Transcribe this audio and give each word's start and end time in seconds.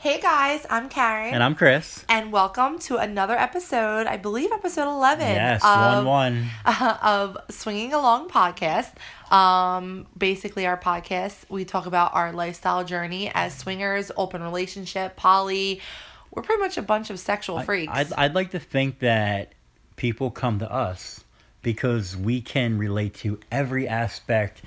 Hey 0.00 0.20
guys, 0.20 0.64
I'm 0.70 0.88
Karen. 0.88 1.34
And 1.34 1.42
I'm 1.42 1.56
Chris. 1.56 2.04
And 2.08 2.30
welcome 2.30 2.78
to 2.80 2.98
another 2.98 3.34
episode, 3.36 4.06
I 4.06 4.16
believe 4.16 4.52
episode 4.52 4.88
11. 4.88 5.26
Yes, 5.26 5.60
of, 5.64 6.04
1 6.04 6.06
1. 6.06 6.50
Uh, 6.64 6.98
of 7.02 7.36
Swinging 7.50 7.92
Along 7.92 8.28
podcast. 8.28 8.92
Um, 9.32 10.06
basically, 10.16 10.68
our 10.68 10.78
podcast, 10.78 11.50
we 11.50 11.64
talk 11.64 11.86
about 11.86 12.14
our 12.14 12.32
lifestyle 12.32 12.84
journey 12.84 13.32
as 13.34 13.58
swingers, 13.58 14.12
open 14.16 14.40
relationship, 14.40 15.16
poly. 15.16 15.80
We're 16.30 16.42
pretty 16.42 16.62
much 16.62 16.78
a 16.78 16.82
bunch 16.82 17.10
of 17.10 17.18
sexual 17.18 17.58
freaks. 17.62 17.92
I'd, 17.92 18.12
I'd 18.12 18.34
like 18.36 18.52
to 18.52 18.60
think 18.60 19.00
that 19.00 19.50
people 19.96 20.30
come 20.30 20.60
to 20.60 20.72
us 20.72 21.24
because 21.62 22.16
we 22.16 22.40
can 22.40 22.78
relate 22.78 23.14
to 23.14 23.40
every 23.50 23.88
aspect 23.88 24.62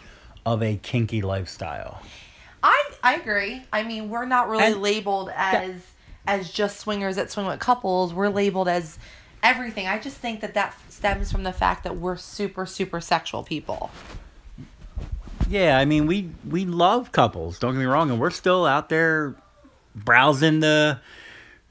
of 0.46 0.62
a 0.62 0.76
kinky 0.76 1.22
lifestyle. 1.22 2.02
I 3.04 3.16
agree. 3.16 3.64
I 3.72 3.84
mean, 3.84 4.10
we're 4.10 4.26
not 4.26 4.50
really 4.50 4.64
And 4.66 4.82
labeled 4.82 5.32
as 5.36 5.82
as 6.28 6.52
just 6.52 6.80
swingers 6.80 7.16
that 7.16 7.32
swing 7.32 7.48
with 7.48 7.60
couples. 7.60 8.14
We're 8.14 8.30
labeled 8.30 8.68
as 8.68 9.00
everything. 9.42 9.88
I 9.88 10.00
just 10.00 10.18
think 10.18 10.42
that 10.42 10.54
that 10.54 10.76
stems 10.90 11.32
from 11.32 11.44
the 11.44 11.54
fact 11.54 11.84
that 11.84 11.98
we're 11.98 12.18
super 12.18 12.66
super 12.66 13.02
sexual 13.02 13.44
people. 13.44 13.92
Yeah, 15.50 15.78
I 15.78 15.84
mean, 15.84 16.06
we, 16.06 16.30
we 16.50 16.64
love 16.64 17.12
couples, 17.12 17.60
don't 17.60 17.74
get 17.74 17.80
me 17.80 17.86
wrong, 17.86 18.10
and 18.10 18.22
we're 18.22 18.30
still 18.30 18.66
out 18.66 18.88
there 18.88 19.36
browsing 19.94 20.62
the 20.62 21.00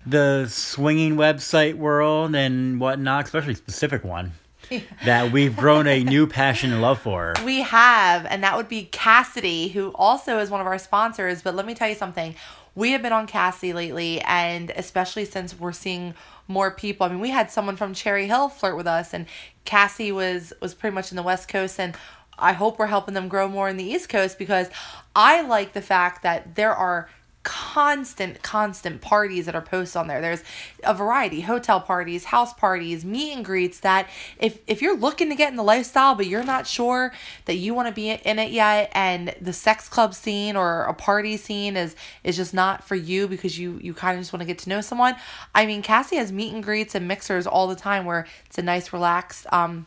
the 0.04 0.46
swinging 0.48 1.16
website 1.16 1.74
world 1.74 2.34
and 2.34 2.78
whatnot, 2.80 3.24
especially 3.24 3.54
specific 3.54 4.04
one 4.04 4.32
that 5.04 5.32
we've 5.32 5.56
grown 5.56 5.86
a 5.86 6.02
new 6.02 6.26
passion 6.26 6.72
and 6.72 6.82
love 6.82 7.00
for. 7.00 7.34
We 7.44 7.62
have, 7.62 8.26
and 8.26 8.42
that 8.42 8.56
would 8.56 8.68
be 8.68 8.88
Kasidie, 8.90 9.72
who 9.72 9.92
also 9.94 10.38
is 10.38 10.50
one 10.50 10.60
of 10.60 10.66
our 10.66 10.78
sponsors. 10.78 11.42
But 11.42 11.54
let 11.54 11.66
me 11.66 11.74
tell 11.74 11.88
you 11.88 11.94
something. 11.94 12.34
We 12.74 12.92
have 12.92 13.02
been 13.02 13.12
on 13.12 13.26
Kasidie 13.26 13.74
lately, 13.74 14.20
and 14.20 14.70
especially 14.70 15.24
since 15.24 15.58
we're 15.58 15.72
seeing 15.72 16.14
more 16.46 16.70
people. 16.70 17.06
I 17.06 17.10
mean, 17.10 17.20
we 17.20 17.30
had 17.30 17.50
someone 17.50 17.76
from 17.76 17.94
Cherry 17.94 18.26
Hill 18.26 18.48
flirt 18.48 18.76
with 18.76 18.86
us, 18.86 19.12
and 19.12 19.26
Kasidie 19.64 20.14
was 20.14 20.52
was 20.60 20.74
pretty 20.74 20.94
much 20.94 21.10
in 21.10 21.16
the 21.16 21.22
West 21.22 21.48
Coast, 21.48 21.80
and 21.80 21.96
I 22.38 22.52
hope 22.52 22.78
we're 22.78 22.86
helping 22.86 23.14
them 23.14 23.28
grow 23.28 23.48
more 23.48 23.68
in 23.68 23.76
the 23.76 23.84
East 23.84 24.08
Coast 24.08 24.38
because 24.38 24.68
I 25.14 25.42
like 25.42 25.72
the 25.72 25.82
fact 25.82 26.22
that 26.22 26.54
there 26.54 26.74
are 26.74 27.08
constant 27.42 28.42
constant 28.42 29.00
parties 29.00 29.46
that 29.46 29.54
are 29.54 29.62
posted 29.62 29.96
on 29.96 30.08
there. 30.08 30.20
There's 30.20 30.44
a 30.84 30.92
variety 30.92 31.40
hotel 31.40 31.80
parties 31.80 32.24
house 32.24 32.52
parties 32.52 33.02
meet 33.02 33.32
and 33.34 33.42
greets 33.42 33.80
that 33.80 34.08
if 34.38 34.58
if 34.66 34.82
you're 34.82 34.96
looking 34.96 35.30
to 35.30 35.34
get 35.34 35.50
in 35.50 35.56
the 35.56 35.62
lifestyle 35.62 36.14
but 36.14 36.26
you're 36.26 36.44
not 36.44 36.66
sure 36.66 37.14
that 37.46 37.54
you 37.54 37.72
want 37.72 37.88
to 37.88 37.94
be 37.94 38.10
in 38.10 38.38
it 38.38 38.50
yet 38.50 38.90
and 38.92 39.34
the 39.40 39.54
sex 39.54 39.88
club 39.88 40.14
scene 40.14 40.54
or 40.54 40.82
a 40.82 40.92
party 40.92 41.38
scene 41.38 41.78
is 41.78 41.96
is 42.24 42.36
just 42.36 42.52
not 42.52 42.84
for 42.84 42.94
you 42.94 43.26
because 43.26 43.58
you 43.58 43.78
you 43.82 43.94
kind 43.94 44.18
of 44.18 44.20
just 44.20 44.34
want 44.34 44.42
to 44.42 44.46
get 44.46 44.58
to 44.58 44.68
know 44.68 44.82
someone. 44.82 45.16
I 45.54 45.64
mean 45.64 45.82
Kasidie 45.82 46.18
has 46.18 46.32
meet 46.32 46.52
and 46.52 46.62
greets 46.62 46.94
and 46.94 47.08
mixers 47.08 47.46
all 47.46 47.68
the 47.68 47.76
time 47.76 48.04
where 48.04 48.26
it's 48.46 48.58
a 48.58 48.62
nice 48.62 48.92
relaxed 48.92 49.46
um 49.50 49.86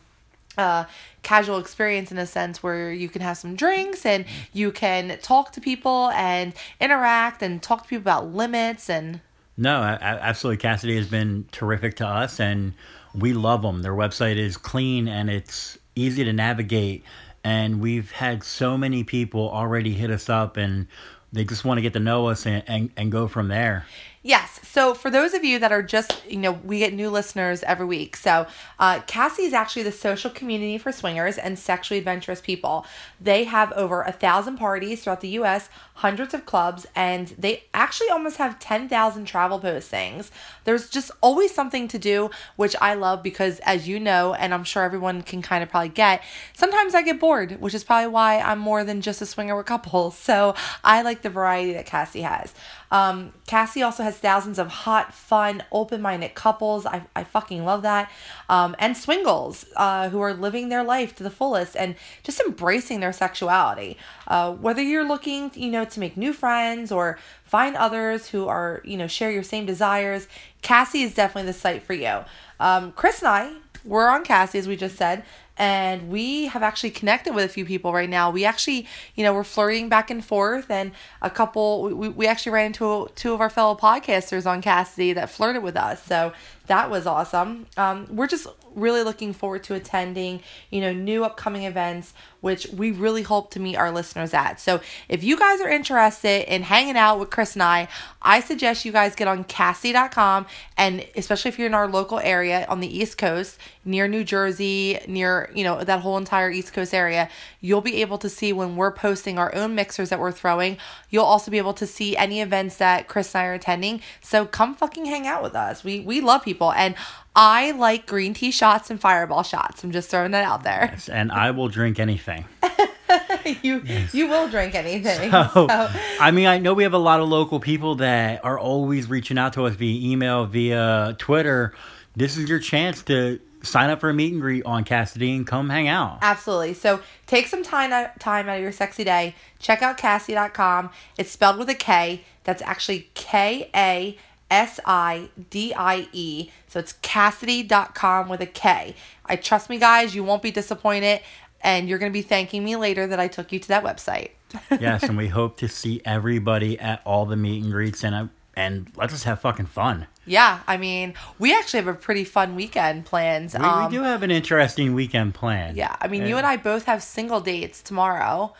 uh, 0.58 0.84
casual 1.22 1.58
experience 1.58 2.12
in 2.12 2.18
a 2.18 2.26
sense 2.26 2.62
where 2.62 2.92
you 2.92 3.08
can 3.08 3.22
have 3.22 3.36
some 3.36 3.56
drinks 3.56 4.04
and 4.04 4.24
you 4.52 4.70
can 4.70 5.18
talk 5.22 5.52
to 5.52 5.60
people 5.60 6.10
and 6.10 6.52
interact 6.80 7.42
and 7.42 7.62
talk 7.62 7.82
to 7.82 7.88
people 7.88 8.02
about 8.02 8.32
limits 8.32 8.88
and 8.90 9.20
No, 9.56 9.82
absolutely. 9.82 10.62
Kasidie 10.66 10.96
has 10.96 11.08
been 11.08 11.46
terrific 11.52 11.96
to 11.96 12.06
us, 12.06 12.40
and 12.40 12.74
we 13.14 13.32
love 13.32 13.62
them. 13.62 13.82
Their 13.82 13.94
website 13.94 14.36
is 14.36 14.56
clean 14.56 15.06
and 15.06 15.30
it's 15.30 15.78
easy 15.94 16.24
to 16.24 16.32
navigate. 16.32 17.04
And 17.44 17.80
we've 17.80 18.10
had 18.10 18.42
so 18.42 18.76
many 18.76 19.04
people 19.04 19.50
already 19.50 19.92
hit 19.92 20.10
us 20.10 20.28
up, 20.28 20.56
and 20.56 20.86
they 21.32 21.44
just 21.44 21.64
want 21.64 21.78
to 21.78 21.82
get 21.82 21.92
to 21.92 22.00
know 22.00 22.28
us 22.28 22.46
and, 22.46 22.62
and, 22.66 22.90
and 22.96 23.12
go 23.12 23.28
from 23.28 23.48
there. 23.48 23.86
Yes. 24.26 24.58
So 24.62 24.94
for 24.94 25.10
those 25.10 25.34
of 25.34 25.44
you 25.44 25.58
that 25.58 25.70
are 25.70 25.82
just, 25.82 26.24
you 26.26 26.38
know, 26.38 26.52
we 26.52 26.78
get 26.78 26.94
new 26.94 27.10
listeners 27.10 27.62
every 27.64 27.84
week. 27.84 28.16
So 28.16 28.46
uh, 28.78 29.00
Kasidie 29.00 29.40
is 29.40 29.52
actually 29.52 29.82
the 29.82 29.92
social 29.92 30.30
community 30.30 30.78
for 30.78 30.92
swingers 30.92 31.36
and 31.36 31.58
sexually 31.58 31.98
adventurous 31.98 32.40
people. 32.40 32.86
They 33.20 33.44
have 33.44 33.70
over 33.72 34.00
a 34.00 34.12
thousand 34.12 34.56
parties 34.56 35.04
throughout 35.04 35.20
the 35.20 35.28
U.S., 35.28 35.68
hundreds 35.94 36.34
of 36.34 36.44
clubs, 36.44 36.86
and 36.96 37.28
they 37.38 37.64
actually 37.72 38.08
almost 38.08 38.36
have 38.36 38.58
10,000 38.58 39.24
travel 39.24 39.60
postings. 39.60 40.30
There's 40.64 40.90
just 40.90 41.12
always 41.20 41.54
something 41.54 41.86
to 41.88 41.98
do, 41.98 42.30
which 42.56 42.74
I 42.80 42.94
love 42.94 43.22
because, 43.22 43.60
as 43.60 43.86
you 43.86 44.00
know, 44.00 44.34
and 44.34 44.52
I'm 44.52 44.64
sure 44.64 44.82
everyone 44.82 45.22
can 45.22 45.40
kind 45.40 45.62
of 45.62 45.70
probably 45.70 45.90
get, 45.90 46.22
sometimes 46.52 46.94
I 46.94 47.02
get 47.02 47.20
bored, 47.20 47.60
which 47.60 47.74
is 47.74 47.84
probably 47.84 48.08
why 48.08 48.40
I'm 48.40 48.58
more 48.58 48.82
than 48.82 49.00
just 49.02 49.22
a 49.22 49.26
swinger 49.26 49.56
with 49.56 49.66
couples. 49.66 50.20
So 50.34 50.54
I 50.82 51.02
like 51.02 51.22
the 51.22 51.30
variety 51.30 51.74
that 51.74 51.86
Kasidie 51.86 52.22
has. 52.22 52.54
Um, 52.90 53.32
Kasidie 53.46 53.84
also 53.84 54.02
has 54.02 54.16
thousands 54.16 54.58
of 54.58 54.68
hot, 54.68 55.12
fun, 55.12 55.62
open 55.72 56.00
minded 56.00 56.34
couples. 56.34 56.86
I, 56.86 57.02
I 57.14 57.24
fucking 57.24 57.64
love 57.64 57.82
that. 57.82 58.10
Um, 58.48 58.74
and 58.78 58.96
swingles 58.96 59.66
uh, 59.76 60.08
who 60.08 60.20
are 60.20 60.32
living 60.32 60.70
their 60.70 60.82
life 60.82 61.14
to 61.16 61.22
the 61.22 61.30
fullest 61.30 61.76
and 61.76 61.96
just 62.22 62.40
embracing 62.40 63.00
their 63.00 63.12
sexuality. 63.12 63.98
Uh, 64.26 64.52
whether 64.54 64.80
you're 64.80 65.06
looking, 65.06 65.50
you 65.54 65.70
know, 65.70 65.83
to 65.90 66.00
make 66.00 66.16
new 66.16 66.32
friends 66.32 66.90
or 66.90 67.18
find 67.44 67.76
others 67.76 68.28
who 68.28 68.48
are, 68.48 68.80
you 68.84 68.96
know, 68.96 69.06
share 69.06 69.30
your 69.30 69.42
same 69.42 69.66
desires, 69.66 70.28
Kasidie 70.62 71.04
is 71.04 71.14
definitely 71.14 71.50
the 71.50 71.58
site 71.58 71.82
for 71.82 71.94
you. 71.94 72.24
Um, 72.60 72.92
Chris 72.92 73.20
and 73.20 73.28
I, 73.28 73.52
we're 73.84 74.08
on 74.08 74.24
Kasidie, 74.24 74.58
as 74.58 74.68
we 74.68 74.76
just 74.76 74.96
said, 74.96 75.24
and 75.56 76.10
we 76.10 76.46
have 76.46 76.62
actually 76.62 76.90
connected 76.90 77.34
with 77.34 77.44
a 77.44 77.48
few 77.48 77.64
people 77.64 77.92
right 77.92 78.10
now. 78.10 78.30
We 78.30 78.44
actually, 78.44 78.88
you 79.14 79.22
know, 79.22 79.32
we're 79.32 79.44
flirting 79.44 79.88
back 79.88 80.10
and 80.10 80.24
forth, 80.24 80.70
and 80.70 80.92
a 81.22 81.30
couple, 81.30 81.84
we, 81.84 82.08
we 82.08 82.26
actually 82.26 82.52
ran 82.52 82.66
into 82.66 83.08
two 83.14 83.34
of 83.34 83.40
our 83.40 83.50
fellow 83.50 83.76
podcasters 83.76 84.46
on 84.46 84.62
Kasidie 84.62 85.14
that 85.14 85.30
flirted 85.30 85.62
with 85.62 85.76
us. 85.76 86.02
So 86.02 86.32
that 86.66 86.90
was 86.90 87.06
awesome. 87.06 87.66
Um, 87.76 88.06
we're 88.10 88.26
just 88.26 88.46
really 88.74 89.02
looking 89.02 89.32
forward 89.32 89.62
to 89.64 89.74
attending, 89.74 90.40
you 90.70 90.80
know, 90.80 90.92
new 90.92 91.24
upcoming 91.24 91.64
events, 91.64 92.12
which 92.40 92.66
we 92.68 92.90
really 92.90 93.22
hope 93.22 93.50
to 93.52 93.60
meet 93.60 93.76
our 93.76 93.90
listeners 93.90 94.34
at. 94.34 94.60
So 94.60 94.80
if 95.08 95.22
you 95.22 95.38
guys 95.38 95.60
are 95.60 95.68
interested 95.68 96.52
in 96.52 96.62
hanging 96.62 96.96
out 96.96 97.18
with 97.18 97.30
Chris 97.30 97.54
and 97.54 97.62
I, 97.62 97.88
I 98.20 98.40
suggest 98.40 98.84
you 98.84 98.92
guys 98.92 99.14
get 99.14 99.28
on 99.28 99.44
Kasidie.com 99.44 100.46
and 100.76 101.06
especially 101.16 101.50
if 101.50 101.58
you're 101.58 101.68
in 101.68 101.74
our 101.74 101.88
local 101.88 102.18
area 102.18 102.66
on 102.68 102.80
the 102.80 102.98
East 102.98 103.18
Coast, 103.18 103.58
near 103.84 104.08
New 104.08 104.24
Jersey, 104.24 104.98
near, 105.06 105.50
you 105.54 105.62
know, 105.62 105.84
that 105.84 106.00
whole 106.00 106.16
entire 106.16 106.50
East 106.50 106.72
Coast 106.72 106.94
area, 106.94 107.28
you'll 107.60 107.80
be 107.80 108.00
able 108.00 108.18
to 108.18 108.28
see 108.28 108.52
when 108.52 108.76
we're 108.76 108.92
posting 108.92 109.38
our 109.38 109.54
own 109.54 109.74
mixers 109.74 110.08
that 110.08 110.18
we're 110.18 110.32
throwing. 110.32 110.76
You'll 111.10 111.24
also 111.24 111.50
be 111.50 111.58
able 111.58 111.74
to 111.74 111.86
see 111.86 112.16
any 112.16 112.40
events 112.40 112.76
that 112.78 113.08
Chris 113.08 113.34
and 113.34 113.42
I 113.42 113.46
are 113.46 113.54
attending. 113.54 114.00
So 114.20 114.46
come 114.46 114.74
fucking 114.74 115.04
hang 115.04 115.26
out 115.26 115.42
with 115.42 115.54
us. 115.54 115.84
We 115.84 116.00
we 116.00 116.20
love 116.20 116.42
people 116.42 116.53
and 116.62 116.94
I 117.36 117.72
like 117.72 118.06
green 118.06 118.32
tea 118.34 118.50
shots 118.50 118.90
and 118.90 119.00
fireball 119.00 119.42
shots. 119.42 119.82
I'm 119.82 119.90
just 119.92 120.08
throwing 120.10 120.30
that 120.32 120.44
out 120.44 120.62
there. 120.62 120.96
And 121.10 121.32
I 121.32 121.50
will 121.50 121.68
drink 121.68 121.98
anything. 121.98 122.44
you 123.62 123.82
you 124.12 124.28
will 124.28 124.48
drink 124.48 124.74
anything. 124.74 125.30
So, 125.30 125.48
so- 125.52 125.88
I 126.20 126.30
mean, 126.30 126.46
I 126.46 126.58
know 126.58 126.74
we 126.74 126.84
have 126.84 126.94
a 126.94 126.98
lot 126.98 127.20
of 127.20 127.28
local 127.28 127.60
people 127.60 127.96
that 127.96 128.44
are 128.44 128.58
always 128.58 129.08
reaching 129.08 129.38
out 129.38 129.52
to 129.54 129.64
us 129.66 129.74
via 129.74 130.10
email, 130.12 130.46
via 130.46 131.16
Twitter. 131.18 131.74
This 132.16 132.36
is 132.36 132.48
your 132.48 132.60
chance 132.60 133.02
to 133.04 133.40
sign 133.62 133.90
up 133.90 133.98
for 134.00 134.10
a 134.10 134.14
meet 134.14 134.32
and 134.32 134.40
greet 134.40 134.64
on 134.64 134.84
Kasidie 134.84 135.34
and 135.34 135.46
come 135.46 135.70
hang 135.70 135.88
out. 135.88 136.18
Absolutely. 136.22 136.74
So 136.74 137.00
take 137.26 137.46
some 137.48 137.62
time 137.62 137.90
time 138.18 138.48
out 138.48 138.56
of 138.56 138.62
your 138.62 138.72
sexy 138.72 139.04
day. 139.04 139.34
Check 139.58 139.82
out 139.82 139.98
Kasidie.com. 139.98 140.90
It's 141.18 141.30
spelled 141.30 141.58
with 141.58 141.68
a 141.68 141.74
K. 141.74 142.22
That's 142.44 142.62
actually 142.62 143.08
K 143.14 143.70
A 143.74 144.16
S 144.50 144.80
I 144.84 145.30
D 145.50 145.72
I 145.74 146.08
E. 146.12 146.50
So 146.68 146.78
it's 146.80 146.94
Kasidie.com 146.94 148.28
with 148.28 148.40
a 148.40 148.46
K. 148.46 148.94
I 149.26 149.36
trust 149.36 149.70
me, 149.70 149.78
guys, 149.78 150.14
you 150.14 150.24
won't 150.24 150.42
be 150.42 150.50
disappointed. 150.50 151.20
And 151.60 151.88
you're 151.88 151.98
going 151.98 152.12
to 152.12 152.16
be 152.16 152.22
thanking 152.22 152.62
me 152.62 152.76
later 152.76 153.06
that 153.06 153.18
I 153.18 153.26
took 153.26 153.50
you 153.50 153.58
to 153.58 153.68
that 153.68 153.82
website. 153.82 154.30
yes, 154.80 155.02
and 155.02 155.16
we 155.16 155.28
hope 155.28 155.56
to 155.58 155.68
see 155.68 156.02
everybody 156.04 156.78
at 156.78 157.00
all 157.06 157.24
the 157.26 157.36
meet 157.36 157.62
and 157.64 157.72
greets 157.72 158.04
and 158.04 158.14
uh, 158.14 158.26
and 158.56 158.92
let's 158.96 159.12
just 159.12 159.24
have 159.24 159.40
fucking 159.40 159.66
fun. 159.66 160.06
Yeah, 160.26 160.60
I 160.68 160.76
mean, 160.76 161.14
we 161.40 161.52
actually 161.56 161.78
have 161.78 161.88
a 161.88 161.94
pretty 161.94 162.22
fun 162.22 162.54
weekend 162.54 163.04
planned. 163.04 163.52
We, 163.58 163.64
Um, 163.64 163.86
we 163.86 163.96
do 163.96 164.02
have 164.04 164.22
an 164.22 164.30
interesting 164.30 164.94
weekend 164.94 165.34
plan. 165.34 165.74
Yeah, 165.74 165.96
I 166.00 166.06
mean, 166.06 166.26
you 166.26 166.36
and 166.36 166.46
I 166.46 166.56
both 166.56 166.84
have 166.84 167.02
single 167.02 167.40
dates 167.40 167.82
tomorrow. 167.82 168.54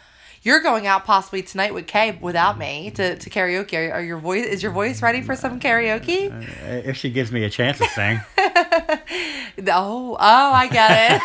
You're 0.45 0.61
going 0.61 0.87
out 0.87 1.07
possibly 1.07 1.41
tonight 1.43 1.73
with 1.73 1.87
Kay 1.87 2.19
without 2.21 2.59
me 2.59 2.91
to, 2.97 3.17
to 3.17 3.31
karaoke. 3.31 3.73
Are, 3.79 3.95
are 3.95 4.03
your 4.03 4.19
voice 4.19 4.45
is 4.45 4.63
your 4.63 4.73
voice 4.73 5.01
ready 5.01 5.23
for 5.23 5.35
some 5.35 5.59
karaoke? 5.59 6.31
Uh, 6.31 6.83
If 6.87 6.99
she 6.99 7.09
gives 7.09 7.33
me 7.33 7.45
a 7.45 7.51
chance 7.51 7.79
to 7.79 7.89
sing. 7.89 8.21
Oh, 9.69 10.17
oh, 10.19 10.53
I 10.53 10.67
get 10.67 10.91
it. 11.13 11.21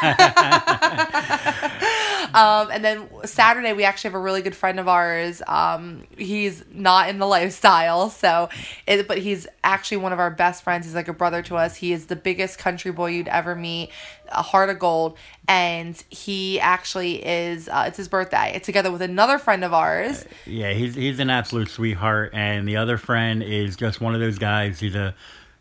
Um, 2.34 2.70
and 2.72 2.84
then 2.84 3.08
Saturday 3.26 3.74
we 3.74 3.84
actually 3.84 4.10
have 4.10 4.16
a 4.16 4.22
really 4.22 4.42
good 4.42 4.56
friend 4.56 4.80
of 4.80 4.88
ours. 4.88 5.42
Um, 5.48 6.04
he's 6.18 6.64
not 6.72 7.10
in 7.10 7.20
the 7.20 7.26
lifestyle, 7.26 8.10
so 8.10 8.50
it, 8.88 9.08
but 9.08 9.18
he's 9.18 9.48
actually 9.64 9.98
one 9.98 10.14
of 10.14 10.20
our 10.20 10.32
best 10.32 10.64
friends. 10.64 10.86
He's 10.86 10.96
like 10.96 11.08
a 11.08 11.14
brother 11.14 11.42
to 11.44 11.56
us. 11.56 11.76
He 11.76 11.94
is 11.94 12.08
the 12.08 12.16
biggest 12.16 12.60
country 12.60 12.92
boy 12.92 13.12
you'd 13.12 13.28
ever 13.28 13.56
meet, 13.56 13.90
a 14.30 14.42
heart 14.42 14.70
of 14.70 14.80
gold, 14.80 15.18
and 15.48 16.02
he 16.10 16.60
actually 16.60 17.26
is. 17.26 17.68
Uh, 17.68 17.86
it's 17.88 17.98
his 17.98 18.08
birthday. 18.08 18.52
It's 18.56 18.66
together 18.66 18.92
with 18.92 19.02
another 19.02 19.40
friend 19.40 19.64
of 19.64 19.74
ours. 19.74 20.26
Yeah, 20.46 20.74
he's 20.74 20.96
he's 20.96 21.20
an 21.20 21.30
absolute 21.30 21.70
sweetheart, 21.70 22.32
and 22.34 22.68
the 22.68 22.78
other 22.78 22.98
friend 22.98 23.44
is 23.44 23.76
just 23.76 24.02
one 24.02 24.14
of 24.14 24.22
those 24.22 24.38
guys. 24.38 24.80
He's 24.80 24.96
a 24.96 25.16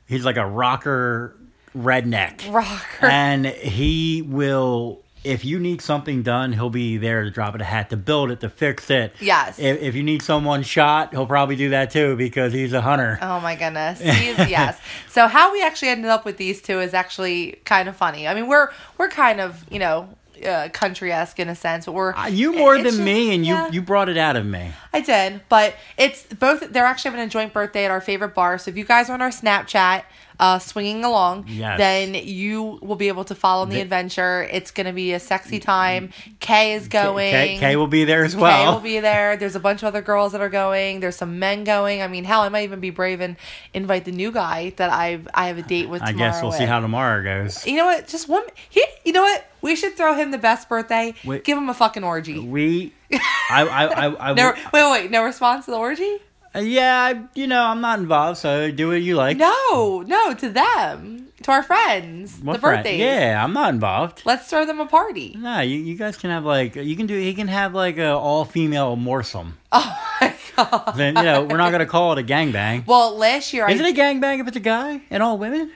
he's 0.07 0.25
like 0.25 0.37
a 0.37 0.47
rocker 0.47 1.35
redneck 1.77 2.53
Rocker. 2.53 3.07
and 3.07 3.47
he 3.47 4.23
will. 4.23 5.03
If 5.25 5.45
you 5.45 5.59
need 5.59 5.81
something 5.83 6.23
done, 6.23 6.53
he'll 6.53 6.71
be 6.71 6.97
there 6.97 7.25
to 7.25 7.31
drop 7.31 7.55
it 7.55 7.61
a 7.61 7.65
hat, 7.65 7.91
to 7.91 7.97
build 7.97 8.31
it, 8.31 8.41
to 8.41 8.49
fix 8.49 8.91
it. 8.91 9.15
Yes. 9.21 9.59
If, 9.59 9.81
if 9.83 9.95
you 9.95 10.03
need 10.03 10.23
someone 10.23 10.63
shot, 10.63 11.13
he'll 11.13 11.27
probably 11.27 11.57
do 11.57 11.71
that 11.71 11.91
too 11.91 12.17
because 12.17 12.53
he's 12.53 12.73
a 12.73 12.81
hunter. 12.81 13.19
Oh 13.21 13.41
my 13.41 13.55
goodness. 13.57 14.01
He's, 14.19 14.39
yes. 14.49 14.81
So 15.09 15.27
how 15.27 15.53
we 15.53 15.63
actually 15.63 15.89
ended 15.89 16.11
up 16.11 16.25
with 16.25 16.37
these 16.37 16.63
two 16.63 16.81
is 16.81 16.95
actually 16.95 17.59
kind 17.65 17.89
of 17.89 17.97
funny. 17.97 18.27
I 18.29 18.35
mean, 18.35 18.47
we're 18.49 18.71
we're 18.97 19.09
kind 19.09 19.41
of, 19.41 19.65
you 19.71 19.79
know, 19.79 20.09
uh, 20.47 20.69
country 20.73 21.13
esque 21.13 21.41
in 21.41 21.49
a 21.49 21.55
sense, 21.57 21.87
but 21.87 21.93
we're 21.93 22.15
Uh, 22.15 22.27
you 22.29 22.53
more 22.53 22.77
it's 22.77 22.85
than 22.85 22.93
just- 22.93 23.03
me, 23.03 23.35
and 23.35 23.45
you 23.45 23.59
you 23.73 23.83
brought 23.83 24.09
it 24.09 24.17
out 24.17 24.37
of 24.37 24.47
me. 24.47 24.71
I 24.93 25.01
did, 25.01 25.41
but 25.49 25.75
it's 25.97 26.23
both. 26.23 26.61
They're 26.73 26.87
actually 26.87 27.11
having 27.11 27.27
a 27.27 27.29
joint 27.29 27.53
birthday 27.53 27.85
at 27.85 27.91
our 27.91 28.01
favorite 28.01 28.35
bar. 28.35 28.57
So 28.59 28.71
if 28.71 28.77
you 28.77 28.85
guys 28.85 29.11
are 29.11 29.15
on 29.15 29.21
our 29.23 29.31
Snapchat, 29.31 30.05
uh, 30.41 30.59
swinging 30.59 31.05
along, 31.05 31.45
Yes. 31.49 31.79
then 31.79 32.15
you 32.15 32.79
will 32.83 32.97
be 32.97 33.09
able 33.09 33.25
to 33.25 33.35
follow 33.35 33.65
the 33.67 33.75
The- 33.77 33.81
adventure. 33.81 34.49
It's 34.53 34.71
going 34.71 34.87
to 34.87 34.93
be 34.93 35.13
a 35.13 35.19
sexy 35.21 35.59
time. 35.59 36.11
Kay 36.41 36.75
is 36.75 36.89
going. 36.89 37.31
Kay, 37.33 37.59
Kay 37.59 37.77
will 37.77 37.87
be 37.89 38.05
there 38.05 38.25
as 38.25 38.37
well. 38.37 38.57
Kay 38.57 38.73
will 38.73 38.81
be 38.81 39.01
there. 39.01 39.37
There's 39.37 39.57
a 39.57 39.61
bunch 39.61 39.83
of 39.83 39.89
other 39.89 40.03
girls 40.03 40.33
that 40.33 40.41
are 40.41 40.49
going. 40.49 41.01
There's 41.01 41.17
some 41.17 41.39
men 41.39 41.65
going. 41.65 42.03
I 42.03 42.07
mean, 42.09 42.25
hell, 42.25 42.43
I 42.43 42.49
might 42.49 42.65
even 42.65 42.81
be 42.81 42.91
brave 42.91 43.21
and 43.21 43.37
invite 43.75 44.05
the 44.05 44.13
new 44.13 44.31
guy 44.31 44.73
that 44.77 44.91
I've 44.91 45.27
I 45.35 45.47
have 45.49 45.59
a 45.59 45.63
date 45.63 45.89
with. 45.89 46.03
I 46.03 46.13
guess 46.13 46.43
we'll 46.43 46.53
see 46.53 46.65
how 46.67 46.81
tomorrow 46.81 47.23
goes. 47.23 47.67
You 47.67 47.77
know 47.77 47.87
what? 47.87 48.07
Just 48.09 48.29
one. 48.29 48.45
He. 48.69 48.85
You 49.05 49.13
know 49.13 49.23
what? 49.23 49.45
We 49.61 49.75
should 49.75 49.97
throw 49.97 50.15
him 50.15 50.31
the 50.31 50.39
best 50.39 50.69
birthday. 50.69 51.15
Wait. 51.25 51.43
Give 51.45 51.59
him 51.59 51.69
a 51.69 51.75
fucking 51.75 52.05
orgy. 52.05 52.39
We, 52.39 52.93
I, 53.13 53.19
I, 53.51 53.85
I, 53.87 54.31
I 54.31 54.33
No, 54.35 54.55
wait, 54.73 54.91
wait, 54.93 55.11
no 55.11 55.25
response 55.25 55.65
to 55.65 55.73
the 55.73 55.79
orgy? 55.79 56.19
Uh, 56.55 56.61
yeah, 56.61 56.97
I- 57.15 57.23
you 57.35 57.47
know, 57.47 57.63
I'm 57.63 57.81
not 57.81 57.99
involved, 57.99 58.39
so 58.39 58.71
do 58.71 58.89
what 58.89 59.03
you 59.03 59.17
like. 59.17 59.37
No, 59.37 60.03
no, 60.07 60.35
to 60.35 60.49
them, 60.49 61.29
to 61.43 61.51
our 61.53 61.63
friends, 61.63 62.39
What 62.43 62.55
the 62.55 62.59
friend? 62.61 62.77
birthdays. 62.79 63.01
Yeah, 63.01 63.43
I'm 63.43 63.53
not 63.53 63.75
involved. 63.75 64.23
Let's 64.25 64.49
throw 64.49 64.65
them 64.65 64.81
a 64.81 64.87
party. 64.87 65.37
No, 65.39 65.61
you, 65.61 65.79
you 65.79 65.95
guys 65.97 66.17
can 66.17 66.31
have 66.31 66.45
like 66.45 66.75
you 66.77 66.97
can 66.97 67.07
do. 67.07 67.19
He 67.19 67.35
can 67.35 67.49
have 67.49 67.75
like 67.75 67.99
a 67.99 68.13
all 68.13 68.45
female 68.45 68.97
morsome. 68.97 69.53
Oh 69.73 70.05
my 70.21 70.35
god. 70.57 70.95
Then 70.97 71.15
you 71.17 71.23
know 71.23 71.45
we're 71.45 71.57
not 71.59 71.71
gonna 71.71 71.87
call 71.87 72.13
it 72.15 72.19
a 72.19 72.23
gangbang. 72.25 72.85
Well, 72.87 73.17
last 73.17 73.53
year 73.53 73.67
I. 73.67 73.71
Is 73.73 73.81
it 73.81 73.87
I, 73.87 73.91
a 73.91 73.93
gangbang 73.95 74.41
if 74.41 74.49
it's 74.49 74.57
a 74.57 74.61
guy 74.61 75.03
and 75.11 75.23
all 75.23 75.39
women? 75.39 75.71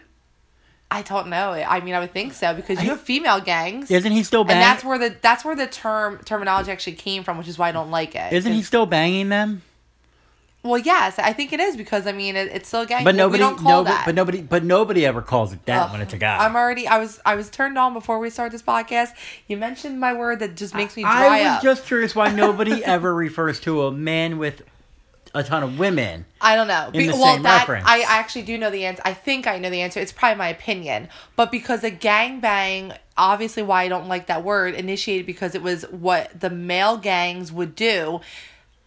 I 0.91 1.03
don't 1.03 1.29
know. 1.29 1.53
I 1.53 1.81
mean, 1.81 1.95
I 1.95 2.01
would 2.01 2.13
think 2.13 2.33
so 2.35 2.53
because 2.53 2.83
you 2.83 2.91
have 2.91 3.01
female 3.01 3.41
gangs, 3.41 3.91
Isn't 3.91 4.13
he 4.13 4.23
still 4.25 4.45
banging? 4.45 4.63
and 4.63 4.71
that's 4.71 4.85
where 4.85 4.99
the 4.99 5.15
that's 5.23 5.45
where 5.45 5.55
the 5.55 5.67
term 5.67 6.19
terminology 6.25 6.73
actually 6.73 6.95
came 6.97 7.23
from, 7.23 7.39
which 7.39 7.49
is 7.49 7.57
why 7.59 7.69
I 7.69 7.73
don't 7.73 7.91
like 7.91 8.15
it. 8.17 8.33
Isn't 8.33 8.53
he 8.53 8.63
still 8.63 8.87
banging 8.87 9.29
them? 9.29 9.63
Well, 10.65 10.79
yes, 10.79 11.19
I 11.19 11.33
think 11.33 11.53
it 11.53 11.59
is 11.59 11.77
because 11.77 12.07
I 12.07 12.13
mean 12.13 12.37
it, 12.37 12.49
it's 12.53 12.69
still 12.69 12.83
a 12.83 12.87
gang. 12.87 13.03
But 13.03 13.15
we 13.15 13.19
nobody, 13.19 13.41
don't 13.41 13.59
call 13.59 13.83
no, 13.83 13.91
that. 13.91 14.07
but 14.07 14.15
nobody, 14.15 14.43
but 14.43 14.63
nobody 14.63 15.05
ever 15.05 15.21
calls 15.21 15.53
it 15.53 15.65
that 15.67 15.87
Ugh, 15.87 15.93
when 15.93 16.01
it's 16.01 16.15
a 16.15 16.19
guy. 16.19 16.45
I'm 16.45 16.55
already. 16.55 16.87
I 16.87 16.99
was. 16.99 17.21
I 17.27 17.35
was 17.35 17.51
turned 17.51 17.77
on 17.77 17.95
before 17.95 18.21
we 18.21 18.31
started 18.31 18.53
this 18.53 18.63
podcast. 18.63 19.11
You 19.49 19.57
mentioned 19.57 19.99
my 19.99 20.13
word 20.13 20.39
that 20.39 20.57
just 20.57 20.75
makes 20.75 20.97
me 20.97 21.03
dry 21.03 21.27
I 21.27 21.39
was 21.39 21.47
up. 21.57 21.63
just 21.63 21.87
curious 21.87 22.15
why 22.15 22.31
nobody 22.33 22.85
ever 22.85 23.13
refers 23.13 23.59
to 23.61 23.83
a 23.83 23.93
man 23.93 24.39
with 24.39 24.63
a 25.35 25.43
ton 25.43 25.65
of 25.65 25.81
women. 25.81 26.27
I 26.41 26.55
don't 26.55 26.69
know. 26.69 26.91
in 26.93 27.07
the 27.07 27.13
well, 27.15 27.35
same 27.35 27.43
that 27.43 27.61
reference. 27.61 27.87
I 27.89 28.03
I 28.03 28.19
actually 28.19 28.43
do 28.43 28.57
know 28.57 28.71
the 28.71 28.85
answer. 28.85 29.03
I 29.05 29.15
think 29.15 29.49
I 29.49 29.59
know 29.59 29.69
the 29.69 29.81
answer. 29.81 29.99
It's 29.99 30.13
probably 30.13 30.39
my 30.39 30.49
opinion, 30.49 31.09
but 31.35 31.51
because 31.51 31.83
a 31.83 31.91
gangbang, 31.91 32.97
obviously, 33.17 33.65
why 33.65 33.83
I 33.83 33.89
don't 33.89 34.07
like 34.07 34.27
that 34.27 34.45
word, 34.45 34.75
initiated 34.75 35.27
because 35.27 35.57
it 35.57 35.63
was 35.63 35.83
what 35.91 36.39
the 36.39 36.51
male 36.51 36.99
gangs 36.99 37.51
would 37.51 37.75
do 37.75 38.21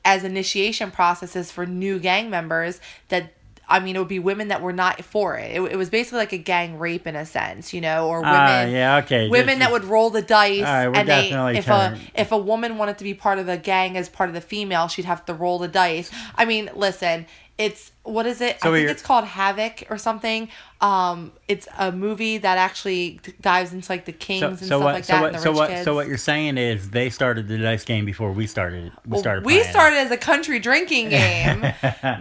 as 0.05 0.23
initiation 0.23 0.91
processes 0.91 1.51
for 1.51 1.65
new 1.65 1.99
gang 1.99 2.29
members. 2.29 2.79
That 3.09 3.33
I 3.67 3.79
mean, 3.79 3.95
it 3.95 3.99
would 3.99 4.07
be 4.07 4.19
women 4.19 4.49
that 4.49 4.61
were 4.61 4.73
not 4.73 5.03
for 5.03 5.37
it. 5.37 5.51
It, 5.55 5.61
it 5.71 5.75
was 5.75 5.89
basically 5.89 6.19
like 6.19 6.33
a 6.33 6.37
gang 6.37 6.77
rape 6.77 7.07
in 7.07 7.15
a 7.15 7.25
sense, 7.25 7.73
you 7.73 7.81
know, 7.81 8.07
or 8.07 8.19
women. 8.19 8.35
Ah, 8.35 8.65
yeah, 8.65 8.97
okay. 8.97 9.27
Women 9.27 9.59
that 9.59 9.71
would 9.71 9.83
roll 9.83 10.11
the 10.11 10.21
dice, 10.21 10.61
right, 10.61 10.87
we're 10.87 10.95
and 10.95 11.09
they, 11.09 11.57
if 11.57 11.67
a 11.67 11.97
if 12.13 12.31
a 12.31 12.37
woman 12.37 12.77
wanted 12.77 12.99
to 12.99 13.03
be 13.03 13.13
part 13.13 13.39
of 13.39 13.47
the 13.47 13.57
gang 13.57 13.97
as 13.97 14.07
part 14.07 14.29
of 14.29 14.35
the 14.35 14.41
female, 14.41 14.87
she'd 14.87 15.05
have 15.05 15.25
to 15.25 15.33
roll 15.33 15.57
the 15.57 15.67
dice. 15.67 16.11
I 16.35 16.45
mean, 16.45 16.69
listen, 16.75 17.25
it's 17.57 17.91
what 18.03 18.25
is 18.25 18.41
it? 18.41 18.59
So 18.61 18.69
I 18.73 18.77
think 18.77 18.89
it's 18.89 19.01
called 19.01 19.23
Havoc 19.25 19.85
or 19.89 19.97
something. 19.97 20.49
Um, 20.81 21.31
it's 21.47 21.67
a 21.79 21.89
movie 21.91 22.37
that 22.37 22.57
actually 22.57 23.21
dives 23.39 23.71
into 23.71 23.89
like 23.89 24.03
the 24.05 24.11
kings 24.11 24.41
So, 24.41 24.47
and 24.49 24.59
so 24.59 24.65
stuff 24.65 24.81
what? 24.83 24.93
like 24.93 25.03
so 25.05 25.13
that. 25.13 25.21
what? 25.21 25.27
and 25.29 25.35
the 25.37 25.41
So 25.41 25.51
what? 25.53 25.83
So 25.85 25.95
what 25.95 26.07
you're 26.07 26.17
saying 26.17 26.57
is 26.57 26.89
they 26.89 27.09
started 27.09 27.47
the 27.47 27.57
dice 27.57 27.85
game 27.85 28.03
before 28.03 28.31
we 28.33 28.45
started. 28.45 28.91
We 29.05 29.11
Well, 29.11 29.19
started. 29.21 29.45
we 29.45 29.63
started 29.63 29.95
as 29.97 30.11
a 30.11 30.17
country 30.17 30.59
drinking 30.59 31.09
game. 31.11 31.61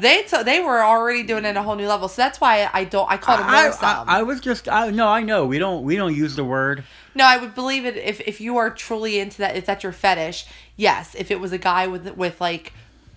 they 0.00 0.22
t- 0.22 0.42
they 0.44 0.60
were 0.60 0.82
already 0.84 1.25
doing 1.25 1.44
it 1.44 1.48
at 1.48 1.56
a 1.56 1.62
whole 1.62 1.75
new 1.75 1.88
level. 1.88 2.06
So 2.08 2.22
that's 2.22 2.40
why 2.40 2.70
I 2.72 2.84
don't. 2.84 3.10
I 3.10 3.16
called 3.16 3.40
it 3.40 3.46
I. 3.46 3.70
I, 3.82 4.04
I 4.20 4.22
was 4.22 4.40
just. 4.40 4.69
I, 4.69 4.90
no, 4.90 5.08
I 5.08 5.22
know 5.22 5.46
we 5.46 5.58
don't. 5.58 5.82
We 5.82 5.96
don't 5.96 6.14
use 6.14 6.36
the 6.36 6.44
word. 6.44 6.84
No, 7.16 7.25
I 7.25 7.36
would 7.38 7.54
believe 7.56 7.84
it 7.84 7.96
if 7.96 8.20
if 8.20 8.40
you 8.40 8.56
are 8.56 8.70
truly 8.70 9.19
into 9.19 9.38
that. 9.38 9.56
If 9.56 9.66
that's 9.66 9.82
your 9.82 9.92
fetish, 9.92 10.46
yes. 10.76 11.14
If 11.16 11.31
it 11.32 11.40
was 11.40 11.52
a 11.52 11.58
guy 11.58 11.88
with 11.88 12.16
with 12.16 12.40
like 12.40 12.72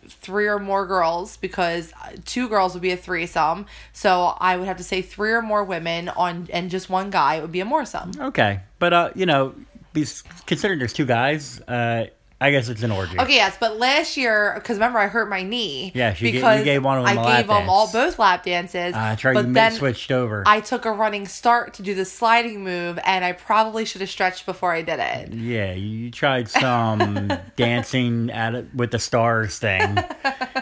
three 0.10 0.48
or 0.48 0.60
more 0.60 0.86
girls, 0.86 1.38
because 1.38 1.94
uh, 2.04 2.12
two 2.26 2.48
girls 2.50 2.74
would 2.74 2.82
be 2.82 2.92
a 2.92 2.98
threesome. 2.98 3.66
So 3.94 4.36
I 4.40 4.58
would 4.58 4.68
have 4.68 4.78
to 4.78 4.84
say 4.84 5.02
three 5.02 5.32
or 5.32 5.42
more 5.42 5.64
women 5.64 6.10
on 6.10 6.48
and 6.52 6.70
just 6.70 6.90
one 6.90 7.10
guy 7.10 7.36
it 7.36 7.42
would 7.42 7.52
be 7.52 7.62
a 7.62 7.66
moresome. 7.66 8.20
Okay, 8.20 8.62
but 8.80 8.94
uh, 8.94 9.12
you 9.16 9.26
know, 9.26 9.54
be, 9.94 10.06
considering 10.46 10.80
there's 10.80 10.94
two 10.94 11.06
guys, 11.06 11.60
uh, 11.62 12.08
I 12.40 12.52
guess 12.52 12.70
it's 12.70 12.84
an 12.84 12.92
orgy. 12.92 13.20
Okay, 13.20 13.34
yes, 13.34 13.58
but 13.60 13.78
last 13.80 14.16
year, 14.16 14.52
because 14.56 14.76
remember 14.78 15.00
I 15.00 15.08
hurt 15.08 15.28
my 15.28 15.42
knee. 15.42 15.92
Yes, 15.96 16.22
you 16.22 16.28
ga- 16.30 16.34
you 16.36 16.40
because 16.40 16.64
gave 16.66 16.84
one 16.84 17.00
of 17.00 17.06
them 17.06 17.18
I 17.18 17.38
gave 17.38 17.48
them 17.48 17.58
dance. 17.58 17.70
all 17.70 17.92
both 17.92 18.20
lap 18.20 18.44
dances. 18.46 18.94
Uh, 18.94 18.98
that's 19.00 19.26
right. 19.26 19.34
But 19.34 19.48
you 19.48 19.54
then 19.54 19.72
switched 19.72 20.12
over. 20.12 20.44
I 20.46 20.60
took 20.60 20.86
a 20.86 20.92
running 20.92 21.28
start 21.28 21.74
to 21.76 21.82
do 21.82 21.96
the 21.96 22.06
sliding 22.06 22.64
move, 22.64 23.00
and 23.04 23.26
I 23.26 23.32
probably 23.32 23.86
should 23.86 24.02
have 24.02 24.10
stretched 24.12 24.46
before 24.46 24.72
I 24.72 24.84
did 24.84 25.00
it. 25.00 25.34
yeah, 25.34 25.74
you 25.74 26.12
tried 26.12 26.48
some 26.48 27.32
dancing 27.56 28.30
at 28.30 28.54
it 28.54 28.68
with 28.76 28.92
the 28.92 29.00
stars 29.00 29.58
thing, 29.58 29.98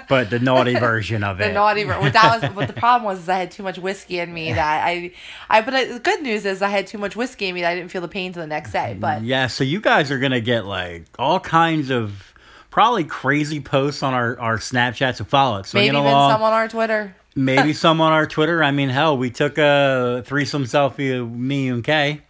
but 0.08 0.30
the 0.30 0.40
naughty 0.40 0.76
version 0.80 1.26
of 1.26 1.40
The 1.40 1.46
it. 1.46 1.48
The 1.50 1.54
naughty 1.56 1.84
version. 1.84 2.02
What 2.04 2.14
that 2.14 2.42
was. 2.42 2.52
What 2.56 2.68
the 2.68 2.74
problem 2.74 3.04
was 3.04 3.20
is 3.24 3.28
I 3.28 3.38
had 3.40 3.52
too 3.52 3.64
much 3.64 3.78
whiskey 3.80 4.20
in 4.20 4.34
me 4.34 4.54
that 4.54 4.86
I, 4.88 5.12
I. 5.50 5.62
But 5.62 5.74
I, 5.74 5.86
the 5.86 6.00
good 6.00 6.22
news 6.22 6.46
is 6.46 6.62
I 6.62 6.70
had 6.70 6.88
too 6.88 6.98
much 7.00 7.18
whiskey 7.18 7.48
in 7.50 7.56
me 7.56 7.62
that 7.62 7.72
I 7.72 7.76
didn't 7.76 7.92
feel 7.92 8.02
the 8.02 8.08
pain 8.08 8.32
till 8.32 8.44
the 8.44 8.48
next 8.48 8.72
day. 8.72 8.96
But 8.98 9.24
Yeah, 9.24 9.48
so 9.48 9.66
you 9.66 9.82
guys 9.82 10.10
are 10.10 10.20
gonna 10.20 10.40
get 10.40 10.66
like 10.66 11.04
all 11.20 11.42
kinds 11.42 11.65
of 11.92 12.34
probably 12.72 13.04
crazy 13.04 13.60
posts 13.62 14.04
on 14.04 14.14
our 14.14 14.40
our 14.40 14.58
Snapchat. 14.58 15.16
So 15.16 15.24
follow 15.24 15.60
it. 15.60 15.66
Swinging 15.66 15.94
maybe 15.94 16.00
even 16.04 16.12
along. 16.12 16.32
some 16.32 16.42
on 16.44 16.54
our 16.54 16.68
Twitter. 16.68 17.16
maybe 17.36 17.74
some 17.86 18.00
on 18.02 18.12
our 18.14 18.26
Twitter. 18.28 18.64
I 18.64 18.72
mean, 18.72 18.90
hell, 18.90 19.18
we 19.18 19.30
took 19.30 19.58
a 19.58 20.24
threesome 20.26 20.64
selfie 20.66 21.20
of 21.20 21.30
me 21.32 21.68
and 21.70 21.84
Kay. 21.84 22.22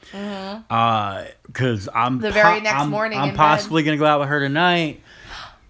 Uh, 0.69 1.25
cause 1.53 1.87
I'm 1.93 2.13
Mm-hmm. 2.15 2.21
The 2.21 2.31
very 2.31 2.61
next 2.61 2.79
I'm, 2.81 2.89
morning 2.89 3.19
I'm 3.19 3.29
bed. 3.29 3.37
possibly 3.37 3.83
gonna 3.83 3.97
go 3.97 4.05
out 4.05 4.19
with 4.19 4.29
her 4.29 4.39
tonight. 4.39 5.01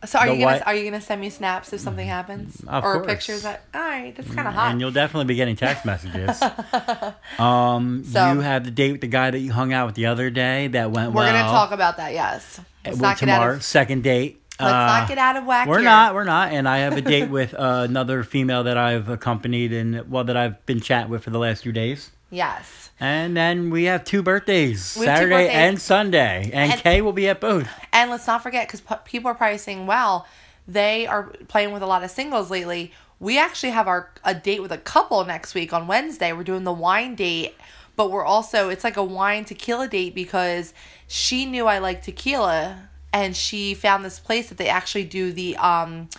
So 0.06 0.20
are 0.20 0.28
The 0.28 0.36
you 0.36 0.46
gonna 0.46 0.62
are 0.68 0.76
you 0.76 0.84
gonna 0.84 1.02
send 1.02 1.20
me 1.20 1.32
snaps 1.32 1.74
if 1.74 1.80
something 1.80 2.06
happens 2.08 2.62
Of 2.68 2.84
or 2.84 2.94
course. 2.98 3.08
pictures? 3.08 3.42
That 3.42 3.64
all 3.74 3.82
right, 3.82 4.16
that's 4.16 4.30
kind 4.36 4.48
of 4.48 4.54
hot. 4.54 4.70
And 4.70 4.80
you'll 4.80 4.92
definitely 4.92 5.26
be 5.26 5.34
getting 5.34 5.56
text 5.56 5.84
messages. 5.84 6.40
um, 7.40 8.04
So- 8.04 8.34
you 8.34 8.40
had 8.42 8.66
the 8.66 8.72
date 8.72 8.92
with 8.92 9.02
the 9.02 9.08
guy 9.08 9.32
that 9.32 9.40
you 9.40 9.52
hung 9.52 9.74
out 9.74 9.88
with 9.88 9.96
the 9.96 10.06
other 10.06 10.30
day 10.30 10.68
that 10.68 10.92
went 10.92 11.14
well. 11.14 11.26
We're 11.26 11.32
well. 11.34 11.44
gonna 11.44 11.52
talk 11.52 11.72
about 11.72 11.98
that. 11.98 12.14
Yes. 12.14 12.60
Let's 12.86 13.00
Well, 13.00 13.12
not 13.12 13.20
get 13.20 13.30
out 13.30 13.36
tomorrow, 13.40 13.56
of 13.56 13.64
second 13.64 14.04
date. 14.04 14.42
let's 14.60 14.72
Uh, 14.74 14.86
not 15.00 15.08
get 15.08 15.18
out 15.18 15.36
of 15.38 15.46
whack. 15.46 15.68
We're 15.68 15.80
here. 15.80 15.86
not. 15.90 16.14
We're 16.16 16.24
not. 16.24 16.52
And 16.52 16.68
I 16.68 16.78
have 16.80 16.96
a 16.98 17.02
date 17.02 17.30
with 17.30 17.54
uh, 17.54 17.86
another 17.90 18.24
female 18.24 18.64
that 18.64 18.78
I've 18.78 19.10
accompanied 19.10 19.74
and 19.74 20.10
well 20.10 20.24
that 20.24 20.38
I've 20.38 20.66
been 20.66 20.80
chatting 20.82 21.10
with 21.12 21.24
for 21.24 21.30
the 21.32 21.40
last 21.40 21.64
few 21.64 21.72
days. 21.72 22.12
Yes. 22.32 22.90
And 23.00 23.36
then 23.36 23.70
we 23.70 23.84
have 23.86 24.04
two 24.06 24.24
birthdays, 24.24 24.96
We 25.00 25.06
have 25.06 25.16
two 25.18 25.24
Saturday 25.24 25.36
birthdays. 25.48 25.56
and 25.58 25.82
Sunday, 25.82 26.50
and, 26.54 26.72
And- 26.72 26.82
Kay 26.82 27.02
will 27.02 27.12
be 27.14 27.28
at 27.28 27.42
both. 27.42 27.68
And 27.92 28.10
let's 28.10 28.26
not 28.28 28.42
forget, 28.42 28.68
because 28.68 28.80
p- 28.82 28.96
people 29.04 29.30
are 29.30 29.36
probably 29.36 29.58
saying, 29.58 29.86
"Well, 29.86 30.26
they 30.68 31.06
are 31.06 31.24
playing 31.50 31.72
with 31.74 31.82
a 31.84 31.86
lot 31.88 32.04
of 32.04 32.12
singles 32.12 32.50
lately." 32.50 32.94
We 33.20 33.38
actually 33.38 33.72
have 33.72 33.88
our 33.88 34.10
a 34.24 34.34
date 34.34 34.62
with 34.62 34.72
a 34.72 34.78
couple 34.78 35.24
next 35.26 35.54
week 35.56 35.72
on 35.74 35.88
Wednesday. 35.88 36.32
We're 36.34 36.44
doing 36.44 36.64
the 36.64 36.74
wine 36.74 37.16
date, 37.16 37.56
but 37.96 38.12
we're 38.12 38.26
also 38.26 38.70
it's 38.70 38.84
like 38.84 38.98
a 38.98 39.04
wine 39.04 39.46
tequila 39.46 39.88
date 39.88 40.16
because 40.16 40.74
she 41.08 41.46
knew 41.46 41.68
I 41.68 41.80
like 41.80 42.04
tequila, 42.04 42.90
and 43.14 43.36
she 43.36 43.74
found 43.74 44.04
this 44.04 44.20
place 44.20 44.50
that 44.50 44.58
they 44.58 44.68
actually 44.68 45.06
do 45.06 45.32
the 45.32 45.56
um, 45.58 46.10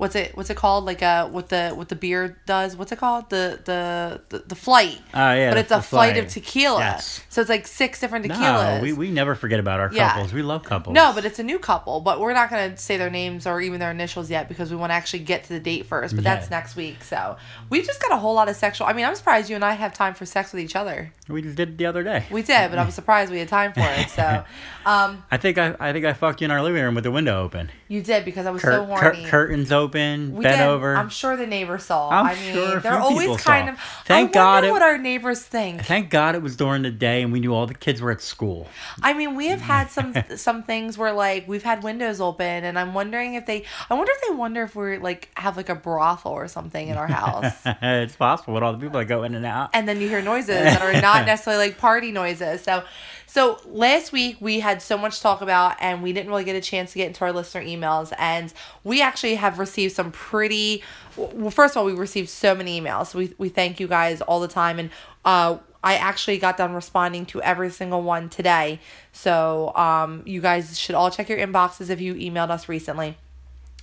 what's 0.00 0.16
it 0.16 0.34
what's 0.34 0.48
it 0.48 0.56
called 0.56 0.86
like 0.86 1.02
uh 1.02 1.28
what 1.28 1.50
the 1.50 1.70
what 1.78 1.90
the 1.90 1.94
beer 1.94 2.38
does 2.46 2.74
what's 2.74 2.90
it 2.90 2.98
called 2.98 3.28
the 3.28 3.60
the 3.66 4.20
the, 4.30 4.38
the 4.46 4.54
flight 4.54 4.98
Oh, 5.12 5.32
yeah, 5.34 5.50
but 5.50 5.58
it's 5.58 5.70
a 5.70 5.82
flight 5.82 6.14
flight. 6.14 6.24
of 6.24 6.30
tequila 6.30 6.78
Yes. 6.80 7.22
so 7.28 7.42
it's 7.42 7.50
like 7.50 7.66
six 7.66 8.00
different 8.00 8.24
tequilas 8.24 8.76
No, 8.78 8.82
we, 8.82 8.94
we 8.94 9.10
never 9.10 9.34
forget 9.34 9.60
about 9.60 9.78
our 9.78 9.90
Yeah. 9.92 10.08
couples. 10.14 10.32
We 10.32 10.40
love 10.40 10.62
couples. 10.62 10.94
no 10.94 11.12
but 11.14 11.26
it's 11.26 11.38
a 11.38 11.42
new 11.42 11.58
couple 11.58 12.00
but 12.00 12.18
we're 12.18 12.32
not 12.32 12.48
going 12.48 12.70
to 12.72 12.76
say 12.78 12.96
their 12.96 13.10
names 13.10 13.46
or 13.46 13.60
even 13.60 13.78
their 13.78 13.90
initials 13.90 14.30
yet 14.30 14.48
because 14.48 14.70
we 14.70 14.76
want 14.76 14.88
to 14.90 14.94
actually 14.94 15.18
get 15.32 15.44
to 15.44 15.50
the 15.50 15.60
date 15.60 15.84
first 15.84 16.14
but 16.14 16.24
that's 16.24 16.48
next 16.50 16.76
week 16.76 17.04
so 17.04 17.36
we 17.68 17.82
just 17.82 18.00
got 18.00 18.10
a 18.10 18.16
whole 18.16 18.32
lot 18.34 18.48
of 18.48 18.56
sexual 18.56 18.86
i 18.86 18.94
mean 18.94 19.04
i'm 19.04 19.14
surprised 19.14 19.50
you 19.50 19.54
and 19.56 19.64
i 19.66 19.72
have 19.72 19.92
time 19.92 20.14
for 20.14 20.24
sex 20.24 20.52
with 20.54 20.62
each 20.62 20.74
other 20.76 21.12
we 21.28 21.42
just 21.42 21.56
did 21.56 21.68
it 21.68 21.76
the 21.78 21.84
other 21.84 22.02
day. 22.02 22.24
we 22.30 22.40
did 22.42 22.70
but 22.70 22.78
i'm 22.78 22.90
surprised 23.00 23.30
we 23.30 23.38
had 23.38 23.48
time 23.48 23.72
for 23.74 23.80
it 24.00 24.08
so 24.08 24.44
um 24.86 25.22
I 25.30 25.36
think 25.36 25.58
I, 25.58 25.76
I 25.78 25.92
think 25.92 26.06
I 26.06 26.14
fucked 26.14 26.40
you 26.40 26.46
in 26.46 26.50
our 26.50 26.62
living 26.62 26.82
room 26.82 26.94
with 26.94 27.04
the 27.04 27.10
window 27.10 27.42
open. 27.42 27.70
You 27.90 28.00
did 28.02 28.24
because 28.24 28.46
i 28.46 28.50
was 28.50 28.62
Cur- 28.62 28.72
so 28.72 28.86
cur- 28.86 28.94
horny 29.12 29.24
curtains 29.26 29.72
open, 29.72 30.34
We 30.36 30.44
bent 30.44 30.58
did. 30.60 30.64
over. 30.66 30.96
I'm 30.96 31.08
sure 31.08 31.36
the 31.36 31.46
neighbors 31.46 31.82
saw. 31.84 32.08
I'm 32.08 32.26
I 32.26 32.34
mean, 32.36 32.54
sure 32.54 32.78
they're 32.80 32.98
always 33.00 33.36
kind 33.42 33.66
saw. 33.68 33.72
of. 33.74 33.80
Thank 34.06 34.30
I 34.30 34.32
God 34.32 34.64
it- 34.64 34.70
what 34.70 34.80
our 34.82 34.96
neighbors 34.96 35.42
think. 35.42 35.84
Thank 35.84 36.08
God 36.08 36.34
it 36.36 36.40
was 36.42 36.54
during 36.56 36.82
the 36.82 36.90
day 36.92 37.20
and 37.22 37.32
we 37.32 37.40
knew 37.40 37.52
all 37.52 37.66
the 37.66 37.74
kids 37.74 38.00
were 38.00 38.12
at 38.12 38.22
school. 38.22 38.68
I 39.02 39.12
mean, 39.12 39.34
we 39.34 39.48
have 39.48 39.60
had 39.60 39.90
some 39.90 40.14
some 40.36 40.62
things 40.62 40.96
where 40.96 41.12
like 41.12 41.48
we've 41.48 41.64
had 41.64 41.82
windows 41.82 42.20
open, 42.20 42.64
and 42.64 42.78
I'm 42.78 42.94
wondering 42.94 43.34
if 43.34 43.44
they. 43.46 43.64
I 43.90 43.94
wonder 43.94 44.12
if 44.14 44.28
they 44.28 44.34
wonder 44.36 44.62
if 44.62 44.76
we're 44.76 44.98
like 45.00 45.28
have 45.34 45.56
like 45.56 45.68
a 45.68 45.74
brothel 45.74 46.30
or 46.32 46.46
something 46.46 46.86
in 46.88 46.96
our 46.96 47.08
house. 47.08 47.52
it's 47.82 48.14
possible 48.14 48.54
with 48.54 48.62
all 48.62 48.72
the 48.72 48.78
people 48.78 49.00
that 49.00 49.06
go 49.06 49.24
in 49.24 49.34
and 49.34 49.44
out. 49.44 49.70
and 49.74 49.88
then 49.88 50.00
you 50.00 50.08
hear 50.08 50.22
noises 50.22 50.48
that 50.62 50.80
are 50.82 51.00
not 51.00 51.26
necessarily 51.26 51.66
like 51.66 51.78
party 51.78 52.12
noises. 52.12 52.62
So, 52.62 52.84
so 53.30 53.60
last 53.64 54.10
week 54.10 54.38
we 54.40 54.58
had 54.58 54.82
so 54.82 54.98
much 54.98 55.18
to 55.18 55.22
talk 55.22 55.40
about, 55.40 55.76
and 55.80 56.02
we 56.02 56.12
didn't 56.12 56.30
really 56.30 56.42
get 56.42 56.56
a 56.56 56.60
chance 56.60 56.90
to 56.92 56.98
get 56.98 57.06
into 57.06 57.24
our 57.24 57.32
listener 57.32 57.62
emails. 57.62 58.12
And 58.18 58.52
we 58.82 59.00
actually 59.00 59.36
have 59.36 59.60
received 59.60 59.94
some 59.94 60.10
pretty. 60.10 60.82
Well, 61.16 61.52
first 61.52 61.74
of 61.74 61.78
all, 61.78 61.84
we 61.84 61.92
received 61.92 62.28
so 62.28 62.56
many 62.56 62.80
emails. 62.80 63.14
We 63.14 63.32
we 63.38 63.48
thank 63.48 63.78
you 63.78 63.86
guys 63.86 64.20
all 64.20 64.40
the 64.40 64.48
time, 64.48 64.80
and 64.80 64.90
uh. 65.24 65.58
I 65.82 65.94
actually 65.94 66.36
got 66.36 66.58
done 66.58 66.74
responding 66.74 67.24
to 67.32 67.40
every 67.40 67.70
single 67.70 68.02
one 68.02 68.28
today. 68.28 68.80
So, 69.12 69.74
um, 69.74 70.22
you 70.26 70.42
guys 70.42 70.78
should 70.78 70.94
all 70.94 71.10
check 71.10 71.30
your 71.30 71.38
inboxes 71.38 71.88
if 71.88 72.02
you 72.02 72.12
emailed 72.16 72.50
us 72.50 72.68
recently. 72.68 73.16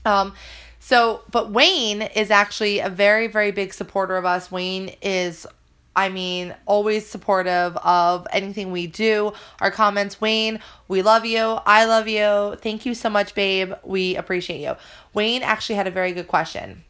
Um, 0.06 0.36
so, 0.80 1.24
but 1.32 1.50
Wayne 1.50 2.04
is 2.04 2.30
actually 2.30 2.80
a 2.80 2.90
very, 2.90 3.26
very 3.26 3.50
big 3.50 3.74
supporter 3.74 4.16
of 4.16 4.26
us. 4.26 4.52
Wayne 4.52 4.92
is, 5.02 5.48
I 5.98 6.10
mean, 6.10 6.56
always 6.68 7.08
supportive 7.08 7.76
of 7.78 8.28
anything 8.32 8.72
we 8.72 8.86
do, 8.86 9.34
our 9.60 9.72
comments. 9.72 10.22
Wayne, 10.22 10.60
we 10.88 11.02
love 11.02 11.26
you. 11.26 11.40
I 11.66 11.86
love 11.86 12.08
you. 12.08 12.56
Thank 12.62 12.86
you 12.86 12.94
so 12.94 13.10
much, 13.10 13.34
babe. 13.34 13.74
We 13.84 14.16
appreciate 14.16 14.62
you. 14.62 14.76
Wayne 15.16 15.42
actually 15.42 15.76
had 15.76 15.88
a 15.88 15.92
very 15.92 16.12
good 16.12 16.28
question. 16.28 16.84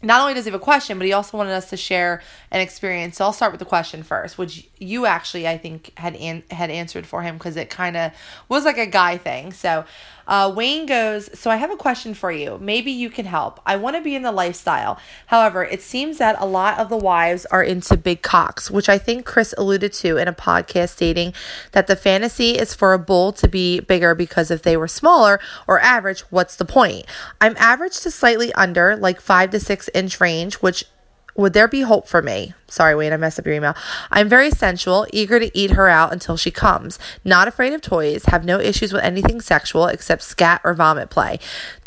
Not 0.00 0.20
only 0.22 0.32
does 0.32 0.44
he 0.44 0.50
have 0.50 0.60
a 0.60 0.64
question, 0.64 0.96
but 0.96 1.06
he 1.06 1.12
also 1.12 1.36
wanted 1.36 1.52
us 1.52 1.70
to 1.70 1.76
share 1.76 2.22
an 2.50 2.60
experience. 2.60 3.16
So 3.16 3.24
I'll 3.24 3.32
start 3.34 3.52
with 3.52 3.58
the 3.58 3.64
question 3.66 4.02
first, 4.02 4.38
which 4.38 4.66
you 4.78 5.06
actually, 5.06 5.46
I 5.46 5.58
think, 5.58 5.92
had 5.98 6.14
an- 6.16 6.44
had 6.50 6.70
answered 6.70 7.04
for 7.06 7.22
him 7.22 7.36
because 7.36 7.56
it 7.56 7.68
kind 7.68 7.96
of 7.96 8.12
was 8.48 8.64
like 8.64 8.78
a 8.78 8.86
guy 8.86 9.18
thing. 9.18 9.52
So 9.52 9.84
uh, 10.28 10.52
Wayne 10.54 10.86
goes, 10.86 11.30
So 11.36 11.50
I 11.50 11.56
have 11.56 11.70
a 11.70 11.76
question 11.76 12.14
for 12.14 12.30
you. 12.30 12.58
Maybe 12.60 12.92
you 12.92 13.08
can 13.08 13.24
help. 13.24 13.60
I 13.66 13.76
want 13.76 13.96
to 13.96 14.02
be 14.02 14.14
in 14.14 14.22
the 14.22 14.30
lifestyle. 14.30 14.98
However, 15.26 15.64
it 15.64 15.82
seems 15.82 16.18
that 16.18 16.36
a 16.38 16.46
lot 16.46 16.78
of 16.78 16.90
the 16.90 16.96
wives 16.96 17.46
are 17.46 17.62
into 17.64 17.96
big 17.96 18.22
cocks, 18.22 18.70
which 18.70 18.88
I 18.88 18.98
think 18.98 19.24
Chris 19.24 19.54
alluded 19.56 19.92
to 19.94 20.18
in 20.18 20.28
a 20.28 20.32
podcast 20.32 20.90
stating 20.90 21.32
that 21.72 21.86
the 21.86 21.96
fantasy 21.96 22.52
is 22.52 22.74
for 22.74 22.92
a 22.92 22.98
bull 22.98 23.32
to 23.32 23.48
be 23.48 23.80
bigger 23.80 24.14
because 24.14 24.50
if 24.50 24.62
they 24.62 24.76
were 24.76 24.86
smaller 24.86 25.40
or 25.66 25.80
average, 25.80 26.20
what's 26.30 26.56
the 26.56 26.64
point? 26.66 27.06
I'm 27.40 27.56
average 27.58 27.98
to 28.00 28.10
slightly 28.10 28.52
under, 28.52 28.96
like 28.96 29.20
five 29.20 29.50
to 29.50 29.60
six 29.60 29.88
inch 29.94 30.20
range, 30.20 30.56
which 30.56 30.84
would 31.38 31.52
there 31.52 31.68
be 31.68 31.82
hope 31.82 32.08
for 32.08 32.20
me? 32.20 32.52
Sorry, 32.66 32.96
Wayne, 32.96 33.12
I 33.12 33.16
messed 33.16 33.38
up 33.38 33.46
your 33.46 33.54
email. 33.54 33.76
I'm 34.10 34.28
very 34.28 34.50
sensual, 34.50 35.06
eager 35.12 35.38
to 35.38 35.56
eat 35.56 35.70
her 35.70 35.88
out 35.88 36.12
until 36.12 36.36
she 36.36 36.50
comes. 36.50 36.98
Not 37.24 37.46
afraid 37.46 37.72
of 37.72 37.80
toys, 37.80 38.24
have 38.24 38.44
no 38.44 38.58
issues 38.58 38.92
with 38.92 39.04
anything 39.04 39.40
sexual 39.40 39.86
except 39.86 40.22
scat 40.22 40.60
or 40.64 40.74
vomit 40.74 41.10
play. 41.10 41.38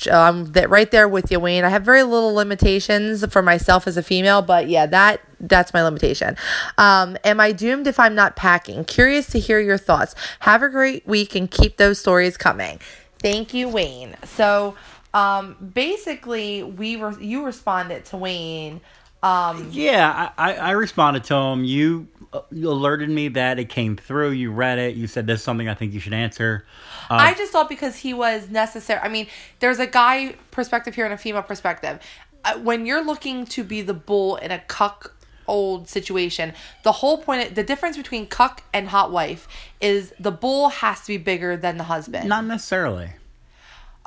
Um, 0.09 0.45
that 0.53 0.69
right 0.69 0.89
there 0.89 1.05
with 1.05 1.29
you, 1.29 1.39
Wayne. 1.41 1.65
I 1.65 1.69
have 1.69 1.83
very 1.83 2.03
little 2.03 2.33
limitations 2.33 3.25
for 3.25 3.41
myself 3.41 3.87
as 3.87 3.97
a 3.97 4.03
female, 4.03 4.41
but 4.41 4.69
yeah, 4.69 4.85
that 4.85 5.19
that's 5.41 5.73
my 5.73 5.83
limitation. 5.83 6.37
Um, 6.77 7.17
am 7.25 7.41
I 7.41 7.51
doomed 7.51 7.87
if 7.87 7.99
I'm 7.99 8.15
not 8.15 8.37
packing? 8.37 8.85
Curious 8.85 9.27
to 9.31 9.39
hear 9.39 9.59
your 9.59 9.77
thoughts. 9.77 10.15
Have 10.39 10.63
a 10.63 10.69
great 10.69 11.05
week 11.05 11.35
and 11.35 11.51
keep 11.51 11.75
those 11.75 11.99
stories 11.99 12.37
coming. 12.37 12.79
Thank 13.19 13.53
you, 13.53 13.67
Wayne. 13.67 14.15
So, 14.23 14.75
um, 15.13 15.57
basically, 15.73 16.63
we 16.63 16.95
were 16.95 17.19
you 17.19 17.45
responded 17.45 18.05
to 18.05 18.17
Wayne. 18.17 18.79
Um, 19.23 19.69
Yeah, 19.71 20.31
I, 20.37 20.55
I, 20.55 20.71
responded 20.71 21.23
to 21.25 21.35
him. 21.35 21.63
You, 21.63 22.07
uh, 22.33 22.41
alerted 22.51 23.09
me 23.09 23.27
that 23.29 23.59
it 23.59 23.69
came 23.69 23.95
through. 23.95 24.31
You 24.31 24.51
read 24.51 24.79
it. 24.79 24.95
You 24.95 25.05
said 25.05 25.27
this 25.27 25.39
is 25.39 25.43
something 25.43 25.69
I 25.69 25.75
think 25.75 25.93
you 25.93 25.99
should 25.99 26.13
answer. 26.13 26.65
Um, 27.09 27.19
I 27.19 27.33
just 27.33 27.51
thought 27.51 27.69
because 27.69 27.97
he 27.97 28.13
was 28.13 28.49
necessary. 28.49 28.99
I 29.01 29.09
mean, 29.09 29.27
there's 29.59 29.79
a 29.79 29.87
guy 29.87 30.35
perspective 30.49 30.95
here 30.95 31.05
and 31.05 31.13
a 31.13 31.17
female 31.17 31.43
perspective. 31.43 31.99
Uh, 32.43 32.57
when 32.59 32.85
you're 32.85 33.03
looking 33.03 33.45
to 33.45 33.63
be 33.63 33.81
the 33.81 33.93
bull 33.93 34.37
in 34.37 34.49
a 34.49 34.59
cuck 34.59 35.13
old 35.47 35.87
situation, 35.87 36.53
the 36.83 36.93
whole 36.93 37.19
point, 37.19 37.53
the 37.53 37.63
difference 37.63 37.97
between 37.97 38.25
cuck 38.25 38.63
and 38.73 38.87
hot 38.87 39.11
wife 39.11 39.47
is 39.79 40.13
the 40.19 40.31
bull 40.31 40.69
has 40.69 41.01
to 41.01 41.07
be 41.07 41.17
bigger 41.17 41.57
than 41.57 41.77
the 41.77 41.83
husband. 41.83 42.27
Not 42.27 42.45
necessarily. 42.45 43.11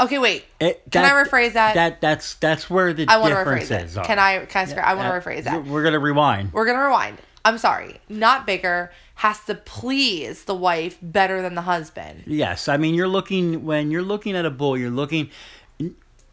Okay, 0.01 0.19
wait. 0.19 0.45
It, 0.61 0.83
Can 0.91 1.05
I 1.05 1.11
rephrase 1.25 1.55
that? 1.55 1.75
That 1.75 2.01
that's 2.01 2.35
that's 2.35 2.69
where 2.69 2.93
the 2.93 3.07
I 3.09 3.19
want 3.19 3.33
to 3.33 3.39
rephrase 3.39 3.85
is. 3.85 3.97
it. 3.97 4.05
Can 4.05 4.19
I? 4.19 4.45
Can 4.47 4.69
I? 4.69 4.73
scra- 4.73 4.85
I 4.85 4.95
want 4.95 5.23
to 5.23 5.29
rephrase 5.29 5.45
that. 5.45 5.65
We're 5.65 5.83
gonna 5.83 5.99
rewind. 5.99 6.53
We're 6.53 6.67
gonna 6.67 6.85
rewind. 6.85 7.19
I'm 7.45 7.59
sorry. 7.59 8.01
Not 8.09 8.47
bigger 8.47 8.91
has 9.17 9.45
to 9.45 9.55
please 9.55 10.45
the 10.45 10.55
wife 10.55 10.99
better 11.01 11.41
than 11.41 11.55
the 11.55 11.63
husband. 11.63 12.25
Yes, 12.27 12.69
I 12.69 12.77
mean 12.77 12.95
you're 12.95 13.09
looking 13.09 13.65
when 13.65 13.91
you're 13.91 14.03
looking 14.03 14.37
at 14.37 14.45
a 14.45 14.51
bull, 14.51 14.77
you're 14.77 14.91
looking. 14.91 15.31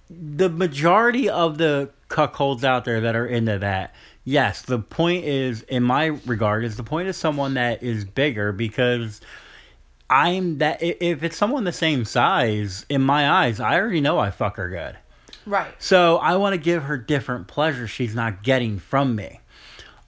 The 0.09 0.49
majority 0.49 1.29
of 1.29 1.57
the 1.57 1.91
cuckolds 2.09 2.65
out 2.65 2.83
there 2.83 3.01
that 3.01 3.15
are 3.15 3.25
into 3.25 3.59
that, 3.59 3.95
yes, 4.25 4.61
the 4.61 4.79
point 4.79 5.23
is, 5.23 5.61
in 5.63 5.83
my 5.83 6.07
regard, 6.25 6.65
is 6.65 6.75
the 6.75 6.83
point 6.83 7.07
is 7.07 7.15
someone 7.15 7.53
that 7.53 7.81
is 7.81 8.03
bigger 8.03 8.51
because 8.51 9.21
I'm 10.11 10.57
that. 10.57 10.83
If 10.83 11.23
it's 11.23 11.37
someone 11.37 11.63
the 11.63 11.71
same 11.71 12.05
size, 12.05 12.85
in 12.89 13.01
my 13.01 13.29
eyes, 13.29 13.59
I 13.59 13.79
already 13.79 14.01
know 14.01 14.19
I 14.19 14.29
fuck 14.29 14.57
her 14.57 14.69
good. 14.69 14.97
Right. 15.45 15.73
So 15.79 16.17
I 16.17 16.35
want 16.35 16.53
to 16.53 16.59
give 16.59 16.83
her 16.83 16.97
different 16.97 17.47
pleasure 17.47 17.87
she's 17.87 18.13
not 18.13 18.43
getting 18.43 18.77
from 18.77 19.15
me. 19.15 19.39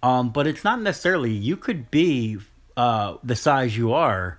Um, 0.03 0.31
but 0.31 0.45
it's 0.45 0.63
not 0.63 0.81
necessarily 0.81 1.31
you 1.31 1.55
could 1.55 1.89
be 1.89 2.37
uh, 2.75 3.15
the 3.23 3.35
size 3.35 3.77
you 3.77 3.93
are, 3.93 4.37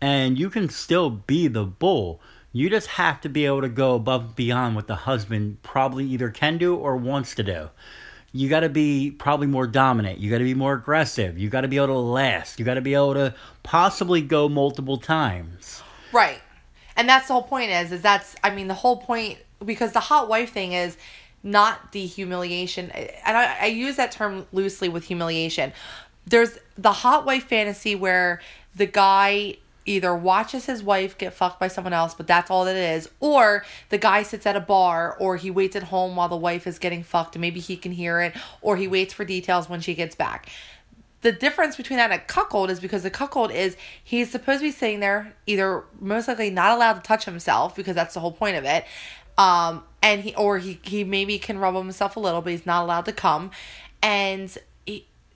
and 0.00 0.36
you 0.38 0.50
can 0.50 0.68
still 0.68 1.10
be 1.10 1.46
the 1.46 1.64
bull. 1.64 2.20
You 2.52 2.68
just 2.68 2.88
have 2.88 3.20
to 3.20 3.28
be 3.28 3.46
able 3.46 3.60
to 3.60 3.68
go 3.68 3.94
above 3.94 4.22
and 4.22 4.36
beyond 4.36 4.74
what 4.74 4.88
the 4.88 4.96
husband 4.96 5.62
probably 5.62 6.04
either 6.06 6.30
can 6.30 6.58
do 6.58 6.74
or 6.74 6.96
wants 6.96 7.34
to 7.36 7.42
do. 7.42 7.70
You 8.36 8.48
got 8.48 8.60
to 8.60 8.68
be 8.68 9.10
probably 9.10 9.46
more 9.46 9.66
dominant. 9.66 10.18
You 10.18 10.30
got 10.30 10.38
to 10.38 10.44
be 10.44 10.54
more 10.54 10.74
aggressive. 10.74 11.38
You 11.38 11.48
got 11.48 11.62
to 11.62 11.68
be 11.68 11.76
able 11.76 11.88
to 11.88 11.94
last. 11.94 12.58
You 12.58 12.64
got 12.64 12.74
to 12.74 12.80
be 12.80 12.94
able 12.94 13.14
to 13.14 13.34
possibly 13.62 14.20
go 14.20 14.48
multiple 14.48 14.98
times. 14.98 15.82
Right. 16.12 16.40
And 16.96 17.08
that's 17.08 17.28
the 17.28 17.34
whole 17.34 17.42
point 17.42 17.70
is 17.70 17.92
is 17.92 18.02
that's 18.02 18.36
I 18.42 18.54
mean 18.54 18.68
the 18.68 18.74
whole 18.74 18.96
point 18.96 19.38
because 19.64 19.92
the 19.92 20.00
hot 20.00 20.28
wife 20.28 20.52
thing 20.52 20.72
is 20.72 20.96
not 21.42 21.92
the 21.92 22.04
humiliation 22.04 22.90
and 22.90 23.36
I, 23.36 23.56
I 23.62 23.66
use 23.66 23.96
that 23.96 24.12
term 24.12 24.46
loosely 24.52 24.88
with 24.88 25.04
humiliation. 25.04 25.72
There's 26.26 26.58
the 26.76 26.92
hot 26.92 27.24
wife 27.24 27.44
fantasy 27.44 27.94
where 27.94 28.40
the 28.74 28.86
guy 28.86 29.56
either 29.86 30.14
watches 30.14 30.66
his 30.66 30.82
wife 30.82 31.16
get 31.16 31.32
fucked 31.32 31.58
by 31.58 31.68
someone 31.68 31.92
else, 31.92 32.14
but 32.14 32.26
that's 32.26 32.50
all 32.50 32.64
that 32.64 32.76
it 32.76 32.96
is, 32.96 33.08
or 33.20 33.64
the 33.88 33.98
guy 33.98 34.22
sits 34.22 34.46
at 34.46 34.56
a 34.56 34.60
bar 34.60 35.16
or 35.18 35.36
he 35.36 35.50
waits 35.50 35.76
at 35.76 35.84
home 35.84 36.16
while 36.16 36.28
the 36.28 36.36
wife 36.36 36.66
is 36.66 36.78
getting 36.78 37.02
fucked. 37.02 37.34
And 37.36 37.40
maybe 37.40 37.60
he 37.60 37.76
can 37.76 37.92
hear 37.92 38.20
it, 38.20 38.34
or 38.60 38.76
he 38.76 38.88
waits 38.88 39.14
for 39.14 39.24
details 39.24 39.68
when 39.68 39.80
she 39.80 39.94
gets 39.94 40.14
back. 40.14 40.48
The 41.22 41.32
difference 41.32 41.76
between 41.76 41.96
that 41.96 42.10
and 42.10 42.20
a 42.20 42.24
cuckold 42.24 42.70
is 42.70 42.78
because 42.78 43.02
the 43.02 43.10
cuckold 43.10 43.50
is 43.50 43.76
he's 44.02 44.30
supposed 44.30 44.60
to 44.60 44.66
be 44.66 44.70
sitting 44.70 45.00
there 45.00 45.34
either 45.46 45.84
most 45.98 46.28
likely 46.28 46.50
not 46.50 46.72
allowed 46.76 46.92
to 46.94 47.00
touch 47.00 47.24
himself 47.24 47.74
because 47.74 47.94
that's 47.94 48.14
the 48.14 48.20
whole 48.20 48.32
point 48.32 48.56
of 48.56 48.64
it 48.64 48.84
um 49.38 49.82
and 50.06 50.22
he 50.22 50.34
or 50.36 50.58
he 50.58 50.78
he 50.82 51.02
maybe 51.02 51.38
can 51.38 51.58
rub 51.58 51.74
himself 51.74 52.14
a 52.14 52.20
little 52.20 52.40
but 52.40 52.52
he's 52.52 52.66
not 52.66 52.84
allowed 52.84 53.04
to 53.06 53.12
come. 53.12 53.50
And 54.02 54.56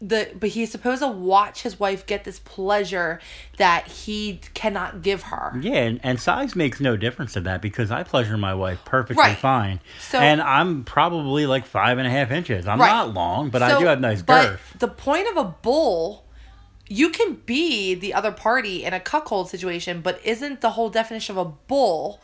the 0.03 0.31
but 0.39 0.49
he's 0.51 0.71
supposed 0.71 1.03
to 1.03 1.09
watch 1.09 1.63
his 1.63 1.79
wife 1.79 2.07
get 2.07 2.25
this 2.25 2.39
pleasure 2.39 3.21
that 3.59 3.87
he 3.87 4.41
cannot 4.55 5.03
give 5.03 5.25
her 5.25 5.53
Yeah, 5.61 5.75
and, 5.75 6.01
and 6.03 6.19
size 6.19 6.57
makes 6.57 6.81
no 6.81 6.97
difference 6.97 7.35
to 7.35 7.41
that 7.43 7.61
because 7.61 7.91
I 7.91 8.03
pleasure 8.03 8.39
my 8.39 8.55
wife 8.55 8.79
perfectly 8.85 9.23
Right. 9.23 9.37
fine. 9.37 9.81
So- 10.01 10.19
and 10.19 10.41
I'm 10.41 10.85
probably 10.85 11.45
like 11.47 11.67
five 11.67 11.99
and 11.99 12.07
a 12.07 12.11
half 12.11 12.31
inches. 12.31 12.67
I'm 12.67 12.81
Right. 12.81 12.89
not 12.89 13.13
long, 13.13 13.51
but 13.51 13.63
I 13.63 13.79
do 13.79 13.85
have 13.87 14.01
nice 14.01 14.23
but 14.23 14.49
girth. 14.53 14.77
the 14.79 14.89
point 14.89 15.29
of 15.29 15.37
a 15.37 15.45
bull, 15.45 16.25
you 16.89 17.11
can 17.11 17.35
be 17.47 17.95
the 17.95 18.15
other 18.15 18.33
party 18.33 18.85
in 18.85 18.95
a 18.95 19.01
cuckold 19.01 19.51
situation, 19.51 20.01
but 20.01 20.19
isn't 20.25 20.61
the 20.63 20.71
whole 20.71 20.89
definition 20.89 21.37
of 21.39 21.47
a 21.47 21.51
bull 21.69 22.21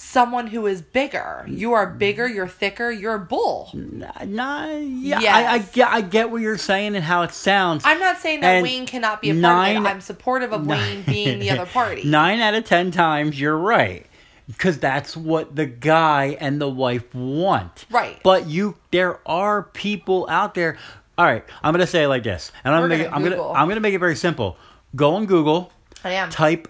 someone 0.00 0.46
who 0.46 0.66
is 0.66 0.80
bigger. 0.80 1.44
You 1.46 1.74
are 1.74 1.86
bigger, 1.86 2.26
you're 2.26 2.48
thicker, 2.48 2.90
you're 2.90 3.14
a 3.14 3.18
bull. 3.18 3.70
Nah, 3.74 4.66
yeah, 4.66 5.20
I, 5.22 5.52
I, 5.54 5.58
get, 5.58 5.88
I 5.88 6.00
get 6.00 6.30
what 6.30 6.40
you're 6.40 6.56
saying 6.56 6.96
and 6.96 7.04
how 7.04 7.22
it 7.22 7.32
sounds. 7.32 7.82
I'm 7.84 8.00
not 8.00 8.18
saying 8.18 8.40
that 8.40 8.54
And 8.54 8.62
Wayne 8.62 8.86
cannot 8.86 9.20
be 9.20 9.30
a 9.30 9.34
part 9.34 9.42
nine- 9.42 9.76
of 9.76 9.84
it. 9.84 9.88
I'm 9.88 10.00
supportive 10.00 10.52
of 10.52 10.66
Wayne 10.66 11.02
being 11.06 11.38
the 11.38 11.50
other 11.50 11.66
party. 11.66 12.04
Nine 12.04 12.40
out 12.40 12.54
of 12.54 12.64
ten 12.64 12.90
times, 12.90 13.38
you're 13.38 13.56
right. 13.56 14.06
Because 14.48 14.78
that's 14.78 15.16
what 15.16 15.54
the 15.54 15.66
guy 15.66 16.36
and 16.40 16.60
the 16.60 16.68
wife 16.68 17.14
want. 17.14 17.86
Right. 17.88 18.20
But 18.24 18.48
you, 18.48 18.76
there 18.90 19.20
are 19.28 19.62
people 19.62 20.26
out 20.28 20.54
there. 20.54 20.76
All 21.16 21.24
right, 21.26 21.44
I'm 21.62 21.72
gonna 21.74 21.86
say 21.86 22.04
it 22.04 22.08
like 22.08 22.22
this, 22.24 22.50
and 22.64 22.74
I'm 22.74 22.80
We're 22.82 22.88
gonna 22.88 22.98
make 22.98 23.06
it, 23.06 23.10
gonna 23.10 23.24
I'm 23.26 23.30
gonna 23.36 23.52
I'm 23.52 23.68
gonna 23.68 23.80
make 23.80 23.94
it 23.94 23.98
very 23.98 24.16
simple. 24.16 24.56
Go 24.96 25.14
on 25.16 25.26
Google, 25.26 25.70
I 26.02 26.12
am. 26.12 26.30
type 26.30 26.66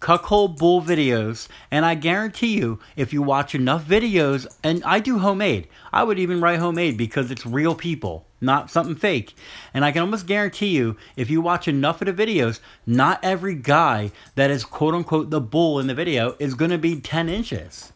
cuckold 0.00 0.58
bull 0.58 0.80
videos 0.80 1.46
and 1.70 1.84
i 1.84 1.94
guarantee 1.94 2.56
you 2.56 2.78
if 2.96 3.12
you 3.12 3.20
watch 3.20 3.54
enough 3.54 3.84
videos 3.84 4.46
and 4.64 4.82
i 4.84 4.98
do 4.98 5.18
homemade 5.18 5.68
i 5.92 6.02
would 6.02 6.18
even 6.18 6.40
write 6.40 6.58
homemade 6.58 6.96
because 6.96 7.30
it's 7.30 7.44
real 7.44 7.74
people 7.74 8.26
not 8.40 8.70
something 8.70 8.96
fake 8.96 9.34
and 9.74 9.84
i 9.84 9.92
can 9.92 10.00
almost 10.00 10.26
guarantee 10.26 10.68
you 10.68 10.96
if 11.16 11.28
you 11.28 11.40
watch 11.40 11.68
enough 11.68 12.00
of 12.00 12.06
the 12.06 12.26
videos 12.26 12.60
not 12.86 13.22
every 13.22 13.54
guy 13.54 14.10
that 14.36 14.50
is 14.50 14.64
quote 14.64 14.94
unquote 14.94 15.28
the 15.28 15.40
bull 15.40 15.78
in 15.78 15.86
the 15.86 15.94
video 15.94 16.34
is 16.38 16.54
going 16.54 16.70
to 16.70 16.78
be 16.78 16.98
10 16.98 17.28
inches 17.28 17.92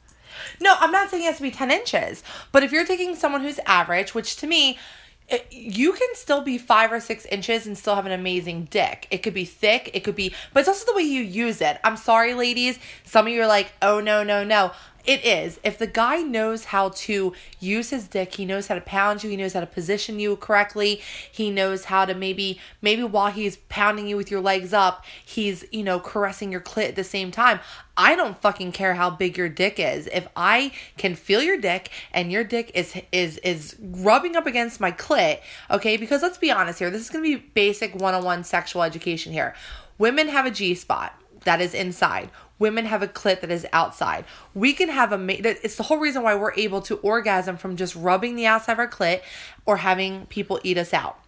No, 0.61 0.75
I'm 0.79 0.93
not 0.93 1.11
saying 1.11 1.23
it 1.23 1.27
has 1.27 1.37
to 1.37 1.43
be 1.43 1.51
10 1.51 1.71
inches. 1.71 2.23
But 2.53 2.63
if 2.63 2.73
you're 2.73 2.85
taking 2.85 3.15
someone 3.17 3.41
who's 3.41 3.59
average, 3.67 4.15
which 4.15 4.37
to 4.37 4.47
me, 4.47 4.79
it, 5.28 5.47
you 5.50 5.93
can 5.93 6.09
still 6.14 6.43
be 6.43 6.59
five 6.59 6.93
or 6.93 7.00
six 7.00 7.25
inches 7.26 7.66
and 7.66 7.76
still 7.78 7.95
have 7.95 8.07
an 8.07 8.12
amazing 8.12 8.69
dick. 8.71 9.07
It 9.11 9.19
could 9.19 9.35
be 9.35 9.45
thick, 9.45 9.90
it 9.95 10.04
could 10.04 10.16
be, 10.16 10.35
but 10.52 10.61
it's 10.61 10.69
also 10.69 10.87
the 10.87 10.97
way 10.97 11.02
you 11.02 11.23
use 11.23 11.61
it. 11.61 11.78
I'm 11.83 11.97
sorry, 11.97 12.35
ladies. 12.35 12.78
Some 13.04 13.26
of 13.26 13.33
you 13.33 13.43
are 13.43 13.47
like, 13.47 13.73
oh, 13.81 14.00
no, 14.00 14.23
no, 14.23 14.45
no. 14.45 14.73
It 15.07 15.23
is. 15.23 15.61
If 15.63 15.77
the 15.77 15.87
guy 15.87 16.23
knows 16.23 16.67
how 16.67 16.89
to 16.89 17.35
use 17.61 17.91
his 17.91 18.09
dick, 18.09 18.37
he 18.37 18.47
knows 18.47 18.69
how 18.69 18.75
to 18.75 18.81
pound 18.81 19.23
you, 19.23 19.29
he 19.29 19.37
knows 19.37 19.53
how 19.53 19.61
to 19.61 19.67
position 19.67 20.19
you 20.19 20.37
correctly, 20.37 21.03
he 21.31 21.51
knows 21.51 21.85
how 21.87 22.07
to 22.07 22.15
maybe, 22.15 22.59
maybe 22.81 23.05
while 23.05 23.31
he's 23.31 23.59
pounding 23.69 24.07
you 24.07 24.17
with 24.17 24.31
your 24.31 24.41
legs 24.41 24.73
up, 24.73 25.05
he's, 25.23 25.67
you 25.71 25.83
know, 25.83 26.01
caressing 26.01 26.51
your 26.51 26.63
clit 26.63 26.89
at 26.89 26.97
the 26.97 27.05
same 27.05 27.31
time. 27.31 27.61
I 27.99 28.17
don't 28.17 28.41
fucking 28.41 28.73
care 28.73 28.95
how 28.95 29.11
big 29.11 29.37
your 29.37 29.51
dick 29.51 29.79
is. 29.79 30.07
If 30.07 30.27
I 30.35 30.73
can 30.97 31.15
feel 31.15 31.43
your 31.43 31.59
dick 31.59 31.91
and 32.11 32.33
your 32.33 32.43
dick 32.43 32.71
is 32.75 32.95
is 33.13 33.37
is 33.39 33.77
rubbing 33.79 34.37
up 34.37 34.47
against 34.47 34.81
my 34.81 34.91
clit, 34.91 35.41
okay? 35.71 35.99
Because 35.99 36.23
let's 36.23 36.39
be 36.39 36.51
honest 36.51 36.79
here. 36.79 36.91
This 36.91 37.03
is 37.03 37.11
going 37.11 37.23
to 37.25 37.39
be 37.39 37.45
basic 37.55 37.95
one-on-one 37.95 38.43
sexual 38.43 38.83
education 38.83 39.33
here. 39.33 39.55
Women 39.99 40.29
have 40.29 40.47
a 40.47 40.51
G 40.51 40.75
spot 40.75 41.21
that 41.45 41.61
is 41.61 41.75
inside. 41.75 42.31
Women 42.59 42.87
have 42.87 43.03
a 43.03 43.09
clit 43.09 43.41
that 43.41 43.51
is 43.51 43.67
outside. 43.73 44.25
We 44.55 44.73
can 44.73 44.89
have 44.89 45.13
a 45.13 45.65
it's 45.65 45.77
the 45.77 45.83
whole 45.83 45.99
reason 45.99 46.23
why 46.23 46.35
we're 46.35 46.55
able 46.55 46.81
to 46.83 46.97
orgasm 46.97 47.57
from 47.57 47.77
just 47.77 47.97
rubbing 47.97 48.37
the 48.37 48.47
outside 48.47 48.75
of 48.75 48.79
our 48.79 48.89
clit 48.89 49.23
or 49.67 49.79
having 49.79 50.27
people 50.27 50.61
eat 50.63 50.79
us 50.79 50.95
out 50.95 51.19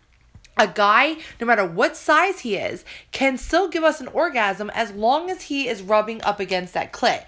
a 0.59 0.67
guy, 0.67 1.17
no 1.41 1.47
matter 1.47 1.67
what 1.67 1.97
size 1.97 2.41
he 2.41 2.57
is, 2.57 2.85
can 3.13 3.37
still 3.37 3.69
give 3.69 3.85
us 3.85 4.01
an 4.01 4.09
orgasm 4.09 4.71
as 4.71 4.91
long 4.93 5.31
as 5.31 5.43
he 5.43 5.69
is 5.69 5.83
rubbing 5.83 6.23
up 6.23 6.41
against 6.41 6.75
that 6.75 6.93
clit. 6.93 7.25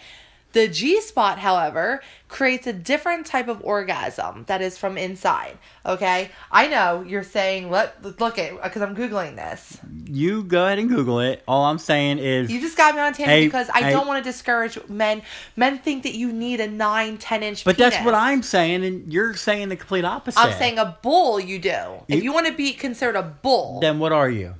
The 0.52 0.66
G 0.66 1.00
spot, 1.02 1.38
however, 1.38 2.02
creates 2.28 2.66
a 2.66 2.72
different 2.72 3.26
type 3.26 3.48
of 3.48 3.60
orgasm 3.62 4.44
that 4.48 4.62
is 4.62 4.78
from 4.78 4.96
inside. 4.96 5.58
Okay, 5.84 6.30
I 6.50 6.68
know 6.68 7.02
you're 7.06 7.22
saying 7.22 7.70
let 7.70 8.02
look 8.20 8.38
at 8.38 8.60
because 8.62 8.80
I'm 8.82 8.96
googling 8.96 9.36
this. 9.36 9.78
you 10.06 10.42
go 10.44 10.64
ahead 10.64 10.78
and 10.78 10.88
google 10.88 11.20
it 11.20 11.42
all 11.46 11.64
i'm 11.66 11.78
saying 11.78 12.18
is 12.18 12.50
You 12.50 12.60
just 12.62 12.76
got 12.78 12.94
me 12.94 13.00
on 13.02 13.12
a 13.12 13.14
tangent 13.14 13.44
because 13.52 13.68
I 13.74 13.90
don't 13.90 14.06
want 14.06 14.24
to 14.24 14.30
discourage 14.30 14.78
men. 14.88 15.20
Men 15.56 15.78
think 15.78 16.02
that 16.04 16.14
you 16.14 16.32
need 16.32 16.60
a 16.60 16.66
nine, 16.68 17.18
ten 17.18 17.42
inch. 17.42 17.64
but 17.64 17.76
that's 17.76 18.02
what 18.04 18.14
i'm 18.14 18.42
saying 18.42 18.84
and 18.84 19.12
you're 19.12 19.34
saying 19.34 19.68
the 19.68 19.76
complete 19.76 20.04
opposite 20.06 20.40
I'm 20.40 20.52
saying 20.58 20.78
a 20.78 20.96
bull. 21.02 21.38
You 21.38 21.58
do. 21.58 21.70
if 22.08 22.16
You- 22.16 22.22
you 22.22 22.32
want 22.32 22.46
to 22.46 22.52
be 22.54 22.72
considered 22.72 23.16
a 23.16 23.22
bull, 23.22 23.80
then 23.80 23.98
what 23.98 24.12
are 24.12 24.30
you 24.30 24.54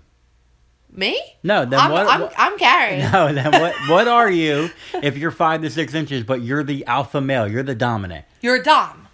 me? 0.91 1.21
no 1.43 1.65
then 1.65 1.79
I'm, 1.79 1.91
what, 1.91 2.07
I'm, 2.09 2.21
what- 2.23 2.35
I'm 2.37 2.59
Karen. 2.59 3.01
No, 3.13 3.33
then 3.33 3.53
what? 3.53 3.75
What 3.89 4.09
are 4.09 4.31
you 4.31 4.71
if 5.03 5.17
you're 5.17 5.31
five 5.31 5.63
to 5.63 5.71
six 5.71 5.95
inches, 5.95 6.25
but 6.25 6.43
you're 6.43 6.65
the 6.65 6.85
alpha 6.87 7.21
male? 7.21 7.47
You're 7.49 7.63
the 7.63 7.75
dominant. 7.75 8.25
You're 8.41 8.57
a 8.57 8.63
dom. 8.63 9.09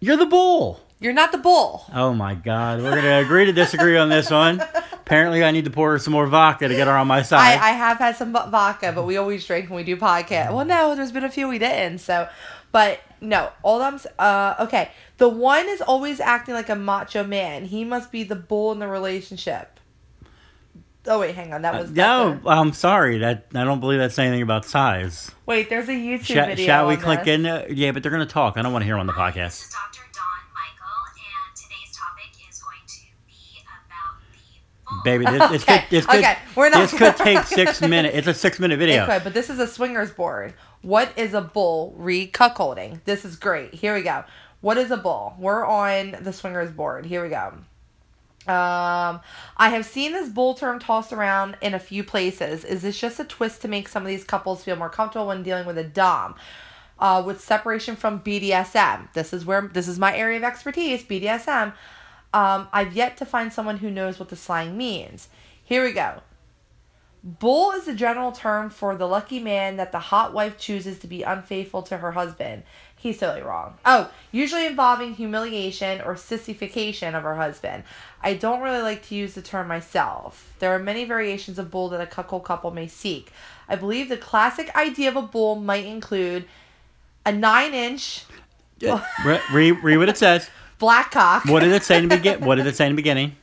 You're 0.00 0.16
the 0.16 0.26
bull. 0.26 0.80
You're 0.98 1.12
not 1.12 1.30
the 1.30 1.38
bull. 1.38 1.84
Oh 1.92 2.14
my 2.14 2.34
God, 2.34 2.82
we're 2.82 2.94
gonna 2.94 3.20
agree 3.20 3.44
to 3.46 3.52
disagree 3.52 3.98
on 3.98 4.08
this 4.08 4.30
one. 4.30 4.62
Apparently, 4.92 5.44
I 5.44 5.50
need 5.50 5.66
to 5.66 5.70
pour 5.70 5.92
her 5.92 5.98
some 5.98 6.12
more 6.12 6.26
vodka 6.26 6.68
to 6.68 6.74
get 6.74 6.86
her 6.86 6.94
on 6.94 7.06
my 7.06 7.18
I, 7.18 7.22
side. 7.22 7.58
I 7.58 7.70
have 7.70 7.98
had 7.98 8.16
some 8.16 8.32
vodka, 8.32 8.92
but 8.92 9.04
we 9.04 9.18
always 9.18 9.46
drink 9.46 9.68
when 9.68 9.76
we 9.76 9.84
do 9.84 9.96
podcast. 9.96 10.52
Well, 10.52 10.64
no, 10.64 10.94
there's 10.94 11.12
been 11.12 11.24
a 11.24 11.30
few 11.30 11.48
we 11.48 11.58
didn't. 11.58 11.98
So, 11.98 12.28
but 12.72 13.00
no, 13.20 13.50
all 13.62 13.82
I'm 13.82 14.00
uh 14.18 14.54
okay. 14.60 14.90
The 15.18 15.28
one 15.28 15.68
is 15.68 15.82
always 15.82 16.18
acting 16.18 16.54
like 16.54 16.70
a 16.70 16.74
macho 16.74 17.24
man. 17.24 17.66
He 17.66 17.84
must 17.84 18.10
be 18.10 18.24
the 18.24 18.36
bull 18.36 18.72
in 18.72 18.78
the 18.78 18.88
relationship. 18.88 19.75
Oh 21.08 21.20
wait, 21.20 21.34
hang 21.34 21.52
on. 21.54 21.62
That 21.62 21.74
was 21.80 21.90
no, 21.90 22.32
that's 22.34 22.44
a- 22.46 22.48
I'm 22.48 22.72
sorry. 22.72 23.18
That 23.18 23.46
I 23.54 23.64
don't 23.64 23.80
believe 23.80 23.98
that's 23.98 24.18
anything 24.18 24.42
about 24.42 24.64
size. 24.64 25.30
Wait, 25.46 25.68
there's 25.68 25.88
a 25.88 25.92
YouTube 25.92 26.24
Shall, 26.24 26.46
video. 26.46 26.66
shall 26.66 26.86
we 26.88 26.94
on 26.96 27.00
click 27.00 27.24
this. 27.24 27.34
in? 27.38 27.46
Uh, 27.46 27.64
yeah, 27.70 27.92
but 27.92 28.02
they're 28.02 28.12
gonna 28.12 28.26
talk. 28.26 28.56
I 28.56 28.62
don't 28.62 28.72
want 28.72 28.82
to 28.82 28.86
hear 28.86 28.96
on 28.96 29.06
the 29.06 29.12
This 29.12 29.20
podcast. 29.20 29.62
is 29.62 29.70
Dr. 29.70 30.02
Dawn 30.12 30.24
Michael, 30.54 31.04
and 31.16 31.56
today's 31.56 31.96
topic 31.96 32.48
is 32.50 32.58
going 32.60 32.86
to 32.86 33.00
be 33.26 33.62
about 33.62 34.20
the 34.32 34.38
bull. 34.84 35.02
Baby, 35.04 35.24
this, 35.26 35.50
this 35.50 35.62
Okay, 35.62 35.78
could, 35.80 35.90
this 35.90 36.06
could, 36.06 36.18
okay, 36.18 36.38
we're 36.56 36.70
not- 36.70 36.90
this 36.90 36.98
could 36.98 37.16
take 37.24 37.44
six 37.44 37.80
minutes. 37.80 38.16
It's 38.16 38.26
a 38.26 38.34
six 38.34 38.58
minute 38.58 38.78
video. 38.78 39.04
It 39.04 39.06
could, 39.06 39.24
but 39.24 39.34
this 39.34 39.48
is 39.50 39.58
a 39.58 39.66
swingers 39.66 40.10
board. 40.10 40.54
What 40.82 41.12
is 41.16 41.34
a 41.34 41.40
bull? 41.40 41.94
Read 41.96 42.32
cuckolding. 42.32 43.02
This 43.04 43.24
is 43.24 43.36
great. 43.36 43.74
Here 43.74 43.94
we 43.94 44.02
go. 44.02 44.24
What 44.60 44.78
is 44.78 44.90
a 44.90 44.96
bull? 44.96 45.34
We're 45.38 45.64
on 45.64 46.16
the 46.22 46.32
swingers 46.32 46.70
board. 46.70 47.06
Here 47.06 47.22
we 47.22 47.28
go. 47.28 47.54
Um, 48.48 49.20
I 49.56 49.70
have 49.70 49.84
seen 49.84 50.12
this 50.12 50.28
bull 50.28 50.54
term 50.54 50.78
tossed 50.78 51.12
around 51.12 51.56
in 51.60 51.74
a 51.74 51.78
few 51.78 52.04
places. 52.04 52.64
Is 52.64 52.82
this 52.82 52.98
just 52.98 53.18
a 53.18 53.24
twist 53.24 53.62
to 53.62 53.68
make 53.68 53.88
some 53.88 54.02
of 54.02 54.08
these 54.08 54.24
couples 54.24 54.62
feel 54.62 54.76
more 54.76 54.88
comfortable 54.88 55.26
when 55.26 55.42
dealing 55.42 55.66
with 55.66 55.78
a 55.78 55.84
dom? 55.84 56.34
Uh, 56.98 57.22
with 57.26 57.42
separation 57.42 57.94
from 57.94 58.20
BDSM. 58.20 59.12
This 59.12 59.34
is 59.34 59.44
where 59.44 59.68
this 59.72 59.86
is 59.86 59.98
my 59.98 60.16
area 60.16 60.38
of 60.38 60.44
expertise, 60.44 61.04
BDSM. 61.04 61.74
Um, 62.32 62.68
I've 62.72 62.94
yet 62.94 63.18
to 63.18 63.26
find 63.26 63.52
someone 63.52 63.78
who 63.78 63.90
knows 63.90 64.18
what 64.18 64.30
the 64.30 64.36
slang 64.36 64.78
means. 64.78 65.28
Here 65.62 65.84
we 65.84 65.92
go. 65.92 66.22
Bull 67.26 67.72
is 67.72 67.88
a 67.88 67.94
general 67.94 68.30
term 68.30 68.70
for 68.70 68.94
the 68.94 69.08
lucky 69.08 69.40
man 69.40 69.76
that 69.78 69.90
the 69.90 69.98
hot 69.98 70.32
wife 70.32 70.56
chooses 70.58 71.00
to 71.00 71.08
be 71.08 71.24
unfaithful 71.24 71.82
to 71.82 71.98
her 71.98 72.12
husband. 72.12 72.62
He's 73.06 73.18
totally 73.18 73.42
wrong. 73.42 73.78
Oh, 73.84 74.10
usually 74.32 74.66
involving 74.66 75.14
humiliation 75.14 76.00
or 76.00 76.16
sissification 76.16 77.14
of 77.14 77.22
her 77.22 77.36
husband. 77.36 77.84
I 78.20 78.34
don't 78.34 78.62
really 78.62 78.82
like 78.82 79.06
to 79.06 79.14
use 79.14 79.34
the 79.34 79.42
term 79.42 79.68
myself. 79.68 80.52
There 80.58 80.74
are 80.74 80.80
many 80.80 81.04
variations 81.04 81.56
of 81.60 81.70
bull 81.70 81.88
that 81.90 82.00
a 82.00 82.06
cuckold 82.08 82.42
couple 82.42 82.72
may 82.72 82.88
seek. 82.88 83.30
I 83.68 83.76
believe 83.76 84.08
the 84.08 84.16
classic 84.16 84.74
idea 84.74 85.08
of 85.08 85.14
a 85.14 85.22
bull 85.22 85.54
might 85.54 85.86
include 85.86 86.46
a 87.24 87.30
nine 87.30 87.74
inch 87.74 88.24
Re- 88.82 89.40
read, 89.52 89.84
read 89.84 89.98
what 89.98 90.08
it 90.08 90.18
says. 90.18 90.50
black 90.80 91.12
cock. 91.12 91.44
What 91.44 91.60
did 91.60 91.70
it 91.70 91.84
say 91.84 91.98
in 91.98 92.08
the 92.08 92.16
begin? 92.16 92.44
What 92.44 92.56
did 92.56 92.66
it 92.66 92.74
say 92.74 92.86
in 92.86 92.92
the 92.92 92.96
beginning? 92.96 93.36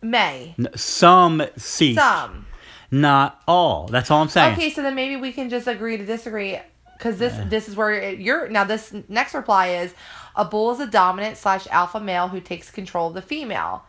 May. 0.00 0.54
Some 0.74 1.42
seek, 1.58 1.98
Some. 1.98 2.46
not 2.90 3.42
all. 3.46 3.88
That's 3.88 4.10
all 4.10 4.22
I'm 4.22 4.30
saying. 4.30 4.54
Okay, 4.54 4.70
so 4.70 4.80
then 4.80 4.94
maybe 4.94 5.16
we 5.16 5.32
can 5.32 5.50
just 5.50 5.66
agree 5.66 5.98
to 5.98 6.06
disagree 6.06 6.58
because 6.96 7.18
this 7.18 7.34
this 7.48 7.68
is 7.68 7.76
where 7.76 7.92
it, 7.92 8.18
you're 8.18 8.48
now. 8.48 8.64
This 8.64 8.94
next 9.08 9.34
reply 9.34 9.68
is 9.68 9.94
a 10.34 10.44
bull 10.44 10.72
is 10.72 10.80
a 10.80 10.86
dominant 10.86 11.36
slash 11.36 11.66
alpha 11.68 12.00
male 12.00 12.28
who 12.28 12.40
takes 12.40 12.70
control 12.70 13.08
of 13.08 13.14
the 13.14 13.22
female. 13.22 13.84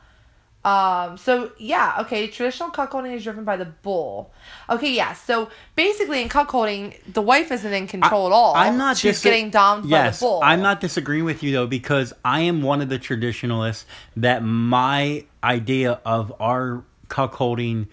Um. 0.65 1.17
So 1.17 1.51
yeah. 1.57 1.97
Okay. 2.01 2.27
Traditional 2.27 2.69
cuckolding 2.69 3.15
is 3.15 3.23
driven 3.23 3.43
by 3.45 3.55
the 3.55 3.65
bull. 3.65 4.33
Okay. 4.69 4.91
Yeah. 4.93 5.13
So 5.13 5.49
basically, 5.75 6.21
in 6.21 6.29
cuckolding, 6.29 6.95
the 7.13 7.21
wife 7.21 7.51
isn't 7.51 7.73
in 7.73 7.87
control 7.87 8.27
at 8.27 8.33
all. 8.33 8.55
I'm 8.55 8.77
not. 8.77 8.97
She's 8.97 9.17
disa- 9.17 9.29
getting 9.29 9.49
domed 9.49 9.85
yes, 9.85 10.19
by 10.19 10.25
the 10.25 10.29
bull. 10.31 10.41
I'm 10.43 10.61
not 10.61 10.81
disagreeing 10.81 11.25
with 11.25 11.43
you 11.43 11.53
though 11.53 11.67
because 11.67 12.13
I 12.25 12.41
am 12.41 12.61
one 12.61 12.81
of 12.81 12.89
the 12.89 12.99
traditionalists 12.99 13.85
that 14.17 14.43
my 14.43 15.25
idea 15.43 16.01
of 16.05 16.33
our 16.41 16.83
cuckolding 17.07 17.87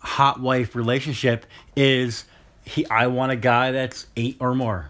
hot 0.00 0.40
wife 0.40 0.76
relationship 0.76 1.46
is 1.76 2.24
he. 2.68 2.86
I 2.86 3.06
want 3.08 3.32
a 3.32 3.36
guy 3.36 3.72
that's 3.72 4.06
eight 4.16 4.36
or 4.40 4.54
more. 4.54 4.88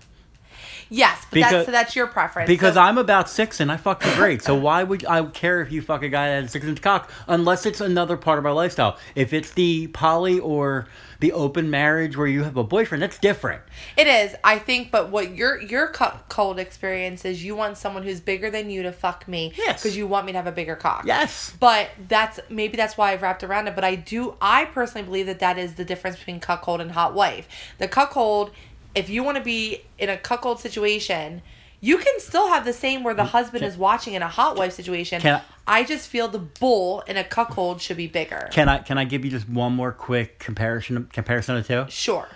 Yes, 0.91 1.19
but 1.31 1.35
Because- 1.35 1.53
that's 1.53 1.67
so 1.67 1.73
that's 1.73 1.97
your 1.97 2.07
preference. 2.07 2.49
Because 2.49 2.75
So- 2.75 2.81
I'm 2.83 2.99
about 2.99 3.29
six 3.29 3.61
and 3.61 3.71
I 3.71 3.77
fuck 3.77 4.05
you 4.05 4.13
great. 4.15 4.43
So 4.43 4.55
why 4.55 4.83
would 4.83 5.05
I 5.07 5.23
care 5.27 5.61
if 5.61 5.71
you 5.73 5.83
fuck 5.83 6.03
a 6.03 6.09
guy 6.09 6.29
that 6.29 6.35
has 6.43 6.45
a 6.47 6.49
six 6.49 6.65
inch 6.67 6.81
cock 6.81 7.11
unless 7.27 7.67
it's 7.67 7.81
another 7.81 8.17
part 8.17 8.39
of 8.39 8.47
our 8.47 8.53
lifestyle? 8.53 8.97
If 9.15 9.33
it's 9.33 9.51
the 9.53 9.89
poly 9.89 10.39
or 10.39 10.87
the 11.21 11.33
open 11.33 11.69
marriage 11.69 12.17
where 12.17 12.29
you 12.29 12.45
have 12.45 12.57
a 12.57 12.63
boyfriend, 12.63 13.03
that's 13.03 13.19
different. 13.19 13.61
It 13.97 14.07
is, 14.07 14.37
I 14.45 14.59
think, 14.61 14.93
but 14.93 15.11
what 15.11 15.35
your 15.35 15.61
your 15.61 15.89
cold 15.89 16.59
experience 16.61 17.25
is, 17.25 17.43
you 17.45 17.57
want 17.57 17.77
someone 17.77 18.05
who's 18.05 18.21
bigger 18.21 18.51
than 18.51 18.71
you 18.71 18.85
to 18.85 18.93
fuck 18.93 19.27
me, 19.27 19.53
Yes. 19.57 19.83
because 19.83 19.97
you 19.97 20.07
want 20.07 20.27
me 20.27 20.33
to 20.33 20.39
have 20.39 20.47
a 20.47 20.53
bigger 20.53 20.77
cock. 20.77 21.03
Yes. 21.07 21.53
But 21.59 21.89
that's 22.09 22.39
maybe 22.49 22.77
that's 22.77 22.97
why 22.97 23.13
I've 23.13 23.23
wrapped 23.23 23.43
around 23.43 23.67
it. 23.67 23.75
But 23.75 23.83
I 23.85 23.97
do, 23.97 24.37
I 24.41 24.67
personally 24.67 25.05
believe 25.05 25.27
that 25.27 25.41
that 25.41 25.59
is 25.59 25.75
the 25.75 25.85
difference 25.85 26.17
between 26.19 26.39
cuckold 26.39 26.81
and 26.81 26.93
hot 26.93 27.15
wife. 27.15 27.49
The 27.79 27.89
cuckold 27.89 28.53
if 28.99 29.09
you 29.09 29.23
want 29.23 29.39
to 29.39 29.45
be 29.45 29.83
in 29.99 30.09
a 30.09 30.17
cuckold 30.17 30.59
situation, 30.59 31.41
you 31.81 31.99
can 31.99 32.19
still 32.19 32.49
have 32.49 32.65
the 32.65 32.73
same 32.73 33.05
where 33.05 33.15
the 33.15 33.23
mm, 33.23 33.29
husband 33.29 33.65
is 33.65 33.77
watching 33.77 34.15
in 34.15 34.23
a 34.23 34.29
hot 34.29 34.57
wife 34.57 34.73
situation. 34.73 35.21
Can 35.21 35.41
I, 35.69 35.85
just 35.85 36.09
feel 36.09 36.27
the 36.27 36.41
bull 36.41 37.03
in 37.03 37.17
a 37.17 37.23
cuckold 37.23 37.81
should 37.81 37.97
be 37.97 38.09
bigger. 38.09 38.49
Can 38.51 38.69
I 38.69 38.79
can 38.79 38.99
I 38.99 39.05
give 39.05 39.25
you 39.25 39.31
just 39.31 39.49
one 39.49 39.73
more 39.75 39.93
quick 39.93 40.41
comparison 40.41 41.09
comparison 41.13 41.57
of 41.57 41.67
the 41.67 41.85
two? 41.85 41.91
sure. 41.91 42.29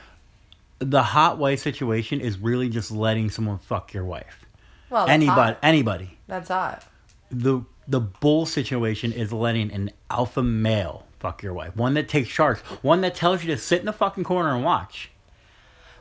The 0.79 1.03
hot 1.03 1.39
wife 1.39 1.61
situation 1.61 2.21
is 2.21 2.39
really 2.39 2.69
just 2.69 2.91
letting 2.91 3.31
someone 3.31 3.59
fuck 3.59 3.93
your 3.95 4.05
wife. 4.05 4.45
Well, 4.91 5.09
Anybody 5.09 5.55
hot. 5.55 5.59
anybody. 5.63 6.19
That's 6.29 6.49
hot. 6.49 6.85
The 7.31 7.63
the 7.89 8.01
bull 8.01 8.47
situation 8.47 9.13
is 9.13 9.33
letting 9.33 9.73
an 9.73 9.91
alpha 10.11 10.43
male 10.43 11.07
fuck 11.19 11.43
your 11.43 11.55
wife. 11.55 11.75
One 11.77 11.95
that 11.95 12.09
takes 12.09 12.29
charge. 12.29 12.59
One 12.83 13.01
that 13.01 13.15
tells 13.15 13.43
you 13.43 13.55
to 13.55 13.61
sit 13.61 13.81
in 13.81 13.87
the 13.87 13.93
fucking 13.93 14.25
corner 14.25 14.55
and 14.55 14.65
watch. 14.65 15.11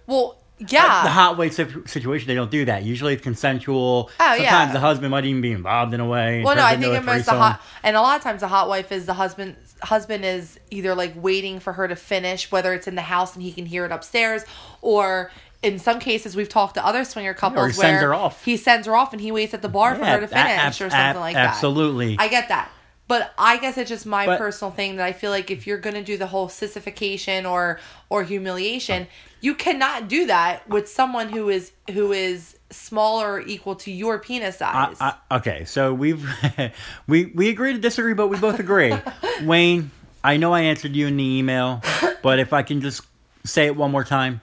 Well, 0.08 0.41
yeah. 0.70 1.04
the 1.04 1.10
hot 1.10 1.38
wife 1.38 1.54
situation, 1.88 2.28
they 2.28 2.36
don't 2.36 2.52
do 2.52 2.66
that. 2.66 2.84
Usually 2.84 3.14
it's 3.14 3.24
consensual. 3.24 4.10
Oh, 4.20 4.24
Sometimes 4.38 4.42
yeah. 4.44 4.72
the 4.72 4.80
husband 4.80 5.12
might 5.12 5.26
even 5.26 5.42
be 5.42 5.52
involved 5.52 5.94
in 5.94 6.00
a 6.00 6.08
way. 6.08 6.44
Well, 6.44 6.56
no, 6.56 6.64
I 6.64 6.78
think 6.78 6.94
in 6.96 7.06
most 7.06 7.26
the 7.26 7.32
hot, 7.32 7.62
and 7.84 7.96
a 7.96 8.02
lot 8.02 8.18
of 8.18 8.24
times 8.24 8.42
the 8.42 8.48
hot 8.48 8.68
wife 8.68 8.92
is 8.92 9.06
the 9.06 9.14
husband. 9.14 9.56
Husband 9.82 10.24
is 10.24 10.60
either 10.70 10.94
like 10.94 11.14
waiting 11.16 11.60
for 11.60 11.74
her 11.74 11.88
to 11.88 11.96
finish, 11.96 12.52
whether 12.52 12.74
it's 12.74 12.88
in 12.88 12.96
the 12.96 13.02
house 13.02 13.34
and 13.34 13.42
he 13.44 13.52
can 13.52 13.66
hear 13.66 13.84
it 13.86 13.92
upstairs, 13.92 14.44
or 14.82 15.32
in 15.64 15.80
some 15.80 16.00
cases 16.00 16.36
we've 16.36 16.50
talked 16.50 16.76
to 16.76 16.86
other 16.86 17.04
swinger 17.04 17.34
couples 17.34 17.68
he 17.68 17.74
sends 17.74 18.02
her 18.02 18.14
off. 18.14 18.44
he 18.46 18.58
sends 18.58 18.88
her 18.88 18.96
off 18.96 19.12
and 19.14 19.22
he 19.22 19.32
waits 19.32 19.54
at 19.54 19.62
the 19.62 19.70
bar 19.70 19.96
for 19.96 20.04
her 20.06 20.20
to 20.20 20.28
finish 20.28 20.52
ab- 20.52 20.70
or 20.72 20.74
something 20.74 20.98
ab- 20.98 21.16
like 21.18 21.34
that. 21.36 21.50
absolutely. 21.50 22.16
I 22.20 22.28
get 22.28 22.48
that. 22.50 22.72
But 23.12 23.34
I 23.38 23.58
guess 23.58 23.78
it's 23.78 23.90
just 23.90 24.06
my 24.06 24.26
But- 24.26 24.38
personal 24.38 24.72
thing 24.72 24.96
that 24.96 25.06
I 25.06 25.12
feel 25.12 25.32
like 25.32 25.52
if 25.52 25.68
you're 25.68 25.80
gonna 25.80 26.02
do 26.02 26.18
the 26.18 26.28
whole 26.28 26.48
sissification 26.48 27.46
or 27.46 27.78
or 28.10 28.24
humiliation, 28.24 29.08
you 29.42 29.54
cannot 29.54 30.08
do 30.08 30.28
that 30.28 30.66
with 30.70 30.88
someone 30.88 31.28
who 31.28 31.50
is 31.50 31.74
who 31.92 32.14
is 32.14 32.56
smaller 32.70 33.34
or 33.34 33.42
equal 33.42 33.76
to 33.76 33.92
your 33.92 34.18
penis 34.20 34.62
I, 34.62 34.72
size. 34.72 34.98
I, 35.02 35.36
okay, 35.40 35.66
so 35.66 35.94
we've 35.94 36.26
we 37.08 37.26
we 37.26 37.50
agree 37.50 37.74
to 37.74 37.80
disagree, 37.80 38.14
but 38.14 38.28
we 38.28 38.38
both 38.38 38.62
agree. 38.62 38.94
Wayne, 39.42 39.92
I 40.24 40.38
know 40.38 40.54
I 40.54 40.62
answered 40.62 40.96
you 40.96 41.08
in 41.08 41.18
the 41.18 41.38
email, 41.38 41.82
but 42.22 42.40
if 42.40 42.54
I 42.54 42.64
can 42.64 42.80
just 42.80 43.02
say 43.44 43.66
it 43.66 43.76
one 43.76 43.92
more 43.92 44.06
time, 44.06 44.40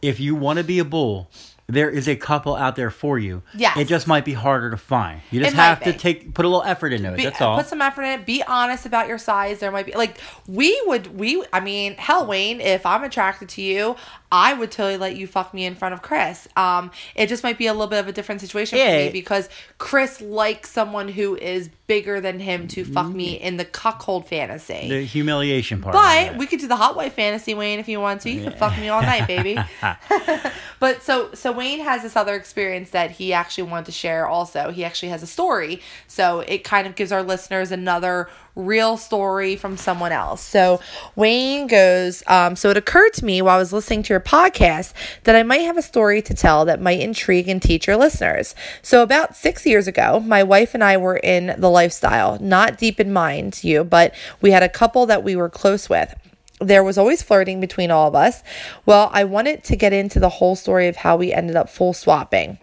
if 0.00 0.20
you 0.20 0.34
want 0.34 0.58
to 0.58 0.64
be 0.64 0.78
a 0.78 0.86
bull, 0.86 1.28
there 1.68 1.90
is 1.90 2.08
a 2.08 2.14
couple 2.14 2.54
out 2.54 2.76
there 2.76 2.90
for 2.90 3.18
you. 3.18 3.42
Yeah, 3.54 3.76
it 3.78 3.86
just 3.86 4.06
might 4.06 4.24
be 4.24 4.32
harder 4.32 4.70
to 4.70 4.76
find. 4.76 5.20
You 5.30 5.40
just 5.40 5.54
It 5.54 5.56
might 5.56 5.64
have 5.64 5.80
to 5.80 5.92
be. 5.92 5.98
take 5.98 6.32
put 6.34 6.44
a 6.44 6.48
little 6.48 6.62
effort 6.62 6.92
into 6.92 7.12
it. 7.12 7.16
Be- 7.16 7.24
that's 7.24 7.40
all. 7.40 7.56
Put 7.56 7.66
some 7.66 7.82
effort 7.82 8.02
in 8.02 8.20
it. 8.20 8.26
Be 8.26 8.42
honest 8.44 8.86
about 8.86 9.08
your 9.08 9.18
size. 9.18 9.58
There 9.58 9.72
might 9.72 9.86
be 9.86 9.92
like 9.92 10.18
we 10.46 10.80
would 10.86 11.18
we 11.18 11.44
I 11.52 11.60
mean 11.60 11.94
hell 11.94 12.26
Wayne 12.26 12.60
if 12.60 12.86
I'm 12.86 13.02
attracted 13.02 13.48
to 13.50 13.62
you 13.62 13.96
I 14.30 14.54
would 14.54 14.70
totally 14.70 14.96
let 14.96 15.16
you 15.16 15.26
fuck 15.26 15.54
me 15.54 15.64
in 15.64 15.74
front 15.74 15.94
of 15.94 16.02
Chris. 16.02 16.48
Um, 16.56 16.90
it 17.14 17.28
just 17.28 17.42
might 17.42 17.58
be 17.58 17.66
a 17.66 17.72
little 17.72 17.86
bit 17.86 18.00
of 18.00 18.08
a 18.08 18.12
different 18.12 18.40
situation 18.40 18.78
for 18.78 18.84
me 18.84 19.10
because 19.10 19.48
Chris 19.78 20.20
likes 20.20 20.70
someone 20.70 21.08
who 21.08 21.36
is 21.36 21.70
bigger 21.86 22.20
than 22.20 22.40
him 22.40 22.66
to 22.66 22.84
fuck 22.84 23.08
me 23.08 23.34
in 23.34 23.56
the 23.56 23.64
cuckold 23.64 24.26
fantasy. 24.26 24.88
the 24.88 25.02
humiliation 25.02 25.80
part. 25.80 25.94
But 25.94 26.36
we 26.36 26.46
could 26.46 26.58
do 26.58 26.66
the 26.66 26.76
hot 26.76 26.96
wife 26.96 27.14
fantasy, 27.14 27.54
Wayne, 27.54 27.78
if 27.78 27.88
you 27.88 28.00
want 28.00 28.22
to. 28.22 28.30
You 28.30 28.42
can 28.42 28.52
fuck 28.52 28.76
me 28.78 28.88
all 28.88 29.02
night, 29.02 29.26
baby. 29.26 29.56
but 30.80 31.02
so 31.02 31.32
so 31.32 31.52
Wayne 31.52 31.80
has 31.80 32.02
this 32.02 32.16
other 32.16 32.34
experience 32.34 32.90
that 32.90 33.12
he 33.12 33.32
actually 33.32 33.70
wanted 33.70 33.86
to 33.86 33.92
share 33.92 34.26
also. 34.26 34.70
He 34.70 34.84
actually 34.84 35.10
has 35.10 35.22
a 35.22 35.26
story. 35.26 35.80
So 36.08 36.40
it 36.40 36.64
kind 36.64 36.86
of 36.86 36.96
gives 36.96 37.12
our 37.12 37.22
listeners 37.22 37.70
another 37.70 38.28
real 38.56 38.96
story 38.96 39.54
from 39.54 39.76
someone 39.76 40.12
else. 40.12 40.40
So 40.40 40.80
Wayne 41.14 41.66
goes, 41.66 42.22
um, 42.26 42.56
so 42.56 42.70
it 42.70 42.76
occurred 42.76 43.12
to 43.14 43.24
me 43.24 43.42
while 43.42 43.56
I 43.56 43.58
was 43.58 43.72
listening 43.72 44.02
to 44.04 44.14
your 44.14 44.20
podcast 44.20 44.94
that 45.24 45.36
I 45.36 45.42
might 45.42 45.58
have 45.58 45.76
a 45.76 45.82
story 45.82 46.22
to 46.22 46.34
tell 46.34 46.64
that 46.64 46.80
might 46.80 47.00
intrigue 47.00 47.48
and 47.48 47.62
teach 47.62 47.86
your 47.86 47.96
listeners. 47.96 48.54
So 48.82 49.02
about 49.02 49.36
six 49.36 49.66
years 49.66 49.86
ago, 49.86 50.20
my 50.20 50.42
wife 50.42 50.74
and 50.74 50.82
I 50.82 50.96
were 50.96 51.18
in 51.18 51.54
the 51.58 51.70
lifestyle, 51.70 52.38
not 52.40 52.78
deep 52.78 52.98
in 52.98 53.12
mind 53.12 53.62
you, 53.62 53.84
but 53.84 54.14
we 54.40 54.50
had 54.50 54.62
a 54.62 54.68
couple 54.68 55.06
that 55.06 55.22
we 55.22 55.36
were 55.36 55.50
close 55.50 55.88
with 55.88 56.14
there 56.58 56.82
was 56.82 56.96
always 56.96 57.22
flirting 57.22 57.60
between 57.60 57.90
all 57.90 58.08
of 58.08 58.14
us. 58.14 58.42
Well, 58.86 59.10
I 59.12 59.24
wanted 59.24 59.62
to 59.64 59.76
get 59.76 59.92
into 59.92 60.18
the 60.18 60.30
whole 60.30 60.56
story 60.56 60.88
of 60.88 60.96
how 60.96 61.16
we 61.16 61.30
ended 61.30 61.54
up 61.54 61.68
full 61.68 61.92
swapping. 61.92 62.58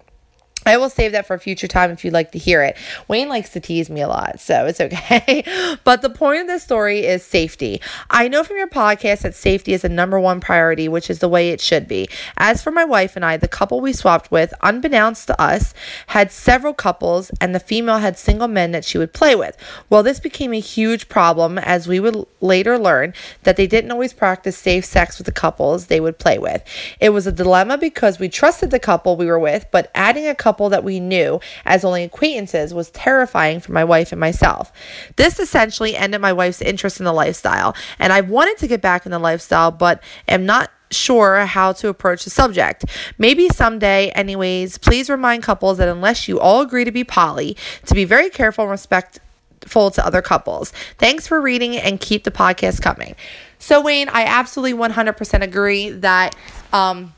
I 0.65 0.77
will 0.77 0.89
save 0.89 1.11
that 1.11 1.25
for 1.25 1.33
a 1.33 1.39
future 1.39 1.67
time 1.67 1.91
if 1.91 2.03
you'd 2.03 2.13
like 2.13 2.31
to 2.31 2.39
hear 2.39 2.63
it. 2.63 2.77
Wayne 3.07 3.29
likes 3.29 3.49
to 3.51 3.59
tease 3.59 3.89
me 3.89 4.01
a 4.01 4.07
lot, 4.07 4.39
so 4.39 4.65
it's 4.65 4.79
okay. 4.79 5.43
but 5.83 6.01
the 6.01 6.09
point 6.09 6.41
of 6.41 6.47
this 6.47 6.63
story 6.63 7.05
is 7.05 7.23
safety. 7.23 7.81
I 8.09 8.27
know 8.27 8.43
from 8.43 8.57
your 8.57 8.67
podcast 8.67 9.21
that 9.21 9.35
safety 9.35 9.73
is 9.73 9.83
a 9.83 9.89
number 9.89 10.19
one 10.19 10.39
priority, 10.39 10.87
which 10.87 11.09
is 11.09 11.19
the 11.19 11.29
way 11.29 11.49
it 11.49 11.61
should 11.61 11.87
be. 11.87 12.07
As 12.37 12.61
for 12.61 12.71
my 12.71 12.85
wife 12.85 13.15
and 13.15 13.25
I, 13.25 13.37
the 13.37 13.47
couple 13.47 13.81
we 13.81 13.93
swapped 13.93 14.31
with, 14.31 14.53
unbeknownst 14.61 15.27
to 15.27 15.41
us, 15.41 15.73
had 16.07 16.31
several 16.31 16.73
couples, 16.73 17.31
and 17.41 17.53
the 17.53 17.59
female 17.59 17.97
had 17.97 18.17
single 18.17 18.47
men 18.47 18.71
that 18.71 18.85
she 18.85 18.97
would 18.97 19.13
play 19.13 19.35
with. 19.35 19.57
Well, 19.89 20.03
this 20.03 20.19
became 20.19 20.53
a 20.53 20.59
huge 20.59 21.09
problem 21.09 21.57
as 21.57 21.87
we 21.87 21.99
would 21.99 22.25
later 22.41 22.79
learn 22.79 23.13
that 23.43 23.57
they 23.57 23.67
didn't 23.67 23.91
always 23.91 24.13
practice 24.13 24.57
safe 24.57 24.85
sex 24.85 25.17
with 25.17 25.25
the 25.25 25.31
couples 25.31 25.87
they 25.87 25.99
would 25.99 26.19
play 26.19 26.37
with. 26.37 26.63
It 26.99 27.09
was 27.09 27.27
a 27.27 27.31
dilemma 27.31 27.77
because 27.77 28.19
we 28.19 28.29
trusted 28.29 28.71
the 28.71 28.79
couple 28.79 29.17
we 29.17 29.25
were 29.25 29.39
with, 29.39 29.65
but 29.71 29.91
adding 29.93 30.27
a 30.27 30.35
couple 30.35 30.52
that 30.69 30.83
we 30.83 30.99
knew 30.99 31.39
as 31.65 31.83
only 31.83 32.03
acquaintances 32.03 32.73
was 32.73 32.89
terrifying 32.91 33.59
for 33.59 33.71
my 33.71 33.83
wife 33.83 34.11
and 34.11 34.19
myself. 34.19 34.71
This 35.15 35.39
essentially 35.39 35.95
ended 35.95 36.21
my 36.21 36.33
wife's 36.33 36.61
interest 36.61 36.99
in 36.99 37.05
the 37.05 37.13
lifestyle, 37.13 37.75
and 37.99 38.13
I've 38.13 38.29
wanted 38.29 38.57
to 38.59 38.67
get 38.67 38.81
back 38.81 39.05
in 39.05 39.11
the 39.11 39.19
lifestyle, 39.19 39.71
but 39.71 40.01
am 40.27 40.45
not 40.45 40.69
sure 40.93 41.45
how 41.45 41.73
to 41.73 41.89
approach 41.89 42.23
the 42.23 42.29
subject. 42.29 42.85
Maybe 43.17 43.49
someday, 43.49 44.09
anyways, 44.11 44.77
please 44.77 45.09
remind 45.09 45.43
couples 45.43 45.77
that 45.79 45.89
unless 45.89 46.27
you 46.27 46.39
all 46.39 46.61
agree 46.61 46.85
to 46.85 46.91
be 46.91 47.03
poly, 47.03 47.57
to 47.85 47.95
be 47.95 48.05
very 48.05 48.29
careful 48.29 48.63
and 48.63 48.71
respectful 48.71 49.91
to 49.91 50.05
other 50.05 50.21
couples. 50.21 50.71
Thanks 50.97 51.27
for 51.27 51.41
reading 51.41 51.75
and 51.75 51.99
keep 51.99 52.23
the 52.23 52.31
podcast 52.31 52.81
coming. 52.81 53.15
So, 53.59 53.81
Wayne, 53.81 54.09
I 54.09 54.23
absolutely 54.23 54.77
100% 54.77 55.41
agree 55.41 55.89
that 55.89 56.35
um, 56.71 57.13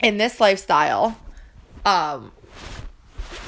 in 0.00 0.16
this 0.16 0.40
lifestyle, 0.40 1.18
um, 1.84 2.32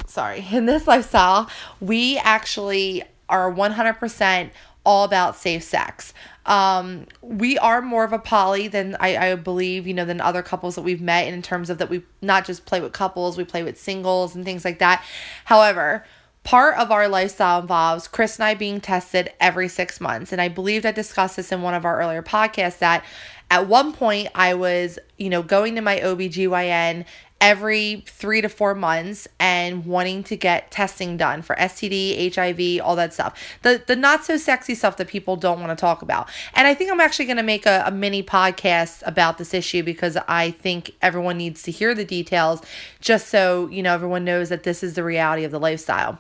sorry, 0.07 0.47
in 0.53 0.67
this 0.67 0.87
lifestyle, 0.87 1.49
we 1.81 2.19
actually 2.19 3.03
are 3.29 3.53
100% 3.53 4.51
all 4.85 5.05
about 5.05 5.37
safe 5.37 5.63
sex. 5.63 6.13
Um, 6.47 7.07
we 7.23 7.59
are 7.59 7.81
more 7.81 8.05
of 8.05 8.13
a 8.13 8.19
poly 8.19 8.69
than 8.69 8.97
I, 9.01 9.31
I 9.31 9.35
believe, 9.35 9.87
you 9.87 9.95
know, 9.95 10.05
than 10.05 10.21
other 10.21 10.43
couples 10.43 10.75
that 10.75 10.83
we've 10.83 11.01
met 11.01 11.27
in 11.27 11.41
terms 11.41 11.71
of 11.71 11.79
that 11.79 11.89
we 11.89 12.03
not 12.21 12.45
just 12.45 12.67
play 12.67 12.81
with 12.83 12.93
couples, 12.93 13.39
we 13.39 13.45
play 13.45 13.63
with 13.63 13.81
singles 13.81 14.35
and 14.35 14.45
things 14.45 14.63
like 14.63 14.79
that. 14.81 15.03
However, 15.47 16.05
part 16.43 16.77
of 16.77 16.93
our 16.93 17.09
lifestyle 17.09 17.61
involves 17.61 18.07
Chris 18.07 18.37
and 18.37 18.45
I 18.45 18.55
being 18.55 18.81
tested 18.81 19.33
every 19.41 19.69
six 19.69 20.01
months. 20.01 20.33
And 20.33 20.41
I 20.41 20.49
believed 20.49 20.85
I 20.85 20.93
discussed 20.93 21.37
this 21.37 21.51
in 21.51 21.63
one 21.63 21.73
of 21.73 21.87
our 21.87 21.99
earlier 21.99 22.23
podcasts 22.23 22.79
that 22.79 23.05
at 23.51 23.67
one 23.67 23.93
point 23.95 24.29
I 24.35 24.53
was, 24.53 24.99
you 25.17 25.31
know, 25.31 25.43
going 25.43 25.75
to 25.77 25.81
my 25.81 25.99
OBGYN 25.99 27.07
every 27.45 28.03
three 28.07 28.41
to 28.41 28.49
four 28.49 28.75
months 28.75 29.29
and 29.39 29.85
wanting 29.85 30.25
to 30.25 30.35
get 30.35 30.71
testing 30.71 31.19
done 31.19 31.43
for 31.43 31.55
STD, 31.57 32.35
HIV, 32.35 32.83
all 32.83 32.97
that 32.97 33.13
stuff. 33.13 33.39
The 33.61 33.83
the 33.87 33.95
not 33.95 34.25
so 34.25 34.39
sexy 34.39 34.75
stuff 34.75 34.97
that 34.97 35.09
people 35.09 35.37
don't 35.37 35.61
want 35.61 35.71
to 35.71 35.79
talk 35.79 36.01
about. 36.01 36.31
And 36.55 36.67
I 36.67 36.73
think 36.73 36.91
I'm 36.91 37.01
actually 37.01 37.27
going 37.27 37.37
to 37.37 37.43
make 37.43 37.67
a, 37.67 37.85
a 37.87 37.91
mini 37.91 38.23
podcast 38.23 39.03
about 39.05 39.37
this 39.37 39.53
issue 39.53 39.83
because 39.83 40.17
I 40.27 40.53
think 40.53 40.93
everyone 41.03 41.37
needs 41.37 41.63
to 41.65 41.71
hear 41.71 41.95
the 41.95 42.07
details 42.07 42.63
just 43.03 43.29
so, 43.29 43.69
you 43.69 43.83
know, 43.83 43.93
everyone 43.93 44.25
knows 44.25 44.49
that 44.49 44.63
this 44.63 44.83
is 44.83 44.95
the 44.95 45.05
reality 45.05 45.45
of 45.45 45.51
the 45.51 45.61
lifestyle. 45.61 46.19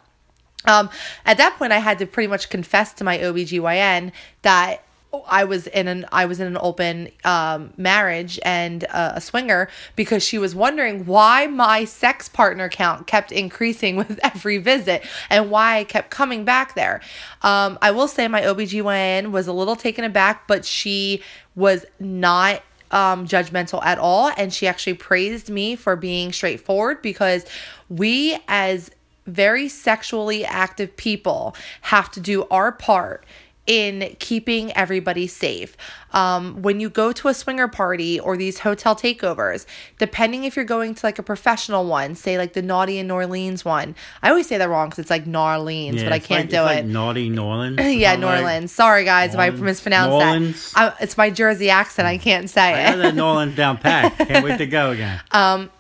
Um, 0.67 0.91
at 1.25 1.39
that 1.39 1.57
point, 1.57 1.73
I 1.73 1.79
had 1.79 1.99
to 2.01 2.07
pretty 2.07 2.27
much 2.27 2.51
confess 2.51 2.93
to 2.95 3.05
my 3.05 3.17
OBGYN 3.19 4.13
that 4.43 4.84
I 5.29 5.44
was 5.44 5.66
in 5.68 5.88
an 5.88 6.07
I 6.11 6.27
was 6.27 6.40
in 6.40 6.46
an 6.46 6.59
open 6.61 7.09
um, 7.24 7.72
marriage 7.77 8.38
and 8.44 8.85
uh, 8.90 9.12
a 9.14 9.20
swinger 9.20 9.68
because 9.96 10.22
she 10.22 10.38
was 10.38 10.55
wondering 10.55 11.07
why 11.07 11.46
my 11.46 11.85
sex 11.85 12.29
partner 12.29 12.68
count 12.68 13.07
kept 13.07 13.33
increasing 13.33 13.96
with 14.00 14.18
every 14.22 14.59
visit 14.59 15.05
and 15.31 15.50
why 15.50 15.79
I 15.79 15.85
kept 15.85 16.11
coming 16.11 16.44
back 16.44 16.74
there. 16.74 17.00
Um, 17.42 17.79
I 17.81 17.90
will 17.92 18.09
say 18.09 18.29
my 18.29 18.42
OBGYN 18.42 19.31
was 19.31 19.46
a 19.46 19.53
little 19.53 19.77
taken 19.77 20.05
aback, 20.05 20.48
but 20.48 20.64
she 20.64 21.22
was 21.55 21.85
not 22.00 22.62
um, 22.90 23.27
judgmental 23.27 23.85
at 23.85 23.98
all. 23.98 24.33
And 24.37 24.53
she 24.53 24.66
actually 24.66 24.94
praised 24.94 25.50
me 25.50 25.77
for 25.77 25.96
being 25.96 26.33
straightforward 26.33 27.03
because 27.03 27.44
we, 27.88 28.38
as 28.48 28.90
very 29.27 29.68
sexually 29.68 30.44
active 30.44 30.96
people, 30.96 31.57
have 31.83 32.11
to 32.12 32.20
do 32.20 32.46
our 32.50 32.72
part 32.72 33.24
in 33.66 34.14
keeping 34.18 34.70
everybody 34.77 35.27
safe. 35.27 35.74
Um, 36.12 36.61
when 36.62 36.81
you 36.81 36.90
go 36.90 37.12
to 37.12 37.29
a 37.29 37.35
swinger 37.35 37.66
party 37.66 38.20
or 38.20 38.37
these 38.37 38.59
hotel 38.59 38.94
takeovers, 38.94 39.64
depending 39.98 40.44
if 40.44 40.55
you're 40.55 40.64
going 40.66 40.94
to 40.94 41.07
like 41.07 41.18
a 41.18 41.22
professional 41.22 41.87
one, 41.87 42.14
say 42.14 42.37
like 42.37 42.53
the 42.53 42.61
Naughty 42.62 42.98
in 42.98 43.07
New 43.09 43.14
Orleans 43.14 43.64
one, 43.64 43.94
I 44.22 44.29
always 44.29 44.46
say 44.46 44.59
that 44.59 44.68
wrong 44.68 44.88
because 44.90 44.98
it's 45.00 45.11
like 45.11 45.24
Narleans, 45.24 46.05
but 46.05 46.12
I 46.12 46.18
can't 46.18 46.42
like- 46.42 46.50
do 46.50 46.57
it. 46.59 46.64
Like 46.64 46.85
naughty 46.85 47.31
Norland. 47.31 47.81
yeah, 47.81 48.16
New 48.16 48.27
Orleans. 48.27 48.70
Sorry, 48.85 49.05
guys, 49.05 49.33
if 49.33 49.40
I 49.40 49.46
Orleans. 49.46 49.62
mispronounce 49.62 50.11
New 50.11 50.14
Orleans. 50.16 50.72
that. 50.72 50.94
I, 51.00 51.03
it's 51.03 51.16
my 51.16 51.31
Jersey 51.31 51.70
accent. 51.70 52.07
I 52.07 52.18
can't 52.18 52.50
say 52.50 52.61
I 52.74 52.81
it. 52.81 52.90
got 52.96 52.96
that 53.03 53.14
New 53.14 53.24
Orleans 53.24 53.57
down 53.57 53.79
pat. 53.79 54.16
Can't 54.18 54.44
wait 54.44 54.59
to 54.59 54.66
go 54.66 54.90
again. 54.90 55.20
Um, 55.33 55.70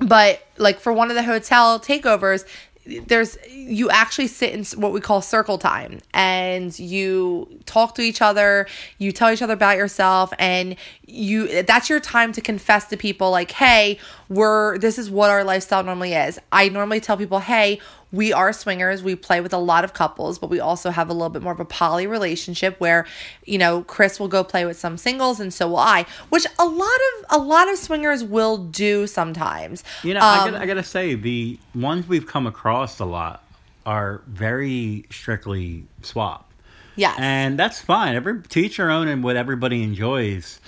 but 0.00 0.44
like 0.58 0.80
for 0.80 0.92
one 0.92 1.10
of 1.10 1.14
the 1.16 1.22
hotel 1.22 1.78
takeovers 1.78 2.44
there's 2.86 3.38
you 3.50 3.88
actually 3.90 4.26
sit 4.26 4.52
in 4.52 4.80
what 4.80 4.92
we 4.92 5.00
call 5.00 5.22
circle 5.22 5.56
time 5.58 6.00
and 6.12 6.78
you 6.78 7.48
talk 7.64 7.94
to 7.94 8.02
each 8.02 8.20
other 8.20 8.66
you 8.98 9.10
tell 9.10 9.30
each 9.30 9.40
other 9.42 9.54
about 9.54 9.76
yourself 9.76 10.32
and 10.38 10.76
you 11.06 11.62
that's 11.62 11.90
your 11.90 12.00
time 12.00 12.32
to 12.32 12.40
confess 12.40 12.86
to 12.86 12.96
people 12.96 13.30
like 13.30 13.50
hey 13.50 13.98
we're 14.28 14.78
this 14.78 14.98
is 14.98 15.10
what 15.10 15.30
our 15.30 15.44
lifestyle 15.44 15.82
normally 15.82 16.14
is 16.14 16.38
i 16.50 16.68
normally 16.68 16.98
tell 17.00 17.16
people 17.16 17.40
hey 17.40 17.78
we 18.10 18.32
are 18.32 18.52
swingers 18.52 19.02
we 19.02 19.14
play 19.14 19.40
with 19.40 19.52
a 19.52 19.58
lot 19.58 19.84
of 19.84 19.92
couples 19.92 20.38
but 20.38 20.48
we 20.48 20.60
also 20.60 20.90
have 20.90 21.10
a 21.10 21.12
little 21.12 21.28
bit 21.28 21.42
more 21.42 21.52
of 21.52 21.60
a 21.60 21.64
poly 21.64 22.06
relationship 22.06 22.80
where 22.80 23.06
you 23.44 23.58
know 23.58 23.82
chris 23.82 24.18
will 24.18 24.28
go 24.28 24.42
play 24.42 24.64
with 24.64 24.78
some 24.78 24.96
singles 24.96 25.40
and 25.40 25.52
so 25.52 25.68
will 25.68 25.76
i 25.76 26.06
which 26.30 26.46
a 26.58 26.64
lot 26.64 26.88
of 26.88 27.40
a 27.40 27.42
lot 27.42 27.70
of 27.70 27.76
swingers 27.76 28.24
will 28.24 28.56
do 28.56 29.06
sometimes 29.06 29.84
You 30.02 30.14
know, 30.14 30.20
I, 30.20 30.38
Um, 30.38 30.52
gotta, 30.52 30.62
I 30.62 30.66
gotta 30.66 30.82
say, 30.82 31.14
the 31.14 31.58
ones 31.74 32.08
we've 32.08 32.26
come 32.26 32.46
across 32.46 32.98
a 32.98 33.04
lot 33.04 33.44
are 33.84 34.22
very 34.26 35.04
strictly 35.10 35.84
swap. 36.02 36.50
Yes. 36.96 37.16
And 37.18 37.58
that's 37.58 37.80
fine. 37.80 38.14
Every 38.14 38.40
teach 38.42 38.78
your 38.78 38.90
own 38.90 39.08
and 39.08 39.22
what 39.22 39.36
everybody 39.36 39.82
enjoys. 39.82 40.60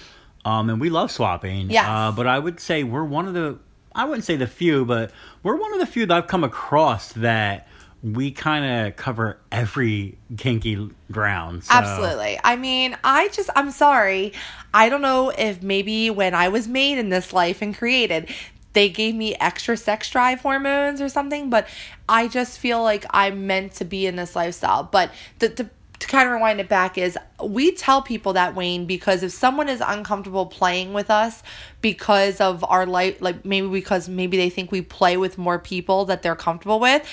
Um, 0.47 0.71
and 0.71 0.81
we 0.81 0.91
love 0.91 1.11
swapping. 1.11 1.71
Yes. 1.71 1.87
Uh, 1.87 2.13
but 2.13 2.27
I 2.27 2.39
would 2.39 2.61
say 2.61 2.85
we're 2.85 3.05
one 3.05 3.27
of 3.27 3.35
the 3.35 3.59
I 3.97 4.05
wouldn't 4.05 4.25
say 4.25 4.37
the 4.37 4.47
few, 4.47 4.85
but 4.85 5.11
we're 5.43 5.57
one 5.57 5.73
of 5.73 5.81
the 5.81 5.87
few 5.87 6.07
that 6.07 6.17
I've 6.17 6.27
come 6.27 6.45
across 6.45 7.13
that 7.15 7.67
we 8.03 8.31
kind 8.31 8.87
of 8.87 8.97
cover 8.97 9.39
every 9.51 10.19
kinky 10.37 10.91
ground. 11.11 11.65
So. 11.65 11.75
Absolutely. 11.75 12.39
I 12.45 12.57
mean, 12.57 12.97
I 13.03 13.29
just, 13.29 13.49
I'm 13.57 13.71
sorry. 13.71 14.35
I 14.73 14.91
don't 14.91 15.01
know 15.01 15.31
if 15.31 15.63
maybe 15.63 16.11
when 16.11 16.35
I 16.35 16.49
was 16.49 16.69
made 16.69 16.99
in 16.99 17.09
this 17.09 17.33
life 17.33 17.63
and 17.63 17.77
created, 17.77 18.29
they 18.75 18.91
gave 18.91 19.15
me 19.15 19.35
extra 19.37 19.77
sex 19.77 20.11
drive 20.11 20.43
hormones 20.43 21.01
or 21.01 21.09
something, 21.09 21.49
but 21.49 21.67
I 22.09 22.29
just 22.29 22.59
feel 22.59 22.83
like 22.83 23.07
I'm 23.11 23.47
meant 23.47 23.73
to 23.77 23.85
be 23.87 24.07
in 24.07 24.17
this 24.17 24.37
lifestyle. 24.37 24.85
But 24.85 25.11
the, 25.39 25.49
the, 25.49 25.71
to 26.07 26.13
kind 26.13 26.29
of 26.29 26.35
rewind 26.35 26.61
it 26.61 26.69
back 26.69 26.97
is 26.97 27.19
we 27.43 27.73
tell 27.73 28.03
people 28.03 28.33
that 28.35 28.55
Wayne 28.55 28.87
because 28.87 29.23
if 29.23 29.33
someone 29.33 29.69
is 29.69 29.83
uncomfortable 29.85 30.47
playing 30.47 30.93
with 30.93 31.11
us 31.11 31.43
because 31.81 32.41
of 32.41 32.65
our 32.65 32.87
life 32.87 33.21
like 33.21 33.45
maybe 33.45 33.69
because 33.69 34.09
maybe 34.09 34.37
they 34.37 34.51
think 34.51 34.71
we 34.71 34.83
play 34.83 35.17
with 35.17 35.37
more 35.37 35.59
people 35.59 36.05
that 36.07 36.23
they're 36.23 36.37
comfortable 36.37 36.81
with 36.81 37.07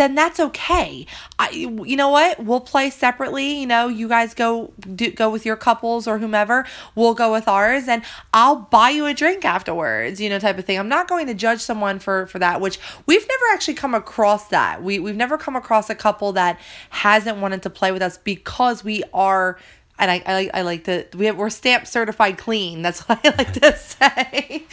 then 0.00 0.14
that's 0.14 0.40
okay. 0.40 1.04
I, 1.38 1.50
you 1.50 1.94
know 1.94 2.08
what? 2.08 2.42
We'll 2.42 2.60
play 2.60 2.88
separately. 2.88 3.60
You 3.60 3.66
know, 3.66 3.88
you 3.88 4.08
guys 4.08 4.32
go 4.32 4.72
do, 4.80 5.10
go 5.10 5.28
with 5.28 5.44
your 5.44 5.56
couples 5.56 6.08
or 6.08 6.18
whomever. 6.18 6.66
We'll 6.94 7.12
go 7.12 7.30
with 7.30 7.46
ours, 7.46 7.86
and 7.86 8.02
I'll 8.32 8.56
buy 8.56 8.90
you 8.90 9.04
a 9.04 9.12
drink 9.12 9.44
afterwards. 9.44 10.18
You 10.18 10.30
know, 10.30 10.38
type 10.38 10.58
of 10.58 10.64
thing. 10.64 10.78
I'm 10.78 10.88
not 10.88 11.06
going 11.06 11.26
to 11.26 11.34
judge 11.34 11.60
someone 11.60 11.98
for 11.98 12.26
for 12.28 12.38
that. 12.38 12.62
Which 12.62 12.80
we've 13.04 13.26
never 13.28 13.44
actually 13.52 13.74
come 13.74 13.94
across 13.94 14.48
that. 14.48 14.82
We 14.82 14.98
we've 14.98 15.16
never 15.16 15.36
come 15.36 15.54
across 15.54 15.90
a 15.90 15.94
couple 15.94 16.32
that 16.32 16.58
hasn't 16.88 17.36
wanted 17.36 17.62
to 17.62 17.70
play 17.70 17.92
with 17.92 18.00
us 18.00 18.16
because 18.16 18.82
we 18.82 19.04
are 19.12 19.58
and 20.00 20.10
I, 20.10 20.22
I 20.26 20.32
like 20.32 20.50
I 20.54 20.62
like 20.62 20.84
to 20.84 21.06
we 21.14 21.26
have, 21.26 21.36
we're 21.36 21.50
stamp 21.50 21.86
certified 21.86 22.38
clean. 22.38 22.82
That's 22.82 23.00
what 23.08 23.20
I 23.24 23.36
like 23.36 23.52
to 23.52 23.76
say. 23.76 24.64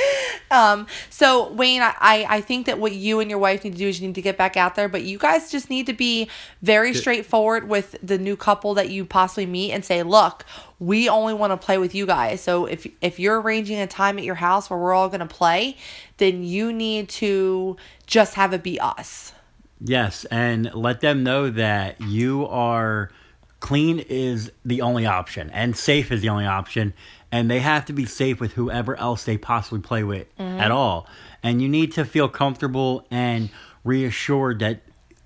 um, 0.50 0.88
so 1.10 1.52
Wayne, 1.52 1.82
I, 1.82 1.94
I 2.00 2.26
I 2.30 2.42
think 2.42 2.66
that 2.66 2.80
what 2.80 2.94
you 2.94 3.20
and 3.20 3.30
your 3.30 3.40
wife 3.40 3.64
need 3.64 3.74
to 3.74 3.78
do 3.78 3.88
is 3.88 4.00
you 4.00 4.08
need 4.08 4.16
to 4.16 4.22
get 4.22 4.38
back 4.38 4.58
out 4.58 4.76
there, 4.76 4.88
but 4.88 5.04
you 5.04 5.18
guys 5.18 5.52
just 5.52 5.70
need 5.70 5.86
to 5.88 5.94
be 5.94 6.30
very 6.62 6.94
straightforward 6.94 7.68
with 7.68 7.98
the 8.02 8.18
new 8.18 8.38
couple 8.38 8.74
that 8.76 8.90
you 8.90 9.06
possibly 9.06 9.46
meet 9.46 9.74
and 9.74 9.84
say, 9.84 10.02
look, 10.02 10.46
we 10.80 11.10
only 11.10 11.34
want 11.34 11.52
to 11.52 11.58
play 11.58 11.78
with 11.78 11.94
you 11.94 12.06
guys. 12.06 12.42
So 12.42 12.66
if 12.66 12.88
if 13.02 13.20
you're 13.20 13.42
arranging 13.42 13.80
a 13.80 13.88
time 13.88 14.18
at 14.18 14.24
your 14.24 14.36
house 14.36 14.70
where 14.70 14.80
we're 14.80 14.94
all 14.94 15.10
gonna 15.10 15.28
play, 15.28 15.76
then 16.18 16.44
you 16.44 16.72
need 16.72 17.10
to 17.10 17.76
just 18.06 18.36
have 18.36 18.54
it 18.54 18.64
be 18.64 18.80
us. 18.80 19.34
Yes, 19.80 20.26
and 20.26 20.74
let 20.74 21.02
them 21.02 21.24
know 21.24 21.50
that 21.52 22.02
you 22.02 22.48
are 22.48 23.12
clean 23.60 24.00
is 24.00 24.52
the 24.64 24.82
only 24.82 25.06
option 25.06 25.50
and 25.50 25.76
safe 25.76 26.12
is 26.12 26.22
the 26.22 26.30
only 26.30 26.46
option 26.46 26.94
and 27.32 27.50
they 27.52 27.60
have 27.60 27.86
to 27.86 27.94
be 27.94 28.06
safe 28.06 28.40
with 28.40 28.54
whoever 28.54 28.96
else 28.98 29.26
they 29.26 29.38
possibly 29.38 29.80
play 29.80 30.04
with 30.04 30.28
mm-hmm. 30.38 30.60
at 30.60 30.72
all. 30.72 31.08
And 31.44 31.62
you 31.62 31.70
need 31.70 31.92
to 31.94 32.04
feel 32.06 32.30
comfortable 32.30 33.06
and 33.12 33.50
reassured 33.84 34.58
that 34.60 34.82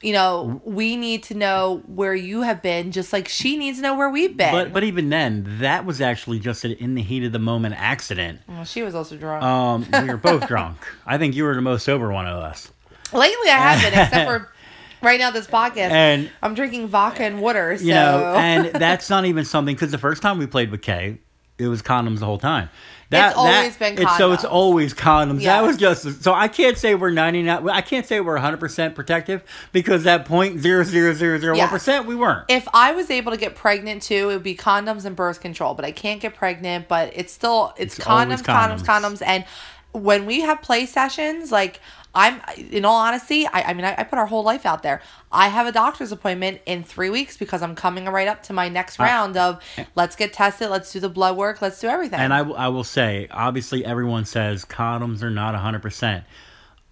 You 0.00 0.12
know, 0.12 0.60
we 0.64 0.96
need 0.96 1.24
to 1.24 1.34
know 1.34 1.82
where 1.86 2.14
you 2.14 2.42
have 2.42 2.62
been, 2.62 2.92
just 2.92 3.12
like 3.12 3.26
she 3.28 3.56
needs 3.56 3.78
to 3.78 3.82
know 3.82 3.96
where 3.96 4.08
we've 4.08 4.36
been. 4.36 4.52
But 4.52 4.72
but 4.72 4.84
even 4.84 5.08
then, 5.08 5.58
that 5.60 5.84
was 5.84 6.00
actually 6.00 6.38
just 6.38 6.64
an 6.64 6.72
in 6.72 6.94
the 6.94 7.02
heat 7.02 7.24
of 7.24 7.32
the 7.32 7.40
moment 7.40 7.74
accident. 7.76 8.40
well, 8.46 8.64
she 8.64 8.82
was 8.82 8.94
also 8.94 9.16
drunk. 9.16 9.42
Um, 9.42 9.86
we 9.92 10.08
were 10.08 10.16
both 10.16 10.46
drunk. 10.46 10.76
I 11.04 11.18
think 11.18 11.34
you 11.34 11.42
were 11.42 11.54
the 11.54 11.62
most 11.62 11.84
sober 11.84 12.12
one 12.12 12.28
of 12.28 12.36
us. 12.38 12.70
Lately, 13.12 13.48
I 13.50 13.56
have 13.56 13.82
been, 13.92 14.00
except 14.00 14.28
for 14.28 14.52
right 15.02 15.18
now 15.18 15.32
this 15.32 15.48
podcast. 15.48 15.90
And- 15.90 16.30
I'm 16.42 16.54
drinking 16.54 16.86
vodka 16.88 17.24
and 17.24 17.40
water. 17.40 17.76
So 17.76 17.84
You 17.84 17.94
know, 17.94 18.34
and 18.36 18.66
that's 18.74 19.10
not 19.10 19.24
even 19.24 19.44
something 19.44 19.74
because 19.74 19.90
the 19.90 19.98
first 19.98 20.22
time 20.22 20.38
we 20.38 20.46
played 20.46 20.70
with 20.70 20.82
Kay, 20.82 21.18
it 21.58 21.66
was 21.66 21.82
condoms 21.82 22.20
the 22.20 22.26
whole 22.26 22.38
time. 22.38 22.70
That, 23.10 23.28
It's 23.30 23.38
always 23.38 23.76
been 23.78 23.94
it's- 23.94 24.18
so 24.18 24.32
it's 24.32 24.44
always 24.44 24.92
condoms. 24.92 25.42
That 25.44 25.62
was 25.62 25.78
just 25.78 26.22
so 26.22 26.34
I 26.34 26.46
can't 26.48 26.76
say 26.76 26.94
we're 26.94 27.08
ninety 27.10 27.42
nine. 27.42 27.66
I 27.70 27.80
can't 27.80 28.04
say 28.04 28.20
we're 28.20 28.36
hundred 28.36 28.60
percent 28.60 28.94
protective 28.94 29.42
because 29.72 30.04
that 30.04 30.26
point 30.26 30.60
zero 30.60 30.84
zero 30.84 31.14
zero 31.14 31.38
zero 31.38 31.56
one 31.56 31.68
percent 31.68 32.04
we 32.04 32.14
weren't. 32.14 32.44
if 32.48 32.68
I 32.74 32.92
was 32.92 33.10
able 33.10 33.32
to 33.32 33.38
get 33.38 33.54
pregnant 33.54 34.02
too, 34.02 34.28
it 34.28 34.34
would 34.34 34.42
be 34.42 34.54
condoms 34.54 35.06
and 35.06 35.16
birth 35.16 35.40
control. 35.40 35.72
But 35.74 35.86
I 35.86 35.92
can't 35.92 36.20
get 36.20 36.34
pregnant. 36.34 36.86
But 36.86 37.12
it's 37.14 37.32
still 37.32 37.72
it's, 37.78 37.96
It's 37.96 38.06
condoms, 38.06 38.42
condoms, 38.42 38.82
condoms. 38.82 39.02
condoms, 39.18 39.22
And 39.24 39.44
when 39.92 40.26
we 40.26 40.40
have 40.42 40.60
play 40.60 40.84
sessions, 40.84 41.50
like 41.50 41.80
I'm, 42.14 42.40
in 42.56 42.84
all 42.84 42.96
honesty, 42.96 43.46
I, 43.46 43.62
I 43.70 43.74
mean, 43.74 43.84
I, 43.84 43.94
I 43.98 44.02
put 44.04 44.18
our 44.18 44.26
whole 44.26 44.42
life 44.42 44.64
out 44.66 44.82
there. 44.82 45.00
I 45.30 45.48
have 45.48 45.66
a 45.66 45.72
doctor's 45.72 46.10
appointment 46.10 46.60
in 46.66 46.82
three 46.82 47.10
weeks 47.10 47.36
because 47.36 47.62
I'm 47.62 47.74
coming 47.74 48.06
right 48.06 48.26
up 48.26 48.42
to 48.44 48.52
my 48.52 48.68
next 48.68 48.98
round 48.98 49.36
of 49.36 49.62
let's 49.94 50.16
get 50.16 50.32
tested, 50.32 50.70
let's 50.70 50.92
do 50.92 51.00
the 51.00 51.08
blood 51.10 51.36
work, 51.36 51.60
let's 51.62 51.78
do 51.80 51.86
everything. 51.86 52.18
And 52.18 52.32
I, 52.34 52.42
will- 52.42 52.56
I 52.56 52.68
will 52.68 52.82
say, 52.84 53.28
obviously, 53.30 53.84
everyone 53.84 54.24
says 54.24 54.64
condoms 54.64 55.22
are 55.22 55.30
not 55.30 55.54
100%. 55.54 56.24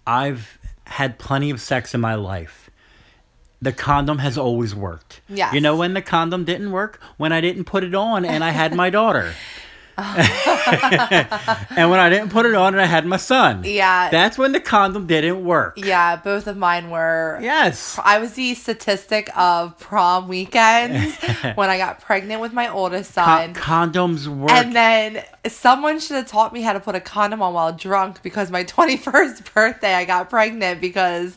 I've 0.05 0.57
had 0.85 1.17
plenty 1.19 1.49
of 1.49 1.59
sex 1.59 1.93
in 1.93 1.99
my 1.99 2.15
life. 2.15 2.69
The 3.61 3.73
condom 3.73 4.19
has 4.19 4.37
always 4.37 4.75
worked. 4.75 5.19
Yes. 5.27 5.53
You 5.53 5.61
know 5.61 5.75
when 5.75 5.95
the 5.95 6.01
condom 6.01 6.45
didn't 6.45 6.71
work? 6.71 7.01
When 7.17 7.31
I 7.33 7.41
didn't 7.41 7.63
put 7.65 7.83
it 7.83 7.95
on 7.95 8.23
and 8.23 8.43
I 8.43 8.51
had 8.51 8.73
my 8.75 8.89
daughter. 8.91 9.33
and 11.75 11.89
when 11.89 11.99
I 11.99 12.09
didn't 12.09 12.29
put 12.29 12.45
it 12.45 12.53
on 12.55 12.73
and 12.73 12.81
I 12.81 12.85
had 12.85 13.05
my 13.05 13.17
son. 13.17 13.63
Yeah. 13.63 14.09
That's 14.09 14.37
when 14.37 14.51
the 14.51 14.59
condom 14.59 15.07
didn't 15.07 15.43
work. 15.43 15.77
yeah, 15.77 16.15
both 16.17 16.47
of 16.47 16.57
mine 16.57 16.89
were 16.89 17.39
Yes. 17.41 17.99
I 18.03 18.19
was 18.19 18.33
the 18.33 18.53
statistic 18.53 19.29
of 19.37 19.77
prom 19.79 20.27
weekends 20.27 21.15
when 21.55 21.69
I 21.69 21.77
got 21.77 22.01
pregnant 22.01 22.41
with 22.41 22.53
my 22.53 22.67
oldest 22.69 23.13
son. 23.13 23.53
condoms 23.53 24.27
work. 24.27 24.51
and 24.51 24.75
then 24.75 25.23
someone 25.47 25.99
should 25.99 26.15
have 26.17 26.27
taught 26.27 26.53
me 26.53 26.61
how 26.61 26.73
to 26.73 26.79
put 26.79 26.95
a 26.95 26.99
condom 26.99 27.41
on 27.41 27.53
while 27.53 27.73
drunk 27.73 28.21
because 28.23 28.51
my 28.51 28.63
21st 28.77 29.53
birthday 29.53 29.93
I 29.93 30.05
got 30.05 30.29
pregnant 30.29 30.81
because 30.81 31.35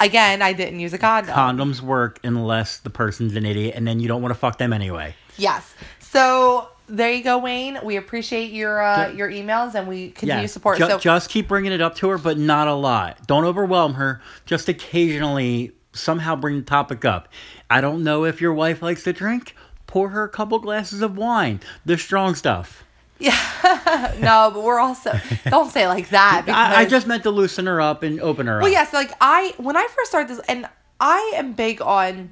again 0.00 0.42
I 0.42 0.52
didn't 0.52 0.80
use 0.80 0.92
a 0.92 0.98
condom. 0.98 1.34
condoms 1.34 1.80
work 1.80 2.20
unless 2.22 2.78
the 2.78 2.90
person's 2.90 3.34
an 3.36 3.44
idiot 3.46 3.74
and 3.76 3.86
then 3.86 4.00
you 4.00 4.08
don't 4.08 4.22
want 4.22 4.32
to 4.34 4.38
fuck 4.38 4.58
them 4.58 4.72
anyway. 4.72 5.14
yes. 5.36 5.74
So 6.00 6.68
there 6.88 7.12
you 7.12 7.22
go, 7.22 7.38
Wayne. 7.38 7.78
We 7.82 7.96
appreciate 7.96 8.52
your 8.52 8.80
uh, 8.82 9.10
your 9.10 9.30
emails 9.30 9.74
and 9.74 9.86
we 9.88 10.10
continue 10.10 10.42
Yeah, 10.42 10.46
support. 10.46 10.78
ju- 10.78 10.86
so 10.86 10.98
just 10.98 11.30
keep 11.30 11.48
bringing 11.48 11.72
it 11.72 11.80
up 11.80 11.94
to 11.96 12.08
her, 12.08 12.18
but 12.18 12.38
not 12.38 12.68
a 12.68 12.74
lot. 12.74 13.26
Don't 13.26 13.44
overwhelm 13.44 13.94
her. 13.94 14.20
Just 14.46 14.68
occasionally, 14.68 15.72
somehow 15.92 16.36
bring 16.36 16.56
the 16.56 16.62
topic 16.62 17.04
up. 17.04 17.28
I 17.70 17.80
don't 17.80 18.02
know 18.02 18.24
if 18.24 18.40
your 18.40 18.54
wife 18.54 18.82
likes 18.82 19.04
to 19.04 19.12
drink. 19.12 19.54
Pour 19.86 20.10
her 20.10 20.24
a 20.24 20.28
couple 20.28 20.58
glasses 20.58 21.00
of 21.00 21.16
wine, 21.16 21.60
the 21.86 21.96
strong 21.96 22.34
stuff. 22.34 22.84
Yeah, 23.18 24.14
no, 24.20 24.50
but 24.52 24.62
we're 24.62 24.78
also 24.78 25.18
don't 25.46 25.70
say 25.70 25.88
like 25.88 26.10
that. 26.10 26.42
Because, 26.44 26.56
I, 26.76 26.82
I 26.82 26.84
just 26.86 27.06
meant 27.06 27.22
to 27.24 27.30
loosen 27.30 27.66
her 27.66 27.80
up 27.80 28.02
and 28.02 28.20
open 28.20 28.46
her 28.46 28.58
up. 28.58 28.62
well, 28.62 28.70
up. 28.70 28.72
yes, 28.72 28.92
like 28.92 29.12
I 29.20 29.54
when 29.56 29.76
I 29.76 29.86
first 29.96 30.10
started 30.10 30.28
this, 30.28 30.40
and 30.46 30.68
I 31.00 31.32
am 31.36 31.52
big 31.54 31.80
on 31.80 32.30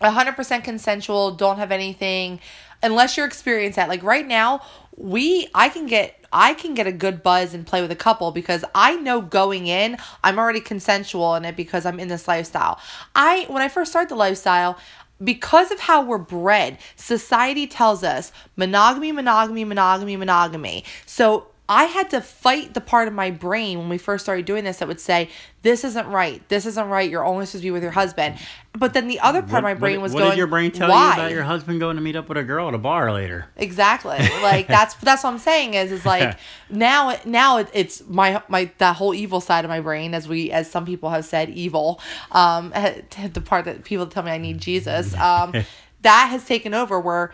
100% 0.00 0.64
consensual. 0.64 1.32
Don't 1.32 1.58
have 1.58 1.70
anything 1.72 2.40
unless 2.82 3.16
you're 3.16 3.26
experienced 3.26 3.76
that. 3.76 3.88
Like 3.88 4.02
right 4.02 4.26
now, 4.26 4.62
we 4.96 5.48
I 5.54 5.68
can 5.68 5.86
get 5.86 6.18
I 6.32 6.54
can 6.54 6.74
get 6.74 6.86
a 6.86 6.92
good 6.92 7.22
buzz 7.22 7.54
and 7.54 7.66
play 7.66 7.82
with 7.82 7.90
a 7.90 7.96
couple 7.96 8.30
because 8.30 8.64
I 8.74 8.96
know 8.96 9.20
going 9.20 9.66
in 9.66 9.96
I'm 10.22 10.38
already 10.38 10.60
consensual 10.60 11.34
in 11.34 11.44
it 11.44 11.56
because 11.56 11.86
I'm 11.86 12.00
in 12.00 12.08
this 12.08 12.28
lifestyle. 12.28 12.78
I 13.14 13.46
when 13.48 13.62
I 13.62 13.68
first 13.68 13.90
started 13.90 14.10
the 14.10 14.16
lifestyle 14.16 14.78
because 15.22 15.70
of 15.70 15.80
how 15.80 16.04
we're 16.04 16.18
bred, 16.18 16.78
society 16.96 17.66
tells 17.66 18.02
us 18.02 18.32
monogamy, 18.56 19.12
monogamy, 19.12 19.64
monogamy, 19.64 20.16
monogamy. 20.16 20.84
So 21.06 21.46
I 21.72 21.84
had 21.84 22.10
to 22.10 22.20
fight 22.20 22.74
the 22.74 22.82
part 22.82 23.08
of 23.08 23.14
my 23.14 23.30
brain 23.30 23.78
when 23.78 23.88
we 23.88 23.96
first 23.96 24.24
started 24.24 24.44
doing 24.44 24.62
this 24.62 24.76
that 24.78 24.88
would 24.88 25.00
say, 25.00 25.30
This 25.62 25.84
isn't 25.84 26.06
right. 26.06 26.46
This 26.50 26.66
isn't 26.66 26.86
right. 26.86 27.10
You're 27.10 27.24
only 27.24 27.46
supposed 27.46 27.62
to 27.62 27.66
be 27.66 27.70
with 27.70 27.82
your 27.82 27.92
husband. 27.92 28.36
But 28.74 28.92
then 28.92 29.08
the 29.08 29.20
other 29.20 29.40
part 29.40 29.58
of 29.58 29.62
my 29.64 29.72
brain 29.72 29.96
what, 29.96 30.02
was 30.02 30.12
what 30.12 30.20
going, 30.20 30.30
did 30.32 30.38
your 30.38 30.48
brain 30.48 30.70
tell 30.70 30.90
Why? 30.90 31.06
you 31.06 31.12
about 31.14 31.30
your 31.30 31.44
husband 31.44 31.80
going 31.80 31.96
to 31.96 32.02
meet 32.02 32.14
up 32.14 32.28
with 32.28 32.36
a 32.36 32.44
girl 32.44 32.68
at 32.68 32.74
a 32.74 32.78
bar 32.78 33.10
later? 33.10 33.46
Exactly. 33.56 34.18
Like 34.42 34.66
that's 34.66 34.94
that's 34.96 35.22
what 35.22 35.30
I'm 35.30 35.38
saying 35.38 35.74
is 35.74 35.92
is 35.92 36.04
like 36.04 36.36
now 36.70 37.16
now 37.24 37.58
it, 37.58 37.68
it's 37.72 38.02
my 38.08 38.42
my 38.48 38.70
that 38.78 38.96
whole 38.96 39.14
evil 39.14 39.40
side 39.40 39.64
of 39.64 39.68
my 39.68 39.80
brain 39.80 40.14
as 40.14 40.26
we 40.26 40.50
as 40.50 40.68
some 40.68 40.84
people 40.84 41.10
have 41.10 41.24
said 41.24 41.48
evil 41.50 42.00
um 42.32 42.70
the 43.32 43.40
part 43.40 43.66
that 43.66 43.84
people 43.84 44.06
tell 44.06 44.24
me 44.24 44.32
I 44.32 44.38
need 44.38 44.58
Jesus 44.58 45.14
um 45.14 45.54
that 46.02 46.28
has 46.30 46.44
taken 46.44 46.74
over 46.74 46.98
where 46.98 47.32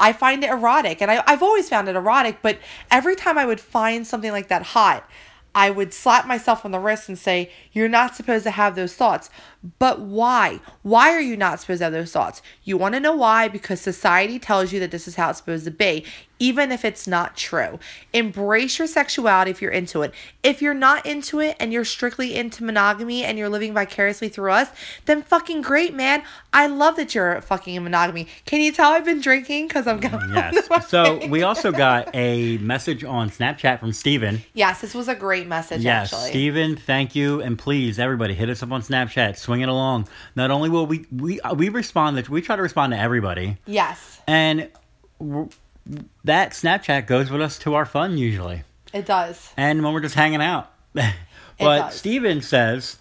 I 0.00 0.12
find 0.12 0.42
it 0.42 0.50
erotic 0.50 1.00
and 1.00 1.10
I 1.10 1.22
I've 1.26 1.42
always 1.42 1.68
found 1.68 1.88
it 1.88 1.94
erotic 1.94 2.38
but 2.42 2.58
every 2.90 3.14
time 3.14 3.38
I 3.38 3.46
would 3.46 3.60
find 3.60 4.06
something 4.06 4.32
like 4.32 4.48
that 4.48 4.62
hot 4.62 5.08
I 5.54 5.70
would 5.70 5.92
slap 5.92 6.26
myself 6.26 6.64
on 6.64 6.70
the 6.70 6.78
wrist 6.78 7.08
and 7.08 7.18
say, 7.18 7.50
You're 7.72 7.88
not 7.88 8.14
supposed 8.14 8.44
to 8.44 8.50
have 8.52 8.76
those 8.76 8.94
thoughts. 8.94 9.30
But 9.78 10.00
why? 10.00 10.60
Why 10.82 11.10
are 11.10 11.20
you 11.20 11.36
not 11.36 11.60
supposed 11.60 11.80
to 11.80 11.84
have 11.84 11.92
those 11.92 12.12
thoughts? 12.12 12.40
You 12.64 12.78
want 12.78 12.94
to 12.94 13.00
know 13.00 13.14
why? 13.14 13.48
Because 13.48 13.80
society 13.80 14.38
tells 14.38 14.72
you 14.72 14.80
that 14.80 14.90
this 14.90 15.06
is 15.06 15.16
how 15.16 15.30
it's 15.30 15.38
supposed 15.38 15.66
to 15.66 15.70
be, 15.70 16.04
even 16.38 16.72
if 16.72 16.84
it's 16.84 17.06
not 17.06 17.36
true. 17.36 17.78
Embrace 18.14 18.78
your 18.78 18.88
sexuality 18.88 19.50
if 19.50 19.60
you're 19.60 19.70
into 19.70 20.00
it. 20.00 20.14
If 20.42 20.62
you're 20.62 20.72
not 20.72 21.04
into 21.04 21.40
it 21.40 21.56
and 21.60 21.72
you're 21.72 21.84
strictly 21.84 22.34
into 22.34 22.64
monogamy 22.64 23.22
and 23.22 23.36
you're 23.36 23.50
living 23.50 23.74
vicariously 23.74 24.30
through 24.30 24.52
us, 24.52 24.70
then 25.04 25.22
fucking 25.22 25.60
great, 25.60 25.94
man. 25.94 26.22
I 26.52 26.66
love 26.66 26.96
that 26.96 27.14
you're 27.14 27.40
fucking 27.42 27.74
in 27.74 27.84
monogamy. 27.84 28.26
Can 28.46 28.62
you 28.62 28.72
tell 28.72 28.92
I've 28.92 29.04
been 29.04 29.20
drinking? 29.20 29.68
Because 29.68 29.86
I'm 29.86 30.00
going. 30.00 30.14
Mm, 30.14 30.52
yes. 30.52 30.88
so 30.88 31.26
we 31.26 31.42
also 31.42 31.70
got 31.86 32.08
a 32.14 32.56
message 32.58 33.04
on 33.04 33.28
Snapchat 33.30 33.78
from 33.78 33.92
Steven. 33.92 34.42
Yes, 34.54 34.80
this 34.80 34.94
was 34.94 35.08
a 35.08 35.14
great 35.14 35.46
message, 35.46 35.82
Yes, 35.82 36.12
actually. 36.12 36.30
Steven, 36.30 36.76
thank 36.76 37.14
you, 37.14 37.42
and 37.42 37.58
please, 37.58 37.98
everybody, 37.98 38.32
hit 38.34 38.48
us 38.48 38.62
up 38.62 38.72
on 38.72 38.80
Snapchat. 38.80 39.36
Swing 39.50 39.62
it 39.62 39.68
along. 39.68 40.06
Not 40.36 40.52
only 40.52 40.68
will 40.70 40.86
we 40.86 41.06
we 41.10 41.40
uh, 41.40 41.54
we 41.54 41.70
respond, 41.70 42.16
that 42.16 42.28
we 42.28 42.40
try 42.40 42.54
to 42.54 42.62
respond 42.62 42.92
to 42.92 42.98
everybody, 42.98 43.56
Yes, 43.66 44.20
and 44.28 44.68
that 46.24 46.50
Snapchat 46.52 47.06
goes 47.08 47.30
with 47.30 47.40
us 47.40 47.58
to 47.60 47.74
our 47.74 47.84
fun 47.84 48.16
usually, 48.16 48.62
it 48.92 49.06
does. 49.06 49.52
and 49.56 49.82
when 49.82 49.92
we're 49.92 50.00
just 50.00 50.14
hanging 50.14 50.40
out. 50.40 50.72
but. 51.58 51.90
Steven 51.92 52.42
says, 52.42 52.98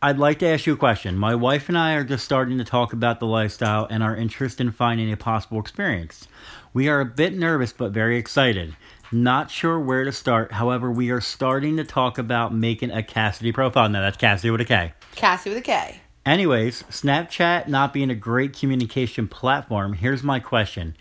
"I'd 0.00 0.18
like 0.18 0.38
to 0.40 0.46
ask 0.46 0.64
you 0.64 0.74
a 0.74 0.76
question. 0.76 1.18
My 1.18 1.34
wife 1.34 1.68
and 1.68 1.76
I 1.76 1.94
are 1.94 2.04
just 2.04 2.24
starting 2.24 2.58
to 2.58 2.64
talk 2.64 2.92
about 2.92 3.18
the 3.18 3.26
lifestyle 3.26 3.86
and 3.90 4.02
our 4.02 4.14
interest 4.14 4.60
in 4.60 4.70
finding 4.70 5.12
a 5.12 5.16
possible 5.16 5.58
experience. 5.58 6.28
We 6.72 6.88
are 6.88 7.00
a 7.00 7.04
bit 7.04 7.36
nervous 7.36 7.72
but 7.72 7.90
very 7.90 8.16
excited." 8.16 8.76
Not 9.12 9.50
sure 9.50 9.78
where 9.80 10.04
to 10.04 10.12
start. 10.12 10.52
However, 10.52 10.90
we 10.90 11.10
are 11.10 11.20
starting 11.20 11.76
to 11.78 11.84
talk 11.84 12.16
about 12.16 12.54
making 12.54 12.92
a 12.92 13.02
Kasidie 13.02 13.52
profile. 13.52 13.88
Now, 13.88 14.02
that's 14.02 14.16
Kasidie 14.16 14.52
with 14.52 14.60
a 14.60 14.64
K. 14.64 14.92
Kasidie 15.16 15.48
with 15.48 15.58
a 15.58 15.62
K. 15.62 16.00
Anyways, 16.24 16.84
Snapchat 16.84 17.66
not 17.66 17.92
being 17.92 18.10
a 18.10 18.14
great 18.14 18.56
communication 18.56 19.26
platform, 19.26 19.94
here's 19.94 20.22
my 20.22 20.38
question. 20.38 20.96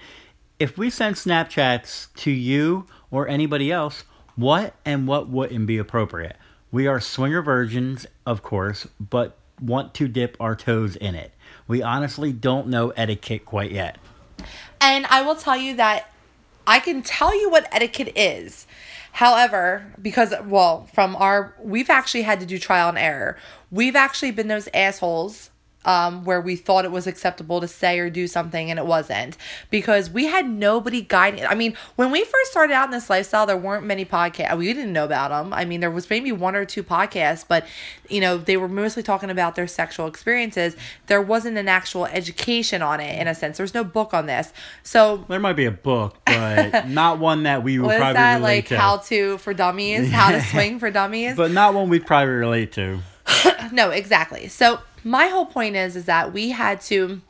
If 0.58 0.76
we 0.76 0.90
send 0.90 1.18
Snapchats 1.18 2.12
to 2.16 2.32
you 2.32 2.88
or 3.12 3.28
anybody 3.28 3.72
else, 3.72 4.06
what 4.36 4.74
and 4.86 5.08
what 5.08 5.30
wouldn't 5.30 5.68
be 5.68 5.78
appropriate? 5.78 6.36
We 6.72 6.88
are 6.88 7.00
swinger 7.00 7.44
virgins, 7.44 8.08
of 8.26 8.42
course, 8.42 8.88
but 9.00 9.38
want 9.62 9.94
to 9.96 10.08
dip 10.08 10.36
our 10.40 10.56
toes 10.56 10.96
in 10.96 11.14
it. 11.14 11.32
We 11.68 11.84
honestly 11.84 12.32
don't 12.32 12.68
know 12.68 12.90
etiquette 12.92 13.46
quite 13.46 13.72
yet. 13.72 13.98
And 14.82 15.06
I 15.08 15.22
will 15.22 15.36
tell 15.36 15.58
you 15.58 15.76
that 15.76 16.12
I 16.70 16.80
can 16.80 17.02
tell 17.02 17.36
you 17.36 17.50
what 17.50 17.68
etiquette 17.72 18.14
is. 18.16 18.68
However, 19.12 19.92
because, 20.00 20.36
well, 20.46 20.88
from 20.94 21.16
our, 21.16 21.56
we've 21.60 21.90
actually 21.90 22.22
had 22.22 22.40
to 22.42 22.46
do 22.46 22.60
trial 22.60 22.90
and 22.90 22.98
error. 22.98 23.38
We've 23.72 23.96
actually 23.96 24.30
been 24.30 24.50
those 24.50 24.70
assholes 24.72 25.49
um, 25.86 26.26
where 26.26 26.42
we 26.42 26.56
thought 26.56 26.86
it 26.86 26.92
was 26.92 27.08
acceptable 27.08 27.62
to 27.62 27.68
say 27.68 28.00
or 28.00 28.10
do 28.10 28.28
something 28.28 28.70
and 28.70 28.78
it 28.78 28.86
wasn't 28.86 29.38
because 29.70 30.10
we 30.10 30.26
had 30.26 30.50
nobody 30.50 31.02
guiding. 31.02 31.46
I 31.46 31.56
mean, 31.56 31.76
when 31.96 32.12
we 32.12 32.24
first 32.24 32.52
started 32.52 32.74
out 32.74 32.86
in 32.86 32.92
this 32.92 33.10
lifestyle, 33.10 33.46
there 33.46 33.58
weren't 33.58 33.86
many 33.86 34.06
podcasts. 34.06 34.58
We 34.58 34.74
didn't 34.74 34.94
know 34.94 35.06
about 35.06 35.30
them. 35.30 35.54
I 35.54 35.66
mean, 35.66 35.80
there 35.80 35.92
was 35.92 36.10
maybe 36.10 36.32
one 36.32 36.56
or 36.56 36.66
two 36.66 36.84
podcasts, 36.84 37.46
but 37.48 37.66
you 38.10 38.20
know, 38.20 38.38
they 38.38 38.58
were 38.58 38.68
mostly 38.68 39.04
talking 39.04 39.30
about 39.30 39.56
their 39.56 39.68
sexual 39.68 40.08
experiences. 40.08 40.76
There 41.08 41.22
wasn't 41.22 41.58
an 41.58 41.68
actual 41.68 42.06
education 42.08 42.82
on 42.82 43.00
it 43.00 43.20
in 43.20 43.28
a 43.28 43.36
sense. 43.36 43.58
There's 43.58 43.74
no 43.74 43.84
book 43.84 44.14
on 44.14 44.26
this. 44.26 44.52
So 44.84 45.26
There 45.28 45.40
might 45.40 45.54
be 45.54 45.66
a 45.66 45.72
book, 45.72 46.18
but 46.26 46.88
not 46.88 47.20
one 47.20 47.44
that 47.44 47.64
we 47.64 47.80
would 47.80 47.88
what 47.88 47.98
probably 47.98 48.14
that 48.14 48.42
like 48.42 48.68
to. 48.68 48.78
how 48.78 48.98
to 48.98 49.38
for 49.38 49.54
dummies 49.54 50.12
how 50.12 50.32
to 50.32 50.42
swing 50.52 50.80
for 50.80 50.92
dummies 50.92 51.36
but 51.36 51.52
not 51.52 51.74
one 51.74 51.90
we'd 51.90 52.06
probably 52.06 52.34
relate 52.34 52.72
to. 52.74 53.00
no 53.72 53.92
exactly 53.92 54.48
so 54.48 54.80
my 55.04 55.28
whole 55.28 55.46
point 55.46 55.76
is 55.76 55.96
is 55.96 56.06
that 56.06 56.34
we 56.34 56.50
had 56.50 56.82
to 56.82 57.22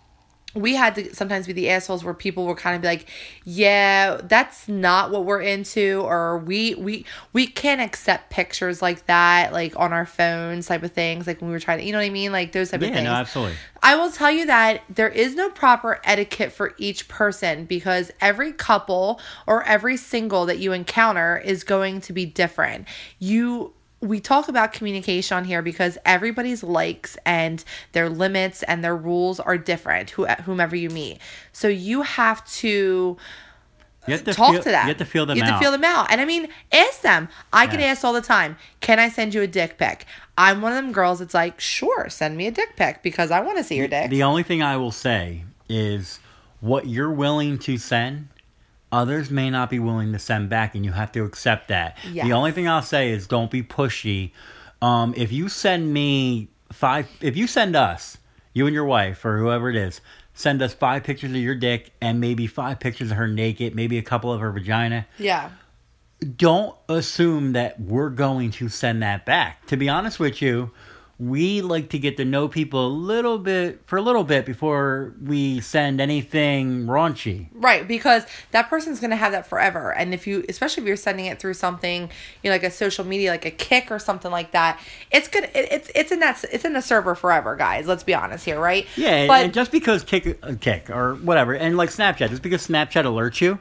we 0.55 0.73
had 0.73 0.95
to 0.95 1.15
sometimes 1.15 1.45
be 1.45 1.53
the 1.53 1.69
assholes 1.69 2.03
where 2.03 2.13
people 2.13 2.45
were 2.47 2.55
kind 2.55 2.75
of 2.75 2.81
be 2.81 2.87
like 2.87 3.07
yeah 3.43 4.19
that's 4.23 4.67
not 4.67 5.11
what 5.11 5.23
we're 5.23 5.41
into 5.41 6.01
or 6.03 6.39
we 6.39 6.73
we 6.75 7.05
we 7.33 7.45
can't 7.45 7.79
accept 7.79 8.31
pictures 8.31 8.81
like 8.81 9.05
that 9.05 9.53
like 9.53 9.77
on 9.77 9.93
our 9.93 10.07
phones 10.07 10.65
type 10.65 10.81
of 10.81 10.91
things 10.91 11.27
like 11.27 11.39
when 11.39 11.49
we 11.49 11.55
were 11.55 11.59
trying 11.59 11.77
to 11.77 11.83
you 11.85 11.91
know 11.91 11.99
what 11.99 12.05
i 12.05 12.09
mean 12.09 12.31
like 12.31 12.51
those 12.51 12.71
type 12.71 12.81
of 12.81 12.87
Yeah, 12.87 12.95
things 12.95 13.05
no, 13.05 13.13
absolutely. 13.13 13.55
I 13.81 13.95
will 13.95 14.11
tell 14.11 14.31
you 14.31 14.45
that 14.47 14.83
there 14.89 15.07
is 15.07 15.35
no 15.35 15.49
proper 15.49 16.01
etiquette 16.03 16.51
for 16.51 16.73
each 16.77 17.07
person 17.07 17.65
because 17.65 18.11
every 18.19 18.51
couple 18.51 19.21
or 19.47 19.63
every 19.63 19.95
single 19.95 20.45
that 20.47 20.59
you 20.59 20.73
encounter 20.73 21.37
is 21.37 21.63
going 21.63 22.01
to 22.01 22.11
be 22.13 22.25
different. 22.25 22.87
You 23.19 23.73
we 24.01 24.19
talk 24.19 24.47
about 24.47 24.71
communication 24.71 25.35
on 25.37 25.43
here 25.43 25.61
because 25.61 25.97
everybody's 26.05 26.63
likes 26.63 27.17
and 27.25 27.63
their 27.91 28.09
limits 28.09 28.63
and 28.63 28.83
their 28.83 28.95
rules 28.95 29.39
are 29.39 29.57
different 29.57 30.11
who, 30.11 30.25
whomever 30.25 30.75
you 30.75 30.89
meet. 30.89 31.19
So 31.51 31.67
you 31.67 32.03
have 32.03 32.45
to 32.59 33.17
You 34.07 34.13
have 34.13 34.23
to 34.23 34.33
talk 34.33 34.53
feel, 34.53 34.63
to 34.63 34.69
them. 34.71 34.85
You 34.85 34.89
have 34.89 34.97
to 34.97 35.05
feel 35.05 35.25
them 35.25 35.33
out. 35.33 35.37
You 35.37 35.43
have 35.43 35.53
out. 35.53 35.57
to 35.57 35.63
feel 35.63 35.71
them 35.71 35.83
out. 35.83 36.11
And 36.11 36.21
I 36.21 36.25
mean, 36.25 36.47
ask 36.71 37.01
them. 37.01 37.27
I 37.51 37.65
get 37.67 37.79
Yes. 37.81 37.97
asked 37.97 38.05
all 38.05 38.13
the 38.13 38.21
time, 38.21 38.57
can 38.79 38.99
I 38.99 39.09
send 39.09 39.33
you 39.33 39.41
a 39.41 39.47
dick 39.47 39.77
pic? 39.77 40.05
I'm 40.37 40.61
one 40.61 40.71
of 40.71 40.77
them 40.77 40.93
girls 40.93 41.19
that's 41.19 41.33
like, 41.33 41.59
sure, 41.59 42.09
send 42.09 42.37
me 42.37 42.47
a 42.47 42.51
dick 42.51 42.77
pic 42.77 43.03
because 43.03 43.31
I 43.31 43.41
want 43.41 43.57
to 43.57 43.63
see 43.63 43.75
your 43.75 43.89
dick. 43.89 44.09
The 44.09 44.23
only 44.23 44.43
thing 44.43 44.63
I 44.63 44.77
will 44.77 44.91
say 44.91 45.43
is 45.67 46.19
what 46.61 46.87
you're 46.87 47.11
willing 47.11 47.59
to 47.59 47.77
send, 47.77 48.29
others 48.91 49.29
may 49.29 49.49
not 49.49 49.69
be 49.69 49.79
willing 49.79 50.13
to 50.13 50.19
send 50.19 50.49
back, 50.49 50.75
and 50.75 50.83
you 50.85 50.91
have 50.91 51.11
to 51.13 51.23
accept 51.23 51.67
that. 51.69 51.97
Yes. 52.11 52.25
The 52.25 52.33
only 52.33 52.51
thing 52.51 52.67
I'll 52.67 52.81
say 52.81 53.11
is 53.11 53.27
don't 53.27 53.51
be 53.51 53.63
pushy. 53.63 54.31
Um, 54.81 55.13
if 55.17 55.31
you 55.31 55.49
send 55.49 55.93
me 55.93 56.49
five, 56.71 57.07
if 57.21 57.35
you 57.35 57.47
send 57.47 57.75
us, 57.75 58.17
you 58.53 58.65
and 58.65 58.73
your 58.73 58.85
wife 58.85 59.25
or 59.25 59.37
whoever 59.37 59.69
it 59.69 59.75
is, 59.75 60.01
send 60.33 60.61
us 60.61 60.73
five 60.73 61.03
pictures 61.03 61.31
of 61.31 61.37
your 61.37 61.55
dick 61.55 61.91
and 62.01 62.19
maybe 62.19 62.47
five 62.47 62.79
pictures 62.79 63.11
of 63.11 63.17
her 63.17 63.27
naked, 63.27 63.75
maybe 63.75 63.97
a 63.97 64.01
couple 64.01 64.31
of 64.31 64.39
her 64.41 64.51
vagina. 64.51 65.05
yeah. 65.17 65.49
Don't 66.35 66.75
assume 66.89 67.53
that 67.53 67.79
we're 67.79 68.09
going 68.09 68.51
to 68.51 68.67
send 68.67 69.01
that 69.03 69.25
back. 69.25 69.65
To 69.67 69.77
be 69.77 69.87
honest 69.87 70.19
with 70.19 70.41
you, 70.41 70.69
we 71.19 71.61
like 71.61 71.89
to 71.89 71.99
get 71.99 72.15
to 72.15 72.23
know 72.23 72.47
people 72.47 72.87
a 72.87 72.89
little 72.89 73.37
bit 73.37 73.81
for 73.85 73.97
a 73.97 74.01
little 74.01 74.23
bit 74.23 74.45
before 74.45 75.13
we 75.21 75.59
send 75.59 75.99
anything 75.99 76.85
raunchy. 76.85 77.49
Right, 77.51 77.85
because 77.85 78.23
that 78.51 78.69
person's 78.69 79.01
gonna 79.01 79.17
have 79.17 79.33
that 79.33 79.45
forever, 79.45 79.93
and 79.93 80.13
if 80.13 80.25
you, 80.25 80.45
especially 80.47 80.83
if 80.83 80.87
you're 80.87 80.95
sending 80.95 81.25
it 81.25 81.37
through 81.37 81.55
something, 81.55 82.03
you 82.41 82.49
know, 82.49 82.51
like 82.51 82.63
a 82.63 82.71
social 82.71 83.03
media, 83.05 83.31
like 83.31 83.45
a 83.45 83.51
Kik 83.51 83.91
or 83.91 83.99
something 83.99 84.31
like 84.31 84.51
that, 84.51 84.79
it's 85.11 85.27
good. 85.27 85.43
It, 85.43 85.71
it's 85.71 85.91
it's 85.93 86.11
in 86.13 86.21
that 86.21 86.43
it's 86.53 86.63
in 86.63 86.71
the 86.71 86.81
server 86.81 87.15
forever, 87.15 87.57
guys. 87.57 87.85
Let's 87.85 88.03
be 88.03 88.13
honest 88.13 88.45
here, 88.45 88.59
right? 88.59 88.87
Yeah, 88.95 89.27
but 89.27 89.43
and 89.43 89.53
just 89.53 89.73
because 89.73 90.03
Kik 90.03 90.39
uh, 90.41 90.53
Kik 90.61 90.89
or 90.89 91.15
whatever, 91.15 91.53
and 91.53 91.75
like 91.75 91.89
Snapchat, 91.89 92.29
just 92.29 92.41
because 92.41 92.65
Snapchat 92.65 93.03
alerts 93.03 93.41
you, 93.41 93.59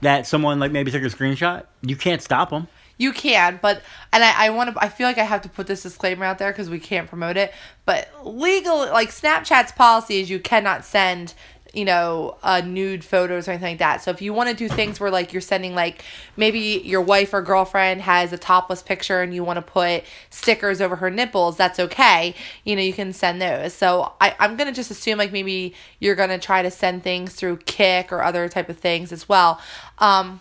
that 0.00 0.26
someone 0.26 0.58
like 0.58 0.72
maybe 0.72 0.90
took 0.90 1.02
a 1.02 1.06
screenshot, 1.06 1.66
you 1.82 1.96
can't 1.96 2.22
stop 2.22 2.48
them. 2.48 2.66
You 2.98 3.12
can, 3.12 3.60
but 3.62 3.80
and 4.12 4.24
I, 4.24 4.46
I 4.46 4.50
want 4.50 4.74
to. 4.74 4.82
I 4.82 4.88
feel 4.88 5.06
like 5.06 5.18
I 5.18 5.24
have 5.24 5.42
to 5.42 5.48
put 5.48 5.68
this 5.68 5.84
disclaimer 5.84 6.24
out 6.24 6.38
there 6.38 6.50
because 6.50 6.68
we 6.68 6.80
can't 6.80 7.08
promote 7.08 7.36
it. 7.36 7.52
But 7.84 8.08
legal, 8.26 8.78
like 8.78 9.10
Snapchat's 9.10 9.70
policy 9.70 10.20
is 10.20 10.28
you 10.28 10.40
cannot 10.40 10.84
send, 10.84 11.34
you 11.72 11.84
know, 11.84 12.36
uh, 12.42 12.60
nude 12.60 13.04
photos 13.04 13.46
or 13.46 13.52
anything 13.52 13.74
like 13.74 13.78
that. 13.78 14.02
So 14.02 14.10
if 14.10 14.20
you 14.20 14.34
want 14.34 14.50
to 14.50 14.54
do 14.56 14.68
things 14.68 14.98
where 14.98 15.12
like 15.12 15.32
you're 15.32 15.40
sending 15.40 15.76
like 15.76 16.04
maybe 16.36 16.82
your 16.84 17.00
wife 17.00 17.32
or 17.32 17.40
girlfriend 17.40 18.02
has 18.02 18.32
a 18.32 18.38
topless 18.38 18.82
picture 18.82 19.22
and 19.22 19.32
you 19.32 19.44
want 19.44 19.58
to 19.58 19.62
put 19.62 20.02
stickers 20.30 20.80
over 20.80 20.96
her 20.96 21.08
nipples, 21.08 21.56
that's 21.56 21.78
okay. 21.78 22.34
You 22.64 22.74
know, 22.74 22.82
you 22.82 22.92
can 22.92 23.12
send 23.12 23.40
those. 23.40 23.74
So 23.74 24.12
I, 24.20 24.34
I'm 24.40 24.56
gonna 24.56 24.72
just 24.72 24.90
assume 24.90 25.18
like 25.18 25.30
maybe 25.30 25.72
you're 26.00 26.16
gonna 26.16 26.38
try 26.38 26.62
to 26.62 26.70
send 26.70 27.04
things 27.04 27.34
through 27.34 27.58
Kik 27.58 28.12
or 28.12 28.24
other 28.24 28.48
type 28.48 28.68
of 28.68 28.78
things 28.78 29.12
as 29.12 29.28
well. 29.28 29.60
Um, 29.98 30.40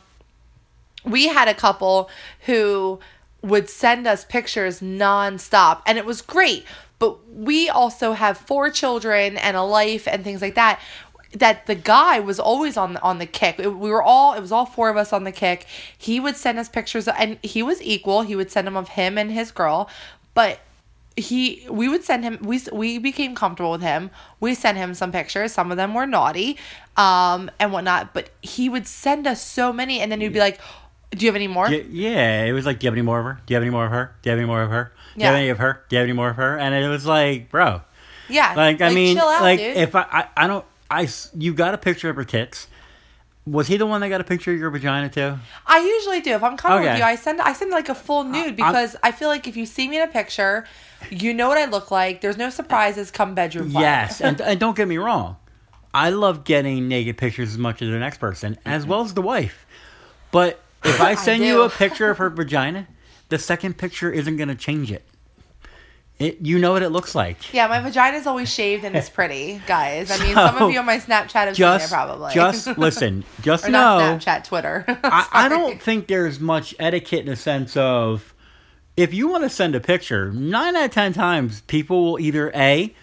we 1.09 1.27
had 1.27 1.47
a 1.47 1.53
couple 1.53 2.09
who 2.45 2.99
would 3.41 3.69
send 3.69 4.07
us 4.07 4.25
pictures 4.25 4.79
nonstop 4.79 5.81
and 5.85 5.97
it 5.97 6.05
was 6.05 6.21
great. 6.21 6.65
But 6.99 7.27
we 7.31 7.69
also 7.69 8.13
have 8.13 8.37
four 8.37 8.69
children 8.71 9.37
and 9.37 9.55
a 9.55 9.61
life 9.63 10.07
and 10.07 10.23
things 10.23 10.41
like 10.41 10.55
that 10.55 10.79
that 11.33 11.65
the 11.67 11.75
guy 11.75 12.19
was 12.19 12.39
always 12.39 12.77
on 12.77 12.97
on 12.97 13.19
the 13.19 13.25
Kik. 13.25 13.59
It- 13.59 13.67
we 13.67 13.89
were 13.89 14.01
all 14.01 14.33
it 14.33 14.39
was 14.41 14.51
all 14.51 14.65
four 14.65 14.89
of 14.89 14.97
us 14.97 15.13
on 15.13 15.23
the 15.23 15.31
Kik. 15.31 15.65
He 15.95 16.19
would 16.19 16.35
send 16.37 16.57
us 16.57 16.69
pictures 16.69 17.07
and 17.07 17.37
he 17.43 17.61
was 17.61 17.81
equal. 17.81 18.21
He 18.23 18.35
would 18.35 18.49
send 18.51 18.65
them 18.65 18.77
of 18.77 18.89
him 18.89 19.17
and 19.17 19.31
his 19.31 19.51
girl 19.51 19.89
but 20.33 20.59
he 21.15 21.65
we 21.69 21.89
would 21.89 22.03
send 22.03 22.23
him 22.23 22.37
we 22.41 22.61
we 22.71 22.97
became 22.99 23.35
comfortable 23.35 23.71
with 23.71 23.81
him. 23.81 24.09
We 24.39 24.53
sent 24.55 24.77
him 24.77 24.93
some 24.93 25.11
pictures. 25.11 25.51
Some 25.51 25.71
of 25.71 25.77
them 25.77 25.93
were 25.93 26.07
naughty 26.07 26.57
um 26.95 27.51
and 27.59 27.71
whatnot 27.71 28.13
but 28.13 28.29
he 28.41 28.69
would 28.69 28.87
send 28.87 29.27
us 29.27 29.41
so 29.43 29.71
many 29.71 29.99
and 29.99 30.11
then 30.11 30.21
he'd 30.21 30.33
be 30.33 30.39
like 30.39 30.59
do 31.11 31.25
you 31.25 31.29
have 31.29 31.35
any 31.35 31.47
more 31.47 31.65
Y- 31.67 31.85
Yeah, 31.89 32.43
it 32.45 32.51
was 32.51 32.65
like, 32.65 32.79
do 32.79 32.85
you 32.85 32.89
have 32.89 32.93
any 32.95 33.01
more 33.01 33.19
of 33.19 33.25
her? 33.25 33.41
Do 33.45 33.53
you 33.53 33.55
have 33.55 33.63
any 33.63 33.71
more 33.71 33.85
of 33.85 33.91
her? 33.91 34.11
Do 34.21 34.29
you 34.29 34.31
have 34.31 34.39
any 34.39 34.47
more 34.47 34.61
of 34.63 34.69
her? 34.69 34.91
Do 35.15 35.21
you 35.21 35.25
have 35.25 35.35
any 35.35 35.49
of 35.49 35.57
her? 35.57 35.83
Do 35.89 35.95
you 35.95 35.99
have 35.99 36.05
any 36.05 36.13
more 36.13 36.29
of 36.29 36.35
her? 36.35 36.57
And 36.59 36.75
it 36.75 36.87
was 36.87 37.05
like, 37.05 37.49
bro, 37.49 37.81
yeah 38.29 38.53
like 38.55 38.81
I 38.81 38.93
mean, 38.93 39.15
chill 39.15 39.25
out, 39.27 39.41
like 39.41 39.59
dude. 39.59 39.77
if 39.77 39.95
I, 39.95 40.01
I, 40.11 40.27
I 40.35 40.47
don't, 40.47 40.65
I, 40.91 41.07
you 41.37 41.53
got 41.53 41.73
a 41.73 41.77
picture 41.77 42.09
of 42.09 42.15
her 42.17 42.23
tits. 42.25 42.67
Was 43.45 43.67
he 43.67 43.77
the 43.77 43.85
one 43.85 44.01
that 44.01 44.09
got 44.09 44.19
a 44.19 44.25
picture 44.25 44.51
of 44.51 44.59
your 44.59 44.69
vagina 44.69 45.07
too? 45.07 45.37
I 45.65 45.79
usually 45.79 46.19
do. 46.19 46.31
If 46.31 46.43
I'm 46.43 46.57
coming 46.57 46.83
with 46.83 46.97
you, 46.97 47.03
I 47.05 47.15
send 47.15 47.39
I 47.39 47.53
send 47.53 47.71
like 47.71 47.87
a 47.87 47.95
full 47.95 48.25
nude 48.25 48.57
because 48.57 48.97
I 49.01 49.13
feel 49.13 49.29
like 49.29 49.47
if 49.47 49.55
you 49.55 49.65
see 49.65 49.87
me 49.87 49.95
in 49.95 50.03
a 50.03 50.11
picture, 50.11 50.65
you 51.09 51.33
know 51.33 51.47
what 51.47 51.57
I 51.57 51.63
look 51.63 51.89
like. 51.89 52.19
There's 52.19 52.35
no 52.37 52.49
surprises 52.49 53.09
come 53.09 53.35
bedroom. 53.35 53.69
Yes, 53.71 54.19
and, 54.19 54.41
and 54.49 54.59
don't 54.59 54.75
get 54.75 54.89
me 54.89 54.97
wrong, 54.97 55.37
I 55.93 56.09
love 56.09 56.43
getting 56.43 56.89
naked 56.89 57.17
pictures 57.17 57.51
as 57.53 57.57
much 57.57 57.81
as 57.81 57.89
the 57.89 57.97
next 57.99 58.17
person, 58.19 58.57
as 58.65 58.85
well 58.85 59.01
as 59.01 59.13
the 59.13 59.21
wife. 59.21 59.65
But 60.31 60.59
if 60.83 61.01
I 61.01 61.15
send 61.15 61.43
you 61.43 61.61
a 61.63 61.69
picture 61.69 62.09
of 62.09 62.17
her 62.17 62.29
vagina, 62.29 62.87
the 63.29 63.37
second 63.39 63.77
picture 63.77 64.11
isn't 64.11 64.37
going 64.37 64.49
to 64.49 64.55
change 64.55 64.91
it. 64.91 65.03
It, 66.19 66.39
you 66.41 66.57
know 66.57 66.71
what 66.71 66.81
it 66.81 66.89
looks 66.89 67.13
like. 67.13 67.53
Yeah, 67.53 67.67
my 67.67 67.79
vagina's 67.79 68.25
always 68.25 68.51
shaved 68.51 68.83
and 68.83 68.95
it's 68.95 69.09
pretty, 69.19 69.61
guys. 69.67 70.09
I 70.09 70.17
mean, 70.17 70.33
So, 70.33 70.47
some 70.47 70.63
of 70.63 70.71
you 70.71 70.79
on 70.79 70.85
my 70.85 70.97
Snapchat 70.97 71.29
have 71.45 71.55
Just, 71.55 71.85
seen 71.89 71.93
it 71.93 71.95
probably. 71.95 72.33
just 72.33 72.67
listen. 72.77 73.23
Just 73.41 73.65
or 73.65 73.69
know. 73.69 73.99
not 73.99 74.21
Snapchat, 74.21 74.43
Twitter. 74.45 74.83
I, 75.03 75.27
I 75.31 75.49
don't 75.49 75.79
think 75.79 76.07
there's 76.07 76.39
much 76.39 76.73
etiquette 76.79 77.19
in 77.19 77.25
the 77.27 77.35
sense 77.35 77.77
of 77.77 78.33
if 78.95 79.13
you 79.13 79.27
want 79.27 79.43
to 79.43 79.49
send 79.49 79.75
a 79.75 79.79
picture, 79.79 80.31
nine 80.31 80.75
out 80.75 80.85
of 80.85 80.91
ten 80.91 81.13
times 81.13 81.61
people 81.61 82.03
will 82.03 82.19
either 82.19 82.51
A, 82.55 82.95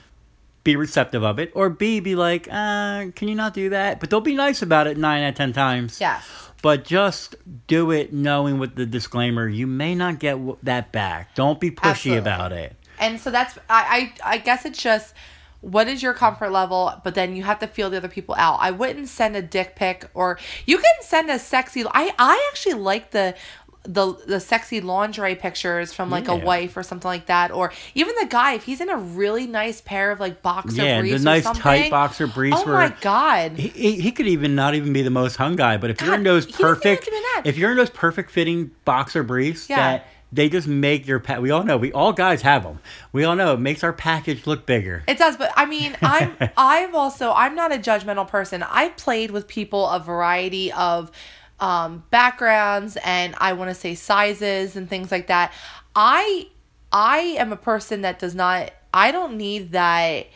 be 0.65 0.75
receptive 0.75 1.23
of 1.23 1.39
it, 1.39 1.53
or 1.55 1.71
B, 1.71 2.01
be 2.01 2.17
like, 2.17 2.49
uh, 2.51 3.11
can 3.15 3.29
you 3.29 3.37
not 3.37 3.55
do 3.55 3.69
that? 3.69 4.01
But 4.01 4.11
they'll 4.11 4.21
be 4.23 4.35
nice 4.35 4.61
about 4.61 4.89
it 4.89 4.99
nine 4.99 5.23
out 5.23 5.29
of 5.29 5.35
ten 5.37 5.53
times. 5.53 6.01
Yes. 6.01 6.27
But 6.65 6.83
just 6.83 7.37
do 7.67 7.91
it 7.91 8.15
knowing 8.15 8.59
with 8.59 8.75
the 8.75 8.87
disclaimer, 8.87 9.47
you 9.47 9.67
may 9.67 9.95
not 9.95 10.19
get 10.19 10.39
that 10.65 10.93
back. 10.93 11.35
Don't 11.35 11.61
be 11.61 11.71
pushy 11.71 11.91
Absolutely. 11.91 12.17
about 12.17 12.53
it. 12.53 12.75
And 12.99 13.21
so 13.21 13.31
that's 13.31 13.59
I, 13.69 14.15
I 14.25 14.37
I 14.37 14.39
guess 14.39 14.65
it's 14.65 14.83
just 14.83 15.13
what 15.61 15.89
is 15.89 16.03
your 16.03 16.15
comfort 16.15 16.51
level, 16.51 16.99
but 17.05 17.15
then 17.15 17.37
you 17.37 17.43
have 17.43 17.59
to 17.59 17.67
feel 17.67 17.91
the 17.91 17.99
other 17.99 18.09
people 18.09 18.35
out. 18.39 18.61
I 18.63 18.71
wouldn't 18.71 19.09
send 19.09 19.37
a 19.37 19.43
dick 19.43 19.77
pic 19.77 20.09
or 20.15 20.39
you 20.65 20.79
can 20.79 20.95
send 21.03 21.29
a 21.29 21.39
sexy 21.39 21.85
I 21.85 22.15
I 22.19 22.49
actually 22.51 22.81
like 22.81 23.11
the 23.11 23.35
the 23.85 24.15
the 24.27 24.41
sexy 24.41 24.81
lingerie 24.81 25.35
pictures 25.35 25.93
from 25.93 26.09
like 26.09 26.27
a 26.27 26.35
wife 26.35 26.75
or 26.77 26.83
something 26.83 27.09
like 27.09 27.27
that 27.27 27.51
or 27.51 27.71
even 27.95 28.15
the 28.19 28.27
guy 28.27 28.55
if 28.55 28.65
he's 28.65 28.81
in 28.81 28.89
a 28.89 28.97
really 28.97 29.47
nice 29.47 29.83
pair 29.83 30.11
of 30.11 30.19
like 30.19 30.41
boxer 30.41 30.83
Yeah, 30.83 30.97
the 30.97 31.01
briefs 31.03 31.21
or 31.21 31.25
nice 31.25 31.45
tight 31.59 31.91
boxer 31.91 32.27
briefs 32.27 32.63
oh 32.65 32.73
my 32.73 32.95
god 33.03 33.59
He, 33.59 34.01
he, 34.01 34.11
could 34.11 34.27
even 34.27 34.55
not 34.55 34.75
even 34.75 34.93
be 34.95 35.03
the 35.03 35.11
most 35.11 35.37
hung 35.37 35.57
guy, 35.57 35.77
but 35.77 35.91
if 35.91 36.01
you're 36.01 36.15
in 36.15 36.23
those 36.23 36.47
he 36.47 36.53
doesn't 36.53 36.67
have 36.67 36.77
perfect, 36.77 37.11
if 37.45 37.59
you're 37.59 37.73
in 37.73 37.77
those 37.77 37.91
perfect 37.91 38.31
fitting 38.31 38.71
boxer 38.87 39.23
briefs, 39.23 39.69
Yeah. 39.69 39.77
that 39.77 40.07
they 40.33 40.49
just 40.49 40.67
make 40.67 41.07
your 41.07 41.23
we 41.39 41.51
all 41.51 41.63
know 41.63 41.77
we 41.77 41.93
all 41.93 42.13
guys 42.13 42.43
have 42.43 42.65
them. 42.65 42.81
We 43.13 43.25
all 43.25 43.37
know 43.37 43.55
it 43.55 43.61
makes 43.61 43.85
our 43.85 43.93
package 43.93 44.47
look 44.47 44.67
bigger. 44.67 45.05
It 45.07 45.17
does, 45.17 45.37
but 45.37 45.53
I 45.57 45.65
mean, 45.67 45.97
I'm 46.03 46.37
I've 46.57 46.95
also 46.95 47.33
I'm 47.33 47.55
not 47.55 47.73
a 47.73 47.79
judgmental 47.79 48.27
person. 48.27 48.63
I 48.63 48.89
played 48.91 49.31
with 49.31 49.47
people 49.47 49.89
a 49.89 50.01
variety 50.01 50.73
of 50.73 51.13
um, 51.65 52.05
backgrounds 52.11 52.99
and 53.03 53.35
I 53.39 53.55
want 53.55 53.71
to 53.71 53.75
say 53.75 53.95
sizes 53.95 54.77
and 54.77 54.87
things 54.87 55.11
like 55.11 55.29
that. 55.29 55.51
I 55.97 56.49
I 56.93 57.19
am 57.39 57.53
a 57.53 57.57
person 57.57 58.03
that 58.03 58.19
does 58.19 58.35
not 58.35 58.71
I 58.93 59.11
don't 59.11 59.39
need 59.39 59.73
that 59.73 60.27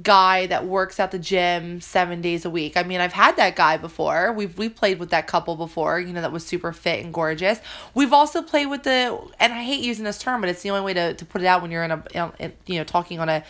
guy 0.00 0.46
that 0.46 0.64
works 0.64 1.00
at 1.00 1.10
the 1.10 1.18
gym 1.18 1.80
seven 1.80 2.20
days 2.22 2.44
a 2.44 2.50
week. 2.50 2.76
I 2.76 2.84
mean, 2.84 3.00
I've 3.00 3.12
had 3.12 3.36
that 3.36 3.56
guy 3.56 3.76
before. 3.76 4.32
We've 4.32 4.56
we 4.56 4.68
played 4.68 5.00
with 5.00 5.10
that 5.10 5.26
couple 5.26 5.56
before, 5.56 5.98
you 5.98 6.12
know, 6.12 6.20
that 6.20 6.30
was 6.30 6.46
super 6.46 6.72
fit 6.72 7.04
and 7.04 7.12
gorgeous. 7.12 7.60
We've 7.92 8.12
also 8.12 8.40
played 8.40 8.66
with 8.66 8.84
the, 8.84 9.18
and 9.40 9.52
I 9.52 9.64
hate 9.64 9.82
using 9.82 10.04
this 10.04 10.18
term, 10.18 10.40
but 10.40 10.48
it's 10.48 10.62
the 10.62 10.70
only 10.70 10.84
way 10.84 10.94
to, 10.94 11.14
to 11.14 11.24
put 11.24 11.42
it 11.42 11.46
out 11.46 11.60
when 11.60 11.72
you're 11.72 11.82
in 11.82 11.90
a, 11.90 12.04
you 12.66 12.76
know, 12.76 12.84
talking 12.84 13.18
on 13.18 13.28
a 13.28 13.42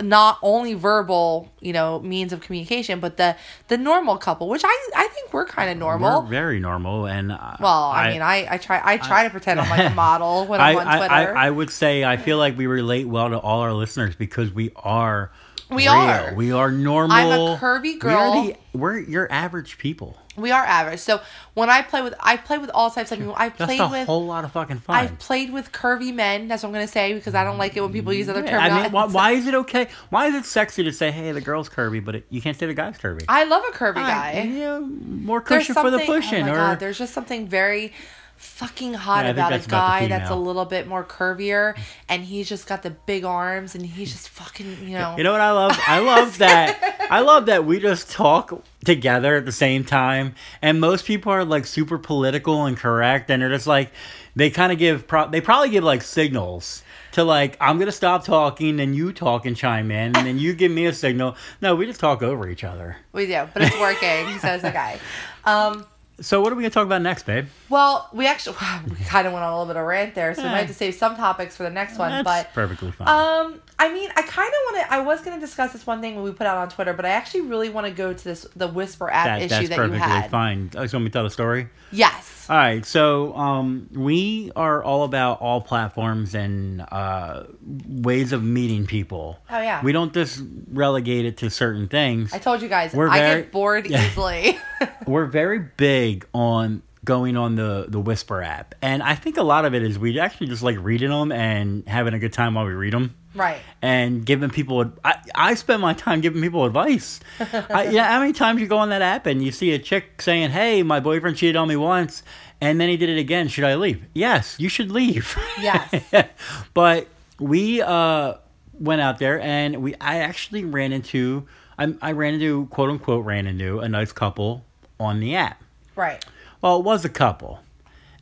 not 0.00 0.38
only 0.42 0.74
verbal, 0.74 1.52
you 1.60 1.72
know, 1.72 2.00
means 2.00 2.32
of 2.32 2.40
communication, 2.40 2.98
but 2.98 3.18
the 3.18 3.36
the 3.68 3.76
normal 3.76 4.16
couple, 4.16 4.48
which 4.48 4.62
I 4.64 4.90
I 4.96 5.08
think 5.08 5.32
we're 5.32 5.46
kind 5.46 5.70
of 5.70 5.76
normal. 5.76 6.22
We're 6.22 6.28
very 6.28 6.60
normal, 6.60 7.06
and 7.06 7.30
uh, 7.30 7.56
well, 7.60 7.90
I, 7.90 8.10
mean, 8.10 8.22
I 8.22 8.54
I 8.54 8.56
try 8.58 8.80
I 8.82 8.96
try 8.96 9.24
to 9.24 9.30
pretend 9.30 9.60
I'm 9.60 9.68
like 9.68 9.90
a 9.90 9.94
model 9.94 10.46
when 10.46 10.60
I'm 10.60 10.76
I, 10.76 10.80
on 10.80 10.88
I, 10.88 10.96
Twitter. 10.98 11.36
I, 11.36 11.46
I 11.46 11.50
would 11.50 11.70
say 11.70 12.04
I 12.04 12.16
feel 12.16 12.38
like 12.38 12.56
we 12.56 12.66
relate 12.66 13.06
well 13.06 13.28
to 13.28 13.38
all 13.38 13.60
our 13.60 13.72
listeners 13.72 14.16
because 14.16 14.50
we 14.50 14.72
are. 14.76 15.30
We 15.70 15.84
real. 15.84 15.92
are. 15.92 16.34
We 16.34 16.52
are 16.52 16.70
normal. 16.70 17.16
I'm 17.16 17.32
a 17.32 17.58
curvy 17.58 17.98
girl. 17.98 18.42
We 18.44 18.52
are 18.52 18.56
the, 18.72 18.78
we're 18.78 18.98
your 18.98 19.30
average 19.30 19.78
people. 19.78 20.18
We 20.36 20.50
are 20.50 20.64
average. 20.64 21.00
So 21.00 21.20
when 21.54 21.70
I 21.70 21.82
play 21.82 22.02
with 22.02 22.14
I 22.20 22.36
play 22.36 22.58
with 22.58 22.70
all 22.74 22.90
types 22.90 23.12
of 23.12 23.18
people. 23.18 23.34
I 23.36 23.48
That's 23.50 23.64
played 23.64 23.80
a 23.80 23.88
with 23.88 24.06
whole 24.06 24.24
lot 24.26 24.44
of 24.44 24.52
fucking 24.52 24.78
fun. 24.80 24.96
I've 24.96 25.18
played 25.18 25.52
with 25.52 25.72
curvy 25.72 26.12
men. 26.14 26.48
That's 26.48 26.62
what 26.62 26.68
I'm 26.68 26.72
gonna 26.74 26.88
say 26.88 27.14
because 27.14 27.34
I 27.34 27.44
don't 27.44 27.58
like 27.58 27.76
it 27.76 27.80
when 27.80 27.92
people 27.92 28.12
use 28.12 28.28
other 28.28 28.42
Yeah, 28.44 28.50
terms. 28.60 28.72
I 28.72 28.82
mean, 28.82 28.92
why, 28.92 29.06
why 29.06 29.30
is 29.32 29.46
it 29.46 29.54
okay? 29.54 29.88
Why 30.10 30.26
is 30.26 30.34
it 30.34 30.44
sexy 30.44 30.82
to 30.84 30.92
say, 30.92 31.10
"Hey, 31.10 31.30
the 31.32 31.40
girl's 31.40 31.68
curvy," 31.68 32.04
but 32.04 32.16
it, 32.16 32.26
you 32.30 32.40
can't 32.42 32.58
say 32.58 32.66
the 32.66 32.74
guy's 32.74 32.98
curvy? 32.98 33.24
I 33.28 33.44
love 33.44 33.62
a 33.68 33.72
curvy 33.72 33.98
I- 33.98 34.32
guy. 34.32 34.42
yeah, 34.42 34.78
more 34.80 35.40
cushion 35.40 35.74
for 35.74 35.90
the 35.90 35.98
something- 35.98 36.06
pushing, 36.06 36.42
Oh 36.42 36.46
my 36.46 36.52
or 36.52 36.56
god, 36.56 36.80
there's 36.80 36.98
just 36.98 37.12
something 37.14 37.46
very 37.46 37.92
fucking 38.36 38.92
hot 38.94 39.24
Yeah, 39.24 39.30
about 39.30 39.52
a 39.52 39.54
that's 39.56 39.66
about 39.66 40.00
guy 40.00 40.06
that's 40.08 40.28
a 40.28 40.34
little 40.34 40.64
bit 40.64 40.86
more 40.88 41.04
curvier 41.04 41.78
and 42.08 42.24
he's 42.24 42.48
just 42.48 42.66
got 42.66 42.82
the 42.82 42.90
big 42.90 43.24
arms 43.24 43.74
and 43.76 43.86
he's 43.86 44.12
just 44.12 44.28
fucking 44.28 44.78
you 44.82 44.98
know. 44.98 45.14
You 45.16 45.22
know 45.24 45.32
what 45.32 45.40
I 45.40 45.52
love? 45.52 45.78
I 45.86 46.00
love 46.00 46.38
that. 46.44 47.06
I 47.10 47.20
love 47.20 47.46
that 47.46 47.64
we 47.64 47.78
just 47.78 48.10
talk 48.10 48.62
together 48.84 49.36
at 49.36 49.44
the 49.44 49.52
same 49.52 49.84
time, 49.84 50.34
and 50.62 50.80
most 50.80 51.04
people 51.04 51.32
are 51.32 51.44
like 51.44 51.66
super 51.66 51.98
political 51.98 52.64
and 52.66 52.76
correct, 52.76 53.30
and 53.30 53.42
they're 53.42 53.48
just 53.48 53.66
like 53.66 53.90
they 54.36 54.50
kind 54.50 54.72
of 54.72 54.78
give. 54.78 55.06
Pro- 55.06 55.28
they 55.28 55.40
probably 55.40 55.70
give 55.70 55.84
like 55.84 56.02
signals 56.02 56.82
to 57.12 57.24
like 57.24 57.56
I'm 57.60 57.78
gonna 57.78 57.92
stop 57.92 58.24
talking, 58.24 58.80
and 58.80 58.94
you 58.94 59.12
talk 59.12 59.46
and 59.46 59.56
chime 59.56 59.90
in, 59.90 60.16
and 60.16 60.26
then 60.26 60.38
you 60.38 60.54
give 60.54 60.72
me 60.72 60.86
a 60.86 60.92
signal. 60.92 61.36
No, 61.60 61.74
we 61.74 61.86
just 61.86 62.00
talk 62.00 62.22
over 62.22 62.48
each 62.48 62.64
other. 62.64 62.96
we 63.12 63.26
do, 63.26 63.48
but 63.52 63.62
it's 63.62 63.78
working. 63.80 64.38
so 64.38 64.54
a 64.54 64.72
guy. 64.72 64.98
Um, 65.44 65.86
So 66.20 66.40
what 66.40 66.52
are 66.52 66.56
we 66.56 66.62
gonna 66.62 66.70
talk 66.70 66.86
about 66.86 67.02
next, 67.02 67.26
babe? 67.26 67.46
well, 67.68 68.08
we 68.12 68.26
actually 68.26 68.56
we 68.88 68.96
kind 69.04 69.26
of 69.26 69.32
went 69.32 69.44
on 69.44 69.52
a 69.52 69.58
little 69.58 69.72
bit 69.74 69.80
of 69.80 69.86
rant 69.86 70.14
there, 70.14 70.32
so 70.34 70.42
we 70.42 70.48
Eh. 70.48 70.52
might 70.52 70.58
have 70.58 70.68
to 70.68 70.74
save 70.74 70.94
some 70.94 71.16
topics 71.16 71.56
for 71.56 71.64
the 71.64 71.70
next 71.70 71.98
one. 71.98 72.10
That's 72.10 72.24
but 72.24 72.54
perfectly 72.54 72.92
fine. 72.92 73.08
Um, 73.08 73.60
I 73.78 73.92
mean, 73.92 74.08
I 74.16 74.22
kind 74.22 74.48
of 74.48 74.54
want 74.74 74.86
to. 74.86 74.92
I 74.94 75.00
was 75.00 75.20
going 75.22 75.36
to 75.36 75.44
discuss 75.44 75.72
this 75.72 75.84
one 75.84 76.00
thing 76.00 76.14
when 76.14 76.22
we 76.24 76.30
put 76.30 76.46
out 76.46 76.58
on 76.58 76.68
Twitter, 76.68 76.92
but 76.92 77.04
I 77.04 77.08
actually 77.08 77.40
really 77.42 77.68
want 77.68 77.88
to 77.88 77.92
go 77.92 78.12
to 78.12 78.24
this 78.24 78.46
the 78.54 78.68
Whisper 78.68 79.10
app 79.10 79.26
that, 79.26 79.38
issue 79.40 79.48
that's 79.48 79.68
that 79.70 79.74
you 79.74 79.76
perfectly 79.80 79.98
had. 79.98 80.30
fine. 80.30 80.70
Oh, 80.76 80.86
so 80.86 80.98
want 80.98 81.04
me 81.06 81.10
to 81.10 81.12
tell 81.12 81.24
the 81.24 81.30
story? 81.30 81.68
Yes. 81.90 82.46
All 82.48 82.56
right, 82.56 82.84
so 82.84 83.34
um, 83.36 83.88
we 83.92 84.52
are 84.54 84.84
all 84.84 85.04
about 85.04 85.40
all 85.40 85.62
platforms 85.62 86.34
and 86.34 86.82
uh, 86.92 87.44
ways 87.88 88.32
of 88.32 88.44
meeting 88.44 88.86
people. 88.86 89.38
Oh, 89.50 89.60
yeah. 89.62 89.82
We 89.82 89.92
don't 89.92 90.12
just 90.12 90.42
relegate 90.70 91.24
it 91.24 91.38
to 91.38 91.48
certain 91.50 91.88
things. 91.88 92.34
I 92.34 92.38
told 92.38 92.60
you 92.60 92.68
guys, 92.68 92.92
We're 92.92 93.08
I 93.08 93.18
very- 93.18 93.42
get 93.42 93.52
bored 93.52 93.86
Yeah. 93.90 94.06
easily. 94.06 94.58
We're 95.06 95.24
very 95.24 95.58
big 95.58 96.03
on 96.32 96.82
going 97.04 97.36
on 97.36 97.54
the 97.56 97.86
the 97.88 98.00
Whisper 98.00 98.42
app, 98.42 98.74
and 98.82 99.02
I 99.02 99.14
think 99.14 99.36
a 99.36 99.42
lot 99.42 99.64
of 99.64 99.74
it 99.74 99.82
is 99.82 99.98
we 99.98 100.18
actually 100.18 100.48
just 100.48 100.62
like 100.62 100.76
reading 100.80 101.10
them 101.10 101.32
and 101.32 101.86
having 101.86 102.14
a 102.14 102.18
good 102.18 102.32
time 102.32 102.54
while 102.54 102.66
we 102.66 102.72
read 102.72 102.92
them. 102.92 103.14
Right. 103.36 103.60
and 103.82 104.24
giving 104.24 104.50
people. 104.50 104.92
I, 105.04 105.16
I 105.34 105.54
spend 105.54 105.82
my 105.82 105.92
time 105.92 106.20
giving 106.20 106.40
people 106.40 106.64
advice. 106.64 107.18
I, 107.40 107.88
yeah, 107.90 108.06
how 108.08 108.20
many 108.20 108.32
times 108.32 108.60
you 108.60 108.68
go 108.68 108.78
on 108.78 108.90
that 108.90 109.02
app 109.02 109.26
and 109.26 109.44
you 109.44 109.50
see 109.50 109.72
a 109.72 109.78
chick 109.78 110.22
saying, 110.22 110.50
"Hey, 110.50 110.84
my 110.84 111.00
boyfriend 111.00 111.36
cheated 111.36 111.56
on 111.56 111.66
me 111.66 111.74
once, 111.74 112.22
and 112.60 112.80
then 112.80 112.88
he 112.88 112.96
did 112.96 113.08
it 113.08 113.18
again. 113.18 113.48
Should 113.48 113.64
I 113.64 113.74
leave?" 113.74 114.04
Yes, 114.14 114.54
you 114.60 114.68
should 114.68 114.92
leave. 114.92 115.36
Yes. 115.60 116.28
but 116.74 117.08
we 117.40 117.82
uh, 117.82 118.34
went 118.72 119.00
out 119.00 119.18
there 119.18 119.40
and 119.40 119.82
we. 119.82 119.96
I 119.96 120.18
actually 120.18 120.64
ran 120.64 120.92
into. 120.92 121.46
I, 121.76 121.92
I 122.00 122.12
ran 122.12 122.34
into 122.34 122.66
quote 122.66 122.90
unquote 122.90 123.24
ran 123.24 123.48
into 123.48 123.80
a 123.80 123.88
nice 123.88 124.12
couple 124.12 124.64
on 125.00 125.18
the 125.18 125.34
app. 125.34 125.63
Right. 125.96 126.24
Well, 126.60 126.78
it 126.78 126.84
was 126.84 127.04
a 127.04 127.08
couple. 127.08 127.60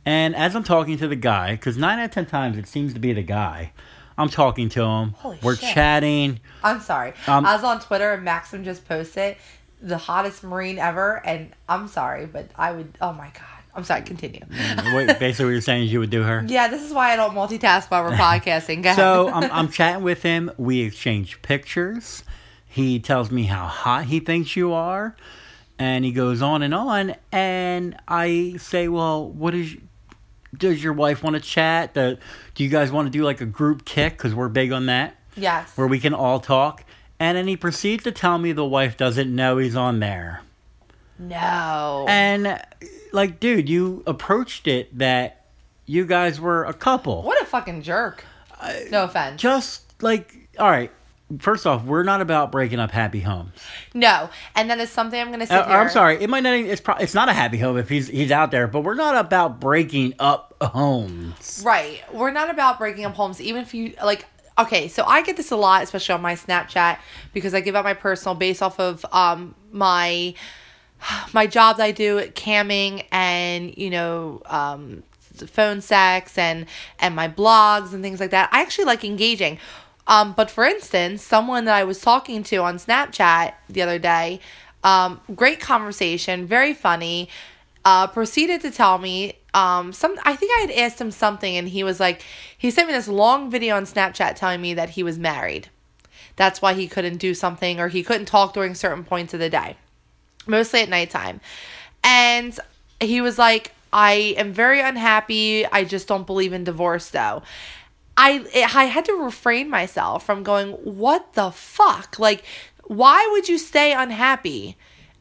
And 0.05 0.35
as 0.35 0.55
I'm 0.55 0.63
talking 0.63 0.97
to 0.97 1.07
the 1.07 1.15
guy, 1.15 1.51
because 1.51 1.77
nine 1.77 1.99
out 1.99 2.05
of 2.05 2.11
ten 2.11 2.25
times 2.25 2.57
it 2.57 2.67
seems 2.67 2.93
to 2.93 2.99
be 2.99 3.13
the 3.13 3.23
guy, 3.23 3.71
I'm 4.17 4.29
talking 4.29 4.69
to 4.69 4.83
him. 4.83 5.11
Holy 5.11 5.39
We're 5.41 5.55
shit. 5.55 5.73
chatting. 5.73 6.39
I'm 6.63 6.81
sorry. 6.81 7.13
Um, 7.27 7.45
I 7.45 7.55
was 7.55 7.63
on 7.63 7.79
Twitter 7.79 8.11
and 8.13 8.23
Maxim 8.23 8.63
just 8.63 8.87
posted 8.87 9.37
the 9.81 9.97
hottest 9.97 10.43
Marine 10.43 10.77
ever, 10.79 11.21
and 11.25 11.51
I'm 11.67 11.87
sorry, 11.87 12.25
but 12.25 12.49
I 12.55 12.71
would. 12.71 12.97
Oh 13.01 13.13
my 13.13 13.27
god. 13.33 13.43
I'm 13.75 13.83
sorry. 13.83 14.03
Continue. 14.03 14.41
Wait, 14.93 15.07
basically, 15.19 15.45
what 15.45 15.51
you're 15.51 15.61
saying 15.61 15.85
is 15.85 15.93
you 15.93 15.99
would 15.99 16.11
do 16.11 16.21
her. 16.21 16.43
Yeah, 16.47 16.67
this 16.67 16.83
is 16.83 16.93
why 16.93 17.11
I 17.11 17.15
don't 17.15 17.33
multitask 17.33 17.89
while 17.89 18.03
we're 18.03 18.11
podcasting. 18.15 18.83
Go 18.83 18.89
ahead. 18.91 18.95
So 18.95 19.29
I'm, 19.29 19.51
I'm 19.51 19.69
chatting 19.71 20.03
with 20.03 20.21
him. 20.21 20.51
We 20.57 20.81
exchange 20.81 21.41
pictures. 21.41 22.23
He 22.67 22.99
tells 22.99 23.31
me 23.31 23.43
how 23.43 23.65
hot 23.67 24.05
he 24.05 24.19
thinks 24.19 24.55
you 24.55 24.73
are. 24.73 25.15
And 25.79 26.05
he 26.05 26.11
goes 26.11 26.41
on 26.41 26.61
and 26.63 26.73
on. 26.73 27.15
And 27.31 27.97
I 28.07 28.55
say, 28.57 28.87
Well, 28.87 29.27
what 29.29 29.53
is. 29.53 29.75
Does 30.55 30.83
your 30.83 30.93
wife 30.93 31.23
want 31.23 31.35
to 31.35 31.41
chat? 31.41 31.95
Do, 31.95 32.15
do 32.53 32.63
you 32.63 32.69
guys 32.69 32.91
want 32.91 33.07
to 33.07 33.11
do 33.11 33.23
like 33.23 33.41
a 33.41 33.45
group 33.45 33.85
Kik? 33.85 34.13
Because 34.13 34.35
we're 34.35 34.49
big 34.49 34.71
on 34.71 34.85
that. 34.85 35.15
yes. 35.35 35.75
where 35.75 35.87
we 35.87 35.99
can 35.99 36.13
all 36.13 36.39
talk. 36.39 36.83
And 37.19 37.35
then 37.37 37.47
he 37.47 37.57
proceeds 37.57 38.03
to 38.03 38.11
tell 38.11 38.37
me 38.37 38.51
the 38.51 38.63
wife 38.65 38.95
doesn't 38.95 39.33
know 39.33 39.57
he's 39.57 39.75
on 39.75 39.99
there. 39.99 40.41
No. 41.17 42.05
And, 42.07 42.61
like, 43.11 43.39
dude, 43.39 43.69
you 43.69 44.03
approached 44.05 44.67
it 44.67 44.95
that 44.97 45.45
you 45.85 46.05
guys 46.05 46.39
were 46.39 46.65
a 46.65 46.73
couple. 46.73 47.23
what 47.23 47.41
a 47.41 47.45
fucking 47.45 47.81
jerk. 47.81 48.23
Uh, 48.59 48.73
no 48.91 49.03
offense. 49.05 49.41
Just, 49.41 50.01
like, 50.03 50.35
all 50.59 50.69
right, 50.69 50.91
first 51.39 51.65
off, 51.65 51.83
we're 51.83 52.03
not 52.03 52.21
about 52.21 52.51
breaking 52.51 52.79
up 52.79 52.91
happy 52.91 53.19
homes. 53.19 53.51
no. 53.93 54.29
And 54.55 54.69
that 54.69 54.79
is 54.79 54.89
something 54.89 55.19
I'm 55.19 55.27
going 55.27 55.39
to 55.39 55.47
say. 55.47 55.55
Uh. 55.55 55.65
I'm 55.65 55.89
sorry, 55.89 56.21
it 56.21 56.29
might 56.29 56.43
not. 56.43 56.55
Even, 56.55 56.71
it's 56.71 56.81
pro- 56.81 56.95
it's 56.95 57.13
not 57.13 57.29
a 57.29 57.33
happy 57.33 57.57
home 57.57 57.77
if 57.77 57.89
he's 57.89 58.07
he's 58.07 58.31
out 58.31 58.51
there, 58.51 58.67
but 58.67 58.81
we're 58.81 58.95
not 58.95 59.15
about 59.15 59.59
breaking 59.59 60.13
up 60.19 60.53
homes. 60.61 61.63
Right. 61.65 62.01
We're 62.13 62.31
not 62.31 62.49
about 62.49 62.77
breaking 62.79 63.05
up 63.05 63.15
homes, 63.15 63.41
even 63.41 63.61
if 63.61 63.73
you 63.73 63.93
like. 64.03 64.25
Okay, 64.57 64.87
so 64.87 65.03
I 65.03 65.23
get 65.23 65.35
this 65.35 65.49
a 65.49 65.55
lot, 65.55 65.81
especially 65.81 66.13
on 66.13 66.21
my 66.21 66.35
Snapchat, 66.35 66.99
because 67.33 67.55
I 67.55 67.61
give 67.61 67.75
out 67.75 67.83
my 67.83 67.95
personal 67.95 68.35
based 68.35 68.61
off 68.61 68.79
of 68.79 69.03
um 69.11 69.55
my 69.71 70.35
my 71.33 71.47
jobs 71.47 71.79
I 71.79 71.91
do 71.91 72.19
at 72.19 72.35
camming 72.35 73.05
and 73.11 73.75
you 73.77 73.89
know 73.89 74.41
um 74.45 75.03
phone 75.47 75.81
sex 75.81 76.37
and 76.37 76.67
and 76.99 77.15
my 77.15 77.27
blogs 77.27 77.93
and 77.93 78.03
things 78.03 78.19
like 78.19 78.31
that. 78.31 78.49
I 78.51 78.61
actually 78.61 78.85
like 78.85 79.03
engaging. 79.03 79.57
Um, 80.07 80.33
but 80.33 80.51
for 80.51 80.65
instance, 80.65 81.23
someone 81.23 81.65
that 81.65 81.75
I 81.75 81.83
was 81.83 82.01
talking 82.01 82.43
to 82.43 82.57
on 82.57 82.77
Snapchat 82.77 83.53
the 83.69 83.81
other 83.81 83.99
day, 83.99 84.39
um, 84.83 85.21
great 85.35 85.59
conversation, 85.59 86.45
very 86.45 86.73
funny, 86.73 87.29
uh, 87.85 88.07
proceeded 88.07 88.61
to 88.61 88.71
tell 88.71 88.97
me 88.97 89.33
um, 89.53 89.93
some. 89.93 90.17
I 90.23 90.35
think 90.35 90.51
I 90.57 90.61
had 90.61 90.71
asked 90.71 90.99
him 90.99 91.11
something, 91.11 91.55
and 91.55 91.69
he 91.69 91.83
was 91.83 91.99
like, 91.99 92.23
he 92.57 92.71
sent 92.71 92.87
me 92.87 92.93
this 92.93 93.07
long 93.07 93.49
video 93.49 93.75
on 93.77 93.85
Snapchat 93.85 94.35
telling 94.35 94.61
me 94.61 94.73
that 94.73 94.91
he 94.91 95.03
was 95.03 95.17
married. 95.17 95.69
That's 96.35 96.61
why 96.61 96.73
he 96.73 96.87
couldn't 96.87 97.17
do 97.17 97.33
something 97.33 97.79
or 97.79 97.87
he 97.89 98.03
couldn't 98.03 98.25
talk 98.25 98.53
during 98.53 98.75
certain 98.75 99.03
points 99.03 99.33
of 99.33 99.39
the 99.39 99.49
day, 99.49 99.77
mostly 100.47 100.81
at 100.81 100.89
nighttime. 100.89 101.41
And 102.03 102.57
he 102.99 103.21
was 103.21 103.37
like, 103.37 103.73
I 103.91 104.33
am 104.37 104.51
very 104.51 104.81
unhappy. 104.81 105.65
I 105.65 105.83
just 105.83 106.07
don't 106.07 106.25
believe 106.25 106.51
in 106.51 106.63
divorce 106.63 107.09
though. 107.09 107.43
I 108.17 108.45
I 108.75 108.85
had 108.85 109.05
to 109.05 109.13
refrain 109.13 109.69
myself 109.69 110.25
from 110.25 110.43
going, 110.43 110.71
what 110.71 111.33
the 111.33 111.51
fuck? 111.51 112.19
Like, 112.19 112.43
why 112.83 113.27
would 113.31 113.49
you 113.49 113.57
stay 113.57 113.93
unhappy? 113.93 114.77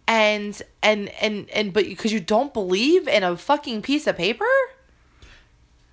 And 0.06 0.60
and 0.82 1.08
and 1.20 1.48
and 1.50 1.72
but 1.72 1.84
because 1.84 2.12
you 2.12 2.20
don't 2.20 2.52
believe 2.52 3.08
in 3.08 3.22
a 3.22 3.36
fucking 3.36 3.82
piece 3.82 4.06
of 4.06 4.16
paper? 4.16 4.44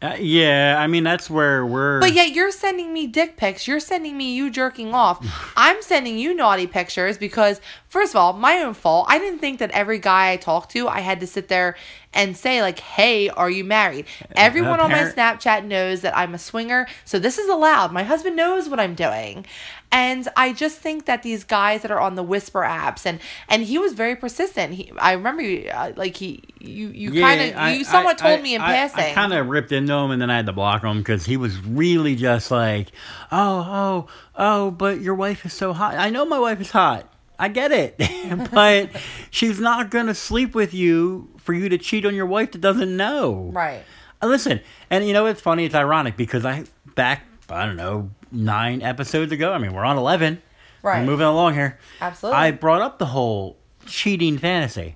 Uh, 0.02 0.16
yeah, 0.18 0.78
I 0.80 0.88
mean 0.88 1.04
that's 1.04 1.30
where 1.30 1.66
we're. 1.66 2.00
But 2.00 2.14
yet 2.14 2.32
you're 2.32 2.52
sending 2.52 2.93
me 2.93 3.06
dick 3.06 3.36
pics. 3.36 3.68
You're 3.68 3.82
sending 3.82 4.18
me 4.18 4.34
you 4.34 4.50
jerking 4.50 4.93
off. 4.93 5.26
I'm 5.58 5.82
sending 5.82 6.18
you 6.18 6.34
naughty 6.34 6.68
pictures 6.68 7.18
because, 7.18 7.60
first 7.89 8.14
of 8.14 8.16
all, 8.16 8.32
my 8.32 8.60
own 8.60 8.74
fault. 8.74 9.08
I 9.10 9.20
didn't 9.20 9.39
think 9.39 9.60
that 9.60 9.72
every 9.72 10.00
guy 10.00 10.32
I 10.32 10.38
talked 10.38 10.72
to, 10.72 10.88
I 10.88 11.02
had 11.02 11.20
to 11.20 11.28
sit 11.28 11.50
there 11.50 11.76
and 12.14 12.38
say 12.38 12.62
like, 12.62 12.80
"Hey, 12.80 13.28
are 13.28 13.50
you 13.50 13.66
married?" 13.66 14.06
Everyone 14.38 14.80
on 14.80 14.89
my 14.89 15.00
Snapchat 15.04 15.66
knows 15.66 16.00
that 16.02 16.18
I'm 16.18 16.34
a 16.34 16.39
swinger, 16.39 16.88
so 17.04 17.20
this 17.20 17.38
is 17.38 17.50
allowed. 17.50 17.91
My 17.91 18.04
husband 18.04 18.38
knows 18.38 18.70
what 18.70 18.80
I'm 18.80 18.95
doing, 18.95 19.45
and 19.92 20.28
I 20.38 20.54
just 20.54 20.78
think 20.78 21.06
that 21.06 21.24
these 21.24 21.44
guys 21.44 21.82
that 21.82 21.90
are 21.92 22.00
on 22.00 22.14
the 22.16 22.22
whisper 22.24 22.62
apps 22.62 23.06
and 23.06 23.20
and 23.48 23.64
he 23.64 23.78
was 23.80 23.94
very 23.94 24.16
persistent. 24.16 24.74
He, 24.76 24.92
I 24.98 25.14
remember, 25.14 25.42
you, 25.42 25.70
uh, 25.70 25.94
like 25.96 26.16
he, 26.16 26.44
you, 26.60 26.90
you 26.90 27.12
Yeah, 27.12 27.22
kind 27.28 27.42
of, 27.52 27.58
I- 27.58 27.72
you 27.74 27.84
somewhat 27.84 28.18
told 28.20 28.40
I- 28.40 28.42
me 28.44 28.54
in 28.56 28.62
I- 28.62 28.68
passing. 28.68 29.04
I 29.06 29.14
kind 29.14 29.34
of 29.34 29.48
ripped 29.48 29.72
into 29.72 29.92
him 29.94 30.12
and 30.12 30.22
then 30.22 30.30
I 30.30 30.36
had 30.36 30.46
to 30.46 30.54
block 30.54 30.84
him 30.84 31.00
because 31.00 31.26
he 31.26 31.38
was 31.38 31.60
really 31.66 32.16
just 32.16 32.52
like, 32.52 32.90
oh, 33.32 33.66
oh, 34.08 34.08
oh, 34.36 34.72
but 34.72 35.02
your 35.02 35.16
wife 35.16 35.46
is 35.46 35.54
so 35.54 35.74
hot. 35.74 35.96
I 35.96 36.10
know 36.12 36.24
my 36.26 36.40
wife 36.40 36.62
is 36.62 36.70
hot. 36.72 37.12
I 37.40 37.48
get 37.48 37.72
it. 37.72 37.98
but 38.54 38.90
she's 39.32 39.60
not 39.60 39.90
going 39.90 40.08
to 40.08 40.14
sleep 40.14 40.54
with 40.54 40.74
you 40.74 41.30
for 41.38 41.54
you 41.54 41.68
to 41.70 41.78
cheat 41.78 42.06
on 42.06 42.14
your 42.14 42.26
wife 42.28 42.52
that 42.52 42.62
doesn't 42.62 42.96
know. 42.96 43.50
right. 43.54 43.84
Uh, 44.22 44.28
Listen, 44.28 44.60
and 44.90 45.08
you 45.08 45.14
know 45.14 45.26
it's 45.28 45.40
funny, 45.40 45.64
it's 45.66 45.74
ironic 45.74 46.18
because 46.18 46.44
I 46.46 46.66
back 46.96 47.24
I 47.50 47.66
don't 47.66 47.78
know 47.78 48.12
nine 48.32 48.82
episodes 48.82 49.32
ago. 49.32 49.54
I 49.54 49.58
mean, 49.58 49.74
we're 49.74 49.86
on 49.86 49.98
eleven. 49.98 50.42
Right. 50.82 51.00
We're 51.02 51.06
moving 51.06 51.26
along 51.26 51.56
here. 51.56 51.78
Absolutely. 52.00 52.40
I 52.40 52.52
brought 52.52 52.82
up 52.82 53.00
the 53.00 53.08
whole 53.08 53.58
cheating 53.86 54.38
fantasy. 54.38 54.96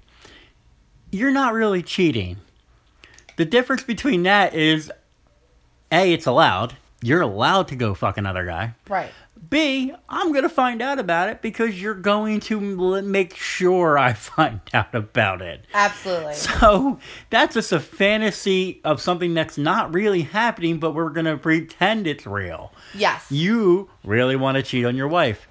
You're 1.12 1.32
not 1.32 1.54
really 1.54 1.84
cheating. 1.84 2.38
The 3.36 3.46
difference 3.46 3.84
between 3.84 4.24
that 4.24 4.54
is, 4.54 4.92
a, 5.92 6.14
it's 6.14 6.26
allowed. 6.26 6.76
You're 7.02 7.22
allowed 7.22 7.68
to 7.70 7.76
go 7.76 7.94
fuck 7.94 8.18
another 8.18 8.46
guy. 8.46 8.76
Right. 8.88 9.12
B, 9.50 9.94
I'm 10.10 10.32
going 10.32 10.44
to 10.44 10.50
find 10.50 10.82
out 10.82 11.00
about 11.00 11.30
it 11.30 11.41
because 11.41 11.82
you're 11.82 11.94
going 11.94 12.39
to 12.41 13.02
make 13.02 13.36
sure 13.36 13.98
I 13.98 14.14
find 14.14 14.62
out 14.74 14.94
about 14.94 15.41
it. 15.41 15.66
Absolutely. 15.74 16.36
So 16.36 17.00
that's 17.30 17.56
just 17.56 17.72
a 17.72 17.80
fantasy 17.80 18.80
of 18.84 19.02
something 19.02 19.34
that's 19.34 19.58
not 19.58 19.94
really 19.94 20.22
happening, 20.22 20.80
but 20.80 20.94
we're 20.94 21.10
going 21.10 21.26
to 21.26 21.38
pretend 21.38 22.08
it's 22.08 22.26
real. 22.26 22.72
Yes. 22.94 23.32
You 23.32 23.89
really 24.04 24.36
want 24.36 24.58
to 24.58 24.64
cheat 24.64 24.86
on 24.86 24.96
your 24.96 25.08
wife. 25.08 25.48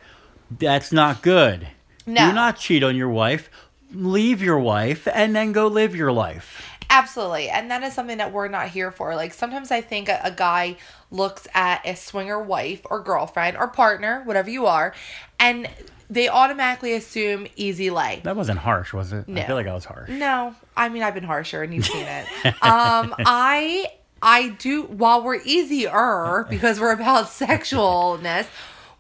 That's 0.51 0.93
not 0.93 1.23
good. 1.23 1.67
No. 2.07 2.29
Do 2.29 2.33
not 2.35 2.59
cheat 2.59 2.83
on 2.83 2.97
your 2.97 3.09
wife. 3.09 3.51
Leave 3.93 4.43
your 4.43 4.59
wife 4.59 5.07
and 5.13 5.37
then 5.37 5.53
go 5.53 5.67
live 5.67 5.95
your 5.95 6.13
life. 6.13 6.72
Absolutely. 6.93 7.49
And 7.49 7.71
that 7.71 7.83
is 7.83 7.95
something 7.95 8.19
that 8.19 8.33
we're 8.33 8.49
not 8.49 8.69
here 8.69 8.93
for. 8.93 9.17
Like 9.17 9.33
sometimes 9.33 9.71
I 9.71 9.81
think 9.81 10.11
a, 10.11 10.21
a 10.23 10.31
guy 10.31 10.77
looks 11.11 11.49
at 11.55 11.81
a 11.87 11.97
swinger 11.97 12.41
wife 12.41 12.83
or 12.85 13.01
girlfriend 13.01 13.57
or 13.57 13.67
partner, 13.69 14.23
whatever 14.25 14.51
you 14.51 14.67
are, 14.67 14.95
and 15.41 15.69
they 16.11 16.29
automatically 16.29 16.93
assume 16.93 17.47
easy 17.57 17.89
lay. 17.89 18.21
That 18.25 18.37
wasn't 18.37 18.59
harsh, 18.59 18.93
was 18.93 19.15
it? 19.15 19.27
No. 19.27 19.41
I 19.41 19.47
feel 19.47 19.57
like 19.57 19.67
I 19.67 19.73
was 19.73 19.87
harsh. 19.87 20.11
No, 20.11 20.55
I 20.77 20.91
mean 20.91 21.03
I've 21.03 21.15
been 21.15 21.25
harsher 21.25 21.63
and 21.63 21.73
you've 21.73 21.87
seen 21.87 22.05
it. 22.07 22.27
um, 22.63 23.15
I 23.19 23.87
I 24.21 24.51
do 24.51 24.83
while 24.83 25.25
we're 25.25 25.41
easier 25.45 26.47
because 26.51 26.79
we're 26.79 26.93
about 26.93 27.27
sexualness, 27.29 28.47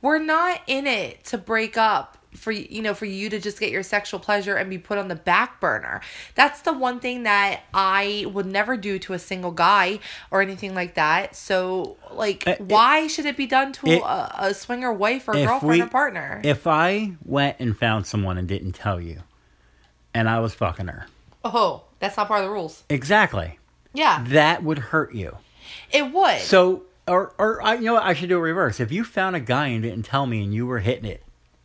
we're 0.00 0.18
not 0.18 0.62
in 0.66 0.86
it 0.86 1.24
to 1.26 1.38
break 1.38 1.76
up 1.76 2.16
for 2.34 2.50
you 2.50 2.82
know 2.82 2.94
for 2.94 3.04
you 3.04 3.28
to 3.30 3.38
just 3.38 3.60
get 3.60 3.70
your 3.70 3.82
sexual 3.82 4.18
pleasure 4.18 4.56
and 4.56 4.68
be 4.70 4.78
put 4.78 4.98
on 4.98 5.08
the 5.08 5.14
back 5.14 5.60
burner. 5.60 6.00
That's 6.34 6.62
the 6.62 6.72
one 6.72 6.98
thing 7.00 7.24
that 7.24 7.60
I 7.74 8.26
would 8.32 8.46
never 8.46 8.76
do 8.76 8.98
to 9.00 9.12
a 9.12 9.18
single 9.18 9.50
guy 9.52 9.98
or 10.30 10.40
anything 10.42 10.74
like 10.74 10.94
that. 10.94 11.36
So 11.36 11.96
like 12.10 12.46
Uh, 12.46 12.56
why 12.58 13.06
should 13.06 13.26
it 13.26 13.36
be 13.36 13.46
done 13.46 13.72
to 13.74 13.86
it- 13.86 14.02
a, 14.02 14.46
a 14.46 14.54
swinger 14.54 14.92
wife 14.92 15.28
or 15.28 15.32
girlfriend 15.34 15.74
we- 15.74 15.82
or 15.82 15.86
partner? 15.88 16.40
If 16.42 16.66
I 16.66 17.12
went 17.24 17.56
and 17.58 17.76
found 17.76 18.06
someone 18.06 18.38
and 18.38 18.48
didn't 18.48 18.72
tell 18.72 19.00
you, 19.00 19.22
and 20.14 20.28
I 20.28 20.40
was 20.40 20.54
fucking 20.54 20.88
her, 20.88 21.06
oh, 21.44 21.84
that's 21.98 22.16
not 22.16 22.28
part 22.28 22.40
of 22.40 22.46
the 22.46 22.52
rules. 22.52 22.84
exactly, 22.88 23.58
Yeah, 23.92 24.24
that 24.28 24.62
would 24.62 24.78
hurt 24.78 25.14
you. 25.14 25.36
it 25.90 26.12
would. 26.12 26.40
So, 26.40 26.84
or, 27.06 27.34
or 27.38 27.62
I, 27.62 27.74
you 27.74 27.82
know 27.82 27.94
what? 27.94 28.04
I 28.04 28.14
should 28.14 28.28
do 28.28 28.38
a 28.38 28.40
reverse. 28.40 28.80
If 28.80 28.90
you 28.92 29.04
found 29.04 29.36
a 29.36 29.40
guy 29.40 29.68
and 29.68 29.82
didn't 29.82 30.04
tell 30.04 30.26
me, 30.26 30.42
and 30.42 30.52
you 30.54 30.66
were 30.66 30.78
hitting 30.80 31.04
it 31.04 31.22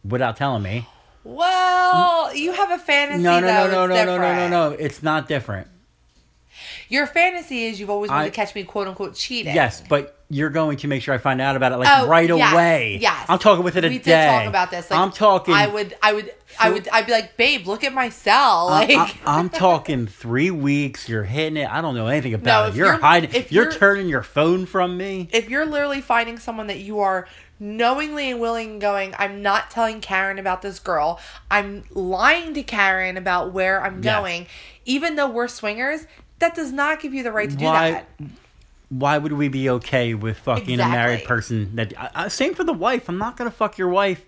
without 0.08 0.38
telling 0.38 0.64
me, 0.64 0.88
Well, 1.24 2.34
you 2.36 2.54
have 2.54 2.72
a 2.72 2.78
fantasy. 2.78 3.22
no, 3.24 3.40
no, 3.40 3.48
though. 3.68 3.88
no, 3.88 3.88
no, 3.88 4.06
no, 4.06 4.18
no, 4.18 4.18
no, 4.18 4.34
no, 4.34 4.70
no. 4.70 4.72
It's 4.76 5.04
not 5.04 5.28
different. 5.28 5.68
Your 6.90 7.06
fantasy 7.06 7.66
is 7.66 7.80
you've 7.80 7.90
always 7.90 8.10
wanted 8.10 8.24
I- 8.24 8.30
to 8.30 8.36
catch 8.36 8.56
me, 8.56 8.64
quote 8.64 8.88
unquote, 8.88 9.14
cheating. 9.16 9.54
Yes, 9.54 9.84
but 9.88 10.14
you're 10.30 10.50
going 10.50 10.78
to 10.78 10.88
make 10.88 11.02
sure 11.02 11.14
I 11.14 11.18
find 11.18 11.40
out 11.42 11.56
about 11.56 11.72
it 11.74 11.78
like 11.78 11.88
Oh, 11.92 12.08
right 12.08 12.28
yes, 12.30 12.54
away. 12.54 12.98
Yes, 13.02 13.26
I'm 13.30 13.40
talking 13.40 13.64
within 13.64 13.86
a 13.86 13.90
we 13.90 13.98
day. 13.98 14.04
did 14.12 14.26
talk 14.28 14.46
about 14.48 14.72
this. 14.72 14.90
Like, 14.90 15.00
I'm 15.00 15.12
talking. 15.12 15.54
I 15.54 15.68
would, 15.68 15.96
I 16.02 16.14
would, 16.14 16.34
I 16.60 16.70
would, 16.70 16.88
I'd 16.90 17.06
be 17.06 17.12
like, 17.12 17.36
babe, 17.38 17.68
look 17.68 17.84
at 17.84 17.94
my 17.94 18.10
cell. 18.10 18.68
Like, 18.68 18.90
I, 18.92 19.40
am 19.40 19.50
talking 19.50 20.08
three 20.08 20.50
weeks. 20.52 21.08
You're 21.08 21.24
hitting 21.24 21.58
it. 21.58 21.70
I 21.70 21.82
don't 21.82 21.96
know 21.96 22.08
anything 22.08 22.32
No, 22.34 22.38
about 22.40 22.66
it. 22.68 22.70
if 22.70 22.76
You're, 22.76 22.88
you're- 22.88 23.00
hiding. 23.02 23.34
if 23.34 23.52
you're, 23.52 23.66
you're- 23.66 23.76
turning 23.78 24.08
your 24.10 24.24
phone 24.24 24.66
from 24.66 24.98
me. 24.98 25.28
if 25.32 25.50
you're 25.50 25.66
literally 25.66 26.02
finding 26.02 26.38
someone 26.40 26.68
that 26.68 26.80
you 26.80 27.00
are 27.00 27.28
knowingly 27.60 28.32
and 28.32 28.40
willing 28.40 28.80
going, 28.80 29.14
I'm 29.18 29.42
not 29.42 29.72
telling 29.72 30.02
Karen 30.02 30.40
about 30.40 30.62
this 30.62 30.80
girl. 30.80 31.20
I'm 31.50 31.84
lying 31.92 32.54
to 32.54 32.64
Karen 32.64 33.18
about 33.18 33.54
where 33.54 33.84
I'm 33.84 34.04
Yes. 34.04 34.16
going, 34.16 34.48
even 34.86 35.16
though 35.16 35.30
we're 35.30 35.48
swingers. 35.48 36.06
That 36.40 36.54
does 36.56 36.72
not 36.72 37.00
give 37.02 37.14
you 37.14 37.24
the 37.24 37.32
right 37.32 37.50
to 37.50 37.56
do 37.56 37.66
Why- 37.66 37.92
that. 37.92 38.08
Why 38.90 39.18
would 39.18 39.34
we 39.34 39.50
be 39.50 39.70
okay 39.72 40.14
with 40.14 40.38
fucking 40.40 40.80
a 40.80 40.88
married 40.88 41.26
person? 41.26 41.76
That 41.76 41.94
I, 42.00 42.10
I, 42.16 42.28
same 42.30 42.54
for 42.54 42.64
the 42.64 42.72
wife. 42.72 43.10
I'm 43.10 43.18
not 43.18 43.36
gonna 43.36 43.52
fuck 43.52 43.78
your 43.78 43.90
wife 43.90 44.26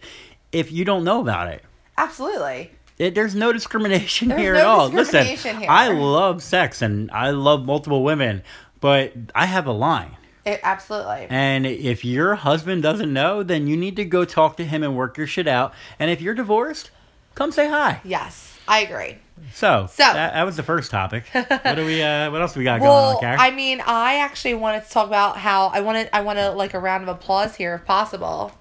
if 0.51 0.69
you 0.71 0.83
don't 0.83 1.05
know 1.05 1.21
about 1.21 1.47
it. 1.47 1.63
Absolutely. 1.97 2.71
It, 2.97 3.15
there's 3.15 3.35
no 3.35 3.53
discrimination 3.53 4.27
There's 4.27 4.41
here 4.41 4.53
no 4.55 4.59
at 4.59 4.65
all. 4.65 4.89
Listen, 4.89 5.25
here. 5.25 5.69
I 5.69 5.87
love 5.87 6.43
sex 6.43 6.81
and 6.81 7.09
I 7.11 7.29
love 7.29 7.63
multiple 7.63 8.03
women, 8.03 8.43
but 8.81 9.13
I 9.33 9.45
have 9.45 9.65
a 9.65 9.71
line. 9.71 10.17
It, 10.45 10.59
absolutely. 10.63 11.27
And 11.29 11.65
if 11.65 12.03
your 12.05 12.35
husband 12.35 12.81
doesn't 12.83 13.11
know, 13.11 13.43
then 13.43 13.67
you 13.67 13.75
need 13.77 13.95
to 13.97 14.05
go 14.05 14.25
talk 14.25 14.57
to 14.57 14.65
him 14.65 14.83
and 14.83 14.95
work 14.95 15.17
your 15.17 15.27
shit 15.27 15.47
out. 15.47 15.73
And 15.99 16.09
if 16.09 16.21
you're 16.21 16.33
divorced, 16.33 16.91
come 17.35 17.51
say 17.51 17.67
hi. 17.69 18.01
yes, 18.03 18.57
I 18.67 18.79
agree. 18.81 19.17
So, 19.53 19.87
So- 19.89 20.03
that, 20.03 20.33
that 20.33 20.43
was 20.43 20.55
the 20.57 20.63
first 20.63 20.91
topic. 20.91 21.25
what 21.33 21.75
do 21.75 21.85
we? 21.85 22.01
Uh, 22.01 22.29
what 22.31 22.41
else 22.41 22.55
we 22.55 22.63
got 22.63 22.79
going 22.79 22.89
on, 22.91 22.95
Well, 23.13 23.19
Karen? 23.19 23.39
I 23.39 23.51
mean, 23.51 23.81
I 23.85 24.15
actually 24.17 24.53
wanted 24.55 24.83
to 24.85 24.89
talk 24.89 25.07
about 25.07 25.37
how 25.37 25.67
I 25.67 25.79
wanted 25.81 26.09
I 26.13 26.21
want 26.21 26.39
to 26.39 26.51
like 26.51 26.73
a 26.73 26.79
round 26.79 27.03
of 27.03 27.09
applause 27.09 27.55
here 27.55 27.75
if 27.75 27.85
possible. 27.85 28.51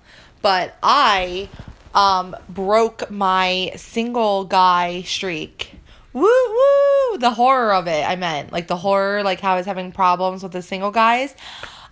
But 0.42 0.76
I 0.82 1.48
um 1.94 2.36
broke 2.48 3.10
my 3.10 3.72
single 3.76 4.44
guy 4.44 5.02
streak. 5.02 5.72
Woo 6.18 7.12
woo! 7.12 7.18
The 7.18 7.30
horror 7.30 7.72
of 7.74 7.86
it. 7.86 8.08
I 8.08 8.16
meant 8.16 8.52
like 8.52 8.66
the 8.68 8.76
horror, 8.76 9.22
like 9.22 9.40
how 9.40 9.54
I 9.54 9.56
was 9.56 9.66
having 9.66 9.92
problems 9.92 10.42
with 10.42 10.52
the 10.52 10.62
single 10.62 10.90
guys. 10.90 11.34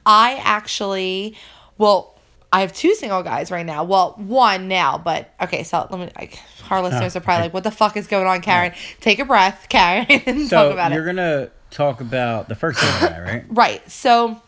I 0.05 0.41
actually, 0.45 1.37
well, 1.79 2.17
I 2.53 2.61
have 2.61 2.73
two 2.73 2.95
single 2.95 3.23
guys 3.23 3.51
right 3.51 3.67
now. 3.67 3.85
Well, 3.85 4.15
one 4.19 4.69
now, 4.69 4.99
but 4.99 5.33
okay. 5.43 5.63
So 5.65 5.87
let 5.91 5.99
me. 6.01 6.09
Like, 6.17 6.39
our 6.71 6.83
listeners 6.83 7.17
are 7.17 7.21
probably 7.21 7.45
like, 7.45 7.55
"What 7.55 7.65
the 7.65 7.71
fuck 7.71 7.97
is 7.97 8.07
going 8.07 8.27
on, 8.27 8.41
Karen?" 8.41 8.73
Take 9.01 9.19
a 9.19 9.25
breath, 9.25 9.67
Karen, 9.69 10.07
and 10.27 10.49
so 10.49 10.65
talk 10.65 10.73
about 10.73 10.93
you're 10.93 11.03
it. 11.03 11.15
gonna 11.15 11.51
talk 11.71 12.01
about 12.01 12.49
the 12.49 12.55
first 12.55 12.79
single 12.79 13.09
guy, 13.09 13.21
right? 13.21 13.45
Right. 13.51 13.91
So, 13.91 14.41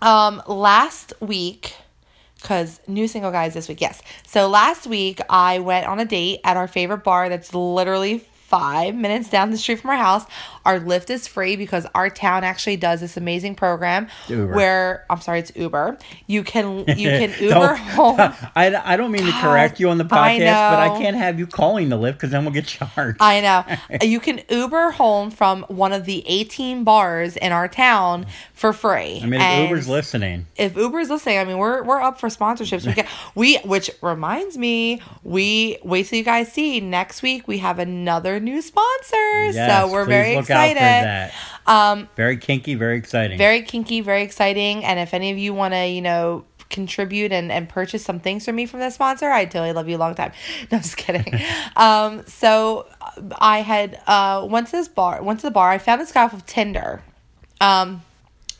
um, 0.00 0.42
last 0.46 1.12
week, 1.20 1.74
because 2.40 2.80
new 2.86 3.08
single 3.08 3.32
guys 3.32 3.52
this 3.54 3.68
week, 3.68 3.80
yes. 3.80 4.00
So 4.26 4.48
last 4.48 4.86
week 4.86 5.20
I 5.28 5.58
went 5.58 5.86
on 5.86 5.98
a 5.98 6.04
date 6.04 6.40
at 6.44 6.56
our 6.56 6.68
favorite 6.68 7.04
bar 7.04 7.28
that's 7.28 7.52
literally 7.54 8.24
five 8.58 8.94
minutes 8.94 9.28
down 9.28 9.50
the 9.50 9.58
street 9.58 9.80
from 9.80 9.90
our 9.90 9.96
house. 9.96 10.24
Our 10.64 10.78
Lyft 10.78 11.10
is 11.10 11.26
free 11.26 11.56
because 11.56 11.86
our 11.94 12.08
town 12.08 12.44
actually 12.44 12.76
does 12.76 13.00
this 13.00 13.16
amazing 13.16 13.54
program 13.56 14.08
Uber. 14.28 14.54
where 14.54 15.04
I'm 15.10 15.20
sorry, 15.20 15.40
it's 15.40 15.52
Uber. 15.56 15.98
You 16.26 16.42
can 16.44 16.78
you 16.86 17.08
can 17.08 17.34
Uber 17.40 17.74
home. 17.74 18.16
I, 18.56 18.74
I 18.84 18.96
don't 18.96 19.10
mean 19.10 19.26
to 19.26 19.32
correct 19.32 19.80
you 19.80 19.90
on 19.90 19.98
the 19.98 20.04
I 20.10 20.38
podcast, 20.38 20.70
but 20.70 20.78
I 20.78 20.98
can't 20.98 21.16
have 21.16 21.38
you 21.38 21.46
calling 21.46 21.88
the 21.88 21.96
Lyft 21.96 22.14
because 22.14 22.30
then 22.30 22.44
we'll 22.44 22.54
get 22.54 22.66
charged. 22.66 23.18
I 23.20 23.40
know. 23.40 23.64
You 24.04 24.20
can 24.20 24.42
Uber 24.48 24.90
home 24.92 25.30
from 25.30 25.64
one 25.68 25.92
of 25.92 26.04
the 26.04 26.22
18 26.26 26.84
bars 26.84 27.36
in 27.36 27.52
our 27.52 27.68
town 27.68 28.26
for 28.52 28.72
free. 28.72 29.20
I 29.22 29.26
mean, 29.26 29.40
if 29.40 29.68
Uber's 29.70 29.88
listening. 29.88 30.46
if 30.56 30.76
Uber's 30.76 31.10
listening, 31.10 31.38
I 31.38 31.44
mean, 31.44 31.58
we're 31.58 31.82
we're 31.82 32.00
up 32.00 32.20
for 32.20 32.28
sponsorships. 32.28 32.86
We 32.86 32.92
get 32.92 33.08
we, 33.34 33.58
which 33.58 33.90
reminds 34.02 34.56
me, 34.58 35.00
we 35.22 35.78
wait 35.82 36.06
till 36.06 36.18
you 36.18 36.24
guys 36.24 36.52
see 36.52 36.80
next 36.80 37.22
week. 37.22 37.48
We 37.48 37.58
have 37.58 37.78
another 37.78 38.40
new 38.44 38.60
sponsor, 38.62 39.46
Yes, 39.50 39.86
so 39.86 39.92
we're 39.92 40.04
very 40.04 40.34
for 40.34 40.40
excited. 40.40 40.76
that. 40.76 41.32
Um, 41.66 42.08
Very 42.14 42.36
kinky, 42.36 42.74
very 42.74 42.98
exciting. 42.98 43.38
very 43.38 43.62
kinky, 43.62 44.00
very 44.02 44.22
exciting. 44.22 44.84
And 44.84 44.98
if 45.00 45.14
any 45.14 45.30
of 45.30 45.38
you 45.38 45.54
want 45.54 45.72
to, 45.74 45.86
you 45.86 46.02
know, 46.02 46.44
contribute 46.70 47.32
and, 47.32 47.50
and 47.52 47.68
purchase 47.68 48.04
some 48.04 48.20
things 48.20 48.44
from 48.44 48.56
me 48.56 48.66
from 48.66 48.80
this 48.80 48.94
sponsor, 48.94 49.30
I 49.30 49.44
totally 49.46 49.72
love 49.72 49.88
you 49.88 49.96
a 49.96 49.98
long 49.98 50.14
time. 50.14 50.32
No, 50.70 50.76
I'm 50.76 50.82
just 50.82 50.96
kidding. 50.96 51.40
um, 51.76 52.22
so 52.26 52.86
uh, 53.00 53.22
I 53.38 53.60
had 53.62 53.98
uh 54.06 54.46
went 54.50 54.66
to 54.68 54.72
this 54.72 54.88
bar, 54.88 55.22
went 55.22 55.40
to 55.40 55.46
the 55.46 55.50
bar. 55.50 55.70
I 55.70 55.78
found 55.78 56.00
this 56.00 56.12
guy 56.12 56.24
off 56.24 56.32
of 56.34 56.44
Tinder. 56.46 57.02
Um, 57.60 58.02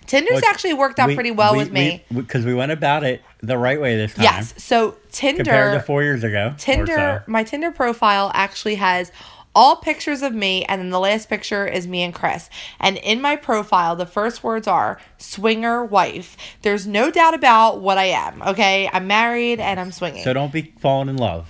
Tinder's 0.06 0.36
Which 0.36 0.44
actually 0.44 0.74
worked 0.74 0.98
out 0.98 1.08
we- 1.08 1.14
pretty 1.14 1.30
well 1.30 1.52
we- 1.52 1.58
with 1.58 1.72
me. 1.72 2.04
because 2.14 2.44
we, 2.44 2.52
went 2.54 2.72
about 2.72 3.04
it 3.04 3.22
the 3.42 3.56
right 3.58 3.80
way 3.80 3.96
this 3.96 4.14
time. 4.14 4.22
Yes. 4.24 4.54
So 4.62 4.96
Tinder 5.10 5.44
compared 5.44 5.78
to 5.80 5.84
four 5.84 6.02
years 6.02 6.22
ago. 6.24 6.54
Tinder, 6.58 6.94
so. 6.94 7.22
my 7.26 7.42
Tinder 7.42 7.70
profile 7.70 8.30
actually 8.34 8.74
has 8.76 9.10
all 9.54 9.76
pictures 9.76 10.22
of 10.22 10.34
me, 10.34 10.64
and 10.64 10.80
then 10.80 10.90
the 10.90 10.98
last 11.00 11.28
picture 11.28 11.66
is 11.66 11.86
me 11.86 12.02
and 12.02 12.12
Chris. 12.14 12.50
And 12.80 12.96
in 12.98 13.20
my 13.20 13.36
profile, 13.36 13.94
the 13.96 14.06
first 14.06 14.42
words 14.42 14.66
are 14.66 15.00
swinger 15.18 15.84
wife. 15.84 16.36
There's 16.62 16.86
no 16.86 17.10
doubt 17.10 17.34
about 17.34 17.80
what 17.80 17.96
I 17.98 18.06
am, 18.06 18.42
okay? 18.42 18.88
I'm 18.92 19.06
married 19.06 19.60
and 19.60 19.78
I'm 19.78 19.92
swinging. 19.92 20.24
So 20.24 20.32
don't 20.32 20.52
be 20.52 20.72
falling 20.80 21.08
in 21.08 21.16
love. 21.16 21.48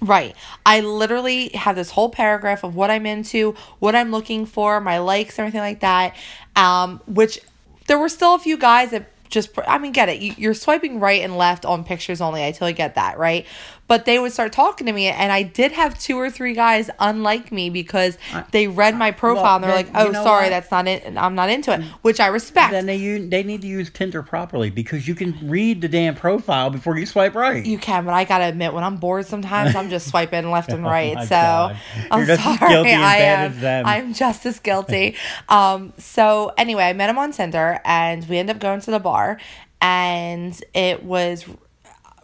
Right. 0.00 0.34
I 0.66 0.80
literally 0.80 1.50
have 1.50 1.76
this 1.76 1.90
whole 1.90 2.08
paragraph 2.08 2.64
of 2.64 2.74
what 2.74 2.90
I'm 2.90 3.06
into, 3.06 3.54
what 3.78 3.94
I'm 3.94 4.10
looking 4.10 4.46
for, 4.46 4.80
my 4.80 4.98
likes, 4.98 5.38
everything 5.38 5.60
like 5.60 5.80
that. 5.80 6.16
Um, 6.56 7.00
which 7.06 7.38
there 7.86 7.98
were 7.98 8.08
still 8.08 8.34
a 8.34 8.38
few 8.38 8.56
guys 8.56 8.90
that 8.90 9.10
just, 9.28 9.50
I 9.66 9.78
mean, 9.78 9.92
get 9.92 10.08
it. 10.08 10.20
You- 10.20 10.34
You're 10.36 10.54
swiping 10.54 10.98
right 11.00 11.22
and 11.22 11.38
left 11.38 11.64
on 11.64 11.84
pictures 11.84 12.20
only. 12.20 12.44
I 12.44 12.50
totally 12.50 12.72
get 12.72 12.96
that, 12.96 13.16
right? 13.18 13.46
But 13.92 14.06
they 14.06 14.18
would 14.18 14.32
start 14.32 14.52
talking 14.52 14.86
to 14.86 14.92
me, 14.94 15.08
and 15.08 15.30
I 15.30 15.42
did 15.42 15.72
have 15.72 15.98
two 15.98 16.16
or 16.16 16.30
three 16.30 16.54
guys 16.54 16.88
unlike 16.98 17.52
me 17.52 17.68
because 17.68 18.16
they 18.50 18.66
read 18.66 18.96
my 18.96 19.10
profile 19.10 19.44
well, 19.44 19.54
and 19.56 19.64
they're 19.64 19.82
then, 19.82 19.92
like, 19.92 20.02
"Oh, 20.02 20.06
you 20.06 20.12
know 20.12 20.24
sorry, 20.24 20.44
what? 20.44 20.48
that's 20.48 20.70
not 20.70 20.88
it. 20.88 21.04
I'm 21.14 21.34
not 21.34 21.50
into 21.50 21.74
it," 21.74 21.82
which 22.00 22.18
I 22.18 22.28
respect. 22.28 22.72
Then 22.72 22.86
they 22.86 23.18
they 23.18 23.42
need 23.42 23.60
to 23.60 23.66
use 23.66 23.90
Tinder 23.90 24.22
properly 24.22 24.70
because 24.70 25.06
you 25.06 25.14
can 25.14 25.36
read 25.42 25.82
the 25.82 25.88
damn 25.88 26.14
profile 26.14 26.70
before 26.70 26.96
you 26.96 27.04
swipe 27.04 27.34
right. 27.34 27.66
You 27.66 27.76
can, 27.76 28.06
but 28.06 28.14
I 28.14 28.24
gotta 28.24 28.44
admit, 28.44 28.72
when 28.72 28.82
I'm 28.82 28.96
bored, 28.96 29.26
sometimes 29.26 29.76
I'm 29.76 29.90
just 29.90 30.08
swiping 30.08 30.50
left 30.50 30.70
and 30.70 30.84
right. 30.96 31.14
Oh 31.18 31.24
so 31.24 31.28
God. 31.28 31.76
I'm 32.10 32.26
sorry, 32.38 32.72
guilty 32.72 32.92
I 32.92 33.16
am. 33.16 33.86
I'm 33.86 34.14
just 34.14 34.46
as 34.46 34.58
guilty. 34.58 35.16
um. 35.50 35.92
So 35.98 36.54
anyway, 36.56 36.84
I 36.84 36.94
met 36.94 37.10
him 37.10 37.18
on 37.18 37.32
Tinder, 37.32 37.78
and 37.84 38.26
we 38.26 38.38
ended 38.38 38.56
up 38.56 38.62
going 38.62 38.80
to 38.80 38.90
the 38.90 39.00
bar, 39.00 39.38
and 39.82 40.58
it 40.72 41.04
was 41.04 41.44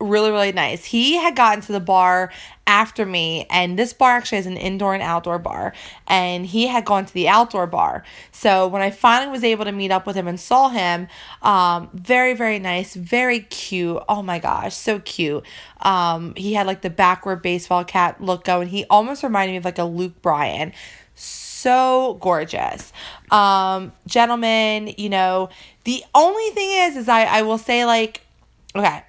really 0.01 0.31
really 0.31 0.53
nice. 0.53 0.85
He 0.85 1.17
had 1.17 1.37
gotten 1.37 1.61
to 1.63 1.73
the 1.73 1.81
bar 1.81 2.33
after 2.67 3.07
me, 3.07 3.47
and 3.51 3.79
this 3.79 3.93
bar 3.93 4.17
actually 4.17 4.37
has 4.37 4.47
an 4.47 4.57
indoor 4.57 4.95
and 4.95 5.03
outdoor 5.03 5.39
bar, 5.39 5.73
and 6.07 6.45
he 6.45 6.67
had 6.67 6.85
gone 6.85 7.07
to 7.07 7.15
the 7.15 7.29
outdoor 7.29 7.67
bar. 7.67 8.05
So 8.31 8.67
when 8.69 8.83
I 8.83 8.91
finally 8.91 9.31
was 9.31 9.43
able 9.45 9.65
to 9.65 9.73
meet 9.73 9.91
up 9.91 10.07
with 10.07 10.17
him 10.17 10.29
and 10.29 10.39
saw 10.39 10.69
him, 10.69 11.09
um, 11.43 11.91
very 11.95 12.35
very 12.35 12.59
nice, 12.59 12.95
very 12.95 13.41
cute. 13.41 14.03
Oh 14.09 14.23
my 14.23 14.39
gosh, 14.39 14.75
so 14.75 14.99
cute. 15.01 15.45
Um, 15.81 16.35
he 16.37 16.55
had 16.55 16.67
like 16.67 16.83
the 16.83 16.91
backward 16.91 17.43
baseball 17.43 17.85
cap 17.85 18.17
look 18.21 18.45
going. 18.45 18.69
He 18.69 18.85
almost 18.91 19.23
reminded 19.23 19.53
me 19.53 19.59
of 19.59 19.65
like 19.65 19.79
a 19.79 19.85
Luke 19.85 20.21
Bryan 20.23 20.73
so 21.59 22.15
gorgeous. 22.21 22.93
Um, 23.31 23.93
gentlemen, 24.07 24.95
you 24.97 25.09
know, 25.09 25.51
the 25.85 26.05
only 26.15 26.51
thing 26.51 26.71
is, 26.71 26.97
is 26.97 27.09
I, 27.09 27.25
I 27.25 27.43
will 27.43 27.59
say 27.59 27.85
like, 27.85 28.23
okay, 28.77 29.03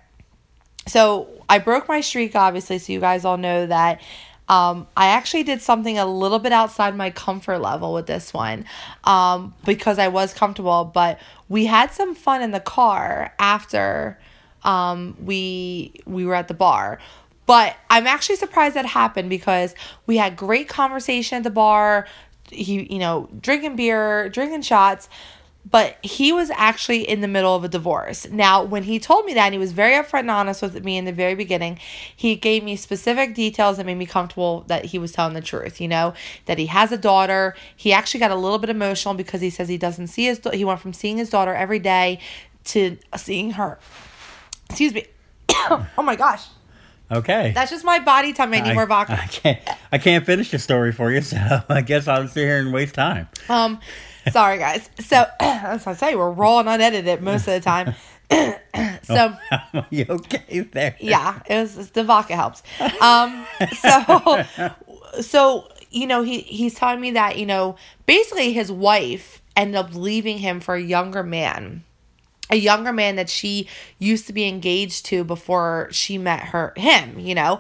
so 0.90 1.28
I 1.48 1.60
broke 1.60 1.88
my 1.88 2.02
streak, 2.02 2.36
obviously, 2.36 2.80
so 2.80 2.94
you 2.94 3.00
guys 3.00 3.26
all 3.26 3.38
know 3.38 3.66
that. 3.68 4.02
Um, 4.48 4.88
I 4.98 5.08
actually 5.08 5.44
did 5.44 5.62
something 5.62 6.00
a 6.00 6.08
little 6.08 6.40
bit 6.40 6.52
outside 6.52 6.96
my 6.96 7.12
comfort 7.12 7.60
level 7.60 7.94
with 7.94 8.08
this 8.08 8.34
one 8.34 8.66
um, 9.04 9.54
because 9.64 10.00
I 10.00 10.08
was 10.08 10.34
comfortable, 10.34 10.86
but 10.86 11.20
we 11.48 11.66
had 11.66 11.92
some 11.92 12.16
fun 12.16 12.42
in 12.42 12.50
the 12.50 12.60
car 12.60 13.32
after 13.38 14.20
um, 14.64 15.16
we 15.24 15.94
we 16.06 16.26
were 16.26 16.34
at 16.34 16.48
the 16.48 16.56
bar. 16.56 17.00
But 17.46 17.76
I'm 17.90 18.08
actually 18.08 18.36
surprised 18.38 18.76
that 18.76 18.86
happened 18.86 19.30
because 19.30 19.74
we 20.06 20.18
had 20.18 20.36
great 20.36 20.68
conversation 20.68 21.38
at 21.38 21.44
the 21.44 21.50
bar. 21.52 22.08
He, 22.52 22.92
you 22.92 23.00
know, 23.00 23.30
drinking 23.40 23.76
beer, 23.76 24.30
drinking 24.30 24.64
shots 24.64 25.10
but 25.70 25.98
he 26.04 26.32
was 26.32 26.50
actually 26.52 27.08
in 27.08 27.22
the 27.22 27.28
middle 27.28 27.56
of 27.56 27.64
a 27.64 27.68
divorce. 27.68 28.28
Now, 28.30 28.64
when 28.64 28.84
he 28.84 29.00
told 29.00 29.26
me 29.26 29.34
that, 29.34 29.46
and 29.46 29.54
he 29.54 29.60
was 29.60 29.72
very 29.72 29.94
upfront 29.94 30.22
and 30.22 30.32
honest 30.32 30.62
with 30.62 30.84
me 30.84 30.98
in 30.98 31.06
the 31.06 31.12
very 31.12 31.36
beginning, 31.36 31.80
he 32.16 32.36
gave 32.36 32.64
me 32.64 32.76
specific 32.76 33.36
details 33.36 33.78
that 33.78 33.86
made 33.86 33.96
me 33.96 34.06
comfortable 34.06 34.64
that 34.68 34.86
he 34.86 34.98
was 34.98 35.12
telling 35.12 35.34
the 35.34 35.42
truth. 35.42 35.80
You 35.82 35.88
know, 35.88 36.14
that 36.46 36.58
he 36.58 36.68
has 36.68 36.92
a 36.92 36.98
daughter. 36.98 37.56
He 37.76 37.94
actually 37.94 38.20
got 38.22 38.32
a 38.32 38.36
little 38.36 38.58
bit 38.60 38.70
emotional 38.70 39.14
because 39.14 39.42
he 39.42 39.50
says 39.50 39.68
he 39.68 39.78
doesn't 39.78 40.08
see 40.08 40.26
his. 40.26 40.42
He 40.54 40.66
went 40.66 40.80
from 40.80 40.94
seeing 40.94 41.18
his 41.18 41.30
daughter 41.30 41.54
every 41.54 41.80
day 41.80 42.20
to 42.66 42.98
seeing 43.18 43.52
her. 43.52 43.80
Excuse 44.70 44.94
me. 44.94 45.06
oh 45.50 45.88
my 46.04 46.16
gosh, 46.16 46.46
Okay. 47.12 47.52
that's 47.56 47.72
just 47.72 47.84
my 47.84 48.00
body 48.00 48.34
telling 48.34 48.52
me 48.52 48.60
I 48.60 48.68
need 48.70 48.74
more 48.76 48.86
vodka. 48.86 49.14
I 49.22 49.28
can't. 49.28 49.60
I 49.92 49.98
can't 49.98 50.26
finish 50.26 50.52
the 50.52 50.60
story 50.60 50.92
for 50.92 51.12
you, 51.12 51.22
so 51.22 51.38
I 51.70 51.82
guess 51.82 52.08
I'll 52.08 52.28
sit 52.28 52.42
here 52.46 52.60
and 52.60 52.72
waste 52.72 52.94
time. 52.96 53.28
Um, 53.50 53.80
sorry 54.32 54.58
guys. 54.58 54.90
So 55.00 55.26
as 55.40 55.88
I 55.88 55.94
say, 55.94 56.16
we're 56.16 56.32
raw 56.32 56.60
and 56.60 56.70
unedited 56.70 57.22
most 57.22 57.48
of 57.48 57.54
the 57.54 57.62
time. 57.62 57.96
so 59.04 59.34
Are 59.74 59.88
you 59.90 60.06
okay 60.10 60.62
there? 60.72 60.96
yeah, 61.00 61.42
it 61.48 61.56
was 61.56 61.92
the 61.92 62.04
vodka 62.04 62.36
helps. 62.36 62.64
Um, 63.02 63.46
so 63.78 64.46
so 65.22 65.68
you 65.92 66.08
know 66.08 66.22
he 66.22 66.40
he's 66.42 66.76
telling 66.76 67.02
me 67.02 67.12
that 67.12 67.38
you 67.38 67.46
know 67.46 67.76
basically 68.06 68.54
his 68.54 68.72
wife 68.72 69.42
ended 69.56 69.76
up 69.76 69.94
leaving 69.94 70.38
him 70.38 70.60
for 70.60 70.76
a 70.76 70.82
younger 70.82 71.24
man 71.24 71.84
a 72.52 72.56
younger 72.56 72.94
man 72.94 73.16
that 73.16 73.30
she 73.30 73.68
used 73.98 74.28
to 74.28 74.34
be 74.34 74.48
engaged 74.48 75.06
to 75.06 75.24
before 75.24 75.88
she 75.92 76.18
met 76.18 76.40
her 76.40 76.74
him 76.78 77.20
you 77.20 77.36
know 77.36 77.60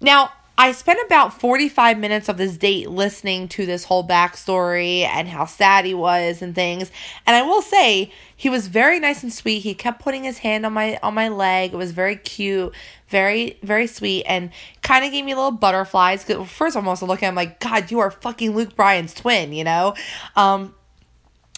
now 0.00 0.30
i 0.56 0.72
spent 0.72 0.98
about 1.06 1.38
45 1.40 1.98
minutes 1.98 2.28
of 2.28 2.36
this 2.36 2.56
date 2.56 2.88
listening 2.88 3.48
to 3.48 3.66
this 3.66 3.84
whole 3.84 4.06
backstory 4.06 5.02
and 5.02 5.28
how 5.28 5.44
sad 5.46 5.84
he 5.84 5.94
was 5.94 6.42
and 6.42 6.54
things. 6.54 6.90
And 7.26 7.36
i 7.36 7.42
will 7.42 7.62
say 7.62 8.12
he 8.36 8.50
was 8.50 8.68
very 8.68 9.00
nice 9.00 9.22
and 9.22 9.32
sweet. 9.32 9.60
He 9.60 9.74
kept 9.74 10.02
putting 10.02 10.24
his 10.24 10.38
hand 10.38 10.66
on 10.66 10.72
my 10.72 10.98
on 11.02 11.14
my 11.14 11.28
leg. 11.28 11.72
It 11.72 11.76
was 11.76 11.92
very 11.92 12.16
cute 12.16 12.74
very 13.08 13.58
very 13.62 13.86
sweet 13.86 14.24
and 14.24 14.50
kind 14.82 15.04
of 15.04 15.12
gave 15.12 15.24
me 15.24 15.34
little 15.34 15.50
butterflies. 15.50 16.24
First 16.24 16.76
i'm 16.76 16.88
also 16.88 17.06
looking 17.06 17.28
i'm 17.28 17.34
like 17.34 17.60
god 17.60 17.90
you 17.90 18.00
are 18.00 18.10
fucking 18.10 18.54
luke 18.54 18.76
bryan's 18.76 19.14
twin 19.14 19.52
you 19.52 19.64
know? 19.64 19.94
Um 20.36 20.74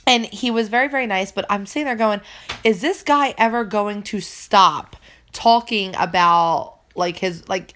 and 0.07 0.25
he 0.27 0.51
was 0.51 0.69
very 0.69 0.89
very 0.89 1.07
nice 1.07 1.33
but 1.33 1.45
i'm 1.51 1.67
sitting 1.67 1.87
there 1.87 1.97
going 1.97 2.21
is 2.65 2.81
this 2.81 3.03
guy 3.03 3.35
ever 3.37 3.65
going 3.65 4.03
to 4.05 4.21
stop 4.21 4.97
talking 5.33 5.95
about 5.97 6.79
like 6.95 7.19
his 7.19 7.49
like 7.49 7.75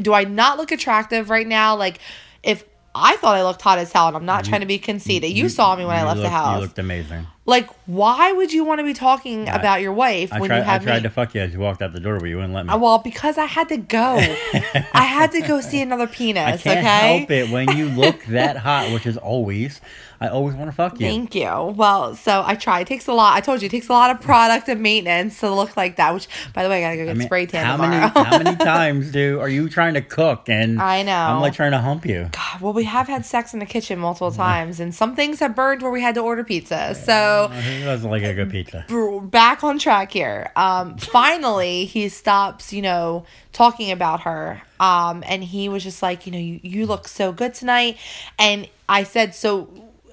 do 0.00 0.12
i 0.12 0.24
not 0.24 0.58
look 0.58 0.72
attractive 0.72 1.30
right 1.30 1.46
now? 1.46 1.76
Like 1.76 1.98
if 2.42 2.64
i 2.94 3.16
thought 3.16 3.36
i 3.36 3.42
looked 3.42 3.62
hot 3.62 3.78
as 3.78 3.90
hell 3.92 4.08
and 4.08 4.16
i'm 4.16 4.26
not 4.26 4.44
trying 4.44 4.60
to 4.60 4.66
be 4.66 4.78
conceited. 4.78 5.30
you, 5.30 5.48
saw 5.48 5.74
me 5.76 5.84
when 5.84 5.96
i 5.96 6.00
You 6.00 6.06
left 6.06 6.20
the 6.20 6.28
house 6.28 6.56
You 6.56 6.62
looked 6.62 6.78
amazing. 6.78 7.26
Like 7.44 7.68
why 7.86 8.32
would 8.32 8.52
you 8.52 8.64
want 8.64 8.78
to 8.78 8.84
be 8.84 8.94
talking 8.94 9.48
about 9.48 9.80
your 9.80 9.92
wife 9.92 10.32
I 10.32 10.38
when 10.38 10.48
tried. 10.48 10.58
you 10.58 10.70
I 10.70 10.78
tried 10.78 10.96
me 10.98 11.02
to 11.02 11.10
fuck 11.10 11.34
you 11.34 11.40
as 11.40 11.52
you 11.52 11.58
walked 11.58 11.82
out 11.82 11.92
the 11.92 12.00
door, 12.00 12.20
but 12.20 12.26
you 12.26 12.36
wouldn't 12.36 12.54
let 12.54 12.66
me. 12.66 12.72
Uh, 12.72 12.78
well 12.78 12.98
because 12.98 13.36
i 13.36 13.46
had 13.46 13.68
to 13.68 13.76
go 13.76 14.16
i 14.94 15.02
had 15.04 15.32
to 15.32 15.40
go 15.40 15.60
see 15.60 15.82
another 15.82 16.06
penis 16.06 16.42
I 16.42 16.56
can't 16.56 16.78
okay 16.78 17.18
help 17.18 17.30
it 17.30 17.50
when 17.50 17.76
you 17.76 17.88
look 17.88 18.24
that 18.26 18.56
hot, 18.56 18.92
which 18.92 19.06
is 19.06 19.16
always. 19.16 19.80
I 20.22 20.28
always 20.28 20.54
want 20.54 20.70
to 20.70 20.76
fuck 20.76 21.00
you. 21.00 21.06
Thank 21.08 21.34
you. 21.34 21.74
Well, 21.76 22.14
so 22.14 22.44
I 22.46 22.54
try. 22.54 22.78
It 22.78 22.86
takes 22.86 23.08
a 23.08 23.12
lot. 23.12 23.36
I 23.36 23.40
told 23.40 23.60
you, 23.60 23.66
it 23.66 23.70
takes 23.70 23.88
a 23.88 23.92
lot 23.92 24.12
of 24.12 24.20
product 24.20 24.68
and 24.68 24.80
maintenance 24.80 25.40
to 25.40 25.52
look 25.52 25.76
like 25.76 25.96
that. 25.96 26.14
Which, 26.14 26.28
by 26.54 26.62
the 26.62 26.68
way, 26.68 26.84
I 26.84 26.94
gotta 26.94 26.96
go 26.96 27.04
get 27.06 27.10
I 27.10 27.14
mean, 27.14 27.26
spray 27.26 27.46
tan 27.46 27.66
how 27.66 27.72
tomorrow. 27.72 28.12
many 28.14 28.28
how 28.28 28.38
many 28.38 28.56
times 28.64 29.10
do 29.10 29.40
are 29.40 29.48
you 29.48 29.68
trying 29.68 29.94
to 29.94 30.00
cook 30.00 30.48
and 30.48 30.80
I 30.80 31.02
know. 31.02 31.12
I'm 31.12 31.40
like 31.40 31.54
trying 31.54 31.72
to 31.72 31.78
hump 31.78 32.06
you. 32.06 32.28
God, 32.30 32.60
well, 32.60 32.72
we 32.72 32.84
have 32.84 33.08
had 33.08 33.26
sex 33.26 33.52
in 33.52 33.58
the 33.58 33.66
kitchen 33.66 33.98
multiple 33.98 34.30
mm. 34.30 34.36
times, 34.36 34.78
and 34.78 34.94
some 34.94 35.16
things 35.16 35.40
have 35.40 35.56
burned 35.56 35.82
where 35.82 35.90
we 35.90 36.02
had 36.02 36.14
to 36.14 36.20
order 36.20 36.44
pizza. 36.44 36.94
So 36.94 37.31
It 37.52 37.84
doesn't 37.84 38.10
like 38.10 38.22
a 38.22 38.34
good 38.34 38.50
pizza. 38.50 38.84
back 39.20 39.64
on 39.64 39.78
track 39.78 40.12
here. 40.12 40.50
Um, 40.56 40.96
finally, 40.98 41.84
he 41.84 42.08
stops, 42.08 42.72
you 42.72 42.82
know, 42.82 43.24
talking 43.52 43.90
about 43.90 44.22
her. 44.22 44.62
Um, 44.80 45.22
and 45.26 45.42
he 45.44 45.68
was 45.68 45.82
just 45.82 46.02
like, 46.02 46.26
you 46.26 46.32
know, 46.32 46.38
you, 46.38 46.60
you 46.62 46.86
look 46.86 47.08
so 47.08 47.32
good 47.32 47.54
tonight. 47.54 47.98
And 48.38 48.68
I 48.88 49.04
said, 49.04 49.34
so 49.34 49.68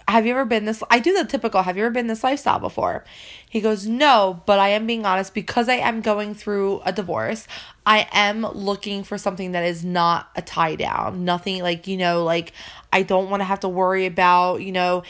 have 0.10 0.26
you 0.26 0.32
ever 0.32 0.46
been 0.46 0.66
this? 0.66 0.82
I 0.90 1.00
do 1.00 1.14
the 1.14 1.24
typical, 1.24 1.62
have 1.62 1.78
you 1.78 1.84
ever 1.86 1.94
been 1.94 2.08
this 2.08 2.24
lifestyle 2.24 2.60
before? 2.60 3.06
He 3.48 3.62
goes, 3.62 3.88
no, 3.88 4.42
but 4.46 4.60
I 4.60 4.70
am 4.70 4.88
being 4.88 5.06
honest 5.06 5.34
because 5.34 5.70
I 5.70 5.76
am 5.76 6.02
going 6.02 6.34
through 6.34 6.82
a 6.84 6.92
divorce. 6.92 7.48
I 7.86 8.08
am 8.12 8.42
looking 8.42 9.04
for 9.04 9.18
something 9.18 9.52
that 9.52 9.64
is 9.64 9.86
not 9.86 10.30
a 10.36 10.42
tie 10.42 10.76
down. 10.76 11.26
Nothing 11.26 11.62
like, 11.62 11.88
you 11.88 11.98
know, 11.98 12.24
like 12.24 12.54
I 12.92 13.04
don't 13.04 13.30
want 13.30 13.42
to 13.42 13.46
have 13.46 13.60
to 13.62 13.70
worry 13.70 14.08
about, 14.08 14.62
you 14.62 14.72
know, 14.72 15.04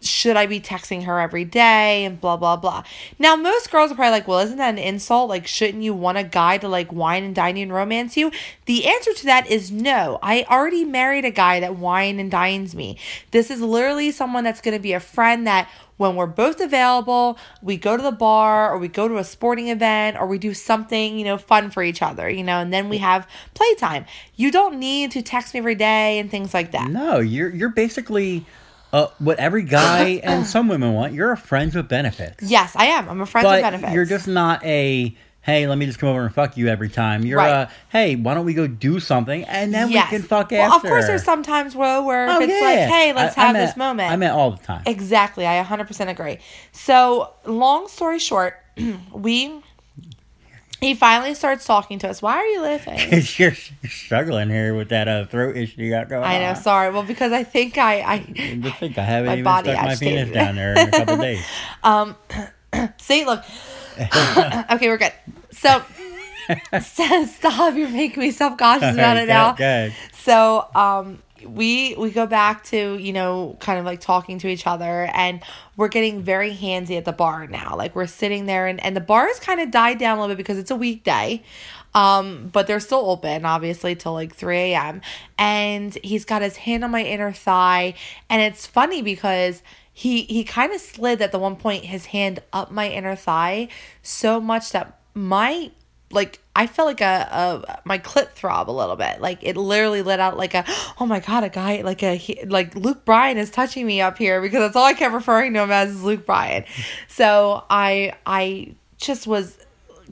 should 0.00 0.36
I 0.36 0.46
be 0.46 0.60
texting 0.60 1.04
her 1.04 1.20
every 1.20 1.44
day 1.44 2.04
and 2.04 2.20
blah 2.20 2.36
blah 2.36 2.56
blah. 2.56 2.84
Now 3.18 3.36
most 3.36 3.70
girls 3.70 3.92
are 3.92 3.94
probably 3.94 4.12
like, 4.12 4.28
well, 4.28 4.40
isn't 4.40 4.56
that 4.56 4.70
an 4.70 4.78
insult? 4.78 5.28
Like, 5.28 5.46
shouldn't 5.46 5.82
you 5.82 5.92
want 5.92 6.18
a 6.18 6.24
guy 6.24 6.58
to 6.58 6.68
like 6.68 6.92
wine 6.92 7.24
and 7.24 7.34
dine 7.34 7.56
and 7.58 7.72
romance 7.72 8.16
you? 8.16 8.32
The 8.64 8.86
answer 8.86 9.12
to 9.12 9.24
that 9.26 9.50
is 9.50 9.70
no. 9.70 10.18
I 10.22 10.44
already 10.50 10.84
married 10.84 11.24
a 11.24 11.30
guy 11.30 11.60
that 11.60 11.76
wine 11.76 12.18
and 12.18 12.30
dines 12.30 12.74
me. 12.74 12.98
This 13.30 13.50
is 13.50 13.60
literally 13.60 14.10
someone 14.10 14.44
that's 14.44 14.60
gonna 14.60 14.78
be 14.78 14.94
a 14.94 15.00
friend 15.00 15.46
that 15.46 15.68
when 15.98 16.16
we're 16.16 16.24
both 16.24 16.62
available, 16.62 17.38
we 17.60 17.76
go 17.76 17.94
to 17.94 18.02
the 18.02 18.10
bar 18.10 18.72
or 18.72 18.78
we 18.78 18.88
go 18.88 19.06
to 19.06 19.18
a 19.18 19.24
sporting 19.24 19.68
event 19.68 20.16
or 20.18 20.26
we 20.26 20.38
do 20.38 20.54
something, 20.54 21.18
you 21.18 21.26
know, 21.26 21.36
fun 21.36 21.70
for 21.70 21.82
each 21.82 22.00
other, 22.00 22.30
you 22.30 22.42
know, 22.42 22.58
and 22.58 22.72
then 22.72 22.88
we 22.88 22.96
have 22.98 23.28
playtime. 23.52 24.06
You 24.34 24.50
don't 24.50 24.78
need 24.78 25.10
to 25.10 25.20
text 25.20 25.52
me 25.52 25.58
every 25.58 25.74
day 25.74 26.18
and 26.18 26.30
things 26.30 26.54
like 26.54 26.72
that. 26.72 26.90
No, 26.90 27.18
you're 27.18 27.50
you're 27.50 27.68
basically 27.68 28.46
uh, 28.92 29.06
what 29.18 29.38
every 29.38 29.62
guy 29.62 30.20
and 30.22 30.46
some 30.46 30.68
women 30.68 30.92
want. 30.94 31.12
You're 31.12 31.32
a 31.32 31.36
friend 31.36 31.72
with 31.74 31.88
benefits. 31.88 32.42
Yes, 32.42 32.74
I 32.76 32.86
am. 32.86 33.08
I'm 33.08 33.20
a 33.20 33.26
friend 33.26 33.46
with 33.46 33.62
benefits. 33.62 33.92
you're 33.92 34.04
just 34.04 34.26
not 34.28 34.64
a 34.64 35.16
hey, 35.42 35.66
let 35.66 35.78
me 35.78 35.86
just 35.86 35.98
come 35.98 36.10
over 36.10 36.20
and 36.26 36.34
fuck 36.34 36.58
you 36.58 36.68
every 36.68 36.90
time. 36.90 37.24
You're 37.24 37.38
Right. 37.38 37.50
a 37.50 37.70
hey, 37.88 38.14
why 38.14 38.34
don't 38.34 38.44
we 38.44 38.52
go 38.52 38.66
do 38.66 39.00
something 39.00 39.42
and 39.44 39.72
then 39.72 39.90
Yes. 39.90 40.10
we 40.12 40.18
can 40.18 40.26
fuck 40.26 40.50
well, 40.50 40.70
after. 40.74 40.86
of 40.88 40.92
course, 40.92 41.06
there's 41.06 41.24
sometimes 41.24 41.74
where, 41.74 42.02
where 42.02 42.28
Oh, 42.28 42.40
it's 42.40 42.52
yeah. 42.52 42.60
like, 42.60 42.78
hey, 42.90 43.12
let's 43.14 43.38
I- 43.38 43.42
I 43.42 43.44
have 43.46 43.52
meant- 43.54 43.66
this 43.70 43.76
moment. 43.76 44.12
I 44.12 44.16
meant 44.16 44.34
all 44.34 44.50
the 44.50 44.62
time. 44.62 44.82
exactly. 44.84 45.46
I 45.46 45.62
100% 45.64 46.08
agree. 46.10 46.38
So, 46.72 47.32
long 47.46 47.88
story 47.88 48.18
short, 48.18 48.54
we. 49.12 49.62
He 50.80 50.94
finally 50.94 51.34
starts 51.34 51.66
talking 51.66 51.98
to 51.98 52.08
us. 52.08 52.22
Why 52.22 52.36
are 52.36 52.46
you 52.46 52.62
laughing? 52.62 52.98
you're, 53.10 53.52
you're 53.82 53.90
struggling 53.90 54.48
here 54.48 54.74
with 54.74 54.88
that 54.88 55.08
uh, 55.08 55.26
throat 55.26 55.56
issue 55.56 55.82
you 55.82 55.90
got 55.90 56.08
going 56.08 56.22
on. 56.22 56.30
I 56.30 56.38
know. 56.38 56.50
on. 56.50 56.56
Sorry. 56.56 56.90
Well, 56.90 57.02
because 57.02 57.32
I 57.32 57.44
think 57.44 57.76
I, 57.76 58.00
I 58.00 58.14
I 58.14 58.70
think 58.70 58.96
I 58.96 59.02
haven't 59.02 59.26
My 59.26 59.32
even 59.34 59.44
body 59.44 59.72
stuck 59.72 59.84
my 59.84 59.96
penis 59.96 60.30
down 60.30 60.56
there 60.56 60.72
in 60.72 60.88
a 60.88 60.90
couple 60.90 61.16
days. 61.18 61.44
Um, 61.82 62.16
see. 62.98 63.26
Look. 63.26 63.44
okay, 64.00 64.88
we're 64.88 64.96
good. 64.96 65.12
So, 65.52 65.82
so 66.82 67.24
stop. 67.26 67.76
You're 67.76 67.88
making 67.90 68.22
me 68.22 68.30
self 68.30 68.56
conscious 68.56 68.94
about 68.94 69.18
it 69.18 69.28
now. 69.28 69.52
Good. 69.52 69.92
So 70.14 70.66
um 70.74 71.22
we 71.46 71.94
we 71.96 72.10
go 72.10 72.26
back 72.26 72.64
to 72.64 72.96
you 72.96 73.12
know 73.12 73.56
kind 73.60 73.78
of 73.78 73.84
like 73.84 74.00
talking 74.00 74.38
to 74.38 74.48
each 74.48 74.66
other 74.66 75.10
and 75.14 75.42
we're 75.76 75.88
getting 75.88 76.22
very 76.22 76.54
handsy 76.54 76.96
at 76.96 77.04
the 77.04 77.12
bar 77.12 77.46
now. 77.46 77.74
Like 77.76 77.94
we're 77.94 78.06
sitting 78.06 78.46
there 78.46 78.66
and, 78.66 78.82
and 78.84 78.96
the 78.96 79.00
bar 79.00 79.26
has 79.26 79.40
kind 79.40 79.60
of 79.60 79.70
died 79.70 79.98
down 79.98 80.18
a 80.18 80.20
little 80.20 80.34
bit 80.34 80.38
because 80.38 80.58
it's 80.58 80.70
a 80.70 80.76
weekday 80.76 81.42
um 81.94 82.48
but 82.52 82.66
they're 82.66 82.78
still 82.80 83.10
open 83.10 83.44
obviously 83.44 83.96
till 83.96 84.12
like 84.12 84.32
3 84.34 84.56
a.m 84.56 85.00
and 85.38 85.98
he's 86.04 86.24
got 86.24 86.40
his 86.40 86.56
hand 86.58 86.84
on 86.84 86.90
my 86.90 87.02
inner 87.02 87.32
thigh 87.32 87.94
and 88.28 88.40
it's 88.42 88.64
funny 88.64 89.02
because 89.02 89.62
he 89.92 90.22
he 90.22 90.44
kind 90.44 90.72
of 90.72 90.80
slid 90.80 91.20
at 91.20 91.32
the 91.32 91.38
one 91.38 91.56
point 91.56 91.84
his 91.84 92.06
hand 92.06 92.40
up 92.52 92.70
my 92.70 92.88
inner 92.88 93.16
thigh 93.16 93.68
so 94.02 94.40
much 94.40 94.70
that 94.70 94.98
my 95.14 95.70
like 96.12 96.40
I 96.56 96.66
felt 96.66 96.86
like 96.86 97.00
a, 97.00 97.64
a 97.64 97.80
my 97.84 97.98
clit 97.98 98.30
throb 98.30 98.68
a 98.68 98.72
little 98.72 98.96
bit. 98.96 99.20
Like 99.20 99.38
it 99.42 99.56
literally 99.56 100.02
let 100.02 100.20
out 100.20 100.36
like 100.36 100.54
a 100.54 100.64
oh 100.98 101.06
my 101.06 101.20
god, 101.20 101.44
a 101.44 101.48
guy 101.48 101.82
like 101.82 102.02
a 102.02 102.16
he, 102.16 102.44
like 102.44 102.74
Luke 102.74 103.04
Bryan 103.04 103.38
is 103.38 103.50
touching 103.50 103.86
me 103.86 104.00
up 104.00 104.18
here 104.18 104.40
because 104.40 104.58
that's 104.58 104.76
all 104.76 104.84
I 104.84 104.94
kept 104.94 105.14
referring 105.14 105.54
to 105.54 105.60
him 105.60 105.70
as 105.70 105.90
is 105.90 106.02
Luke 106.02 106.26
Bryan. 106.26 106.64
So 107.08 107.64
I 107.70 108.14
I 108.26 108.74
just 108.98 109.26
was 109.26 109.56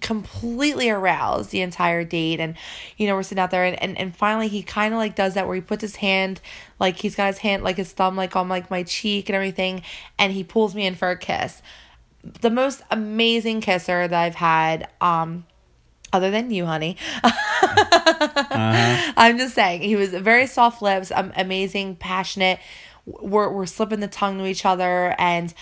completely 0.01 0.89
aroused 0.91 1.51
the 1.51 1.61
entire 1.61 2.05
date 2.05 2.39
and 2.39 2.57
you 2.97 3.09
know 3.09 3.17
we're 3.17 3.23
sitting 3.25 3.43
out 3.43 3.51
there 3.51 3.65
and, 3.65 3.83
and, 3.83 3.99
and 3.99 4.15
finally 4.15 4.47
he 4.47 4.63
kind 4.63 4.95
of 4.95 4.99
like 4.99 5.17
does 5.17 5.35
that 5.35 5.47
where 5.47 5.57
he 5.57 5.61
puts 5.61 5.83
his 5.83 5.97
hand 5.97 6.41
like 6.79 6.97
he's 6.97 7.17
got 7.17 7.27
his 7.27 7.39
hand 7.39 7.65
like 7.65 7.77
his 7.77 7.91
thumb 7.91 8.15
like 8.15 8.37
on 8.37 8.49
like 8.49 8.71
my 8.71 8.85
cheek 8.85 9.29
and 9.29 9.35
everything 9.35 9.83
and 10.17 10.33
he 10.33 10.45
pulls 10.45 10.73
me 10.73 10.87
in 10.87 10.95
for 10.95 11.11
a 11.11 11.17
kiss 11.17 11.63
the 12.23 12.51
most 12.51 12.81
amazing 12.93 13.61
kisser 13.61 14.07
that 14.07 14.23
I've 14.23 14.37
had 14.37 14.89
um 15.01 15.45
other 16.13 16.31
than 16.31 16.51
you, 16.51 16.67
honey. 16.67 16.97
I'm 19.23 19.39
just 19.39 19.55
saying, 19.55 19.83
he 19.83 19.97
was 19.97 20.11
very 20.11 20.47
soft 20.47 20.83
lips, 20.83 21.13
um, 21.15 21.33
amazing, 21.37 21.97
passionate. 21.97 22.59
We're, 23.07 23.51
we're 23.51 23.67
slipping 23.67 24.01
the 24.01 24.09
tongue 24.09 24.39
to 24.39 24.47
each 24.47 24.65
other. 24.65 25.15
And 25.19 25.53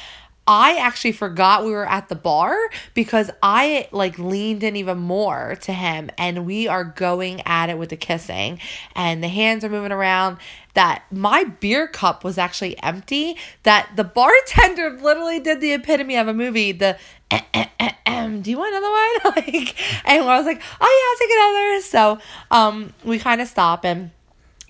I 0.46 0.76
actually 0.76 1.12
forgot 1.12 1.64
we 1.64 1.72
were 1.72 1.88
at 1.88 2.08
the 2.08 2.14
bar 2.14 2.56
because 2.94 3.30
I 3.42 3.88
like 3.90 4.18
leaned 4.18 4.62
in 4.62 4.76
even 4.76 4.98
more 4.98 5.56
to 5.62 5.72
him 5.72 6.10
and 6.16 6.46
we 6.46 6.68
are 6.68 6.84
going 6.84 7.42
at 7.44 7.68
it 7.68 7.78
with 7.78 7.88
the 7.88 7.96
kissing 7.96 8.60
and 8.94 9.22
the 9.22 9.28
hands 9.28 9.64
are 9.64 9.68
moving 9.68 9.90
around 9.90 10.38
that 10.74 11.04
my 11.10 11.44
beer 11.44 11.88
cup 11.88 12.22
was 12.22 12.38
actually 12.38 12.80
empty 12.82 13.36
that 13.64 13.90
the 13.96 14.04
bartender 14.04 14.90
literally 15.02 15.40
did 15.40 15.60
the 15.60 15.72
epitome 15.72 16.16
of 16.16 16.28
a 16.28 16.34
movie 16.34 16.70
the 16.70 16.96
"Eh, 17.30 17.40
eh, 17.52 17.66
eh, 17.80 18.28
do 18.40 18.50
you 18.50 18.58
want 18.58 18.74
another 18.74 19.32
one 19.32 19.34
like 19.46 19.74
and 20.04 20.22
I 20.22 20.36
was 20.36 20.46
like 20.46 20.62
oh 20.80 20.86
yeah 20.92 21.10
I'll 21.10 21.28
take 21.28 21.36
another 21.36 21.80
so 21.82 22.18
um 22.50 22.92
we 23.04 23.18
kind 23.18 23.40
of 23.40 23.48
stop 23.48 23.84
and 23.84 24.10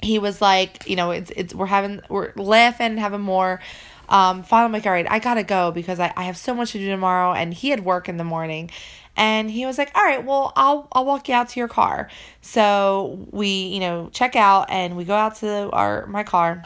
he 0.03 0.19
was 0.19 0.41
like, 0.41 0.87
you 0.89 0.97
know, 0.97 1.11
it's 1.11 1.31
it's 1.35 1.55
we're 1.55 1.67
having 1.67 2.01
we're 2.09 2.33
laughing, 2.37 2.97
having 2.97 3.21
more. 3.21 3.61
Um, 4.09 4.43
finally, 4.43 4.67
I'm 4.67 4.73
like, 4.73 4.87
all 4.87 4.93
right, 4.93 5.07
I 5.11 5.19
gotta 5.19 5.43
go 5.43 5.71
because 5.71 5.99
I, 6.01 6.13
I 6.17 6.25
have 6.25 6.37
so 6.37 6.55
much 6.55 6.73
to 6.73 6.79
do 6.79 6.87
tomorrow, 6.89 7.33
and 7.33 7.53
he 7.53 7.71
had 7.71 7.85
work 7.85 8.09
in 8.09 8.17
the 8.17 8.25
morning, 8.25 8.71
and 9.17 9.51
he 9.51 9.65
was 9.67 9.79
like, 9.79 9.91
all 9.95 10.05
right, 10.05 10.25
well, 10.25 10.53
I'll 10.57 10.89
I'll 10.93 11.05
walk 11.05 11.29
you 11.29 11.35
out 11.35 11.49
to 11.51 11.61
your 11.61 11.69
car. 11.69 12.09
So 12.43 13.27
we, 13.31 13.49
you 13.49 13.81
know, 13.81 14.11
check 14.13 14.37
out 14.37 14.71
and 14.71 14.97
we 14.97 15.05
go 15.05 15.15
out 15.15 15.37
to 15.37 15.71
our 15.71 16.07
my 16.07 16.23
car. 16.23 16.63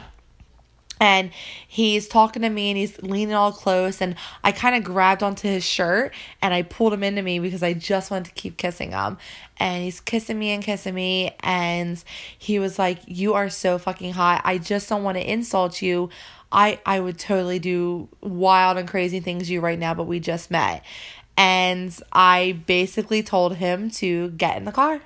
and 0.99 1.31
he's 1.67 2.07
talking 2.07 2.43
to 2.43 2.49
me 2.49 2.69
and 2.69 2.77
he's 2.77 3.01
leaning 3.01 3.33
all 3.33 3.51
close. 3.51 4.01
And 4.01 4.15
i 4.43 4.51
kind 4.51 4.75
of 4.75 4.83
grabbed 4.83 5.23
onto 5.23 5.47
his 5.47 5.63
shirt 5.63 6.13
and 6.41 6.53
i 6.53 6.61
pulled 6.61 6.93
him 6.93 7.03
into 7.03 7.21
me 7.23 7.39
because 7.39 7.63
i 7.63 7.73
just 7.73 8.11
wanted 8.11 8.25
to 8.25 8.31
keep 8.33 8.57
kissing 8.57 8.91
him. 8.91 9.17
And 9.57 9.83
he's 9.83 9.99
kissing 9.99 10.37
me 10.37 10.51
and 10.51 10.63
kissing 10.63 10.93
me. 10.93 11.35
And 11.41 12.03
he 12.37 12.59
was 12.59 12.77
like 12.77 12.99
you 13.07 13.33
are 13.33 13.49
so 13.49 13.77
fucking 13.77 14.13
hot. 14.13 14.41
I 14.43 14.57
just 14.57 14.89
don't 14.89 15.03
want 15.03 15.17
to 15.17 15.31
insult 15.31 15.81
you 15.81 16.09
i 16.51 16.79
i 16.85 16.99
would 16.99 17.17
totally 17.17 17.59
do 17.59 18.07
wild 18.21 18.77
and 18.77 18.87
crazy 18.87 19.19
things 19.19 19.47
to 19.47 19.53
you 19.53 19.61
right 19.61 19.79
now 19.79 19.93
but 19.93 20.03
we 20.03 20.19
just 20.19 20.51
met. 20.51 20.83
And 21.37 21.97
i 22.11 22.59
basically 22.65 23.23
told 23.23 23.55
him 23.55 23.89
to 23.91 24.29
get 24.31 24.57
in 24.57 24.65
the 24.65 24.71
car. 24.71 25.01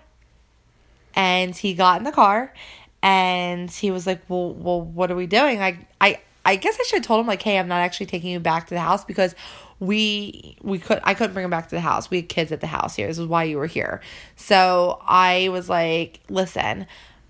And 1.17 1.55
he 1.55 1.73
got 1.73 1.99
in 1.99 2.03
the 2.03 2.11
car 2.11 2.53
and 3.01 3.71
he 3.71 3.91
was 3.91 4.05
like 4.07 4.21
well 4.27 4.53
well 4.53 4.81
what 4.81 5.11
are 5.11 5.15
we 5.15 5.27
doing? 5.27 5.61
I 5.61 5.87
i 6.01 6.19
i 6.43 6.55
guess 6.55 6.77
i 6.79 6.83
should 6.83 6.97
have 6.97 7.05
told 7.05 7.21
him 7.21 7.27
like 7.27 7.41
hey 7.41 7.57
i'm 7.57 7.67
not 7.67 7.79
actually 7.81 8.05
taking 8.07 8.31
you 8.31 8.39
back 8.39 8.67
to 8.67 8.73
the 8.73 8.79
house 8.81 9.05
because 9.05 9.33
we 9.79 10.57
we 10.61 10.79
could 10.79 10.99
i 11.03 11.13
couldn't 11.13 11.33
bring 11.33 11.43
him 11.43 11.51
back 11.51 11.69
to 11.69 11.75
the 11.75 11.81
house. 11.81 12.09
We 12.09 12.17
had 12.17 12.29
kids 12.29 12.51
at 12.51 12.61
the 12.61 12.67
house 12.67 12.95
here. 12.95 13.07
This 13.07 13.17
is 13.19 13.27
why 13.27 13.43
you 13.43 13.57
were 13.57 13.67
here. 13.67 14.01
So 14.35 14.99
i 15.05 15.49
was 15.49 15.69
like 15.69 16.21
listen 16.29 16.87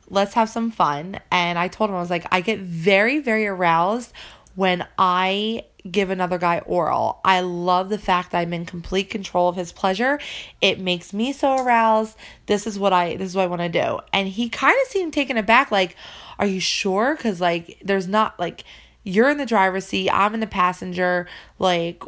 let's 0.09 0.33
have 0.33 0.49
some 0.49 0.71
fun 0.71 1.19
and 1.31 1.57
i 1.57 1.67
told 1.67 1.89
him 1.89 1.95
i 1.95 1.99
was 1.99 2.09
like 2.09 2.25
i 2.31 2.41
get 2.41 2.59
very 2.59 3.19
very 3.19 3.47
aroused 3.47 4.13
when 4.55 4.85
i 4.97 5.63
give 5.89 6.09
another 6.09 6.37
guy 6.37 6.59
oral. 6.59 7.19
I 7.23 7.41
love 7.41 7.89
the 7.89 7.97
fact 7.97 8.31
that 8.31 8.39
I'm 8.39 8.53
in 8.53 8.65
complete 8.65 9.09
control 9.09 9.49
of 9.49 9.55
his 9.55 9.71
pleasure. 9.71 10.19
It 10.61 10.79
makes 10.79 11.13
me 11.13 11.31
so 11.31 11.63
aroused. 11.63 12.17
This 12.47 12.65
is 12.65 12.79
what 12.79 12.93
I 12.93 13.15
this 13.15 13.29
is 13.29 13.35
what 13.35 13.43
I 13.43 13.47
want 13.47 13.61
to 13.61 13.69
do. 13.69 13.99
And 14.11 14.27
he 14.27 14.49
kind 14.49 14.75
of 14.81 14.87
seemed 14.87 15.13
taken 15.13 15.37
aback 15.37 15.71
like, 15.71 15.95
"Are 16.39 16.47
you 16.47 16.59
sure?" 16.59 17.15
cuz 17.15 17.39
like 17.39 17.77
there's 17.83 18.07
not 18.07 18.39
like 18.39 18.63
you're 19.03 19.29
in 19.29 19.37
the 19.37 19.45
driver's 19.45 19.85
seat, 19.85 20.09
I'm 20.09 20.33
in 20.33 20.39
the 20.39 20.47
passenger, 20.47 21.27
like 21.59 22.03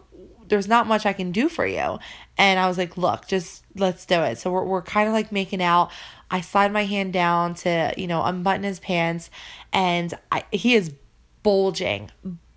there's 0.48 0.68
not 0.68 0.88
much 0.88 1.06
I 1.06 1.14
can 1.14 1.32
do 1.32 1.50
for 1.50 1.68
you. 1.68 2.00
And 2.38 2.60
I 2.60 2.68
was 2.68 2.78
like, 2.78 2.98
"Look, 2.98 3.28
just 3.28 3.64
let's 3.76 4.06
do 4.06 4.22
it." 4.22 4.38
So 4.38 4.52
we're 4.52 4.64
we're 4.64 4.82
kind 4.82 5.08
of 5.08 5.14
like 5.14 5.32
making 5.32 5.62
out. 5.62 5.92
I 6.30 6.42
slide 6.42 6.74
my 6.74 6.84
hand 6.84 7.14
down 7.14 7.54
to, 7.56 7.94
you 7.96 8.06
know, 8.06 8.22
unbutton 8.22 8.64
his 8.64 8.82
pants 8.82 9.30
and 9.72 10.14
I, 10.30 10.44
he 10.52 10.76
is 10.76 10.94
bulging, 11.42 12.12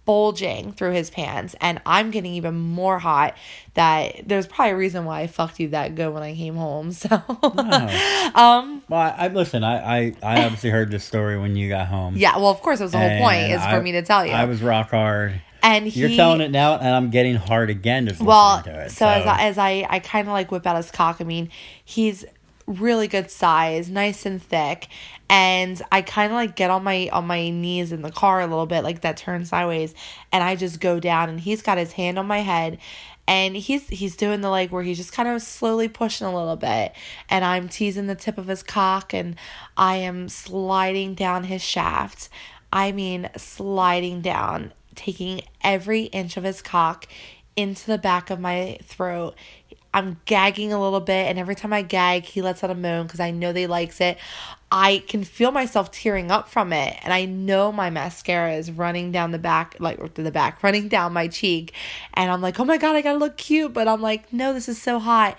bulging 0.04 0.72
through 0.72 0.90
his 0.90 1.08
pants 1.08 1.54
and 1.60 1.80
I'm 1.86 2.10
getting 2.10 2.32
even 2.34 2.56
more 2.58 2.98
hot 2.98 3.36
that 3.74 4.26
there's 4.26 4.48
probably 4.48 4.72
a 4.72 4.76
reason 4.76 5.04
why 5.04 5.20
I 5.20 5.26
fucked 5.28 5.60
you 5.60 5.68
that 5.68 5.94
good 5.94 6.12
when 6.12 6.24
I 6.24 6.34
came 6.34 6.56
home. 6.56 6.90
So 7.00 7.22
Oh. 7.28 8.30
um 8.34 8.82
Well, 8.88 9.00
I, 9.00 9.26
I 9.26 9.28
listen. 9.28 9.62
I, 9.62 9.76
I, 9.98 10.14
I 10.20 10.44
obviously 10.46 10.70
heard 10.70 10.90
this 10.90 11.04
story 11.04 11.38
when 11.38 11.54
you 11.54 11.68
got 11.68 11.86
home. 11.86 12.16
yeah, 12.16 12.36
well 12.38 12.48
of 12.50 12.60
course 12.62 12.80
it 12.80 12.82
was 12.82 12.92
the 12.92 12.98
whole 12.98 13.18
point 13.20 13.52
is 13.52 13.60
for 13.62 13.66
I- 13.76 13.80
me 13.80 13.92
to 13.92 14.02
tell 14.02 14.26
you. 14.26 14.32
I 14.32 14.46
was 14.46 14.62
rock 14.62 14.90
hard. 14.90 15.40
And 15.62 15.86
he 15.86 16.00
You're 16.00 16.10
telling 16.10 16.40
it 16.40 16.50
now, 16.50 16.74
and 16.76 16.88
I'm 16.88 17.10
getting 17.10 17.36
hard 17.36 17.70
again 17.70 18.06
just 18.06 18.20
well 18.20 18.62
it. 18.66 18.90
so, 18.90 19.06
as 19.06 19.26
I, 19.26 19.42
as 19.42 19.58
I 19.58 19.86
I 19.88 19.98
kind 19.98 20.28
of 20.28 20.32
like 20.32 20.50
whip 20.50 20.66
out 20.66 20.76
his 20.76 20.90
cock. 20.90 21.16
I 21.20 21.24
mean, 21.24 21.50
he's 21.84 22.24
really 22.66 23.08
good 23.08 23.30
size, 23.30 23.90
nice 23.90 24.24
and 24.24 24.42
thick, 24.42 24.88
and 25.28 25.80
I 25.90 26.02
kind 26.02 26.32
of 26.32 26.36
like 26.36 26.56
get 26.56 26.70
on 26.70 26.84
my 26.84 27.08
on 27.12 27.26
my 27.26 27.50
knees 27.50 27.92
in 27.92 28.02
the 28.02 28.10
car 28.10 28.40
a 28.40 28.46
little 28.46 28.66
bit, 28.66 28.82
like 28.82 29.02
that 29.02 29.16
turn 29.16 29.44
sideways, 29.44 29.94
and 30.32 30.42
I 30.42 30.56
just 30.56 30.80
go 30.80 31.00
down, 31.00 31.28
and 31.28 31.40
he's 31.40 31.62
got 31.62 31.78
his 31.78 31.92
hand 31.92 32.18
on 32.18 32.26
my 32.26 32.40
head. 32.40 32.78
And 33.28 33.54
he's 33.56 33.86
he's 33.88 34.16
doing 34.16 34.40
the 34.40 34.48
like 34.48 34.72
where 34.72 34.82
he's 34.82 34.96
just 34.96 35.12
kind 35.12 35.28
of 35.28 35.40
slowly 35.40 35.86
pushing 35.88 36.26
a 36.26 36.34
little 36.34 36.56
bit, 36.56 36.92
and 37.28 37.44
I'm 37.44 37.68
teasing 37.68 38.08
the 38.08 38.16
tip 38.16 38.38
of 38.38 38.48
his 38.48 38.64
cock, 38.64 39.14
and 39.14 39.36
I 39.76 39.96
am 39.96 40.28
sliding 40.28 41.14
down 41.14 41.44
his 41.44 41.62
shaft. 41.62 42.28
I 42.72 42.90
mean, 42.90 43.30
sliding 43.36 44.20
down, 44.20 44.72
taking 45.00 45.40
every 45.62 46.04
inch 46.04 46.36
of 46.36 46.44
his 46.44 46.60
cock 46.60 47.06
into 47.56 47.86
the 47.86 47.98
back 47.98 48.28
of 48.28 48.38
my 48.38 48.78
throat. 48.82 49.34
I'm 49.92 50.20
gagging 50.24 50.72
a 50.72 50.80
little 50.80 51.00
bit, 51.00 51.26
and 51.26 51.38
every 51.38 51.56
time 51.56 51.72
I 51.72 51.82
gag, 51.82 52.24
he 52.24 52.42
lets 52.42 52.62
out 52.62 52.70
a 52.70 52.74
moan 52.74 53.06
because 53.06 53.18
I 53.18 53.32
know 53.32 53.52
that 53.52 53.58
he 53.58 53.66
likes 53.66 54.00
it. 54.00 54.18
I 54.70 55.02
can 55.08 55.24
feel 55.24 55.50
myself 55.50 55.90
tearing 55.90 56.30
up 56.30 56.48
from 56.48 56.72
it, 56.72 56.96
and 57.02 57.12
I 57.12 57.24
know 57.24 57.72
my 57.72 57.90
mascara 57.90 58.52
is 58.52 58.70
running 58.70 59.10
down 59.10 59.32
the 59.32 59.38
back, 59.38 59.74
like 59.80 60.14
to 60.14 60.22
the 60.22 60.30
back, 60.30 60.62
running 60.62 60.88
down 60.88 61.12
my 61.12 61.26
cheek, 61.26 61.72
and 62.14 62.30
I'm 62.30 62.40
like, 62.40 62.60
oh 62.60 62.64
my 62.64 62.78
god, 62.78 62.94
I 62.94 63.00
gotta 63.00 63.18
look 63.18 63.36
cute, 63.36 63.72
but 63.72 63.88
I'm 63.88 64.00
like, 64.00 64.32
no, 64.32 64.52
this 64.52 64.68
is 64.68 64.80
so 64.80 65.00
hot, 65.00 65.36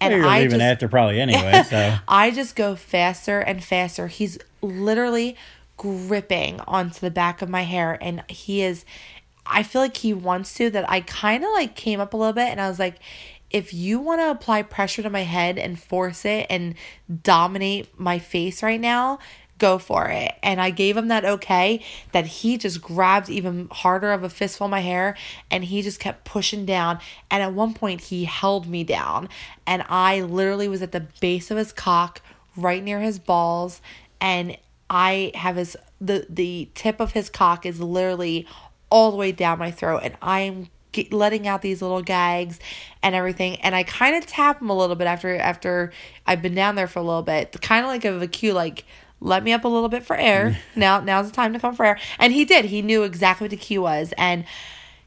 and 0.00 0.14
You're 0.14 0.24
I 0.24 0.38
leaving 0.38 0.60
just 0.60 0.62
after 0.62 0.88
probably 0.88 1.20
anyway. 1.20 1.62
So 1.68 1.96
I 2.08 2.30
just 2.30 2.56
go 2.56 2.76
faster 2.76 3.40
and 3.40 3.62
faster. 3.62 4.06
He's 4.06 4.38
literally 4.62 5.36
gripping 5.80 6.60
onto 6.68 7.00
the 7.00 7.10
back 7.10 7.40
of 7.40 7.48
my 7.48 7.62
hair 7.62 7.96
and 8.02 8.22
he 8.28 8.60
is 8.60 8.84
I 9.46 9.62
feel 9.62 9.80
like 9.80 9.96
he 9.96 10.12
wants 10.12 10.52
to 10.56 10.68
that 10.68 10.90
I 10.90 11.00
kind 11.00 11.42
of 11.42 11.48
like 11.54 11.74
came 11.74 12.00
up 12.00 12.12
a 12.12 12.18
little 12.18 12.34
bit 12.34 12.48
and 12.50 12.60
I 12.60 12.68
was 12.68 12.78
like 12.78 12.96
if 13.48 13.72
you 13.72 13.98
want 13.98 14.20
to 14.20 14.30
apply 14.30 14.60
pressure 14.60 15.02
to 15.02 15.08
my 15.08 15.22
head 15.22 15.56
and 15.56 15.80
force 15.80 16.26
it 16.26 16.46
and 16.50 16.74
dominate 17.22 17.98
my 17.98 18.18
face 18.18 18.62
right 18.62 18.78
now, 18.80 19.18
go 19.58 19.78
for 19.78 20.08
it. 20.08 20.34
And 20.42 20.60
I 20.60 20.68
gave 20.68 20.98
him 20.98 21.08
that 21.08 21.24
okay 21.24 21.82
that 22.12 22.26
he 22.26 22.58
just 22.58 22.82
grabbed 22.82 23.30
even 23.30 23.68
harder 23.72 24.12
of 24.12 24.22
a 24.22 24.28
fistful 24.28 24.66
of 24.66 24.70
my 24.70 24.80
hair 24.80 25.16
and 25.50 25.64
he 25.64 25.80
just 25.80 25.98
kept 25.98 26.24
pushing 26.24 26.66
down. 26.66 27.00
And 27.30 27.42
at 27.42 27.54
one 27.54 27.72
point, 27.72 28.02
he 28.02 28.26
held 28.26 28.68
me 28.68 28.84
down. 28.84 29.30
And 29.66 29.82
I 29.88 30.20
literally 30.20 30.68
was 30.68 30.82
at 30.82 30.92
the 30.92 31.06
base 31.20 31.50
of 31.50 31.56
his 31.56 31.72
cock, 31.72 32.22
right 32.56 32.84
near 32.84 33.00
his 33.00 33.18
balls. 33.18 33.80
And 34.20 34.58
I 34.90 35.30
have 35.34 35.56
his, 35.56 35.76
the, 36.00 36.26
the 36.28 36.68
tip 36.74 37.00
of 37.00 37.12
his 37.12 37.30
cock 37.30 37.64
is 37.64 37.80
literally 37.80 38.46
all 38.90 39.12
the 39.12 39.16
way 39.16 39.32
down 39.32 39.58
my 39.58 39.70
throat. 39.70 40.00
And 40.02 40.16
I'm 40.20 40.68
get, 40.92 41.12
letting 41.12 41.46
out 41.46 41.62
these 41.62 41.82
little 41.82 42.02
gags 42.02 42.58
and 43.02 43.14
everything 43.14 43.56
and 43.60 43.74
i 43.74 43.82
kind 43.82 44.16
of 44.16 44.26
tap 44.26 44.60
him 44.60 44.70
a 44.70 44.76
little 44.76 44.96
bit 44.96 45.06
after 45.06 45.36
after 45.38 45.92
i've 46.26 46.42
been 46.42 46.54
down 46.54 46.74
there 46.74 46.86
for 46.86 46.98
a 46.98 47.02
little 47.02 47.22
bit 47.22 47.56
kind 47.62 47.84
of 47.84 47.88
like 47.88 48.04
of 48.04 48.20
a 48.22 48.26
cue 48.26 48.52
like 48.52 48.84
let 49.20 49.44
me 49.44 49.52
up 49.52 49.64
a 49.64 49.68
little 49.68 49.88
bit 49.88 50.02
for 50.02 50.16
air 50.16 50.58
now 50.76 51.00
now's 51.00 51.28
the 51.28 51.34
time 51.34 51.52
to 51.52 51.58
come 51.58 51.74
for 51.74 51.84
air 51.84 51.98
and 52.18 52.32
he 52.32 52.44
did 52.44 52.66
he 52.66 52.82
knew 52.82 53.02
exactly 53.02 53.44
what 53.44 53.50
the 53.50 53.56
cue 53.56 53.82
was 53.82 54.12
and 54.18 54.44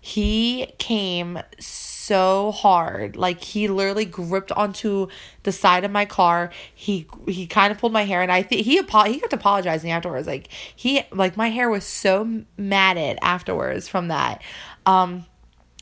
he 0.06 0.68
came 0.80 1.40
so 1.60 2.52
hard. 2.52 3.16
Like 3.16 3.42
he 3.42 3.70
literally 3.70 4.04
gripped 4.04 4.52
onto 4.52 5.08
the 5.44 5.54
side 5.54 5.86
of 5.86 5.92
my 5.92 6.04
car. 6.04 6.52
He 6.76 7.08
he 7.26 7.48
kind 7.48 7.72
of 7.72 7.78
pulled 7.78 7.94
my 7.94 8.04
hair 8.04 8.22
and 8.22 8.30
i 8.30 8.42
think 8.42 8.66
he 8.66 8.80
apo- 8.80 9.06
he 9.06 9.22
kept 9.22 9.32
apologizing 9.32 9.92
afterwards. 9.92 10.28
Like 10.28 10.50
he 10.76 11.04
like 11.14 11.38
my 11.38 11.48
hair 11.48 11.70
was 11.70 11.86
so 11.86 12.44
matted 12.58 13.18
afterwards 13.22 13.88
from 13.88 14.10
that. 14.10 14.42
Um 14.86 15.26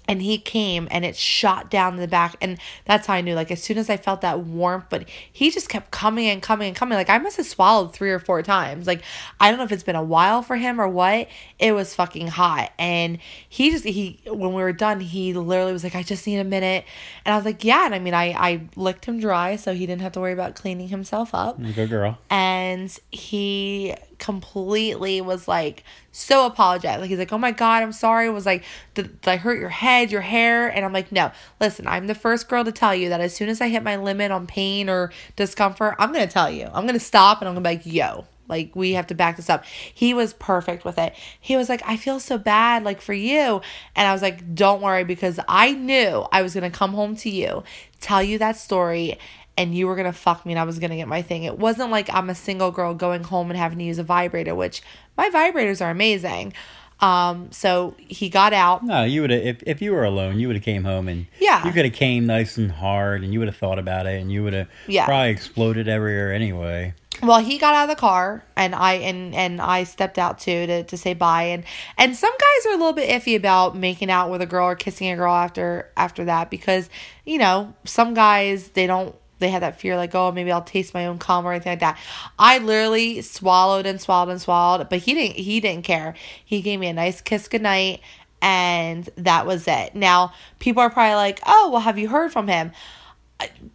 and 0.07 0.21
he 0.21 0.37
came 0.37 0.87
and 0.91 1.05
it 1.05 1.15
shot 1.15 1.69
down 1.69 1.95
the 1.97 2.07
back. 2.07 2.35
And 2.41 2.57
that's 2.85 3.07
how 3.07 3.13
i 3.13 3.21
knew 3.21 3.35
like 3.35 3.51
as 3.51 3.61
soon 3.63 3.77
as 3.77 3.89
i 3.89 3.97
felt 3.97 4.21
that 4.21 4.39
warmth 4.39 4.85
but 4.89 5.07
he 5.31 5.51
just 5.51 5.69
kept 5.69 5.91
coming 5.91 6.27
and 6.27 6.41
coming 6.41 6.67
and 6.67 6.75
coming. 6.75 6.97
Like 6.97 7.09
i 7.09 7.17
must 7.17 7.37
have 7.37 7.45
swallowed 7.45 7.93
three 7.93 8.11
or 8.11 8.19
four 8.19 8.41
times. 8.41 8.87
Like 8.87 9.03
i 9.39 9.49
don't 9.49 9.57
know 9.57 9.63
if 9.63 9.71
it's 9.71 9.83
been 9.83 9.95
a 9.95 10.03
while 10.03 10.41
for 10.41 10.55
him 10.55 10.81
or 10.81 10.87
what. 10.87 11.27
It 11.59 11.73
was 11.73 11.93
fucking 11.95 12.27
hot. 12.27 12.71
And 12.79 13.19
he 13.47 13.71
just 13.71 13.85
he 13.85 14.19
when 14.25 14.53
we 14.53 14.61
were 14.61 14.73
done 14.73 14.99
he 14.99 15.33
literally 15.33 15.73
was 15.73 15.83
like 15.83 15.95
i 15.95 16.03
just 16.03 16.25
need 16.27 16.39
a 16.39 16.43
minute. 16.43 16.85
And 17.25 17.33
i 17.33 17.37
was 17.37 17.45
like 17.45 17.63
yeah. 17.63 17.85
And 17.85 17.95
i 17.95 17.99
mean 17.99 18.13
i 18.13 18.31
i 18.31 18.61
licked 18.75 19.05
him 19.05 19.19
dry 19.19 19.55
so 19.55 19.73
he 19.73 19.85
didn't 19.85 20.01
have 20.01 20.13
to 20.13 20.19
worry 20.19 20.33
about 20.33 20.55
cleaning 20.55 20.89
himself 20.89 21.33
up. 21.33 21.61
Good 21.75 21.89
girl. 21.89 22.17
and 22.29 22.97
he 23.11 23.95
completely 24.21 25.19
was 25.19 25.47
like 25.47 25.83
so 26.11 26.45
apologetic. 26.45 27.01
Like 27.01 27.09
he's 27.09 27.19
like, 27.19 27.33
"Oh 27.33 27.37
my 27.37 27.51
god, 27.51 27.83
I'm 27.83 27.91
sorry." 27.91 28.29
Was 28.29 28.45
like, 28.45 28.63
"Did, 28.93 29.19
did 29.19 29.29
I 29.29 29.35
hurt 29.35 29.59
your 29.59 29.69
head, 29.69 30.11
your 30.11 30.21
hair?" 30.21 30.69
And 30.69 30.85
I'm 30.85 30.93
like, 30.93 31.11
"No, 31.11 31.31
listen, 31.59 31.87
I'm 31.87 32.07
the 32.07 32.15
first 32.15 32.47
girl 32.47 32.63
to 32.63 32.71
tell 32.71 32.95
you 32.95 33.09
that 33.09 33.19
as 33.19 33.35
soon 33.35 33.49
as 33.49 33.59
I 33.59 33.67
hit 33.67 33.83
my 33.83 33.97
limit 33.97 34.31
on 34.31 34.47
pain 34.47 34.89
or 34.89 35.11
discomfort, 35.35 35.95
I'm 35.99 36.13
gonna 36.13 36.27
tell 36.27 36.49
you. 36.49 36.69
I'm 36.73 36.85
gonna 36.85 36.99
stop 36.99 37.41
and 37.41 37.49
I'm 37.49 37.55
gonna 37.55 37.67
be 37.67 37.75
like, 37.75 37.85
yo." 37.85 38.25
Like 38.47 38.75
we 38.75 38.93
have 38.93 39.07
to 39.07 39.15
back 39.15 39.37
this 39.37 39.49
up. 39.49 39.63
He 39.65 40.13
was 40.13 40.33
perfect 40.33 40.83
with 40.83 40.97
it. 40.97 41.15
He 41.39 41.55
was 41.55 41.69
like, 41.69 41.81
"I 41.85 41.95
feel 41.95 42.19
so 42.19 42.37
bad 42.37 42.83
like 42.83 42.99
for 43.01 43.13
you." 43.13 43.61
And 43.95 44.07
I 44.07 44.11
was 44.11 44.21
like, 44.21 44.53
"Don't 44.53 44.81
worry 44.81 45.05
because 45.05 45.39
I 45.47 45.71
knew 45.71 46.27
I 46.33 46.41
was 46.41 46.53
going 46.53 46.69
to 46.69 46.77
come 46.77 46.91
home 46.91 47.15
to 47.17 47.29
you, 47.29 47.63
tell 48.01 48.21
you 48.21 48.37
that 48.39 48.57
story 48.57 49.17
and 49.57 49.75
you 49.75 49.87
were 49.87 49.95
gonna 49.95 50.13
fuck 50.13 50.45
me 50.45 50.53
and 50.53 50.59
I 50.59 50.63
was 50.63 50.79
gonna 50.79 50.95
get 50.95 51.07
my 51.07 51.21
thing. 51.21 51.43
It 51.43 51.57
wasn't 51.59 51.91
like 51.91 52.09
I'm 52.13 52.29
a 52.29 52.35
single 52.35 52.71
girl 52.71 52.93
going 52.93 53.23
home 53.23 53.49
and 53.51 53.57
having 53.59 53.77
to 53.79 53.83
use 53.83 53.99
a 53.99 54.03
vibrator, 54.03 54.55
which 54.55 54.81
my 55.17 55.29
vibrators 55.29 55.85
are 55.85 55.89
amazing. 55.91 56.53
Um, 56.99 57.51
so 57.51 57.95
he 57.97 58.29
got 58.29 58.53
out. 58.53 58.83
No, 58.85 59.03
you 59.03 59.21
would 59.21 59.31
have 59.31 59.41
if, 59.43 59.63
if 59.65 59.81
you 59.81 59.91
were 59.91 60.03
alone, 60.03 60.39
you 60.39 60.47
would 60.47 60.55
have 60.55 60.63
came 60.63 60.83
home 60.83 61.07
and 61.07 61.25
Yeah. 61.39 61.65
you 61.65 61.71
could 61.73 61.85
have 61.85 61.95
came 61.95 62.27
nice 62.27 62.57
and 62.57 62.71
hard, 62.71 63.23
and 63.23 63.33
you 63.33 63.39
would 63.39 63.47
have 63.47 63.57
thought 63.57 63.79
about 63.79 64.05
it, 64.05 64.21
and 64.21 64.31
you 64.31 64.43
would 64.43 64.53
have 64.53 64.67
Yeah. 64.87 65.05
probably 65.05 65.31
exploded 65.31 65.87
everywhere 65.87 66.31
anyway. 66.31 66.93
Well, 67.23 67.39
he 67.39 67.57
got 67.57 67.73
out 67.75 67.83
of 67.83 67.89
the 67.95 67.99
car 67.99 68.43
and 68.55 68.73
I 68.73 68.93
and 68.93 69.35
and 69.35 69.61
I 69.61 69.83
stepped 69.83 70.17
out 70.17 70.39
too 70.39 70.65
to, 70.65 70.83
to 70.83 70.97
say 70.97 71.13
bye 71.13 71.43
and 71.43 71.63
and 71.97 72.15
some 72.15 72.31
guys 72.31 72.65
are 72.67 72.73
a 72.75 72.77
little 72.77 72.93
bit 72.93 73.09
iffy 73.09 73.35
about 73.35 73.75
making 73.75 74.09
out 74.09 74.31
with 74.31 74.41
a 74.41 74.45
girl 74.47 74.67
or 74.69 74.75
kissing 74.75 75.09
a 75.11 75.15
girl 75.15 75.33
after 75.33 75.89
after 75.97 76.25
that 76.25 76.49
because 76.49 76.89
you 77.25 77.37
know 77.37 77.73
some 77.83 78.15
guys 78.15 78.69
they 78.69 78.87
don't 78.87 79.13
they 79.41 79.49
had 79.49 79.61
that 79.61 79.79
fear 79.79 79.97
like, 79.97 80.15
oh, 80.15 80.31
maybe 80.31 80.51
I'll 80.51 80.61
taste 80.61 80.93
my 80.93 81.05
own 81.05 81.19
cum 81.19 81.45
or 81.45 81.51
anything 81.51 81.73
like 81.73 81.81
that. 81.81 81.99
I 82.39 82.59
literally 82.59 83.21
swallowed 83.21 83.85
and 83.85 83.99
swallowed 83.99 84.29
and 84.31 84.41
swallowed, 84.41 84.87
but 84.89 84.99
he 84.99 85.13
didn't 85.13 85.35
he 85.35 85.59
didn't 85.59 85.83
care. 85.83 86.15
He 86.43 86.61
gave 86.61 86.79
me 86.79 86.87
a 86.87 86.93
nice 86.93 87.19
kiss 87.19 87.47
goodnight 87.49 88.01
and 88.41 89.09
that 89.17 89.45
was 89.45 89.67
it. 89.67 89.95
Now, 89.95 90.33
people 90.59 90.81
are 90.81 90.89
probably 90.89 91.15
like, 91.15 91.39
"Oh, 91.45 91.69
well, 91.71 91.81
have 91.81 91.97
you 91.97 92.09
heard 92.09 92.31
from 92.31 92.47
him?" 92.47 92.71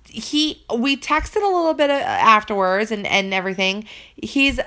He 0.04 0.64
we 0.74 0.96
texted 0.96 1.42
a 1.42 1.46
little 1.46 1.74
bit 1.74 1.90
uh, 1.90 1.94
afterwards 1.94 2.90
and 2.90 3.06
and 3.06 3.34
everything. 3.34 3.84
He's 4.16 4.60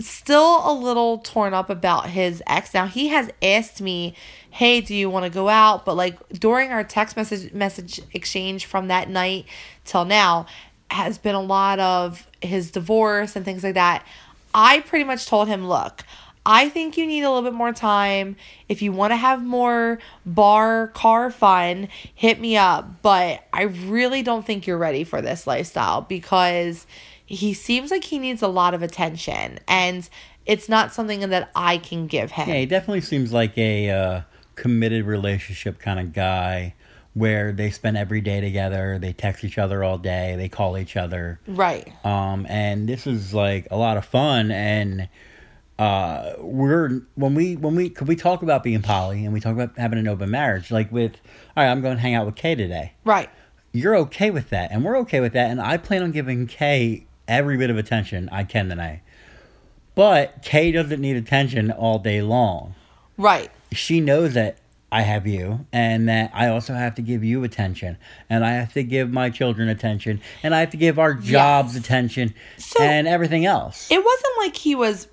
still 0.00 0.60
a 0.70 0.72
little 0.72 1.18
torn 1.18 1.54
up 1.54 1.70
about 1.70 2.10
his 2.10 2.42
ex. 2.46 2.74
Now, 2.74 2.86
he 2.86 3.08
has 3.08 3.30
asked 3.42 3.80
me, 3.80 4.14
"Hey, 4.50 4.80
do 4.80 4.94
you 4.94 5.10
want 5.10 5.24
to 5.24 5.30
go 5.30 5.48
out?" 5.48 5.84
But 5.84 5.96
like 5.96 6.16
during 6.30 6.70
our 6.70 6.84
text 6.84 7.16
message 7.16 7.52
message 7.52 8.00
exchange 8.12 8.66
from 8.66 8.88
that 8.88 9.08
night 9.08 9.46
till 9.84 10.04
now 10.04 10.46
has 10.90 11.18
been 11.18 11.34
a 11.34 11.42
lot 11.42 11.78
of 11.78 12.26
his 12.40 12.70
divorce 12.70 13.36
and 13.36 13.44
things 13.44 13.64
like 13.64 13.74
that. 13.74 14.04
I 14.54 14.80
pretty 14.80 15.04
much 15.04 15.26
told 15.26 15.48
him, 15.48 15.68
"Look, 15.68 16.04
I 16.46 16.68
think 16.68 16.96
you 16.96 17.06
need 17.06 17.22
a 17.22 17.28
little 17.28 17.42
bit 17.42 17.56
more 17.56 17.72
time. 17.72 18.36
If 18.68 18.80
you 18.80 18.92
want 18.92 19.10
to 19.10 19.16
have 19.16 19.44
more 19.44 19.98
bar 20.24 20.88
car 20.94 21.32
fun, 21.32 21.88
hit 22.14 22.40
me 22.40 22.56
up. 22.56 23.02
But 23.02 23.44
I 23.52 23.62
really 23.62 24.22
don't 24.22 24.46
think 24.46 24.64
you're 24.64 24.78
ready 24.78 25.02
for 25.02 25.20
this 25.20 25.46
lifestyle 25.46 26.02
because 26.02 26.86
he 27.26 27.52
seems 27.52 27.90
like 27.90 28.04
he 28.04 28.18
needs 28.18 28.40
a 28.42 28.48
lot 28.48 28.72
of 28.74 28.82
attention 28.82 29.58
and 29.68 30.08
it's 30.46 30.68
not 30.68 30.92
something 30.94 31.20
that 31.28 31.50
I 31.56 31.76
can 31.78 32.06
give 32.06 32.30
him. 32.32 32.48
Yeah, 32.48 32.54
he 32.56 32.66
definitely 32.66 33.00
seems 33.00 33.32
like 33.32 33.58
a 33.58 33.90
uh, 33.90 34.20
committed 34.54 35.04
relationship 35.04 35.78
kind 35.80 35.98
of 36.00 36.12
guy 36.12 36.74
where 37.14 37.50
they 37.50 37.70
spend 37.70 37.96
every 37.96 38.20
day 38.20 38.40
together, 38.40 38.98
they 39.00 39.12
text 39.12 39.42
each 39.42 39.58
other 39.58 39.82
all 39.82 39.98
day, 39.98 40.34
they 40.36 40.48
call 40.48 40.76
each 40.78 40.96
other. 40.96 41.40
Right. 41.48 41.90
Um, 42.04 42.46
and 42.48 42.88
this 42.88 43.06
is 43.06 43.32
like 43.34 43.66
a 43.70 43.76
lot 43.76 43.96
of 43.96 44.04
fun 44.04 44.50
and 44.50 45.08
uh, 45.78 46.32
we're 46.38 47.02
when 47.16 47.34
we 47.34 47.56
when 47.56 47.74
we 47.74 47.90
could 47.90 48.08
we 48.08 48.16
talk 48.16 48.42
about 48.42 48.62
being 48.62 48.80
poly 48.82 49.24
and 49.24 49.34
we 49.34 49.40
talk 49.40 49.52
about 49.52 49.76
having 49.76 49.98
an 49.98 50.08
open 50.08 50.30
marriage 50.30 50.70
like 50.70 50.90
with 50.90 51.12
all 51.54 51.62
right 51.64 51.70
i'm 51.70 51.82
going 51.82 51.96
to 51.96 52.00
hang 52.00 52.14
out 52.14 52.24
with 52.24 52.34
kay 52.34 52.54
today 52.54 52.94
Right. 53.04 53.28
you're 53.72 53.94
okay 53.96 54.30
with 54.30 54.48
that 54.48 54.72
and 54.72 54.84
we're 54.86 54.96
okay 55.00 55.20
with 55.20 55.34
that 55.34 55.50
and 55.50 55.60
i 55.60 55.76
plan 55.76 56.02
on 56.02 56.12
giving 56.12 56.46
kay 56.46 57.05
every 57.28 57.56
bit 57.56 57.70
of 57.70 57.76
attention 57.78 58.28
i 58.32 58.44
can 58.44 58.68
tonight 58.68 59.00
but 59.94 60.42
kay 60.42 60.72
doesn't 60.72 61.00
need 61.00 61.16
attention 61.16 61.70
all 61.70 61.98
day 61.98 62.22
long 62.22 62.74
Right. 63.18 63.50
she 63.72 64.00
knows 64.00 64.34
that 64.34 64.58
i 64.92 65.02
have 65.02 65.26
you 65.26 65.66
and 65.72 66.08
that 66.08 66.30
i 66.34 66.48
also 66.48 66.74
have 66.74 66.94
to 66.96 67.02
give 67.02 67.24
you 67.24 67.42
attention 67.44 67.96
and 68.30 68.44
i 68.44 68.52
have 68.52 68.72
to 68.74 68.82
give 68.82 69.10
my 69.10 69.30
children 69.30 69.68
attention 69.68 70.20
and 70.42 70.54
i 70.54 70.60
have 70.60 70.70
to 70.70 70.76
give 70.76 70.98
our 70.98 71.14
jobs 71.14 71.74
Yes. 71.74 71.84
attention 71.84 72.34
So- 72.58 72.82
and 72.82 73.08
everything 73.08 73.44
else 73.46 73.90
It 73.90 73.98
wasn't 74.04 74.32
like 74.38 74.56
he 74.56 74.74
was 74.74 75.08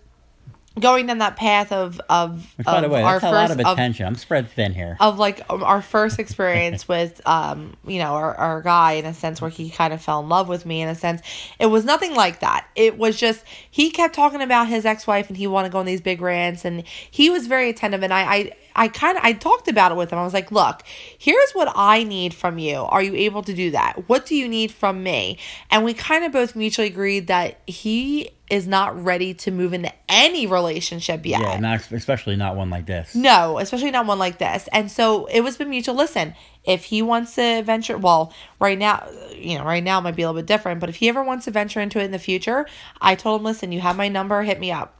going 0.79 1.05
down 1.05 1.19
that 1.19 1.35
path 1.35 1.71
of 1.71 2.01
of, 2.09 2.51
which 2.57 2.65
by 2.65 2.81
the 2.81 2.89
way 2.89 3.03
our 3.03 3.19
that's 3.19 3.23
a 3.23 3.31
lot 3.31 3.47
first 3.49 3.59
of 3.59 3.65
of, 3.65 3.73
attention 3.73 4.05
i'm 4.05 4.15
spread 4.15 4.49
thin 4.49 4.73
here 4.73 4.97
of 4.99 5.19
like 5.19 5.41
um, 5.49 5.63
our 5.63 5.81
first 5.81 6.19
experience 6.19 6.87
with 6.87 7.21
um 7.27 7.75
you 7.85 7.99
know 7.99 8.13
our, 8.13 8.33
our 8.35 8.61
guy 8.61 8.93
in 8.93 9.05
a 9.05 9.13
sense 9.13 9.39
where 9.39 9.51
he 9.51 9.69
kind 9.69 9.93
of 9.93 10.01
fell 10.01 10.19
in 10.19 10.29
love 10.29 10.47
with 10.47 10.65
me 10.65 10.81
in 10.81 10.89
a 10.89 10.95
sense 10.95 11.21
it 11.59 11.67
was 11.67 11.85
nothing 11.85 12.15
like 12.15 12.39
that 12.39 12.67
it 12.75 12.97
was 12.97 13.17
just 13.17 13.43
he 13.69 13.91
kept 13.91 14.15
talking 14.15 14.41
about 14.41 14.67
his 14.67 14.85
ex-wife 14.85 15.27
and 15.27 15.37
he 15.37 15.45
wanted 15.45 15.69
to 15.69 15.71
go 15.73 15.79
on 15.79 15.85
these 15.85 16.01
big 16.01 16.21
rants 16.21 16.65
and 16.65 16.83
he 16.87 17.29
was 17.29 17.45
very 17.47 17.69
attentive 17.69 18.01
and 18.01 18.13
i 18.13 18.21
i 18.21 18.51
I 18.75 18.87
kind 18.87 19.17
of 19.17 19.23
I 19.23 19.33
talked 19.33 19.67
about 19.67 19.91
it 19.91 19.95
with 19.95 20.11
him. 20.11 20.17
I 20.17 20.23
was 20.23 20.33
like, 20.33 20.51
"Look, 20.51 20.81
here's 21.17 21.51
what 21.51 21.71
I 21.75 22.03
need 22.03 22.33
from 22.33 22.57
you. 22.57 22.77
Are 22.77 23.03
you 23.03 23.13
able 23.13 23.43
to 23.43 23.53
do 23.53 23.71
that? 23.71 24.09
What 24.09 24.25
do 24.25 24.35
you 24.35 24.47
need 24.47 24.71
from 24.71 25.03
me?" 25.03 25.37
And 25.69 25.85
we 25.85 25.93
kind 25.93 26.25
of 26.25 26.31
both 26.31 26.55
mutually 26.55 26.87
agreed 26.87 27.27
that 27.27 27.59
he 27.67 28.31
is 28.49 28.67
not 28.67 29.01
ready 29.03 29.33
to 29.33 29.51
move 29.51 29.73
into 29.73 29.91
any 30.09 30.45
relationship 30.45 31.25
yet. 31.25 31.41
Yeah, 31.41 31.59
not 31.59 31.91
especially 31.91 32.35
not 32.35 32.55
one 32.55 32.69
like 32.69 32.85
this. 32.85 33.15
No, 33.15 33.57
especially 33.57 33.89
not 33.91 34.05
one 34.05 34.19
like 34.19 34.37
this. 34.37 34.67
And 34.71 34.91
so 34.91 35.25
it 35.27 35.41
was 35.41 35.57
been 35.57 35.69
mutual. 35.69 35.95
Listen, 35.95 36.35
if 36.65 36.83
he 36.85 37.01
wants 37.01 37.35
to 37.35 37.63
venture, 37.63 37.97
well, 37.97 38.33
right 38.59 38.77
now, 38.77 39.07
you 39.35 39.57
know, 39.57 39.63
right 39.63 39.83
now 39.83 39.99
it 39.99 40.01
might 40.01 40.15
be 40.15 40.23
a 40.23 40.27
little 40.27 40.41
bit 40.41 40.45
different, 40.47 40.81
but 40.81 40.89
if 40.89 40.95
he 40.97 41.07
ever 41.09 41.23
wants 41.23 41.45
to 41.45 41.51
venture 41.51 41.79
into 41.79 41.99
it 41.99 42.03
in 42.03 42.11
the 42.11 42.19
future, 42.19 42.65
I 43.01 43.15
told 43.15 43.41
him, 43.41 43.45
listen, 43.45 43.71
you 43.71 43.79
have 43.79 43.95
my 43.95 44.09
number, 44.09 44.43
hit 44.43 44.59
me 44.59 44.71
up. 44.71 44.95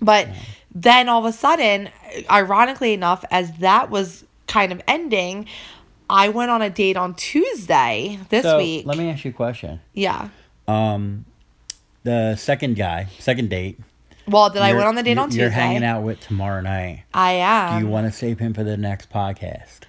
But 0.00 0.28
then 0.74 1.08
all 1.08 1.20
of 1.24 1.24
a 1.26 1.36
sudden, 1.36 1.90
ironically 2.30 2.94
enough, 2.94 3.24
as 3.30 3.52
that 3.58 3.90
was 3.90 4.24
kind 4.46 4.72
of 4.72 4.80
ending, 4.88 5.46
I 6.08 6.30
went 6.30 6.50
on 6.50 6.62
a 6.62 6.70
date 6.70 6.96
on 6.96 7.14
Tuesday 7.14 8.18
this 8.30 8.44
So 8.44 8.56
week. 8.58 8.86
let 8.86 8.96
me 8.96 9.10
ask 9.10 9.24
you 9.24 9.30
a 9.30 9.34
question. 9.34 9.80
yeah. 9.92 10.30
Um, 10.66 11.24
the 12.08 12.36
second 12.36 12.76
guy, 12.76 13.06
second 13.18 13.50
date. 13.50 13.78
Well, 14.26 14.48
did 14.48 14.62
I 14.62 14.72
went 14.72 14.86
on 14.86 14.94
the 14.94 15.02
date 15.02 15.18
on 15.18 15.28
Tuesday? 15.28 15.42
You're 15.42 15.50
hanging 15.50 15.84
out 15.84 16.02
with 16.02 16.20
tomorrow 16.20 16.62
night. 16.62 17.04
I 17.12 17.32
am. 17.32 17.80
Do 17.80 17.86
you 17.86 17.92
want 17.92 18.06
to 18.06 18.12
save 18.12 18.38
him 18.38 18.54
for 18.54 18.64
the 18.64 18.78
next 18.78 19.10
podcast? 19.10 19.80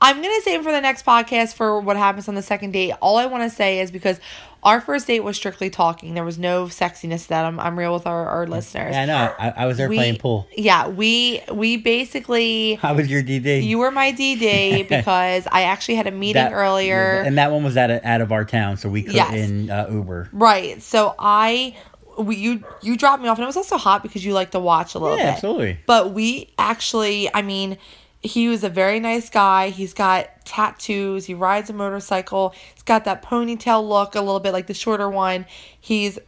I'm 0.00 0.16
gonna 0.16 0.40
save 0.42 0.60
him 0.60 0.64
for 0.64 0.72
the 0.72 0.80
next 0.80 1.04
podcast 1.04 1.54
for 1.54 1.80
what 1.80 1.96
happens 1.96 2.28
on 2.28 2.34
the 2.34 2.42
second 2.42 2.72
date. 2.72 2.92
All 3.00 3.16
I 3.18 3.26
want 3.26 3.48
to 3.48 3.54
say 3.54 3.80
is 3.80 3.90
because 3.92 4.20
our 4.62 4.80
first 4.80 5.06
date 5.06 5.20
was 5.20 5.36
strictly 5.36 5.70
talking. 5.70 6.14
There 6.14 6.24
was 6.24 6.38
no 6.38 6.64
sexiness 6.66 7.22
to 7.24 7.28
that. 7.28 7.44
I'm, 7.44 7.60
I'm 7.60 7.78
real 7.78 7.94
with 7.94 8.06
our, 8.06 8.26
our 8.28 8.46
listeners. 8.46 8.94
Yeah, 8.94 9.02
I 9.02 9.04
know. 9.06 9.34
I, 9.38 9.50
I 9.62 9.66
was 9.66 9.76
there 9.76 9.88
We- 9.88 9.96
playing 9.96 10.18
pool. 10.18 10.48
Yeah, 10.56 10.88
we 10.88 11.42
we 11.52 11.76
basically 11.76 12.74
How 12.82 12.94
was 12.94 13.08
your 13.10 13.22
DD? 13.22 13.62
you 13.62 13.78
were 13.78 13.90
my 13.90 14.12
DD 14.12 14.88
because 14.88 15.46
I 15.50 15.62
actually 15.62 15.94
had 15.96 16.06
a 16.06 16.10
meeting 16.10 16.42
That- 16.42 16.52
earlier. 16.52 17.22
and 17.24 17.38
that 17.38 17.52
one 17.52 17.62
was 17.64 17.76
out 17.76 17.90
of, 17.90 18.04
out 18.04 18.20
of 18.20 18.32
our 18.32 18.44
town, 18.44 18.76
so 18.76 18.88
we 18.88 19.02
couldn't 19.02 19.70
uh, 19.70 19.86
Uber. 19.90 20.28
right. 20.32 20.82
So 20.82 21.14
I 21.18 21.76
we 22.18 22.34
you 22.36 22.64
you 22.82 22.96
dropped 22.96 23.22
me 23.22 23.28
off 23.28 23.38
and 23.38 23.44
it 23.44 23.46
was 23.46 23.56
also 23.56 23.76
hot 23.76 24.02
because 24.02 24.24
you 24.24 24.32
like 24.32 24.50
to 24.50 24.58
watch 24.58 24.94
a 24.96 24.98
little 24.98 25.16
Yeah, 25.18 25.26
bit. 25.26 25.34
absolutely. 25.34 25.78
But 25.86 26.12
we 26.12 26.52
actually, 26.58 27.32
I 27.32 27.42
mean, 27.42 27.78
he 28.20 28.48
was 28.48 28.64
a 28.64 28.68
very 28.68 29.00
nice 29.00 29.30
guy. 29.30 29.70
He's 29.70 29.94
got 29.94 30.44
tattoos. 30.44 31.26
He 31.26 31.34
rides 31.34 31.70
a 31.70 31.72
motorcycle. 31.72 32.54
He's 32.74 32.82
got 32.82 33.04
that 33.04 33.22
ponytail 33.22 33.86
look, 33.88 34.14
a 34.14 34.20
little 34.20 34.40
bit 34.40 34.52
like 34.52 34.66
the 34.66 34.74
shorter 34.74 35.08
one. 35.08 35.46
He's 35.80 36.18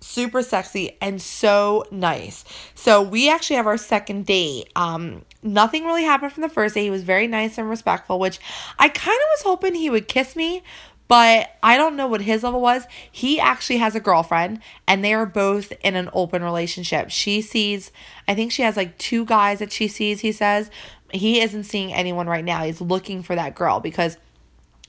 super 0.00 0.42
sexy 0.42 0.96
and 1.00 1.20
so 1.20 1.84
nice. 1.90 2.44
So 2.74 3.02
we 3.02 3.30
actually 3.30 3.56
have 3.56 3.66
our 3.66 3.76
second 3.76 4.26
date. 4.26 4.70
Um, 4.76 5.24
nothing 5.42 5.84
really 5.84 6.04
happened 6.04 6.32
from 6.32 6.42
the 6.42 6.48
first 6.48 6.74
date. 6.74 6.84
He 6.84 6.90
was 6.90 7.02
very 7.04 7.26
nice 7.26 7.58
and 7.58 7.68
respectful, 7.68 8.18
which 8.18 8.38
I 8.78 8.88
kind 8.88 9.16
of 9.16 9.26
was 9.30 9.42
hoping 9.42 9.74
he 9.74 9.90
would 9.90 10.08
kiss 10.08 10.36
me, 10.36 10.62
but 11.08 11.50
I 11.62 11.76
don't 11.76 11.96
know 11.96 12.06
what 12.06 12.20
his 12.20 12.42
level 12.42 12.60
was. 12.60 12.84
He 13.10 13.40
actually 13.40 13.78
has 13.78 13.94
a 13.94 14.00
girlfriend 14.00 14.60
and 14.86 15.02
they 15.02 15.14
are 15.14 15.26
both 15.26 15.72
in 15.82 15.96
an 15.96 16.10
open 16.12 16.44
relationship. 16.44 17.10
She 17.10 17.40
sees, 17.40 17.90
I 18.28 18.34
think 18.34 18.52
she 18.52 18.62
has 18.62 18.76
like 18.76 18.98
two 18.98 19.24
guys 19.24 19.58
that 19.58 19.72
she 19.72 19.88
sees, 19.88 20.20
he 20.20 20.32
says. 20.32 20.70
He 21.12 21.40
isn't 21.40 21.64
seeing 21.64 21.92
anyone 21.92 22.26
right 22.26 22.44
now. 22.44 22.64
He's 22.64 22.80
looking 22.80 23.22
for 23.22 23.34
that 23.34 23.54
girl 23.54 23.80
because 23.80 24.16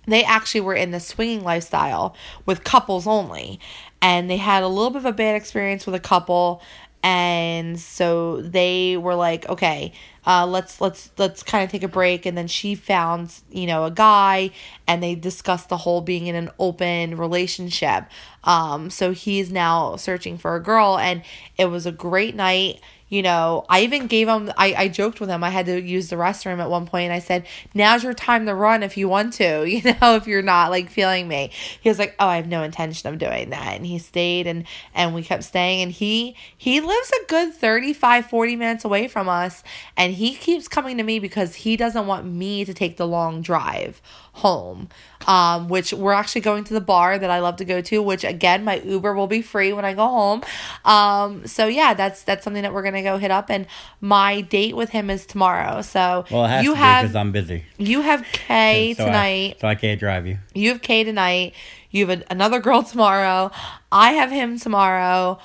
they 0.05 0.23
actually 0.23 0.61
were 0.61 0.73
in 0.73 0.91
the 0.91 0.99
swinging 0.99 1.43
lifestyle 1.43 2.15
with 2.45 2.63
couples 2.63 3.07
only. 3.07 3.59
And 4.01 4.29
they 4.29 4.37
had 4.37 4.63
a 4.63 4.67
little 4.67 4.91
bit 4.91 4.99
of 4.99 5.05
a 5.05 5.13
bad 5.13 5.35
experience 5.35 5.85
with 5.85 5.95
a 5.95 5.99
couple. 5.99 6.61
And 7.01 7.79
so 7.79 8.41
they 8.41 8.97
were 8.97 9.15
like 9.15 9.47
okay 9.47 9.93
uh, 10.25 10.45
let's 10.45 10.79
let's 10.79 11.09
let's 11.17 11.41
kind 11.41 11.63
of 11.63 11.71
take 11.71 11.81
a 11.81 11.87
break. 11.87 12.25
And 12.25 12.37
then 12.37 12.47
she 12.47 12.75
found 12.75 13.33
you 13.49 13.65
know 13.65 13.85
a 13.85 13.91
guy 13.91 14.51
and 14.87 15.01
they 15.01 15.15
discussed 15.15 15.69
the 15.69 15.77
whole 15.77 16.01
being 16.01 16.27
in 16.27 16.35
an 16.35 16.51
open 16.59 17.17
relationship. 17.17 18.05
Um 18.43 18.89
so 18.89 19.11
he's 19.11 19.51
now 19.51 19.95
searching 19.95 20.37
for 20.37 20.55
a 20.55 20.61
girl 20.61 20.97
and 20.97 21.23
it 21.57 21.65
was 21.65 21.85
a 21.85 21.91
great 21.91 22.35
night 22.35 22.81
you 23.09 23.23
know, 23.23 23.65
I 23.67 23.81
even 23.81 24.07
gave 24.07 24.27
him, 24.27 24.51
I, 24.57 24.73
I 24.77 24.87
joked 24.87 25.19
with 25.19 25.29
him. 25.29 25.43
I 25.43 25.49
had 25.49 25.65
to 25.65 25.81
use 25.81 26.09
the 26.09 26.15
restroom 26.15 26.59
at 26.59 26.69
one 26.69 26.85
point 26.85 27.05
and 27.05 27.13
I 27.13 27.19
said, 27.19 27.47
now's 27.73 28.03
your 28.03 28.13
time 28.13 28.45
to 28.45 28.53
run 28.53 28.83
if 28.83 28.97
you 28.97 29.09
want 29.09 29.33
to, 29.33 29.65
you 29.67 29.81
know, 29.83 30.15
if 30.15 30.27
you're 30.27 30.41
not 30.41 30.69
like 30.69 30.89
feeling 30.89 31.27
me. 31.27 31.51
He 31.81 31.89
was 31.89 31.99
like, 31.99 32.15
oh, 32.19 32.27
I 32.27 32.35
have 32.35 32.47
no 32.47 32.63
intention 32.63 33.11
of 33.11 33.19
doing 33.19 33.49
that. 33.49 33.75
And 33.75 33.85
he 33.85 33.97
stayed 33.97 34.47
and, 34.47 34.65
and 34.93 35.13
we 35.13 35.23
kept 35.23 35.43
staying 35.43 35.81
and 35.81 35.91
he, 35.91 36.35
he 36.55 36.79
lives 36.79 37.11
a 37.11 37.25
good 37.27 37.53
35, 37.53 38.27
40 38.27 38.55
minutes 38.55 38.85
away 38.85 39.07
from 39.07 39.27
us. 39.27 39.63
And 39.97 40.13
he 40.13 40.35
keeps 40.35 40.67
coming 40.67 40.97
to 40.97 41.03
me 41.03 41.19
because 41.19 41.55
he 41.55 41.75
doesn't 41.75 42.07
want 42.07 42.25
me 42.25 42.63
to 42.63 42.73
take 42.73 42.97
the 42.97 43.07
long 43.07 43.41
drive 43.41 44.01
home 44.33 44.87
um 45.27 45.67
which 45.67 45.91
we're 45.91 46.13
actually 46.13 46.39
going 46.41 46.63
to 46.63 46.73
the 46.73 46.79
bar 46.81 47.17
that 47.19 47.29
I 47.29 47.39
love 47.39 47.57
to 47.57 47.65
go 47.65 47.81
to 47.81 48.01
which 48.01 48.23
again 48.23 48.63
my 48.63 48.79
Uber 48.79 49.13
will 49.13 49.27
be 49.27 49.41
free 49.41 49.73
when 49.73 49.83
I 49.85 49.93
go 49.93 50.07
home. 50.07 50.43
Um 50.85 51.45
so 51.45 51.67
yeah 51.67 51.93
that's 51.93 52.23
that's 52.23 52.43
something 52.43 52.61
that 52.63 52.73
we're 52.73 52.83
going 52.83 52.93
to 52.93 53.01
go 53.01 53.17
hit 53.17 53.31
up 53.31 53.49
and 53.49 53.65
my 53.99 54.41
date 54.41 54.75
with 54.75 54.91
him 54.91 55.09
is 55.09 55.25
tomorrow. 55.25 55.81
So 55.81 56.25
Well, 56.31 56.63
you 56.63 56.73
have 56.75 57.03
because 57.03 57.15
I'm 57.15 57.31
busy. 57.31 57.65
you 57.77 58.01
have 58.01 58.23
K 58.31 58.93
So 58.95 59.03
I- 59.03 59.05
tonight. 59.07 59.57
so 59.59 59.67
I 59.67 59.75
can't 59.75 59.99
drive 59.99 60.25
you. 60.25 60.37
you 60.53 60.69
have 60.69 60.81
K 60.81 61.03
tonight. 61.03 61.53
You 61.91 62.05
have 62.07 62.21
a, 62.21 62.23
another 62.31 62.59
girl 62.59 62.83
tomorrow. 62.93 63.51
I 63.91 64.11
have 64.13 64.31
him 64.31 64.57
tomorrow. 64.59 65.39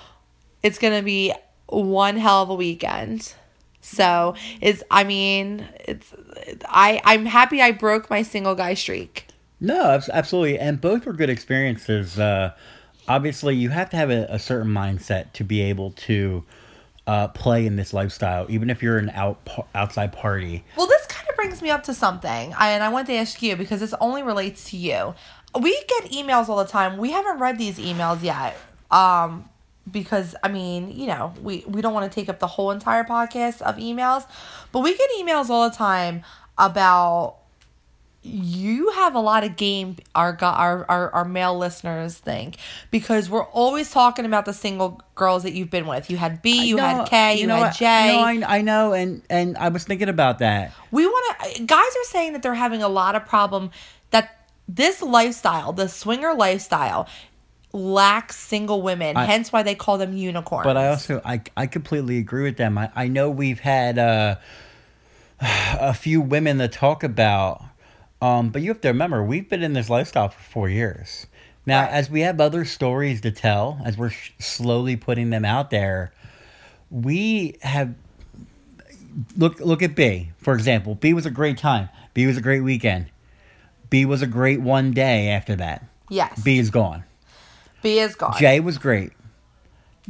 It's 0.63 0.79
going 0.79 0.97
to 0.97 1.03
be 1.05 1.33
one 1.67 2.17
hell 2.19 2.43
of 2.43 2.51
a 2.51 2.55
weekend 2.55 3.35
so 3.85 4.35
it's 4.61 4.83
I 4.91 5.05
mean 5.05 5.69
it's 5.81 6.13
I 6.67 7.01
I'm 7.05 7.27
happy 7.27 7.61
I 7.61 7.73
broke 7.73 8.09
my 8.09 8.23
single 8.23 8.55
guy 8.55 8.75
streak 8.75 9.27
No, 9.61 10.01
absolutely, 10.13 10.59
and 10.59 10.81
both 10.81 11.07
were 11.07 11.13
good 11.13 11.31
experiences. 11.31 12.19
Uh, 12.19 12.53
obviously, 13.09 13.55
you 13.55 13.69
have 13.71 13.91
to 13.91 13.97
have 13.97 14.11
a, 14.11 14.27
a 14.29 14.39
certain 14.39 14.71
mindset 14.73 15.33
to 15.35 15.45
be 15.45 15.61
able 15.63 15.93
to 15.93 16.45
uh, 17.07 17.29
play 17.29 17.67
in 17.67 17.77
this 17.77 17.93
lifestyle, 17.93 18.47
even 18.49 18.71
if 18.71 18.83
you're 18.83 18.99
an 18.99 19.11
out 19.11 19.39
outside 19.75 20.13
party. 20.13 20.65
Well, 20.77 20.87
this 20.87 21.07
kind 21.07 21.29
of 21.29 21.37
brings 21.37 21.61
me 21.63 21.71
up 21.71 21.83
to 21.85 21.95
something, 21.95 22.55
I, 22.55 22.71
and 22.71 22.83
I 22.83 22.89
want 22.89 23.07
to 23.09 23.15
ask 23.15 23.43
you 23.43 23.57
because 23.57 23.81
this 23.81 23.95
only 24.01 24.23
relates 24.23 24.71
to 24.71 24.77
you. 24.77 25.15
We 25.59 25.73
get 25.87 26.11
emails 26.11 26.49
all 26.49 26.57
the 26.57 26.71
time. 26.71 26.97
We 26.97 27.13
haven't 27.13 27.39
read 27.39 27.59
these 27.59 27.79
emails 27.79 28.23
yet, 28.23 28.57
um, 28.91 29.49
because 29.91 30.35
I 30.43 30.49
mean, 30.49 30.91
you 30.91 31.07
know, 31.07 31.33
we 31.43 31.65
we 31.67 31.83
don't 31.83 31.95
want 31.95 32.11
to 32.11 32.15
take 32.15 32.29
up 32.29 32.39
the 32.39 32.47
whole 32.47 32.71
entire 32.71 33.05
podcast 33.05 33.63
of 33.63 33.77
emails, 33.77 34.27
but 34.73 34.81
we 34.81 34.97
get 34.97 35.11
emails 35.19 35.51
all 35.51 35.69
the 35.69 35.77
time 35.77 36.23
about 36.59 37.37
you 38.27 38.91
have 38.93 39.15
a 39.15 39.21
lot 39.21 39.45
of 39.45 39.55
game 39.57 39.97
our 40.15 40.37
our 40.41 40.87
our, 40.89 41.11
our 41.11 41.25
male 41.27 41.59
listeners 41.59 42.17
think 42.17 42.57
because 42.91 43.29
we're 43.29 43.45
always 43.45 43.91
talking 43.91 44.25
about 44.25 44.47
the 44.47 44.53
single 44.55 45.03
girls 45.15 45.43
that 45.43 45.53
you've 45.53 45.71
been 45.71 45.87
with. 45.87 46.09
You 46.11 46.17
had 46.17 46.41
B, 46.41 46.65
you 46.67 46.77
No, 46.77 46.83
had 46.83 47.09
K, 47.09 47.39
you, 47.39 47.47
know 47.47 47.57
had 47.57 47.61
what? 47.61 47.75
J. 47.75 48.17
No, 48.17 48.47
I, 48.47 48.59
I 48.59 48.63
know, 48.63 48.95
and 48.95 49.21
and 49.29 49.59
I 49.59 49.69
was 49.69 49.85
thinking 49.85 50.09
about 50.09 50.39
that. 50.39 50.73
we 50.91 51.07
want 51.07 51.39
to 51.55 51.65
guys 51.65 51.81
are 51.81 52.05
saying 52.05 52.33
that 52.33 52.43
they're 52.43 52.55
having 52.55 52.83
a 52.83 52.89
lot 52.89 53.15
of 53.15 53.27
problem 53.27 53.71
that 54.11 54.49
this 54.67 55.03
lifestyle, 55.03 55.75
the 55.75 55.89
swinger 55.89 56.33
lifestyle 56.33 57.07
lacks 57.75 58.37
single 58.37 58.81
women, 58.83 59.17
I- 59.17 59.25
hence 59.27 59.53
why 59.53 59.63
they 59.65 59.75
call 59.75 59.99
them 59.99 60.17
unicorns. 60.17 60.65
But 60.65 60.77
I 60.77 60.89
also 60.89 61.21
I 61.25 61.43
I 61.57 61.67
completely 61.67 62.19
agree 62.19 62.45
with 62.45 62.57
them. 62.57 62.79
I, 62.79 62.91
I 62.95 63.09
know 63.09 63.29
we've 63.29 63.59
had 63.61 63.99
uh, 63.99 64.37
a 65.41 65.93
few 65.93 66.21
women 66.21 66.59
that 66.59 66.73
talk 66.73 67.03
about, 67.03 67.63
um, 68.23 68.51
but 68.51 68.63
you 68.63 68.69
have 68.69 68.81
to 68.83 68.89
remember 68.89 69.23
we've 69.23 69.49
been 69.51 69.63
in 69.63 69.73
this 69.73 69.91
lifestyle 69.91 70.29
for 70.29 70.41
four 70.43 70.69
years. 70.69 71.27
Now, 71.67 71.83
Right. 71.83 71.91
as 71.93 72.11
we 72.11 72.21
have 72.21 72.41
other 72.41 72.65
stories 72.65 73.21
to 73.23 73.31
tell, 73.31 73.81
as 73.85 73.97
we're 73.99 74.11
sh- 74.11 74.31
slowly 74.39 74.97
putting 74.97 75.31
them 75.31 75.45
out 75.45 75.71
there, 75.71 76.13
we 76.91 77.57
have 77.63 77.95
look 79.37 79.59
look 79.61 79.83
at 79.83 79.95
B 79.97 80.31
for 80.39 80.55
example. 80.55 80.95
B 80.95 81.13
was 81.13 81.27
a 81.27 81.31
great 81.31 81.59
time. 81.59 81.89
B 82.15 82.27
was 82.27 82.37
a 82.37 82.41
great 82.41 82.61
weekend. 82.61 83.07
B 83.91 84.05
was 84.05 84.23
a 84.23 84.27
great 84.27 84.61
one 84.61 84.93
day 84.93 85.29
after 85.29 85.57
that. 85.57 85.85
yes. 86.11 86.41
B 86.43 86.59
is 86.59 86.71
gone. 86.71 87.03
B 87.85 88.01
is 88.01 88.17
gone. 88.17 88.35
Jay 88.39 88.59
was 88.59 88.79
great. 88.79 89.13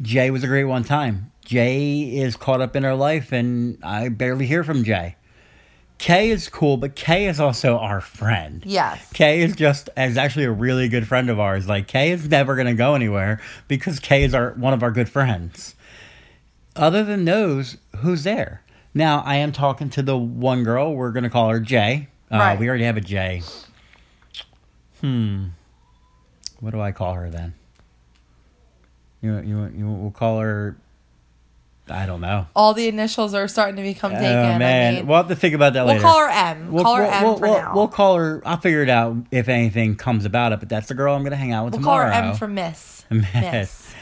Jay 0.01 0.31
was 0.31 0.43
a 0.43 0.47
great 0.47 0.65
one 0.65 0.85
time. 0.85 1.31
Jay 1.45 2.01
is 2.17 2.37
caught 2.37 2.63
up 2.63 2.75
in 2.75 2.83
her 2.85 2.95
life, 2.95 3.33
and 3.33 3.77
I 3.85 4.09
barely 4.09 4.47
hear 4.47 4.65
from 4.65 4.83
Jay. 4.85 5.17
Kay 5.99 6.31
is 6.31 6.49
cool, 6.49 6.77
but 6.77 6.95
Kay 6.97 7.27
is 7.27 7.39
also 7.39 7.77
our 7.79 8.01
friend. 8.01 8.63
Yes. 8.67 9.13
Kay 9.13 9.43
is 9.43 9.55
just 9.55 9.89
is 9.97 10.17
actually 10.17 10.45
a 10.45 10.51
really 10.51 10.89
good 10.89 11.07
friend 11.07 11.29
of 11.31 11.39
ours. 11.39 11.69
Like 11.69 11.87
Kay 11.87 12.11
is 12.11 12.29
never 12.29 12.57
gonna 12.57 12.75
go 12.75 12.95
anywhere 12.95 13.41
because 13.69 14.01
Kay 14.01 14.25
is 14.25 14.35
our 14.35 14.51
one 14.53 14.73
of 14.73 14.83
our 14.83 14.91
good 14.91 15.09
friends. 15.09 15.75
Other 16.77 17.05
than 17.05 17.25
those, 17.25 17.77
who's 17.99 18.25
there? 18.25 18.63
Now 18.93 19.23
I 19.25 19.37
am 19.37 19.53
talking 19.53 19.91
to 19.91 20.03
the 20.03 20.17
one 20.19 20.65
girl. 20.65 20.95
We're 20.95 21.13
gonna 21.13 21.31
call 21.31 21.49
her 21.51 21.61
Jay. 21.61 22.09
Uh, 22.31 22.39
Right. 22.39 22.59
We 22.59 22.69
already 22.69 22.85
have 22.85 22.97
a 22.97 23.01
J. 23.01 23.43
Hmm. 25.01 25.47
What 26.61 26.73
do 26.73 26.81
I 26.81 26.93
call 26.93 27.15
her 27.15 27.31
then? 27.31 27.55
You 29.25 29.41
you 29.41 29.73
you 29.75 29.89
we'll 29.89 30.11
call 30.11 30.41
her. 30.41 30.77
I 31.89 32.05
don't 32.05 32.21
know. 32.21 32.47
All 32.55 32.75
the 32.75 32.89
initials 32.89 33.33
are 33.33 33.49
starting 33.49 33.77
to 33.77 33.83
become 33.83 34.13
oh, 34.13 34.17
taken. 34.17 34.29
Oh 34.29 34.59
man, 34.59 34.95
I 34.95 34.97
mean, 34.99 35.07
we'll 35.07 35.17
have 35.17 35.29
to 35.29 35.37
think 35.37 35.55
about 35.55 35.73
that 35.73 35.87
one. 35.87 35.97
we'll 35.97 36.03
later. 36.05 36.07
call 36.07 36.19
her 36.21 36.29
M. 36.29 36.73
We'll, 36.73 36.85
call 36.85 36.97
her 36.97 37.03
we'll- 37.05 37.13
M 37.13 37.25
we'll- 37.25 37.37
for 37.39 37.47
we'll- 37.49 37.59
now. 37.59 37.75
We'll 37.75 37.89
call 37.89 38.17
her. 38.17 38.43
I'll 38.45 38.59
figure 38.59 38.83
it 38.83 38.91
out 38.91 39.17
if 39.31 39.49
anything 39.49 39.97
comes 39.97 40.27
about 40.27 40.53
it. 40.53 40.61
But 40.61 40.69
that's 40.69 40.89
the 40.89 40.95
girl 40.95 41.15
I'm 41.15 41.23
gonna 41.23 41.37
hang 41.37 41.53
out 41.53 41.65
with 41.65 41.75
We'll 41.75 41.85
call 41.85 41.97
tomorrow. 41.97 42.15
her 42.15 42.31
M 42.31 42.37
for 42.37 42.49
Miss. 42.49 43.07
Miss. 43.11 43.35
Miss. 43.35 43.95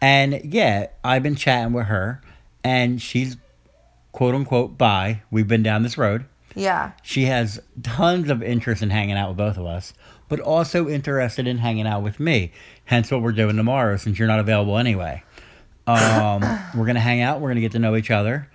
And 0.00 0.40
yeah, 0.52 0.88
I've 1.04 1.22
been 1.22 1.36
chatting 1.36 1.72
with 1.72 1.86
her, 1.86 2.20
and 2.64 3.00
she's 3.00 3.36
quote 4.10 4.34
unquote 4.34 4.76
bi. 4.76 5.22
We've 5.30 5.48
been 5.48 5.62
down 5.62 5.84
this 5.84 5.96
road. 5.96 6.24
Yeah. 6.56 6.92
She 7.02 7.24
has 7.24 7.60
tons 7.82 8.28
of 8.30 8.42
interest 8.42 8.82
in 8.82 8.90
hanging 8.90 9.16
out 9.16 9.28
with 9.30 9.38
both 9.38 9.56
of 9.56 9.66
us, 9.66 9.92
but 10.28 10.40
also 10.40 10.88
interested 10.88 11.46
in 11.46 11.58
hanging 11.58 11.86
out 11.86 12.02
with 12.02 12.20
me. 12.20 12.52
Hence, 12.86 13.10
what 13.10 13.22
we're 13.22 13.32
doing 13.32 13.56
tomorrow, 13.56 13.96
since 13.96 14.18
you're 14.18 14.28
not 14.28 14.40
available 14.40 14.76
anyway. 14.78 15.22
Um, 15.86 16.42
we're 16.76 16.86
gonna 16.86 17.00
hang 17.00 17.20
out. 17.20 17.40
We're 17.40 17.50
gonna 17.50 17.60
get 17.60 17.72
to 17.72 17.78
know 17.78 17.96
each 17.96 18.10
other. 18.10 18.48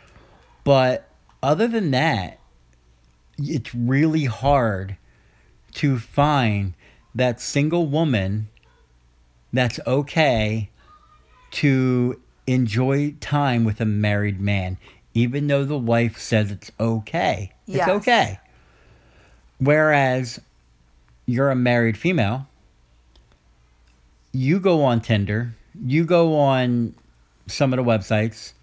But 0.63 1.07
other 1.41 1.67
than 1.67 1.91
that, 1.91 2.39
it's 3.37 3.73
really 3.73 4.25
hard 4.25 4.97
to 5.73 5.97
find 5.97 6.73
that 7.15 7.39
single 7.39 7.87
woman 7.87 8.49
that's 9.51 9.79
okay 9.87 10.69
to 11.51 12.19
enjoy 12.45 13.15
time 13.19 13.63
with 13.63 13.81
a 13.81 13.85
married 13.85 14.39
man, 14.39 14.77
even 15.13 15.47
though 15.47 15.63
the 15.63 15.77
wife 15.77 16.17
says 16.17 16.51
it's 16.51 16.71
okay. 16.79 17.53
Yes. 17.65 17.87
It's 17.87 17.97
okay. 17.97 18.39
Whereas 19.59 20.39
you're 21.25 21.51
a 21.51 21.55
married 21.55 21.97
female, 21.97 22.47
you 24.31 24.59
go 24.59 24.83
on 24.83 25.01
Tinder, 25.01 25.53
you 25.85 26.05
go 26.05 26.35
on 26.37 26.95
some 27.47 27.73
of 27.73 27.77
the 27.77 27.83
websites, 27.83 28.53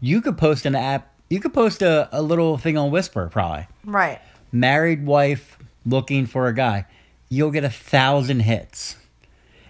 you 0.00 0.20
could 0.20 0.38
post 0.38 0.66
an 0.66 0.74
app, 0.74 1.12
you 1.28 1.40
could 1.40 1.52
post 1.52 1.82
a, 1.82 2.08
a 2.12 2.22
little 2.22 2.58
thing 2.58 2.76
on 2.76 2.90
Whisper, 2.90 3.28
probably. 3.30 3.66
Right. 3.84 4.20
Married 4.52 5.04
wife 5.04 5.58
looking 5.84 6.26
for 6.26 6.48
a 6.48 6.54
guy. 6.54 6.86
You'll 7.28 7.50
get 7.50 7.64
a 7.64 7.70
thousand 7.70 8.40
hits. 8.40 8.96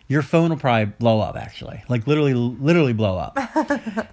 Your 0.07 0.23
phone 0.23 0.51
will 0.51 0.57
probably 0.57 0.87
blow 0.87 1.21
up, 1.21 1.37
actually. 1.37 1.83
Like 1.89 2.07
literally, 2.07 2.35
literally 2.35 2.93
blow 2.93 3.19
up. 3.19 3.37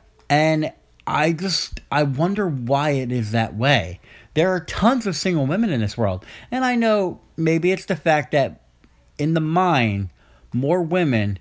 and 0.30 0.74
I 1.08 1.32
just, 1.32 1.80
I 1.92 2.04
wonder 2.04 2.48
why 2.48 2.92
it 2.92 3.12
is 3.12 3.32
that 3.32 3.56
way. 3.56 4.00
There 4.34 4.50
are 4.50 4.60
tons 4.60 5.08
of 5.08 5.16
single 5.16 5.46
women 5.46 5.70
in 5.70 5.80
this 5.80 5.98
world. 5.98 6.26
And 6.52 6.66
I 6.66 6.76
know 6.76 7.22
maybe 7.38 7.72
it's 7.72 7.86
the 7.86 7.96
fact 7.96 8.32
that 8.32 8.62
in 9.18 9.34
the 9.34 9.40
mind, 9.42 10.10
more 10.56 10.82
women 10.82 11.38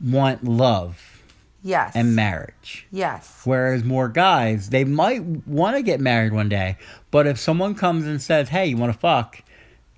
want 0.00 0.44
love 0.44 1.22
Yes. 1.64 1.92
and 1.94 2.16
marriage. 2.16 2.86
yes. 2.90 3.40
Whereas 3.44 3.84
more 3.84 4.08
guys, 4.08 4.70
they 4.70 4.82
might 4.84 5.22
want 5.46 5.76
to 5.76 5.82
get 5.82 6.00
married 6.00 6.32
one 6.32 6.48
day, 6.48 6.76
but 7.12 7.26
if 7.26 7.38
someone 7.38 7.74
comes 7.76 8.04
and 8.04 8.20
says, 8.20 8.48
"Hey, 8.48 8.66
you 8.66 8.76
want 8.76 8.92
to 8.92 8.98
fuck?" 8.98 9.42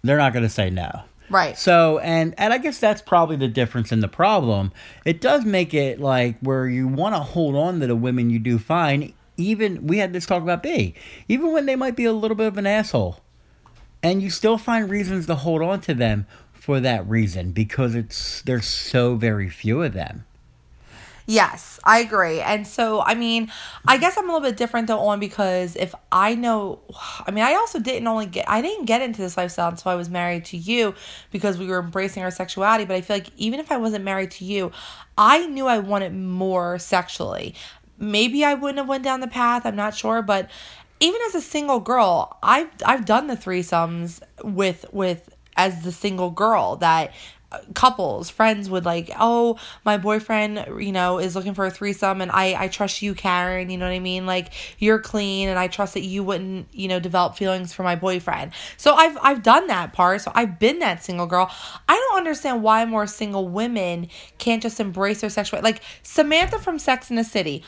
they're 0.03 0.19
not 0.19 0.35
going 0.35 0.43
to 0.43 0.51
say 0.51 0.69
no. 0.69 1.01
Right. 1.31 1.57
So, 1.57 1.99
and 2.01 2.35
and 2.37 2.53
I 2.53 2.59
guess 2.59 2.79
that's 2.79 3.01
probably 3.01 3.37
the 3.37 3.49
difference 3.49 3.91
in 3.93 4.01
the 4.01 4.09
problem. 4.09 4.71
It 5.07 5.23
does 5.23 5.47
make 5.47 5.73
it 5.73 5.99
like 5.99 6.39
where 6.41 6.69
you 6.69 6.87
want 6.87 7.15
to 7.15 7.21
hold 7.21 7.57
on 7.57 7.81
to 7.81 7.87
the 7.87 7.97
women 7.97 8.29
you 8.29 8.39
do 8.39 8.59
find. 8.59 9.15
Even 9.39 9.87
we 9.87 9.97
had 9.99 10.12
this 10.12 10.27
talk 10.27 10.43
about 10.43 10.62
B, 10.62 10.95
even 11.29 11.53
when 11.53 11.65
they 11.65 11.75
might 11.77 11.97
be 11.97 12.05
a 12.05 12.12
little 12.12 12.37
bit 12.37 12.47
of 12.49 12.59
an 12.59 12.67
asshole, 12.67 13.21
and 14.03 14.21
you 14.23 14.29
still 14.29 14.59
find 14.59 14.91
reasons 14.91 15.25
to 15.27 15.35
hold 15.35 15.62
on 15.62 15.81
to 15.81 15.95
them 15.95 16.27
for 16.65 16.81
that 16.81 17.07
reason 17.07 17.53
because 17.53 17.95
it's 17.95 18.41
there's 18.43 18.67
so 18.67 19.17
very 19.17 19.51
few 19.51 19.83
of 19.83 19.93
them. 19.93 20.25
Yes, 21.27 21.79
I 21.85 22.01
agree. 22.01 22.41
And 22.41 22.67
so, 22.67 23.03
I 23.03 23.15
mean, 23.15 23.51
I 23.87 23.99
guess 23.99 24.17
I'm 24.17 24.29
a 24.29 24.33
little 24.33 24.49
bit 24.49 24.57
different 24.57 24.89
though, 24.89 24.99
on 25.01 25.21
because 25.21 25.77
if 25.77 25.95
I 26.11 26.35
know, 26.35 26.81
I 27.27 27.31
mean, 27.33 27.45
I 27.45 27.55
also 27.55 27.79
didn't 27.79 28.07
only 28.07 28.27
get, 28.27 28.49
I 28.49 28.62
didn't 28.62 28.87
get 28.87 29.03
into 29.03 29.21
this 29.21 29.37
lifestyle 29.37 29.69
until 29.69 29.93
I 29.93 29.95
was 29.95 30.09
married 30.09 30.47
to 30.47 30.57
you 30.57 30.95
because 31.31 31.59
we 31.59 31.67
were 31.67 31.81
embracing 31.81 32.23
our 32.23 32.31
sexuality. 32.31 32.87
But 32.87 32.97
I 32.97 33.01
feel 33.03 33.17
like 33.17 33.29
even 33.37 33.61
if 33.61 33.71
I 33.71 33.77
wasn't 33.77 34.05
married 34.05 34.31
to 34.33 34.45
you, 34.47 34.73
I 35.19 35.47
knew 35.47 35.67
I 35.67 35.79
wanted 35.81 36.15
more 36.15 36.79
sexually. 36.79 37.55
Maybe 37.99 38.43
I 38.43 38.55
wouldn't 38.55 38.79
have 38.79 38.89
went 38.89 39.05
down 39.05 39.21
the 39.21 39.29
path. 39.29 39.67
I'm 39.67 39.77
not 39.77 39.95
sure, 39.95 40.23
but 40.23 40.51
even 41.01 41.21
as 41.27 41.35
a 41.35 41.41
single 41.41 41.81
girl, 41.81 42.39
I've 42.43 42.69
I've 42.85 43.05
done 43.05 43.27
the 43.27 43.37
threesomes 43.37 44.21
with 44.43 44.87
with 44.93 45.34
as 45.57 45.83
the 45.83 45.93
single 45.93 46.31
girl 46.31 46.77
that 46.77 47.13
uh, 47.53 47.61
couples 47.75 48.31
friends 48.31 48.69
would 48.69 48.85
like 48.85 49.11
oh 49.19 49.59
my 49.85 49.97
boyfriend 49.97 50.65
you 50.81 50.91
know 50.91 51.19
is 51.19 51.37
looking 51.37 51.55
for 51.55 51.67
a 51.67 51.71
threesome 51.71 52.21
and 52.21 52.33
i 52.33 52.65
i 52.65 52.69
trust 52.69 53.01
you 53.01 53.15
karen 53.15 53.71
you 53.71 53.79
know 53.79 53.87
what 53.87 53.95
i 53.95 53.99
mean? 53.99 54.27
Like 54.27 54.53
you're 54.79 54.99
clean 54.99 55.49
and 55.49 55.59
i 55.59 55.69
trust 55.69 55.95
that 55.95 56.05
you 56.05 56.25
wouldn't 56.25 56.67
you 56.73 56.89
know 56.89 56.99
develop 56.99 57.37
feelings 57.37 57.73
for 57.73 57.83
my 57.83 57.95
boyfriend. 57.97 58.53
So 58.77 58.95
i've 58.95 59.17
i've 59.23 59.43
done 59.43 59.67
that 59.69 59.93
part. 59.93 60.23
So 60.23 60.33
i've 60.35 60.59
been 60.59 60.81
that 60.81 61.05
single 61.05 61.27
girl. 61.27 61.51
I 61.89 61.95
don't 61.95 62.19
understand 62.19 62.63
why 62.63 62.85
more 62.87 63.07
single 63.07 63.49
women 63.49 64.09
can't 64.39 64.63
just 64.63 64.81
embrace 64.81 65.21
their 65.21 65.31
sexuality 65.31 65.65
like 65.65 65.83
samantha 66.03 66.59
from 66.59 66.79
sex 66.79 67.11
in 67.11 67.17
the 67.17 67.25
city 67.25 67.63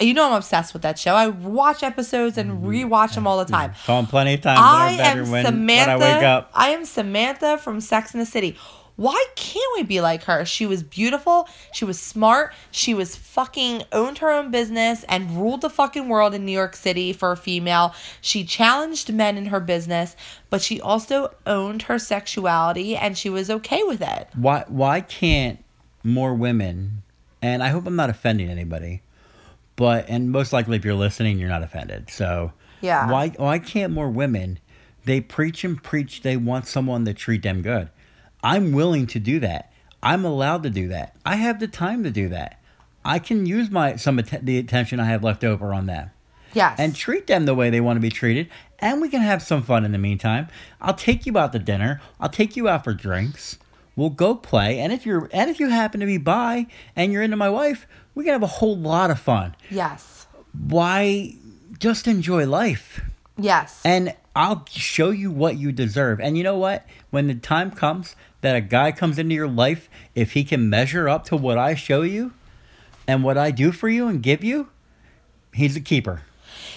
you 0.00 0.14
know 0.14 0.26
I'm 0.26 0.34
obsessed 0.34 0.72
with 0.72 0.82
that 0.82 0.98
show. 0.98 1.14
I 1.14 1.28
watch 1.28 1.82
episodes 1.82 2.36
and 2.36 2.50
mm-hmm. 2.50 2.66
rewatch 2.66 3.14
them 3.14 3.26
all 3.26 3.38
the 3.38 3.50
time. 3.50 3.72
'em 3.88 4.06
plenty 4.06 4.34
of 4.34 4.42
times 4.42 4.60
I 4.62 4.90
am 4.92 5.30
when, 5.30 5.44
Samantha. 5.44 5.98
when 5.98 6.02
I 6.02 6.16
wake 6.16 6.24
up. 6.24 6.50
I 6.54 6.68
am 6.70 6.84
Samantha 6.84 7.58
from 7.58 7.80
Sex 7.80 8.12
in 8.14 8.20
the 8.20 8.26
City. 8.26 8.56
why 8.96 9.26
can't 9.36 9.76
we 9.76 9.82
be 9.82 10.00
like 10.00 10.24
her? 10.24 10.44
She 10.46 10.64
was 10.66 10.82
beautiful, 10.82 11.48
she 11.72 11.84
was 11.84 12.00
smart, 12.00 12.54
she 12.70 12.94
was 12.94 13.14
fucking 13.14 13.82
owned 13.92 14.18
her 14.18 14.30
own 14.30 14.50
business 14.50 15.04
and 15.04 15.36
ruled 15.36 15.60
the 15.60 15.70
fucking 15.70 16.08
world 16.08 16.32
in 16.34 16.46
New 16.46 16.52
York 16.52 16.74
City 16.74 17.12
for 17.12 17.30
a 17.30 17.36
female. 17.36 17.94
She 18.22 18.42
challenged 18.44 19.12
men 19.12 19.36
in 19.36 19.46
her 19.46 19.60
business, 19.60 20.16
but 20.48 20.62
she 20.62 20.80
also 20.80 21.34
owned 21.46 21.82
her 21.82 21.98
sexuality 21.98 22.96
and 22.96 23.16
she 23.18 23.28
was 23.28 23.50
okay 23.50 23.82
with 23.82 24.00
it. 24.00 24.28
Why 24.34 24.64
why 24.68 25.02
can't 25.02 25.62
more 26.02 26.34
women 26.34 27.02
and 27.42 27.62
I 27.62 27.68
hope 27.68 27.86
I'm 27.86 27.96
not 27.96 28.10
offending 28.10 28.48
anybody, 28.48 29.02
but 29.76 30.06
and 30.08 30.30
most 30.30 30.52
likely 30.52 30.76
if 30.76 30.84
you're 30.84 30.94
listening 30.94 31.38
you're 31.38 31.48
not 31.48 31.62
offended. 31.62 32.10
So 32.10 32.52
Yeah. 32.80 33.10
why 33.10 33.28
why 33.36 33.58
can't 33.58 33.92
more 33.92 34.10
women 34.10 34.58
they 35.04 35.20
preach 35.20 35.62
and 35.64 35.80
preach 35.82 36.22
they 36.22 36.36
want 36.36 36.66
someone 36.66 37.04
to 37.04 37.14
treat 37.14 37.42
them 37.42 37.62
good. 37.62 37.88
I'm 38.42 38.72
willing 38.72 39.06
to 39.08 39.20
do 39.20 39.38
that. 39.40 39.72
I'm 40.02 40.24
allowed 40.24 40.62
to 40.64 40.70
do 40.70 40.88
that. 40.88 41.16
I 41.24 41.36
have 41.36 41.58
the 41.60 41.68
time 41.68 42.04
to 42.04 42.10
do 42.10 42.28
that. 42.28 42.60
I 43.04 43.18
can 43.18 43.46
use 43.46 43.70
my 43.70 43.96
some 43.96 44.18
att- 44.18 44.44
the 44.44 44.58
attention 44.58 44.98
I 45.00 45.04
have 45.06 45.22
left 45.24 45.44
over 45.44 45.72
on 45.72 45.86
them 45.86 46.10
Yes. 46.54 46.76
and 46.78 46.94
treat 46.94 47.26
them 47.28 47.44
the 47.46 47.54
way 47.54 47.70
they 47.70 47.80
want 47.80 47.96
to 47.96 48.00
be 48.00 48.10
treated 48.10 48.48
and 48.78 49.00
we 49.00 49.08
can 49.08 49.20
have 49.22 49.42
some 49.42 49.62
fun 49.62 49.84
in 49.86 49.92
the 49.92 49.98
meantime 49.98 50.48
i'll 50.82 50.92
take 50.92 51.24
you 51.24 51.38
out 51.38 51.50
to 51.52 51.58
dinner 51.58 52.00
i'll 52.20 52.28
take 52.28 52.56
you 52.56 52.68
out 52.68 52.84
for 52.84 52.92
drinks 52.92 53.56
we'll 53.96 54.10
go 54.10 54.34
play 54.34 54.78
and 54.78 54.92
if 54.92 55.06
you're 55.06 55.30
and 55.32 55.48
if 55.50 55.58
you 55.58 55.70
happen 55.70 55.98
to 56.00 56.04
be 56.06 56.18
bi 56.18 56.66
and 56.94 57.10
you're 57.12 57.22
into 57.22 57.36
my 57.38 57.48
wife 57.48 57.86
we 58.16 58.24
can 58.24 58.32
have 58.32 58.42
a 58.42 58.48
whole 58.48 58.76
lot 58.76 59.12
of 59.12 59.20
fun. 59.20 59.54
Yes. 59.70 60.26
why 60.52 61.36
just 61.78 62.08
enjoy 62.08 62.46
life. 62.46 63.04
Yes. 63.38 63.82
and 63.84 64.14
i'll 64.34 64.64
show 64.70 65.10
you 65.10 65.30
what 65.30 65.56
you 65.58 65.70
deserve. 65.70 66.18
And 66.18 66.36
you 66.36 66.42
know 66.42 66.58
what? 66.58 66.84
When 67.10 67.28
the 67.28 67.34
time 67.34 67.70
comes 67.70 68.16
that 68.40 68.56
a 68.56 68.60
guy 68.60 68.90
comes 68.90 69.18
into 69.18 69.34
your 69.34 69.48
life 69.48 69.88
if 70.14 70.32
he 70.32 70.42
can 70.42 70.68
measure 70.68 71.08
up 71.08 71.24
to 71.26 71.36
what 71.36 71.58
i 71.58 71.74
show 71.74 72.02
you 72.02 72.32
and 73.06 73.22
what 73.22 73.36
i 73.38 73.50
do 73.50 73.72
for 73.72 73.88
you 73.88 74.08
and 74.08 74.22
give 74.22 74.42
you 74.42 74.68
he's 75.56 75.76
a 75.76 75.80
keeper. 75.80 76.22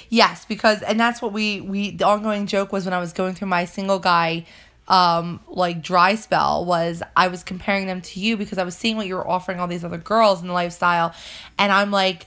Yes, 0.09 0.45
because 0.45 0.81
and 0.81 0.99
that's 0.99 1.21
what 1.21 1.33
we 1.33 1.61
we 1.61 1.91
the 1.91 2.05
ongoing 2.07 2.47
joke 2.47 2.71
was 2.71 2.85
when 2.85 2.93
I 2.93 2.99
was 2.99 3.13
going 3.13 3.35
through 3.35 3.49
my 3.49 3.65
single 3.65 3.99
guy 3.99 4.45
um 4.89 5.39
like 5.47 5.81
dry 5.81 6.15
spell 6.15 6.65
was 6.65 7.03
I 7.15 7.27
was 7.27 7.43
comparing 7.43 7.85
them 7.85 8.01
to 8.01 8.19
you 8.19 8.37
because 8.37 8.57
I 8.57 8.63
was 8.63 8.75
seeing 8.75 8.97
what 8.97 9.07
you 9.07 9.15
were 9.15 9.27
offering 9.27 9.59
all 9.59 9.67
these 9.67 9.83
other 9.83 9.97
girls 9.97 10.41
in 10.41 10.47
the 10.47 10.53
lifestyle. 10.53 11.13
And 11.57 11.71
I'm 11.71 11.91
like 11.91 12.25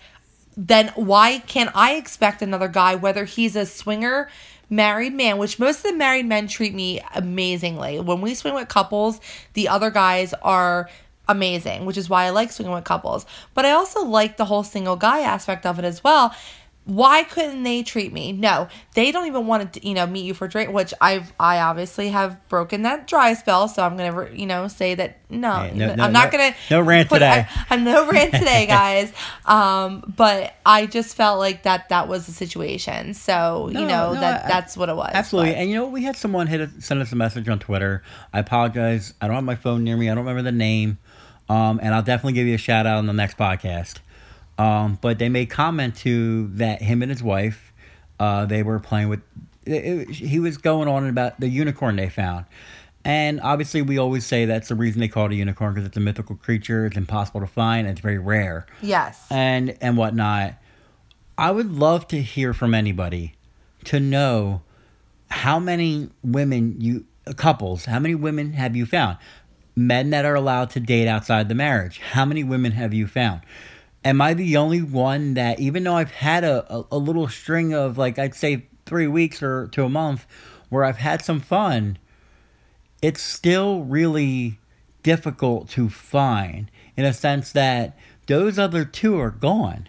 then 0.57 0.89
why 0.95 1.39
can't 1.41 1.71
I 1.75 1.95
expect 1.95 2.41
another 2.43 2.69
guy 2.69 2.95
whether 2.95 3.25
he's 3.25 3.57
a 3.57 3.67
swinger 3.67 4.31
married 4.71 5.13
man 5.13 5.39
which 5.39 5.59
most 5.59 5.79
of 5.79 5.91
the 5.91 5.95
married 5.95 6.27
men 6.27 6.47
treat 6.47 6.73
me 6.73 7.01
amazingly. 7.15 7.99
When 7.99 8.21
we 8.21 8.35
swing 8.35 8.55
with 8.55 8.69
couples 8.69 9.21
the 9.55 9.69
other 9.69 9.91
guys 9.91 10.33
are 10.43 10.89
amazing 11.29 11.85
which 11.85 11.97
is 11.97 12.09
why 12.09 12.25
I 12.25 12.31
like 12.31 12.53
swinging 12.53 12.75
with 12.75 12.85
couples. 12.85 13.27
But 13.55 13.65
I 13.65 13.73
also 13.73 14.05
like 14.05 14.37
the 14.37 14.45
whole 14.45 14.63
single 14.63 14.97
guy 14.97 15.21
aspect 15.21 15.67
of 15.67 15.81
it 15.81 15.85
as 15.85 16.05
well 16.05 16.33
why 16.85 17.23
couldn't 17.23 17.63
they 17.63 17.85
treat 17.85 18.13
me? 18.13 18.33
No, 18.33 18.67
they 18.95 19.13
don't 19.13 19.27
even 19.29 19.47
want 19.47 19.73
to, 19.75 19.87
you 19.87 19.95
know, 19.95 20.05
meet 20.07 20.25
you 20.25 20.35
for 20.35 20.49
drink. 20.49 20.73
Which 20.73 20.93
I've, 21.01 21.33
I 21.39 21.61
obviously 21.61 22.09
have 22.09 22.41
broken 22.49 22.83
that 22.83 23.07
dry 23.07 23.35
spell, 23.35 23.69
so 23.69 23.85
I'm 23.85 23.97
gonna, 23.97 24.31
you 24.33 24.47
know, 24.47 24.67
say 24.67 24.97
that 24.97 25.19
no, 25.31 25.53
Hey, 25.61 25.73
no- 25.77 25.93
I'm 25.93 26.13
not 26.13 26.33
no- 26.33 26.39
gonna. 26.39 26.55
no 26.71 26.81
rant 26.81 27.09
today. 27.09 27.47
I, 27.71 27.75
am 27.75 27.85
no 27.85 28.11
rant 28.11 28.33
today, 28.33 28.67
guys. 28.69 29.13
um, 29.47 30.13
but 30.17 30.55
I 30.67 30.87
just 30.87 31.15
felt 31.17 31.39
like 31.39 31.63
that 31.63 31.89
that 31.91 32.09
was 32.09 32.27
the 32.27 32.33
situation. 32.33 33.15
So 33.15 33.69
you 33.69 33.75
know 33.75 34.13
no, 34.15 34.21
that 34.21 34.45
I- 34.45 34.49
that's 34.49 34.77
what 34.77 34.89
it 34.89 34.97
was. 34.97 35.11
Absolutely. 35.15 35.53
But- 35.53 35.59
And 35.59 35.71
you 35.71 35.77
know, 35.77 35.87
we 35.87 36.03
had 36.03 36.17
someone 36.17 36.49
hit 36.49 36.61
us, 36.63 36.71
send 36.81 37.01
us 37.01 37.13
a 37.13 37.17
message 37.17 37.49
on 37.49 37.59
Twitter. 37.61 38.03
I 38.33 38.41
apologize. 38.41 39.15
I 39.21 39.27
don't 39.29 39.37
have 39.37 39.45
my 39.45 39.55
phone 39.55 39.85
near 39.85 39.97
me. 39.97 40.11
I 40.11 40.15
don't 40.15 40.25
remember 40.25 40.43
the 40.43 40.51
name. 40.57 40.99
Um, 41.49 41.81
and 41.83 41.95
I'll 41.95 42.03
definitely 42.03 42.33
give 42.35 42.47
you 42.47 42.55
a 42.55 42.59
shout 42.59 42.87
out 42.87 42.99
on 42.99 43.07
the 43.07 43.13
next 43.13 43.37
podcast. 43.37 43.99
Um, 44.59 44.99
but 45.01 45.19
they 45.19 45.29
made 45.29 45.47
comment 45.51 45.97
to 45.99 46.49
that 46.55 46.83
him 46.83 47.03
and 47.03 47.11
his 47.11 47.23
wife, 47.23 47.73
uh, 48.21 48.47
they 48.47 48.63
were 48.63 48.79
playing 48.79 49.09
with. 49.09 49.21
It, 49.65 49.73
it- 49.85 50.11
he 50.11 50.39
was 50.41 50.59
going 50.59 50.89
on 50.89 51.09
about 51.09 51.41
the 51.41 51.49
unicorn 51.49 51.97
they 51.97 52.09
found. 52.09 52.45
And 53.05 53.41
obviously, 53.41 53.83
we 53.83 53.99
always 53.99 54.25
say 54.25 54.45
that's 54.45 54.69
the 54.69 54.77
reason 54.77 55.01
they 55.01 55.09
call 55.09 55.27
it 55.27 55.33
a 55.33 55.35
unicorn 55.35 55.75
because 55.75 55.87
it's 55.89 55.97
a 55.97 56.01
mythical 56.01 56.37
creature. 56.37 56.87
It's 56.87 56.97
impossible 56.97 57.41
to 57.41 57.49
find. 57.49 57.87
And 57.89 57.97
it's 57.97 58.01
very 58.01 58.19
rare 58.19 58.67
yes, 58.81 59.27
and 59.31 59.77
and 59.81 59.97
whatnot. 59.97 60.55
I 61.37 61.51
would 61.51 61.73
love 61.73 62.07
to 62.09 62.23
hear 62.23 62.53
from 62.55 62.75
anybody 62.75 63.35
to 63.87 63.99
know 63.99 64.63
how 65.31 65.59
many 65.59 66.11
women 66.23 66.77
you 66.79 67.05
couples, 67.37 67.87
how 67.87 67.99
many 67.99 68.15
women 68.15 68.53
have 68.53 68.77
you 68.77 68.87
found? 68.87 69.17
Men 69.75 70.11
that 70.11 70.25
are 70.25 70.35
allowed 70.37 70.71
to 70.71 70.81
date 70.81 71.09
outside 71.09 71.49
the 71.49 71.55
marriage. 71.57 71.99
How 71.99 72.25
many 72.25 72.45
women 72.45 72.73
have 72.73 72.93
you 72.95 73.07
found? 73.09 73.41
Am 74.05 74.21
I 74.21 74.35
the 74.35 74.57
only 74.57 74.83
one 74.83 75.35
that 75.35 75.61
even 75.61 75.85
though 75.85 75.95
I've 75.97 76.11
had 76.11 76.43
a, 76.45 76.67
a, 76.75 76.85
a 76.93 76.99
little 76.99 77.29
string 77.29 77.73
of 77.73 77.97
like 77.99 78.19
I'd 78.19 78.35
say 78.35 78.67
three 78.87 79.07
weeks 79.07 79.43
or 79.43 79.69
to 79.69 79.85
a 79.85 79.89
month 79.89 80.27
where 80.69 80.85
I've 80.85 80.97
had 80.99 81.23
some 81.25 81.41
fun, 81.41 81.99
it's 83.01 83.23
still 83.23 83.83
really 83.85 84.59
difficult 85.03 85.69
to 85.71 85.89
find 85.89 86.71
in 86.97 87.05
a 87.05 87.13
sense 87.13 87.53
that 87.53 87.97
those 88.27 88.59
other 88.59 88.85
two 88.85 89.19
are 89.19 89.31
gone. 89.31 89.89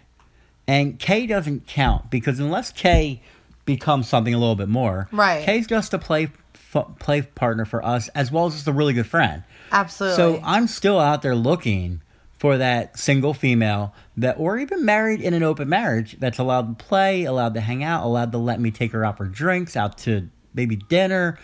And 0.66 0.98
K 0.98 1.26
doesn't 1.26 1.66
count 1.66 2.10
because 2.10 2.38
unless 2.40 2.72
K 2.72 3.20
becomes 3.64 4.08
something 4.08 4.32
a 4.34 4.38
little 4.38 4.56
bit 4.56 4.68
more, 4.68 5.08
Right. 5.12 5.44
K's 5.44 5.66
just 5.66 5.92
a 5.94 5.98
play 5.98 6.28
f- 6.74 6.86
play 6.98 7.22
partner 7.22 7.64
for 7.64 7.84
us 7.84 8.08
as 8.08 8.30
well 8.32 8.46
as 8.46 8.54
just 8.54 8.66
a 8.68 8.72
really 8.72 8.92
good 8.92 9.06
friend. 9.06 9.42
absolutely. 9.72 10.16
So 10.16 10.40
I'm 10.44 10.66
still 10.66 10.98
out 10.98 11.22
there 11.22 11.34
looking 11.36 12.00
for 12.44 12.58
that 12.58 12.98
single 12.98 13.32
female 13.32 13.94
that, 14.18 14.38
or 14.38 14.58
even 14.58 14.84
married 14.84 15.22
in 15.22 15.32
an 15.32 15.42
open 15.42 15.66
marriage 15.66 16.14
that's 16.20 16.38
allowed 16.38 16.78
to 16.78 16.84
play, 16.84 17.24
allowed 17.24 17.54
to 17.54 17.60
hang 17.62 17.82
out, 17.82 18.04
allowed 18.04 18.32
to 18.32 18.36
let 18.36 18.60
me 18.60 18.70
take 18.70 18.92
her 18.92 19.02
out 19.02 19.16
for 19.16 19.24
drinks, 19.24 19.78
out 19.78 19.96
to 19.96 20.28
maybe 20.52 20.76
dinner 20.76 21.38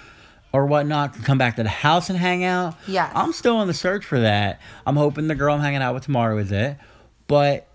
or 0.52 0.66
whatnot, 0.66 1.14
can 1.14 1.22
come 1.22 1.39
back 1.39 1.56
to 1.56 1.62
the 1.62 1.70
house 1.70 2.10
and 2.10 2.18
hang 2.18 2.44
out. 2.44 2.77
Yeah. 2.86 3.10
I'm 3.14 3.32
still 3.32 3.56
on 3.56 3.66
the 3.66 3.72
search 3.72 4.05
for 4.05 4.20
that. 4.20 4.60
I'm 4.86 4.94
hoping 4.94 5.27
the 5.27 5.35
girl 5.35 5.55
I'm 5.55 5.62
hanging 5.62 5.81
out 5.81 5.94
with 5.94 6.05
tomorrow 6.05 6.36
is 6.36 6.52
it. 6.52 6.77
But 7.27 7.66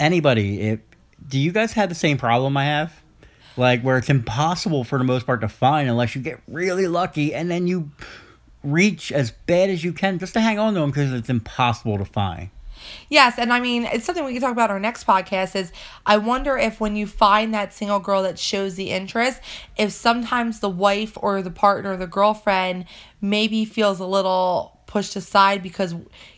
anybody, 0.00 0.60
if 0.62 0.80
do 1.28 1.38
you 1.38 1.52
guys 1.52 1.74
have 1.74 1.88
the 1.88 1.94
same 1.94 2.18
problem 2.18 2.56
I 2.56 2.64
have? 2.64 3.00
Like 3.56 3.82
where 3.82 3.96
it's 3.96 4.10
impossible 4.10 4.82
for 4.82 4.98
the 4.98 5.04
most 5.04 5.24
part 5.24 5.42
to 5.42 5.48
find 5.48 5.88
unless 5.88 6.16
you 6.16 6.20
get 6.20 6.40
really 6.48 6.88
lucky 6.88 7.32
and 7.32 7.48
then 7.48 7.68
you 7.68 7.92
reach 8.64 9.12
as 9.12 9.30
bad 9.30 9.70
as 9.70 9.84
you 9.84 9.92
can 9.92 10.18
just 10.18 10.32
to 10.32 10.40
hang 10.40 10.58
on 10.58 10.74
to 10.74 10.80
them 10.80 10.90
because 10.90 11.12
it's 11.12 11.30
impossible 11.30 11.96
to 11.98 12.04
find. 12.04 12.50
Yes, 13.08 13.38
and 13.38 13.52
I 13.52 13.60
mean 13.60 13.84
it's 13.84 14.04
something 14.04 14.24
we 14.24 14.32
can 14.32 14.42
talk 14.42 14.52
about 14.52 14.70
our 14.70 14.80
next 14.80 15.06
podcast 15.06 15.56
is 15.56 15.72
I 16.06 16.16
wonder 16.16 16.56
if 16.56 16.80
when 16.80 16.96
you 16.96 17.06
find 17.06 17.52
that 17.54 17.72
single 17.72 18.00
girl 18.00 18.22
that 18.22 18.38
shows 18.38 18.74
the 18.74 18.90
interest, 18.90 19.40
if 19.76 19.92
sometimes 19.92 20.60
the 20.60 20.70
wife 20.70 21.16
or 21.20 21.42
the 21.42 21.50
partner, 21.50 21.92
or 21.92 21.96
the 21.96 22.06
girlfriend 22.06 22.86
maybe 23.20 23.64
feels 23.64 24.00
a 24.00 24.06
little 24.06 24.80
pushed 24.92 25.16
aside 25.16 25.62
because 25.62 25.94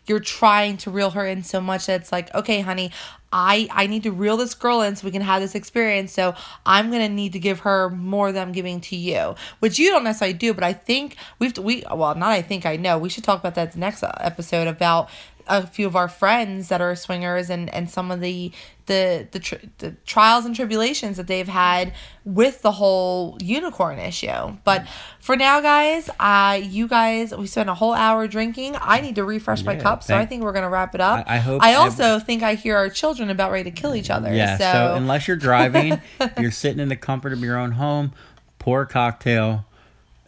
you're 0.06 0.20
trying 0.20 0.76
to 0.76 0.88
reel 0.88 1.10
her 1.10 1.26
in 1.26 1.42
so 1.42 1.60
much 1.60 1.86
that 1.86 2.00
it's 2.00 2.12
like, 2.12 2.32
okay, 2.36 2.60
honey, 2.60 2.92
I 3.32 3.66
I 3.72 3.88
need 3.88 4.04
to 4.04 4.12
reel 4.12 4.36
this 4.36 4.54
girl 4.54 4.80
in 4.82 4.94
so 4.94 5.04
we 5.04 5.10
can 5.10 5.22
have 5.22 5.42
this 5.42 5.56
experience. 5.56 6.12
So 6.12 6.36
I'm 6.64 6.92
gonna 6.92 7.08
need 7.08 7.32
to 7.32 7.40
give 7.40 7.60
her 7.60 7.90
more 7.90 8.30
than 8.30 8.42
I'm 8.42 8.52
giving 8.52 8.80
to 8.82 8.96
you, 8.96 9.34
which 9.58 9.80
you 9.80 9.90
don't 9.90 10.04
necessarily 10.04 10.38
do. 10.38 10.54
But 10.54 10.62
I 10.62 10.72
think 10.72 11.16
we've 11.40 11.58
we 11.58 11.82
well 11.92 12.14
not 12.14 12.30
I 12.30 12.42
think 12.42 12.64
I 12.64 12.76
know 12.76 12.96
we 12.96 13.08
should 13.08 13.24
talk 13.24 13.40
about 13.40 13.56
that 13.56 13.74
next 13.74 14.04
episode 14.04 14.68
about 14.68 15.10
a 15.46 15.66
few 15.66 15.86
of 15.86 15.94
our 15.96 16.08
friends 16.08 16.68
that 16.68 16.80
are 16.80 16.94
swingers 16.96 17.50
and 17.50 17.72
and 17.74 17.90
some 17.90 18.10
of 18.10 18.20
the 18.20 18.50
the 18.86 19.26
the, 19.30 19.38
tr- 19.38 19.54
the 19.78 19.92
trials 20.04 20.44
and 20.44 20.54
tribulations 20.54 21.16
that 21.16 21.26
they've 21.26 21.48
had 21.48 21.92
with 22.24 22.60
the 22.62 22.72
whole 22.72 23.38
unicorn 23.40 23.98
issue. 23.98 24.56
But 24.64 24.86
for 25.20 25.36
now, 25.36 25.60
guys, 25.62 26.10
uh, 26.20 26.60
you 26.62 26.86
guys, 26.86 27.34
we 27.34 27.46
spent 27.46 27.70
a 27.70 27.74
whole 27.74 27.94
hour 27.94 28.26
drinking. 28.26 28.76
I 28.80 29.00
need 29.00 29.14
to 29.14 29.24
refresh 29.24 29.64
my 29.64 29.76
cup, 29.76 30.02
so 30.02 30.14
I 30.16 30.26
think 30.26 30.42
we're 30.42 30.52
gonna 30.52 30.68
wrap 30.68 30.94
it 30.94 31.00
up. 31.00 31.24
I- 31.28 31.36
I 31.36 31.38
hope 31.38 31.62
I 31.62 31.74
also 31.74 32.18
think 32.18 32.42
I 32.42 32.54
hear 32.54 32.76
our 32.76 32.88
children 32.90 33.30
about 33.30 33.50
ready 33.52 33.70
to 33.70 33.76
kill 33.80 33.94
each 33.94 34.10
other. 34.10 34.32
Yeah, 34.34 34.58
so, 34.58 34.64
so, 34.72 34.94
unless 34.96 35.26
you're 35.28 35.36
driving, 35.38 36.00
you're 36.38 36.50
sitting 36.50 36.80
in 36.80 36.88
the 36.90 36.96
comfort 36.96 37.32
of 37.32 37.40
your 37.40 37.56
own 37.58 37.72
home, 37.72 38.12
pour 38.58 38.82
a 38.82 38.86
cocktail, 38.86 39.64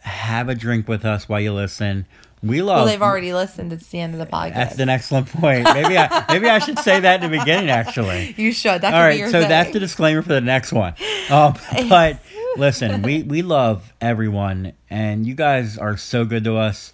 have 0.01 0.49
a 0.49 0.55
drink 0.55 0.87
with 0.87 1.05
us 1.05 1.29
while 1.29 1.39
you 1.41 1.53
listen. 1.53 2.05
We 2.43 2.61
love 2.61 2.77
well, 2.77 2.85
they've 2.85 3.01
already 3.01 3.33
listened. 3.33 3.73
It's 3.73 3.87
the 3.87 3.99
end 3.99 4.13
of 4.13 4.19
the 4.19 4.27
podcast. 4.27 4.53
That's 4.53 4.79
an 4.79 4.89
excellent 4.89 5.27
point. 5.27 5.63
Maybe 5.63 5.97
I 5.97 6.25
maybe 6.29 6.47
I 6.47 6.59
should 6.59 6.77
say 6.79 6.99
that 6.99 7.23
in 7.23 7.31
the 7.31 7.37
beginning 7.39 7.69
actually. 7.71 8.35
you 8.37 8.51
should. 8.51 8.81
That 8.81 8.93
All 8.93 9.09
be 9.09 9.17
your 9.17 9.29
so 9.31 9.39
thing. 9.39 9.49
that's 9.49 9.71
the 9.71 9.79
disclaimer 9.79 10.21
for 10.21 10.29
the 10.29 10.41
next 10.41 10.71
one. 10.71 10.93
Um, 11.29 11.55
but 11.89 12.19
listen, 12.55 13.01
we 13.01 13.21
we 13.21 13.41
love 13.41 13.91
everyone, 13.99 14.71
and 14.89 15.27
you 15.27 15.35
guys 15.35 15.77
are 15.77 15.97
so 15.97 16.23
good 16.23 16.45
to 16.45 16.55
us. 16.55 16.93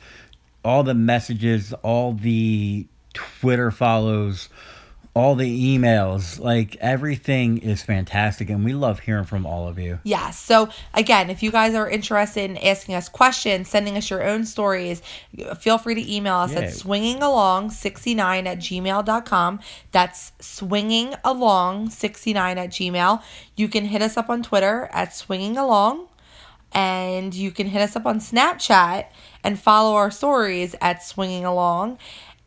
All 0.66 0.82
the 0.82 0.96
messages, 0.96 1.72
all 1.84 2.14
the 2.14 2.88
Twitter 3.14 3.70
follows, 3.70 4.50
all 5.16 5.36
the 5.36 5.78
emails. 5.78 6.40
Like 6.40 6.76
everything 6.78 7.60
is 7.60 7.84
fantastic, 7.84 8.50
and 8.50 8.66
we 8.66 8.74
love 8.74 9.02
hearing 9.02 9.26
from 9.26 9.46
all 9.46 9.68
of 9.68 9.78
you. 9.78 10.00
Yes. 10.04 10.40
So 10.40 10.70
again, 10.94 11.30
if 11.30 11.44
you 11.44 11.52
guys 11.52 11.76
are 11.76 11.88
interested 11.90 12.50
in 12.50 12.58
asking 12.58 12.96
us 12.96 13.10
questions, 13.10 13.68
sending 13.70 13.96
us 13.98 14.10
your 14.10 14.24
own 14.24 14.46
stories, 14.46 15.02
feel 15.60 15.78
free 15.78 15.96
to 15.96 16.14
email 16.16 16.36
us 16.38 16.54
Yeah. 16.54 16.60
at 16.62 16.70
swingingalong69 16.70 18.46
at 18.48 18.58
gmail.com. 18.60 19.60
That's 19.92 20.32
swingingalong69 20.40 22.58
at 22.58 22.70
gmail. 22.72 23.22
You 23.56 23.68
can 23.68 23.86
hit 23.86 24.02
us 24.02 24.18
up 24.18 24.30
on 24.30 24.42
Twitter 24.44 24.90
at 24.92 25.10
swingingalong. 25.10 26.08
And 26.76 27.36
you 27.36 27.52
can 27.52 27.68
hit 27.68 27.84
us 27.84 27.96
up 27.96 28.08
on 28.08 28.18
Snapchat 28.20 29.06
and 29.44 29.60
follow 29.60 29.94
our 29.96 30.10
stories 30.10 30.76
at 30.82 31.04
swinging 31.04 31.46
along. 31.46 32.00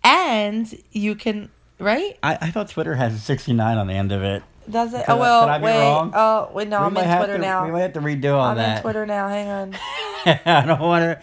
And 0.02 0.76
you 0.90 1.14
can, 1.14 1.50
right? 1.78 2.16
I, 2.22 2.38
I 2.40 2.50
thought 2.50 2.68
Twitter 2.68 2.94
has 2.94 3.14
a 3.14 3.18
69 3.18 3.78
on 3.78 3.86
the 3.86 3.94
end 3.94 4.12
of 4.12 4.22
it. 4.22 4.42
Does 4.70 4.94
it? 4.94 5.06
Could 5.06 5.12
Oh 5.12 5.16
well, 5.18 5.48
I 5.48 5.58
be 5.58 5.64
wait. 5.64 5.78
wrong? 5.78 6.12
Oh 6.14 6.50
wait, 6.52 6.68
no, 6.68 6.80
We 6.80 6.86
I'm 6.86 6.96
in 6.96 7.16
Twitter 7.18 7.34
to- 7.36 7.38
now. 7.38 7.64
We 7.66 7.70
might 7.72 7.80
have 7.82 7.92
to 7.94 8.00
redo 8.00 8.34
all 8.34 8.40
I'm 8.46 8.56
that. 8.56 8.78
in 8.78 8.82
Twitter 8.82 9.06
now. 9.06 9.28
Hang 9.28 9.48
on. 9.48 9.76
I 10.44 10.64
don't 10.66 10.80
want 10.80 11.02
to. 11.02 11.20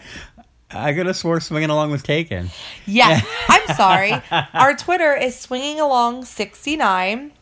I 0.70 0.92
could 0.94 1.06
have 1.06 1.16
swore 1.16 1.40
swinging 1.40 1.70
along 1.70 1.90
was 1.92 2.02
taken. 2.02 2.50
Yes, 2.86 3.24
I'm 3.48 3.76
sorry. 3.76 4.12
Our 4.54 4.74
Twitter 4.74 5.14
is 5.14 5.38
swinging 5.38 5.78
along 5.78 6.24
69. 6.24 7.32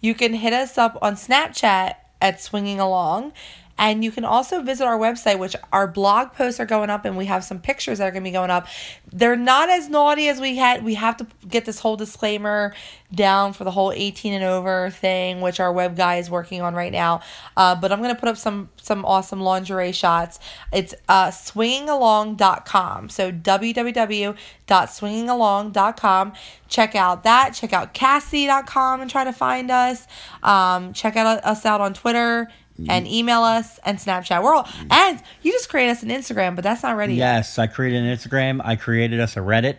You 0.00 0.14
can 0.14 0.34
hit 0.34 0.52
us 0.52 0.76
up 0.76 0.98
on 1.00 1.14
Snapchat 1.14 1.94
at 2.20 2.40
swinging 2.42 2.80
along. 2.80 3.32
And 3.78 4.04
you 4.04 4.12
can 4.12 4.24
also 4.24 4.62
visit 4.62 4.84
our 4.84 4.98
website, 4.98 5.38
which 5.38 5.56
our 5.72 5.88
blog 5.88 6.34
posts 6.34 6.60
are 6.60 6.66
going 6.66 6.90
up, 6.90 7.04
and 7.04 7.16
we 7.16 7.26
have 7.26 7.44
some 7.44 7.58
pictures 7.58 7.98
that 7.98 8.06
are 8.06 8.10
going 8.10 8.22
to 8.22 8.28
be 8.28 8.32
going 8.32 8.50
up. 8.50 8.66
They're 9.12 9.36
not 9.36 9.70
as 9.70 9.88
naughty 9.88 10.28
as 10.28 10.40
we 10.40 10.56
had. 10.56 10.84
We 10.84 10.94
have 10.94 11.16
to 11.18 11.26
get 11.48 11.64
this 11.64 11.80
whole 11.80 11.96
disclaimer 11.96 12.74
down 13.14 13.52
for 13.52 13.64
the 13.64 13.70
whole 13.70 13.92
18 13.92 14.32
and 14.32 14.44
over 14.44 14.88
thing, 14.90 15.40
which 15.40 15.60
our 15.60 15.72
web 15.72 15.96
guy 15.96 16.16
is 16.16 16.28
working 16.30 16.62
on 16.62 16.74
right 16.74 16.92
now. 16.92 17.20
Uh, 17.56 17.74
but 17.74 17.92
I'm 17.92 18.02
going 18.02 18.14
to 18.14 18.20
put 18.20 18.28
up 18.28 18.36
some 18.36 18.68
some 18.76 19.04
awesome 19.04 19.40
lingerie 19.40 19.92
shots. 19.92 20.38
It's 20.72 20.94
uh, 21.08 21.28
swingingalong.com. 21.28 23.08
So 23.08 23.32
www.swingingalong.com. 23.32 26.32
Check 26.68 26.94
out 26.94 27.24
that. 27.24 27.54
Check 27.54 27.72
out 27.72 27.94
Kasidie.com 27.94 29.00
and 29.00 29.10
try 29.10 29.24
to 29.24 29.32
find 29.32 29.70
us. 29.70 30.06
Um, 30.42 30.92
check 30.92 31.16
out 31.16 31.42
us 31.44 31.64
out 31.66 31.80
on 31.80 31.94
Twitter 31.94 32.48
and 32.88 33.06
email 33.06 33.42
us 33.42 33.78
and 33.84 33.98
Snapchat. 33.98 34.42
We're 34.42 34.54
all 34.54 34.68
and 34.90 35.22
you 35.42 35.52
just 35.52 35.68
create 35.68 35.90
us 35.90 36.02
an 36.02 36.08
Instagram, 36.10 36.54
but 36.54 36.62
that's 36.64 36.82
not 36.82 36.96
ready 36.96 37.14
yet. 37.14 37.36
Yes, 37.36 37.58
I 37.58 37.66
created 37.66 38.02
an 38.04 38.16
Instagram. 38.16 38.60
I 38.64 38.76
created 38.76 39.20
us 39.20 39.36
a 39.36 39.40
Reddit 39.40 39.78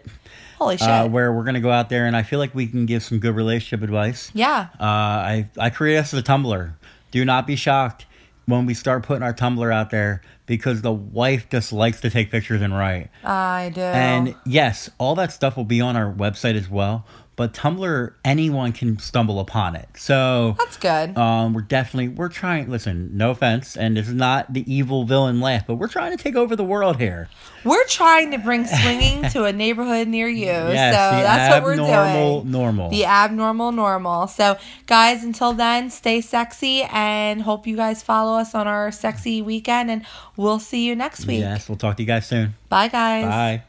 Holy 0.57 0.77
shit. 0.77 0.87
uh, 0.87 1.07
where 1.07 1.31
we're 1.33 1.43
gonna 1.43 1.59
go 1.59 1.71
out 1.71 1.89
there, 1.89 2.05
and 2.05 2.15
I 2.15 2.23
feel 2.23 2.39
like 2.39 2.53
we 2.55 2.67
can 2.67 2.85
give 2.85 3.03
some 3.03 3.19
good 3.19 3.35
relationship 3.35 3.83
advice. 3.83 4.31
yeah. 4.33 4.67
Uh, 4.79 4.83
I 4.83 5.49
I 5.57 5.69
created 5.69 5.99
us 5.99 6.13
a 6.13 6.21
Tumblr. 6.21 6.73
Do 7.11 7.25
not 7.25 7.45
be 7.47 7.55
shocked 7.55 8.05
when 8.45 8.65
we 8.65 8.73
start 8.73 9.03
putting 9.03 9.23
our 9.23 9.33
Tumblr 9.33 9.73
out 9.73 9.89
there 9.89 10.21
because 10.45 10.81
the 10.81 10.91
wife 10.91 11.49
just 11.49 11.71
likes 11.71 12.01
to 12.01 12.09
take 12.09 12.29
pictures 12.31 12.61
and 12.61 12.75
write. 12.75 13.09
I 13.23 13.71
do. 13.73 13.81
And 13.81 14.35
yes, 14.45 14.89
all 14.97 15.15
that 15.15 15.31
stuff 15.31 15.55
will 15.55 15.63
be 15.63 15.79
on 15.79 15.95
our 15.95 16.11
website 16.11 16.55
as 16.55 16.69
well. 16.69 17.05
But 17.35 17.53
Tumblr, 17.53 18.13
anyone 18.23 18.73
can 18.73 18.99
stumble 18.99 19.39
upon 19.39 19.75
it. 19.75 19.89
So 19.97 20.55
that's 20.59 20.77
good. 20.77 21.17
um, 21.17 21.53
we're 21.53 21.61
definitely 21.61 22.09
we're 22.09 22.29
trying. 22.29 22.69
Listen, 22.69 23.17
no 23.17 23.31
offense, 23.31 23.75
and 23.75 23.97
it's 23.97 24.09
not 24.09 24.53
the 24.53 24.71
evil 24.71 25.03
villain 25.05 25.41
laugh, 25.41 25.65
but 25.65 25.75
we're 25.75 25.87
trying 25.87 26.15
to 26.15 26.23
take 26.23 26.35
over 26.35 26.55
the 26.55 26.63
world 26.63 26.97
here. 26.97 27.29
We're 27.63 27.85
trying 27.87 28.31
to 28.31 28.37
bring 28.37 28.67
swinging 28.67 29.29
to 29.29 29.45
a 29.45 29.53
neighborhood 29.53 30.07
near 30.07 30.27
you. 30.27 30.43
Yes, 30.73 30.95
so 30.95 31.15
the 31.17 31.23
that's 31.23 31.53
what 31.53 31.63
we're 31.63 31.73
abnormal 31.73 32.41
doing. 32.41 32.51
normal. 32.51 32.89
The 32.89 33.05
abnormal 33.05 33.71
normal. 33.71 34.27
So, 34.27 34.57
guys, 34.85 35.23
until 35.23 35.53
then, 35.53 35.89
stay 35.89 36.21
sexy 36.21 36.83
and 36.83 37.41
hope 37.41 37.65
you 37.65 37.75
guys 37.75 38.03
follow 38.03 38.37
us 38.37 38.53
on 38.53 38.67
our 38.67 38.91
sexy 38.91 39.41
weekend. 39.41 39.89
And 39.89 40.05
we'll 40.37 40.59
see 40.59 40.85
you 40.85 40.95
next 40.95 41.25
week. 41.25 41.39
Yes, 41.39 41.67
we'll 41.69 41.77
talk 41.77 41.97
to 41.97 42.03
you 42.03 42.07
guys 42.07 42.27
soon. 42.27 42.53
Bye, 42.69 42.89
guys. 42.89 43.25
Bye. 43.25 43.63